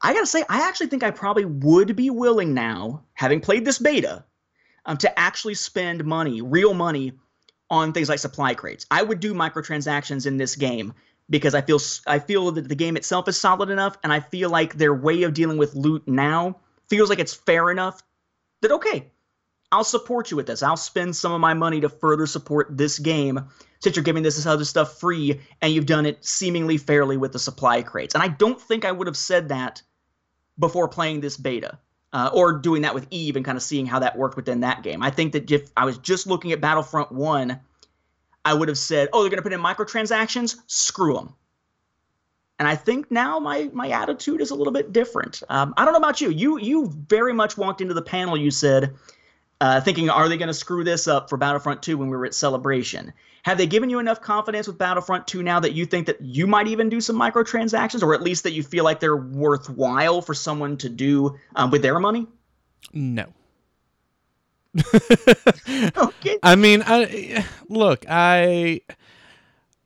I 0.00 0.14
gotta 0.14 0.26
say, 0.26 0.42
I 0.48 0.66
actually 0.66 0.88
think 0.88 1.04
I 1.04 1.10
probably 1.10 1.44
would 1.44 1.94
be 1.94 2.08
willing 2.08 2.54
now, 2.54 3.04
having 3.12 3.40
played 3.40 3.64
this 3.64 3.78
beta, 3.78 4.24
um, 4.86 4.96
to 4.96 5.18
actually 5.18 5.54
spend 5.54 6.04
money, 6.04 6.40
real 6.42 6.74
money, 6.74 7.12
on 7.72 7.92
things 7.92 8.08
like 8.08 8.18
supply 8.18 8.54
crates. 8.54 8.86
I 8.90 9.02
would 9.02 9.18
do 9.18 9.32
microtransactions 9.32 10.26
in 10.26 10.36
this 10.36 10.54
game 10.56 10.92
because 11.30 11.54
I 11.54 11.62
feel 11.62 11.80
I 12.06 12.18
feel 12.18 12.52
that 12.52 12.68
the 12.68 12.74
game 12.74 12.96
itself 12.96 13.26
is 13.28 13.40
solid 13.40 13.70
enough, 13.70 13.96
and 14.04 14.12
I 14.12 14.20
feel 14.20 14.50
like 14.50 14.74
their 14.74 14.94
way 14.94 15.22
of 15.22 15.32
dealing 15.32 15.56
with 15.56 15.74
loot 15.74 16.06
now 16.06 16.60
feels 16.88 17.08
like 17.08 17.18
it's 17.18 17.34
fair 17.34 17.70
enough. 17.70 18.02
That 18.60 18.72
okay, 18.72 19.10
I'll 19.72 19.84
support 19.84 20.30
you 20.30 20.36
with 20.36 20.46
this. 20.46 20.62
I'll 20.62 20.76
spend 20.76 21.16
some 21.16 21.32
of 21.32 21.40
my 21.40 21.54
money 21.54 21.80
to 21.80 21.88
further 21.88 22.26
support 22.26 22.76
this 22.76 22.98
game 22.98 23.48
since 23.80 23.96
you're 23.96 24.04
giving 24.04 24.22
this 24.22 24.44
other 24.46 24.66
stuff 24.66 25.00
free 25.00 25.40
and 25.60 25.72
you've 25.72 25.86
done 25.86 26.04
it 26.04 26.24
seemingly 26.24 26.76
fairly 26.76 27.16
with 27.16 27.32
the 27.32 27.38
supply 27.38 27.82
crates. 27.82 28.14
And 28.14 28.22
I 28.22 28.28
don't 28.28 28.60
think 28.60 28.84
I 28.84 28.92
would 28.92 29.06
have 29.06 29.16
said 29.16 29.48
that 29.48 29.82
before 30.58 30.88
playing 30.88 31.20
this 31.20 31.38
beta. 31.38 31.78
Uh, 32.12 32.28
or 32.34 32.52
doing 32.52 32.82
that 32.82 32.94
with 32.94 33.06
Eve 33.10 33.36
and 33.36 33.44
kind 33.44 33.56
of 33.56 33.62
seeing 33.62 33.86
how 33.86 33.98
that 33.98 34.18
worked 34.18 34.36
within 34.36 34.60
that 34.60 34.82
game. 34.82 35.02
I 35.02 35.10
think 35.10 35.32
that 35.32 35.50
if 35.50 35.70
I 35.78 35.86
was 35.86 35.96
just 35.96 36.26
looking 36.26 36.52
at 36.52 36.60
Battlefront 36.60 37.10
1, 37.10 37.58
I 38.44 38.52
would 38.52 38.68
have 38.68 38.76
said, 38.76 39.08
oh, 39.12 39.22
they're 39.22 39.30
going 39.30 39.38
to 39.38 39.42
put 39.42 39.54
in 39.54 39.60
microtransactions? 39.60 40.56
Screw 40.66 41.14
them. 41.14 41.34
And 42.58 42.68
I 42.68 42.76
think 42.76 43.10
now 43.10 43.40
my 43.40 43.70
my 43.72 43.88
attitude 43.88 44.40
is 44.40 44.50
a 44.50 44.54
little 44.54 44.72
bit 44.72 44.92
different. 44.92 45.42
Um, 45.48 45.74
I 45.76 45.84
don't 45.84 45.94
know 45.94 45.98
about 45.98 46.20
you. 46.20 46.30
You 46.30 46.60
you 46.60 46.92
very 47.08 47.32
much 47.32 47.56
walked 47.56 47.80
into 47.80 47.94
the 47.94 48.02
panel. 48.02 48.36
You 48.36 48.52
said, 48.52 48.94
uh, 49.62 49.80
thinking, 49.80 50.10
are 50.10 50.28
they 50.28 50.36
going 50.36 50.48
to 50.48 50.54
screw 50.54 50.82
this 50.82 51.06
up 51.06 51.30
for 51.30 51.36
Battlefront 51.36 51.84
2 51.84 51.96
when 51.96 52.10
we 52.10 52.16
were 52.16 52.26
at 52.26 52.34
Celebration? 52.34 53.12
Have 53.44 53.58
they 53.58 53.66
given 53.68 53.90
you 53.90 54.00
enough 54.00 54.20
confidence 54.20 54.66
with 54.66 54.76
Battlefront 54.76 55.28
2 55.28 55.40
now 55.40 55.60
that 55.60 55.72
you 55.72 55.86
think 55.86 56.08
that 56.08 56.20
you 56.20 56.48
might 56.48 56.66
even 56.66 56.88
do 56.88 57.00
some 57.00 57.14
microtransactions, 57.16 58.02
or 58.02 58.12
at 58.12 58.22
least 58.22 58.42
that 58.42 58.54
you 58.54 58.64
feel 58.64 58.82
like 58.82 58.98
they're 58.98 59.16
worthwhile 59.16 60.20
for 60.20 60.34
someone 60.34 60.76
to 60.78 60.88
do 60.88 61.38
um, 61.54 61.70
with 61.70 61.80
their 61.80 62.00
money? 62.00 62.26
No. 62.92 63.26
Okay. 65.96 66.38
I 66.42 66.56
mean, 66.56 66.82
I 66.84 67.44
look, 67.68 68.04
I 68.08 68.80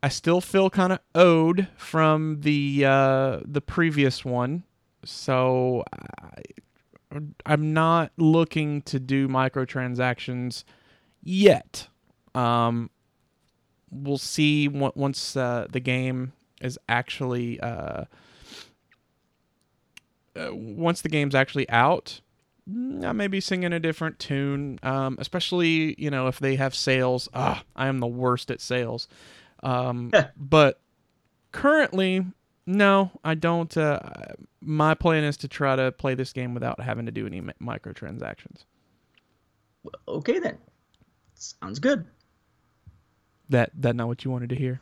I 0.03 0.09
still 0.09 0.41
feel 0.41 0.71
kind 0.71 0.93
of 0.95 1.01
owed 1.15 1.69
from 1.77 2.41
the 2.41 2.85
uh 2.87 3.41
the 3.45 3.61
previous 3.61 4.25
one. 4.25 4.65
So 5.05 5.85
I, 5.93 6.43
I'm 7.45 7.73
not 7.73 8.13
looking 8.17 8.83
to 8.83 8.99
do 9.01 9.29
microtransactions 9.29 10.65
yet. 11.23 11.89
Um 12.35 12.91
we'll 13.91 14.19
see 14.19 14.69
on- 14.69 14.93
once 14.95 15.37
uh, 15.37 15.67
the 15.71 15.81
game 15.81 16.33
is 16.61 16.79
actually 16.89 17.61
uh, 17.61 18.05
uh 20.35 20.49
once 20.53 21.01
the 21.03 21.09
game's 21.09 21.35
actually 21.35 21.69
out 21.71 22.21
mm, 22.69 23.05
I 23.05 23.13
may 23.13 23.27
be 23.27 23.41
singing 23.41 23.73
a 23.73 23.81
different 23.81 24.19
tune, 24.19 24.79
um, 24.83 25.17
especially 25.19 25.95
you 25.99 26.11
know 26.11 26.27
if 26.27 26.39
they 26.39 26.57
have 26.57 26.75
sales. 26.75 27.29
Ah, 27.35 27.63
I 27.75 27.87
am 27.89 28.01
the 28.01 28.07
worst 28.07 28.51
at 28.51 28.61
sales. 28.61 29.09
Um, 29.63 30.13
but 30.37 30.81
currently, 31.53 32.25
no, 32.67 33.13
I 33.25 33.35
don't. 33.35 33.75
Uh, 33.77 34.01
my 34.61 34.95
plan 34.95 35.25
is 35.25 35.37
to 35.39 35.49
try 35.49 35.77
to 35.77 35.93
play 35.93 36.15
this 36.15 36.33
game 36.33 36.53
without 36.53 36.81
having 36.81 37.07
to 37.07 37.13
do 37.13 37.27
any 37.27 37.41
mi- 37.41 37.53
microtransactions. 37.63 38.65
Okay 40.09 40.41
then. 40.41 40.59
Sounds 41.35 41.79
good. 41.79 42.07
That 43.49 43.71
that 43.77 43.95
not 43.95 44.09
what 44.09 44.25
you 44.25 44.31
wanted 44.31 44.51
to 44.51 44.57
hear? 44.57 44.81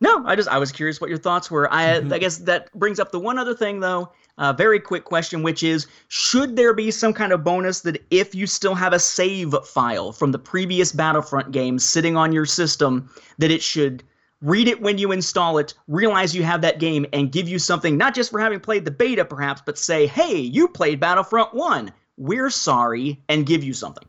No, 0.00 0.26
I 0.26 0.36
just 0.36 0.48
I 0.48 0.58
was 0.58 0.72
curious 0.72 1.00
what 1.00 1.08
your 1.08 1.18
thoughts 1.18 1.50
were. 1.50 1.72
I 1.72 1.96
I 1.96 2.18
guess 2.18 2.38
that 2.38 2.70
brings 2.72 3.00
up 3.00 3.12
the 3.12 3.20
one 3.20 3.38
other 3.38 3.54
thing 3.54 3.80
though. 3.80 4.12
A 4.38 4.52
very 4.52 4.80
quick 4.80 5.04
question, 5.04 5.42
which 5.42 5.62
is, 5.62 5.86
should 6.08 6.56
there 6.56 6.72
be 6.72 6.90
some 6.90 7.12
kind 7.12 7.32
of 7.32 7.44
bonus 7.44 7.82
that 7.82 8.02
if 8.10 8.34
you 8.34 8.46
still 8.46 8.74
have 8.74 8.94
a 8.94 8.98
save 8.98 9.54
file 9.64 10.10
from 10.10 10.32
the 10.32 10.38
previous 10.38 10.90
Battlefront 10.90 11.52
game 11.52 11.78
sitting 11.78 12.16
on 12.16 12.32
your 12.32 12.46
system, 12.46 13.10
that 13.38 13.50
it 13.50 13.62
should 13.62 14.02
read 14.42 14.68
it 14.68 14.82
when 14.82 14.98
you 14.98 15.12
install 15.12 15.56
it, 15.58 15.72
realize 15.88 16.34
you 16.34 16.42
have 16.42 16.60
that 16.60 16.78
game, 16.78 17.06
and 17.12 17.32
give 17.32 17.48
you 17.48 17.58
something 17.58 17.96
not 17.96 18.14
just 18.14 18.30
for 18.30 18.40
having 18.40 18.60
played 18.60 18.84
the 18.84 18.90
beta, 18.90 19.24
perhaps, 19.24 19.62
but 19.64 19.78
say, 19.78 20.06
hey, 20.06 20.36
you 20.36 20.68
played 20.68 21.00
Battlefront 21.00 21.54
1. 21.54 21.92
We're 22.18 22.50
sorry, 22.50 23.22
and 23.28 23.46
give 23.46 23.64
you 23.64 23.72
something. 23.72 24.06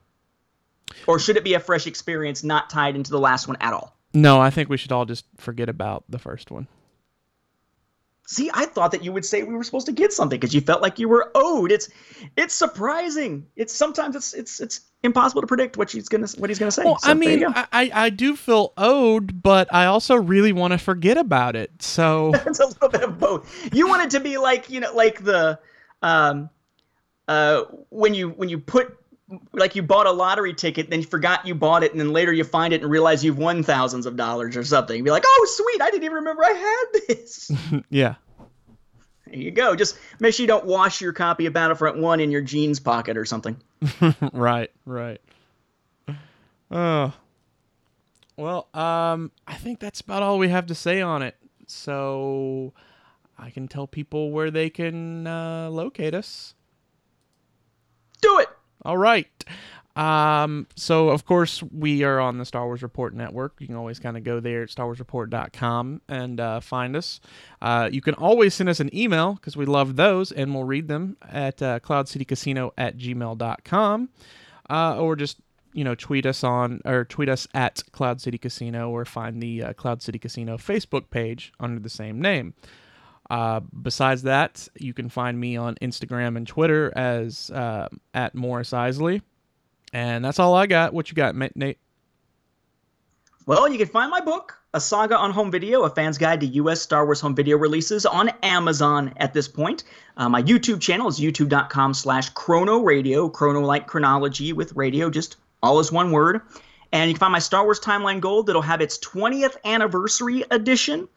Or 1.07 1.19
should 1.19 1.38
it 1.38 1.43
be 1.43 1.53
a 1.53 1.60
fresh 1.60 1.88
experience 1.88 2.43
not 2.43 2.69
tied 2.69 2.95
into 2.95 3.11
the 3.11 3.19
last 3.19 3.47
one 3.47 3.57
at 3.61 3.73
all? 3.73 3.97
No, 4.14 4.41
I 4.41 4.49
think 4.49 4.69
we 4.69 4.77
should 4.77 4.91
all 4.91 5.05
just 5.05 5.26
forget 5.38 5.69
about 5.69 6.03
the 6.10 6.19
first 6.19 6.51
one. 6.51 6.68
See, 8.25 8.49
I 8.53 8.65
thought 8.65 8.91
that 8.91 9.03
you 9.03 9.11
would 9.11 9.25
say 9.25 9.43
we 9.43 9.53
were 9.53 9.63
supposed 9.63 9.85
to 9.87 9.91
get 9.91 10.13
something 10.13 10.39
because 10.39 10.55
you 10.55 10.61
felt 10.61 10.81
like 10.81 10.97
you 10.97 11.09
were 11.09 11.29
owed. 11.35 11.71
It's 11.73 11.89
it's 12.37 12.53
surprising. 12.53 13.45
It's 13.57 13.73
sometimes 13.73 14.15
it's 14.15 14.33
it's 14.33 14.61
it's 14.61 14.81
impossible 15.03 15.41
to 15.41 15.47
predict 15.47 15.75
what 15.75 15.91
he's 15.91 16.07
gonna 16.07 16.27
what 16.37 16.49
he's 16.49 16.57
gonna 16.57 16.71
say. 16.71 16.85
Well, 16.85 16.97
So 16.99 17.11
I 17.11 17.15
mean. 17.15 17.43
I, 17.45 17.67
I 17.73 17.91
I 17.93 18.09
do 18.09 18.37
feel 18.37 18.71
owed, 18.77 19.43
but 19.43 19.73
I 19.73 19.87
also 19.87 20.15
really 20.15 20.53
want 20.53 20.71
to 20.71 20.77
forget 20.77 21.17
about 21.17 21.57
it. 21.57 21.71
So 21.81 22.31
it's 22.45 22.59
a 22.59 22.67
little 22.67 22.89
bit 22.89 23.03
of 23.03 23.19
both. 23.19 23.73
You 23.73 23.89
want 23.89 24.03
it 24.03 24.09
to 24.11 24.21
be 24.21 24.37
like 24.37 24.69
you 24.69 24.79
know, 24.79 24.93
like 24.95 25.21
the 25.23 25.59
um, 26.01 26.49
uh, 27.27 27.63
when 27.89 28.13
you 28.13 28.29
when 28.29 28.47
you 28.47 28.57
put 28.57 28.97
like 29.53 29.75
you 29.75 29.83
bought 29.83 30.05
a 30.05 30.11
lottery 30.11 30.53
ticket, 30.53 30.89
then 30.89 31.01
you 31.01 31.05
forgot 31.05 31.45
you 31.47 31.55
bought 31.55 31.83
it, 31.83 31.91
and 31.91 31.99
then 31.99 32.11
later 32.11 32.33
you 32.33 32.43
find 32.43 32.73
it 32.73 32.81
and 32.81 32.91
realize 32.91 33.23
you've 33.23 33.37
won 33.37 33.63
thousands 33.63 34.05
of 34.05 34.15
dollars 34.15 34.57
or 34.57 34.63
something. 34.63 34.95
You'd 34.95 35.05
be 35.05 35.11
like, 35.11 35.23
oh 35.25 35.47
sweet, 35.49 35.81
I 35.81 35.89
didn't 35.89 36.03
even 36.03 36.15
remember 36.15 36.43
I 36.43 36.51
had 36.51 37.01
this. 37.07 37.51
yeah. 37.89 38.15
there 39.25 39.39
you 39.39 39.51
go. 39.51 39.75
Just 39.75 39.97
make 40.19 40.33
sure 40.33 40.43
you 40.43 40.47
don't 40.47 40.65
wash 40.65 41.01
your 41.01 41.13
copy 41.13 41.45
of 41.45 41.53
Battlefront 41.53 41.97
One 41.97 42.19
in 42.19 42.31
your 42.31 42.41
jeans 42.41 42.79
pocket 42.79 43.17
or 43.17 43.25
something. 43.25 43.57
right, 44.33 44.71
right. 44.85 45.21
Oh. 46.69 47.13
Well, 48.35 48.67
um, 48.73 49.31
I 49.47 49.53
think 49.55 49.79
that's 49.79 50.01
about 50.01 50.23
all 50.23 50.39
we 50.39 50.49
have 50.49 50.65
to 50.67 50.75
say 50.75 51.01
on 51.01 51.21
it. 51.21 51.35
So 51.67 52.73
I 53.37 53.51
can 53.51 53.67
tell 53.67 53.87
people 53.87 54.31
where 54.31 54.51
they 54.51 54.69
can 54.69 55.27
uh, 55.27 55.69
locate 55.69 56.13
us. 56.13 56.55
Do 58.21 58.39
it. 58.39 58.47
All 58.85 58.97
right. 58.97 59.27
Um, 59.95 60.65
so 60.76 61.10
of 61.10 61.26
course 61.26 61.61
we 61.61 62.03
are 62.03 62.19
on 62.19 62.39
the 62.39 62.45
Star 62.45 62.65
Wars 62.65 62.81
Report 62.81 63.14
Network. 63.14 63.53
You 63.60 63.68
can 63.68 63.76
always 63.76 63.99
kind 63.99 64.18
of 64.18 64.23
go 64.23 64.39
there 64.39 64.64
at 64.64 64.69
starwarsreport.com 64.69 66.01
and 66.10 66.39
uh, 66.39 66.60
find 66.61 66.95
us. 66.95 67.19
Uh, 67.61 67.89
you 67.91 68.01
can 68.01 68.15
always 68.15 68.55
send 68.55 68.69
us 68.69 68.80
an 68.80 68.95
email 68.95 69.34
because 69.34 69.55
we 69.55 69.65
love 69.65 69.95
those 69.95 70.31
and 70.31 70.53
we'll 70.53 70.64
read 70.64 70.88
them 70.88 71.18
at 71.30 71.61
uh, 71.61 71.80
cloudcitycasino 71.80 72.72
at 72.77 72.97
gmail.com 72.97 74.10
uh, 74.69 74.97
or 74.97 75.15
just 75.15 75.38
you 75.73 75.84
know 75.84 75.95
tweet 75.95 76.26
us 76.26 76.43
on 76.43 76.81
or 76.85 77.05
tweet 77.05 77.30
us 77.30 77.47
at 77.53 77.84
Cloud 77.91 78.22
City 78.22 78.38
Casino 78.38 78.89
or 78.89 79.05
find 79.05 79.41
the 79.41 79.64
uh, 79.64 79.73
Cloud 79.73 80.01
City 80.01 80.18
Casino 80.18 80.57
Facebook 80.57 81.10
page 81.11 81.51
under 81.60 81.80
the 81.80 81.89
same 81.89 82.19
name. 82.19 82.53
Uh, 83.29 83.61
besides 83.81 84.23
that, 84.23 84.67
you 84.77 84.93
can 84.93 85.09
find 85.09 85.39
me 85.39 85.57
on 85.57 85.75
Instagram 85.75 86.37
and 86.37 86.47
Twitter 86.47 86.91
as 86.95 87.49
uh, 87.51 87.87
at 88.13 88.35
Morris 88.35 88.73
Isley. 88.73 89.21
And 89.93 90.25
that's 90.25 90.39
all 90.39 90.55
I 90.55 90.67
got. 90.67 90.93
What 90.93 91.09
you 91.09 91.15
got, 91.15 91.35
Nate? 91.55 91.77
Well, 93.45 93.67
you 93.67 93.77
can 93.77 93.87
find 93.87 94.09
my 94.09 94.21
book, 94.21 94.57
A 94.73 94.79
Saga 94.79 95.17
on 95.17 95.31
Home 95.31 95.51
Video, 95.51 95.83
A 95.83 95.89
Fan's 95.89 96.17
Guide 96.17 96.39
to 96.39 96.45
U.S. 96.47 96.81
Star 96.81 97.05
Wars 97.05 97.19
Home 97.21 97.35
Video 97.35 97.57
Releases, 97.57 98.05
on 98.05 98.29
Amazon 98.41 99.13
at 99.17 99.33
this 99.33 99.49
point. 99.49 99.83
Uh, 100.15 100.29
my 100.29 100.41
YouTube 100.41 100.79
channel 100.79 101.09
is 101.09 101.19
youtube.com 101.19 101.93
slash 101.93 102.29
chrono 102.29 102.79
radio, 102.79 103.27
chrono 103.27 103.59
like 103.59 103.85
chronology 103.85 104.53
with 104.53 104.73
radio, 104.75 105.09
just 105.09 105.35
all 105.61 105.79
as 105.79 105.91
one 105.91 106.11
word. 106.11 106.41
And 106.93 107.09
you 107.09 107.15
can 107.15 107.19
find 107.19 107.33
my 107.33 107.39
Star 107.39 107.63
Wars 107.63 107.79
Timeline 107.79 108.21
Gold 108.21 108.47
that'll 108.47 108.61
have 108.61 108.79
its 108.79 108.97
20th 108.99 109.57
anniversary 109.65 110.45
edition 110.51 111.09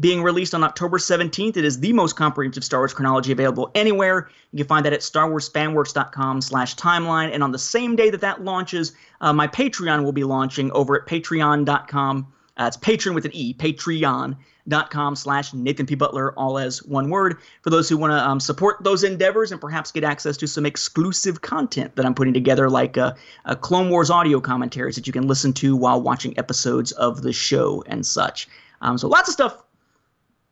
being 0.00 0.22
released 0.22 0.54
on 0.54 0.64
October 0.64 0.98
17th. 0.98 1.56
It 1.56 1.64
is 1.64 1.78
the 1.78 1.92
most 1.92 2.16
comprehensive 2.16 2.64
Star 2.64 2.80
Wars 2.80 2.92
chronology 2.92 3.32
available 3.32 3.70
anywhere. 3.74 4.28
You 4.52 4.58
can 4.58 4.66
find 4.66 4.84
that 4.86 4.92
at 4.92 5.00
starwarsfanworks.com 5.00 6.40
slash 6.40 6.74
timeline. 6.76 7.32
And 7.32 7.42
on 7.42 7.52
the 7.52 7.58
same 7.58 7.94
day 7.94 8.10
that 8.10 8.20
that 8.20 8.42
launches, 8.42 8.92
uh, 9.20 9.32
my 9.32 9.46
Patreon 9.46 10.04
will 10.04 10.12
be 10.12 10.24
launching 10.24 10.72
over 10.72 11.00
at 11.00 11.06
patreon.com. 11.06 12.32
Uh, 12.56 12.64
it's 12.66 12.76
patron 12.76 13.14
with 13.14 13.24
an 13.24 13.32
E, 13.34 13.52
patreon.com 13.54 15.16
slash 15.16 15.52
Nathan 15.54 15.86
P. 15.86 15.96
Butler, 15.96 16.32
all 16.38 16.56
as 16.56 16.82
one 16.84 17.10
word. 17.10 17.38
For 17.62 17.70
those 17.70 17.88
who 17.88 17.96
want 17.96 18.12
to 18.12 18.18
um, 18.18 18.38
support 18.38 18.82
those 18.82 19.02
endeavors 19.02 19.50
and 19.50 19.60
perhaps 19.60 19.90
get 19.90 20.04
access 20.04 20.36
to 20.36 20.46
some 20.46 20.64
exclusive 20.64 21.40
content 21.40 21.96
that 21.96 22.06
I'm 22.06 22.14
putting 22.14 22.34
together, 22.34 22.70
like 22.70 22.96
uh, 22.96 23.14
uh, 23.44 23.56
Clone 23.56 23.90
Wars 23.90 24.08
audio 24.08 24.40
commentaries 24.40 24.94
that 24.94 25.06
you 25.06 25.12
can 25.12 25.26
listen 25.26 25.52
to 25.54 25.74
while 25.74 26.00
watching 26.00 26.38
episodes 26.38 26.92
of 26.92 27.22
the 27.22 27.32
show 27.32 27.82
and 27.88 28.06
such. 28.06 28.48
Um, 28.80 28.98
so 28.98 29.08
lots 29.08 29.28
of 29.28 29.32
stuff 29.32 29.64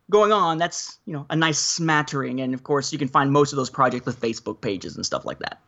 going 0.09 0.31
on. 0.31 0.57
That's 0.57 0.99
you 1.05 1.13
know 1.13 1.25
a 1.29 1.35
nice 1.35 1.59
smattering, 1.59 2.41
and 2.41 2.53
of 2.53 2.63
course 2.63 2.91
you 2.91 2.99
can 2.99 3.07
find 3.07 3.31
most 3.31 3.53
of 3.53 3.57
those 3.57 3.69
projects 3.69 4.05
with 4.05 4.19
Facebook 4.19 4.61
pages 4.61 4.95
and 4.95 5.05
stuff 5.05 5.25
like 5.25 5.39
that. 5.39 5.61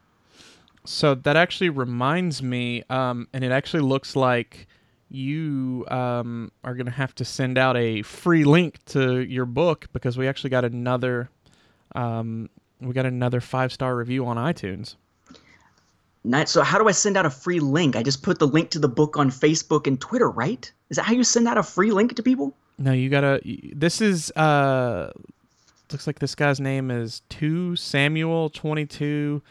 So 0.86 1.16
that 1.16 1.36
actually 1.36 1.70
reminds 1.70 2.44
me, 2.44 2.84
um, 2.90 3.28
and 3.34 3.44
it 3.44 3.52
actually 3.52 3.82
looks 3.82 4.16
like 4.16 4.68
you 5.10 5.86
um, 5.90 6.52
are 6.64 6.76
going 6.76 6.86
to 6.86 6.92
have 6.92 7.16
to 7.16 7.26
send 7.26 7.58
out 7.58 7.78
a 7.78 8.02
free 8.02 8.44
link 8.44 8.84
to 8.86 9.22
your 9.22 9.46
book 9.46 9.88
because 9.94 10.18
we 10.18 10.28
actually 10.28 10.50
got 10.50 10.66
another 10.66 11.30
um, 11.96 12.50
we 12.82 12.94
got 12.94 13.06
another 13.06 13.42
five 13.42 13.72
star 13.72 13.96
review 13.96 14.26
on 14.26 14.38
iTunes. 14.38 14.96
Nice. 16.24 16.50
So 16.52 16.64
how 16.64 16.80
do 16.80 16.88
I 16.88 16.92
send 16.92 17.18
out 17.18 17.26
a 17.26 17.30
free 17.30 17.60
link? 17.60 17.96
I 17.96 18.02
just 18.02 18.24
put 18.24 18.40
the 18.40 18.48
link 18.48 18.72
to 18.72 18.80
the 18.80 18.90
book 18.90 19.16
on 19.16 19.30
Facebook 19.30 19.86
and 19.86 20.02
Twitter, 20.02 20.30
right? 20.30 20.72
Is 20.90 20.98
that 20.98 21.04
how 21.04 21.14
you 21.14 21.24
send 21.24 21.48
out 21.48 21.58
a 21.58 21.64
free 21.64 21.92
link 21.92 22.16
to 22.16 22.24
people? 22.24 22.56
No, 22.78 22.92
you 22.92 23.10
gotta. 23.10 23.42
This 23.74 24.02
is 24.02 24.32
uh, 24.32 25.12
looks 25.92 26.08
like 26.08 26.20
this 26.20 26.36
guy's 26.36 26.60
name 26.60 26.92
is 26.92 27.22
two 27.30 27.76
Samuel 27.76 28.50
twenty 28.50 28.86
two 28.86 29.42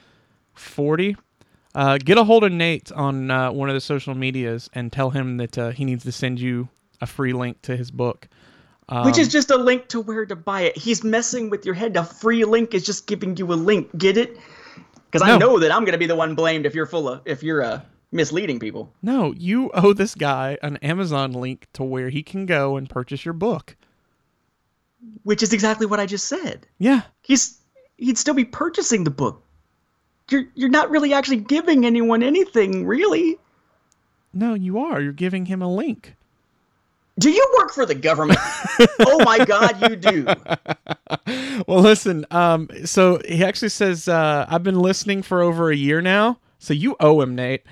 forty. 0.52 1.16
Uh, 1.74 1.98
get 1.98 2.18
a 2.18 2.24
hold 2.24 2.44
of 2.44 2.52
Nate 2.52 2.92
on 2.92 3.30
uh, 3.30 3.50
one 3.50 3.68
of 3.68 3.74
the 3.74 3.80
social 3.80 4.14
medias 4.14 4.70
and 4.74 4.92
tell 4.92 5.10
him 5.10 5.38
that 5.38 5.58
uh, 5.58 5.70
he 5.70 5.84
needs 5.84 6.04
to 6.04 6.12
send 6.12 6.38
you 6.38 6.68
a 7.00 7.06
free 7.06 7.32
link 7.32 7.60
to 7.62 7.76
his 7.76 7.90
book. 7.90 8.28
Um, 8.88 9.06
Which 9.06 9.18
is 9.18 9.28
just 9.28 9.50
a 9.50 9.56
link 9.56 9.88
to 9.88 10.00
where 10.00 10.26
to 10.26 10.36
buy 10.36 10.62
it. 10.62 10.76
He's 10.76 11.02
messing 11.02 11.50
with 11.50 11.64
your 11.64 11.74
head. 11.74 11.96
A 11.96 12.04
free 12.04 12.44
link 12.44 12.74
is 12.74 12.84
just 12.84 13.06
giving 13.06 13.36
you 13.36 13.52
a 13.52 13.54
link. 13.54 13.88
Get 13.96 14.16
it? 14.16 14.38
Because 15.10 15.26
I 15.26 15.38
know 15.38 15.58
that 15.58 15.72
I'm 15.72 15.84
gonna 15.84 15.98
be 15.98 16.06
the 16.06 16.16
one 16.16 16.34
blamed 16.34 16.66
if 16.66 16.74
you're 16.74 16.86
full 16.86 17.08
of 17.08 17.22
if 17.24 17.42
you're 17.42 17.62
uh, 17.62 17.80
misleading 18.14 18.58
people. 18.58 18.92
no, 19.02 19.32
you 19.36 19.70
owe 19.74 19.92
this 19.92 20.14
guy 20.14 20.56
an 20.62 20.78
Amazon 20.78 21.32
link 21.32 21.66
to 21.74 21.82
where 21.82 22.08
he 22.08 22.22
can 22.22 22.46
go 22.46 22.76
and 22.76 22.88
purchase 22.88 23.24
your 23.24 23.34
book. 23.34 23.76
Which 25.24 25.42
is 25.42 25.52
exactly 25.52 25.86
what 25.86 26.00
I 26.00 26.06
just 26.06 26.26
said. 26.26 26.66
Yeah, 26.78 27.02
He's 27.22 27.58
he'd 27.98 28.16
still 28.16 28.34
be 28.34 28.44
purchasing 28.46 29.04
the 29.04 29.10
book. 29.10 29.42
You're 30.30 30.44
you're 30.54 30.70
not 30.70 30.90
really 30.90 31.12
actually 31.12 31.38
giving 31.38 31.84
anyone 31.84 32.22
anything, 32.22 32.86
really. 32.86 33.36
no, 34.32 34.54
you 34.54 34.78
are. 34.78 35.00
You're 35.02 35.12
giving 35.12 35.46
him 35.46 35.60
a 35.60 35.68
link. 35.72 36.14
Do 37.18 37.30
you 37.30 37.54
work 37.58 37.72
for 37.72 37.86
the 37.86 37.94
government? 37.94 38.40
oh 39.00 39.22
my 39.24 39.44
God, 39.44 39.88
you 39.88 39.94
do. 39.96 40.26
well, 41.68 41.80
listen. 41.80 42.26
Um, 42.30 42.68
so 42.86 43.20
he 43.28 43.44
actually 43.44 43.68
says, 43.68 44.08
uh, 44.08 44.46
"I've 44.48 44.62
been 44.64 44.80
listening 44.80 45.22
for 45.22 45.42
over 45.42 45.70
a 45.70 45.76
year 45.76 46.00
now." 46.00 46.38
So 46.58 46.72
you 46.72 46.96
owe 46.98 47.20
him, 47.20 47.34
Nate, 47.36 47.62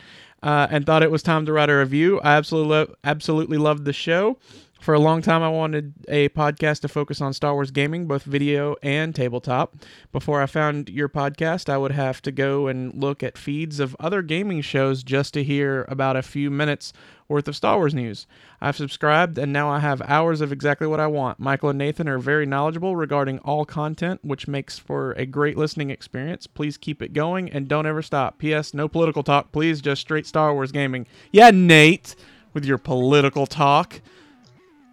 uh, 0.43 0.66
and 0.70 0.85
thought 0.85 1.02
it 1.02 1.10
was 1.10 1.23
time 1.23 1.47
to 1.47 1.52
write 1.52 1.70
a 1.70 1.77
review. 1.77 2.20
I 2.20 2.36
absolutely, 2.36 2.70
lo- 2.70 2.94
absolutely 3.05 3.59
loved 3.59 3.85
the 3.85 3.93
show. 3.93 4.39
For 4.82 4.94
a 4.94 4.98
long 4.98 5.23
time, 5.23 5.44
I 5.44 5.48
wanted 5.48 5.94
a 6.09 6.28
podcast 6.31 6.81
to 6.81 6.89
focus 6.89 7.20
on 7.20 7.32
Star 7.35 7.55
Wars 7.55 7.70
gaming, 7.70 8.09
both 8.09 8.24
video 8.24 8.74
and 8.82 9.14
tabletop. 9.14 9.77
Before 10.10 10.43
I 10.43 10.47
found 10.47 10.89
your 10.89 11.09
podcast, 11.09 11.69
I 11.69 11.78
would 11.78 11.93
have 11.93 12.20
to 12.23 12.32
go 12.32 12.66
and 12.66 12.93
look 12.93 13.23
at 13.23 13.39
feeds 13.39 13.78
of 13.78 13.94
other 14.01 14.23
gaming 14.23 14.60
shows 14.60 15.05
just 15.05 15.35
to 15.35 15.44
hear 15.44 15.85
about 15.89 16.16
a 16.16 16.23
few 16.23 16.51
minutes 16.51 16.93
worth 17.32 17.48
of 17.48 17.56
Star 17.56 17.76
Wars 17.76 17.94
news. 17.94 18.26
I've 18.60 18.76
subscribed, 18.76 19.38
and 19.38 19.52
now 19.52 19.68
I 19.68 19.80
have 19.80 20.00
hours 20.02 20.40
of 20.40 20.52
exactly 20.52 20.86
what 20.86 21.00
I 21.00 21.09
want. 21.09 21.40
Michael 21.40 21.70
and 21.70 21.78
Nathan 21.78 22.09
are 22.09 22.18
very 22.18 22.46
knowledgeable 22.46 22.94
regarding 22.94 23.38
all 23.40 23.64
content, 23.64 24.20
which 24.22 24.46
makes 24.46 24.78
for 24.78 25.12
a 25.12 25.26
great 25.26 25.56
listening 25.56 25.90
experience. 25.90 26.46
Please 26.46 26.76
keep 26.76 27.02
it 27.02 27.12
going 27.12 27.50
and 27.50 27.66
don't 27.66 27.86
ever 27.86 28.02
stop. 28.02 28.38
P.S. 28.38 28.74
No 28.74 28.86
political 28.86 29.22
talk, 29.22 29.50
please. 29.50 29.80
Just 29.80 30.02
straight 30.02 30.26
Star 30.26 30.54
Wars 30.54 30.70
gaming. 30.70 31.06
Yeah, 31.32 31.50
Nate, 31.50 32.14
with 32.52 32.64
your 32.64 32.78
political 32.78 33.46
talk. 33.46 34.00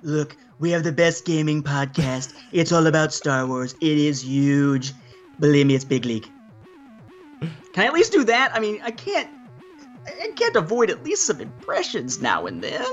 Look, 0.01 0.37
we 0.59 0.71
have 0.71 0.83
the 0.83 0.91
best 0.91 1.25
gaming 1.25 1.61
podcast. 1.61 2.33
It's 2.51 2.71
all 2.71 2.87
about 2.87 3.13
Star 3.13 3.45
Wars. 3.45 3.75
It 3.81 3.97
is 3.97 4.23
huge. 4.23 4.93
Believe 5.39 5.67
me, 5.67 5.75
it's 5.75 5.85
big 5.85 6.05
league. 6.05 6.27
Can 7.73 7.83
I 7.83 7.85
at 7.85 7.93
least 7.93 8.11
do 8.11 8.23
that? 8.23 8.51
I 8.53 8.59
mean, 8.59 8.79
I 8.83 8.91
can't. 8.91 9.29
I 10.07 10.31
can't 10.35 10.55
avoid 10.55 10.89
at 10.89 11.03
least 11.03 11.25
some 11.25 11.41
impressions 11.41 12.21
now 12.21 12.45
and 12.45 12.61
then. 12.63 12.85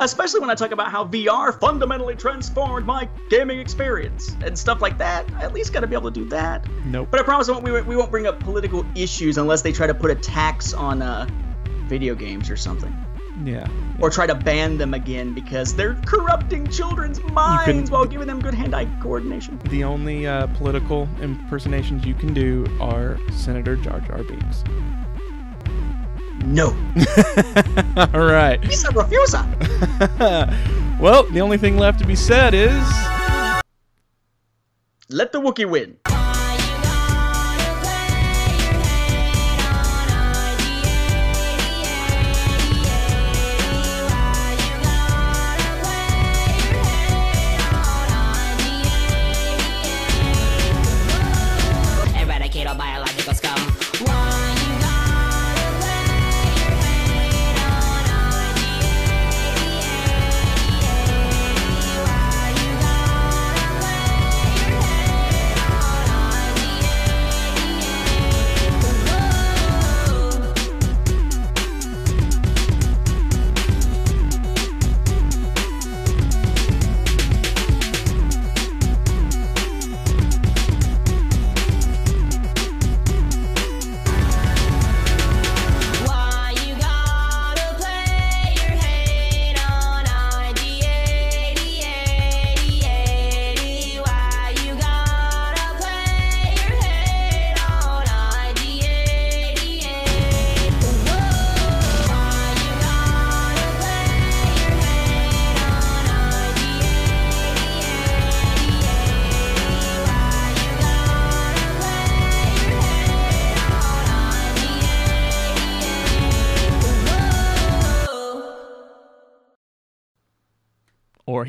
Especially 0.00 0.40
when 0.40 0.50
I 0.50 0.56
talk 0.56 0.72
about 0.72 0.90
how 0.90 1.04
VR 1.06 1.58
fundamentally 1.60 2.16
transformed 2.16 2.84
my 2.84 3.08
gaming 3.30 3.60
experience 3.60 4.34
and 4.44 4.58
stuff 4.58 4.82
like 4.82 4.98
that. 4.98 5.24
I 5.36 5.42
at 5.44 5.52
least 5.54 5.72
got 5.72 5.80
to 5.80 5.86
be 5.86 5.94
able 5.94 6.10
to 6.10 6.20
do 6.20 6.28
that. 6.30 6.66
Nope. 6.84 7.08
But 7.12 7.20
I 7.20 7.22
promise 7.22 7.48
I 7.48 7.52
won't, 7.52 7.62
we, 7.64 7.70
won't- 7.70 7.86
we 7.86 7.94
won't 7.96 8.10
bring 8.10 8.26
up 8.26 8.40
political 8.40 8.84
issues 8.96 9.38
unless 9.38 9.62
they 9.62 9.70
try 9.70 9.86
to 9.86 9.94
put 9.94 10.10
a 10.10 10.16
tax 10.16 10.72
on 10.72 11.00
uh, 11.00 11.28
video 11.86 12.16
games 12.16 12.50
or 12.50 12.56
something. 12.56 12.92
Yeah. 13.44 13.68
Or 14.00 14.10
try 14.10 14.26
to 14.26 14.34
ban 14.34 14.78
them 14.78 14.94
again 14.94 15.32
because 15.32 15.74
they're 15.76 15.94
corrupting 16.06 16.68
children's 16.68 17.22
minds 17.24 17.90
while 17.90 18.04
giving 18.04 18.26
them 18.26 18.40
good 18.40 18.54
hand 18.54 18.74
eye 18.74 18.86
coordination. 19.00 19.60
The 19.70 19.84
only 19.84 20.26
uh, 20.26 20.48
political 20.48 21.08
impersonations 21.20 22.04
you 22.04 22.14
can 22.14 22.32
do 22.34 22.64
are 22.80 23.18
Senator 23.32 23.76
Jar 23.76 24.00
Jar 24.00 24.22
Binks. 24.24 24.64
No. 26.46 26.66
All 27.96 28.24
right. 28.24 28.62
He's 28.64 28.84
a 28.84 28.88
refuser. 28.88 29.44
well, 31.00 31.24
the 31.24 31.40
only 31.40 31.58
thing 31.58 31.78
left 31.78 31.98
to 32.00 32.06
be 32.06 32.14
said 32.14 32.54
is. 32.54 32.70
Let 35.08 35.32
the 35.32 35.40
Wookiee 35.40 35.68
win. 35.68 35.96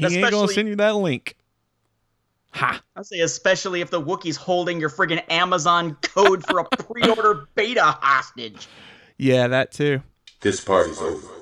Or 0.04 0.10
he 0.10 0.18
ain't 0.18 0.32
gonna 0.32 0.48
send 0.48 0.68
you 0.68 0.76
that 0.78 0.96
link. 0.96 1.36
Ha! 2.52 2.82
I 2.96 3.02
say 3.02 3.20
especially 3.20 3.82
if 3.82 3.90
the 3.90 4.02
Wookiee's 4.02 4.38
holding 4.38 4.80
your 4.80 4.90
friggin' 4.90 5.24
Amazon 5.30 5.98
code 6.02 6.46
for 6.46 6.60
a 6.60 6.64
pre-order 6.64 7.48
beta 7.56 7.84
hostage. 7.84 8.68
Yeah, 9.18 9.48
that 9.48 9.72
too. 9.72 10.02
This 10.42 10.64
party's 10.64 11.00
over. 11.00 11.35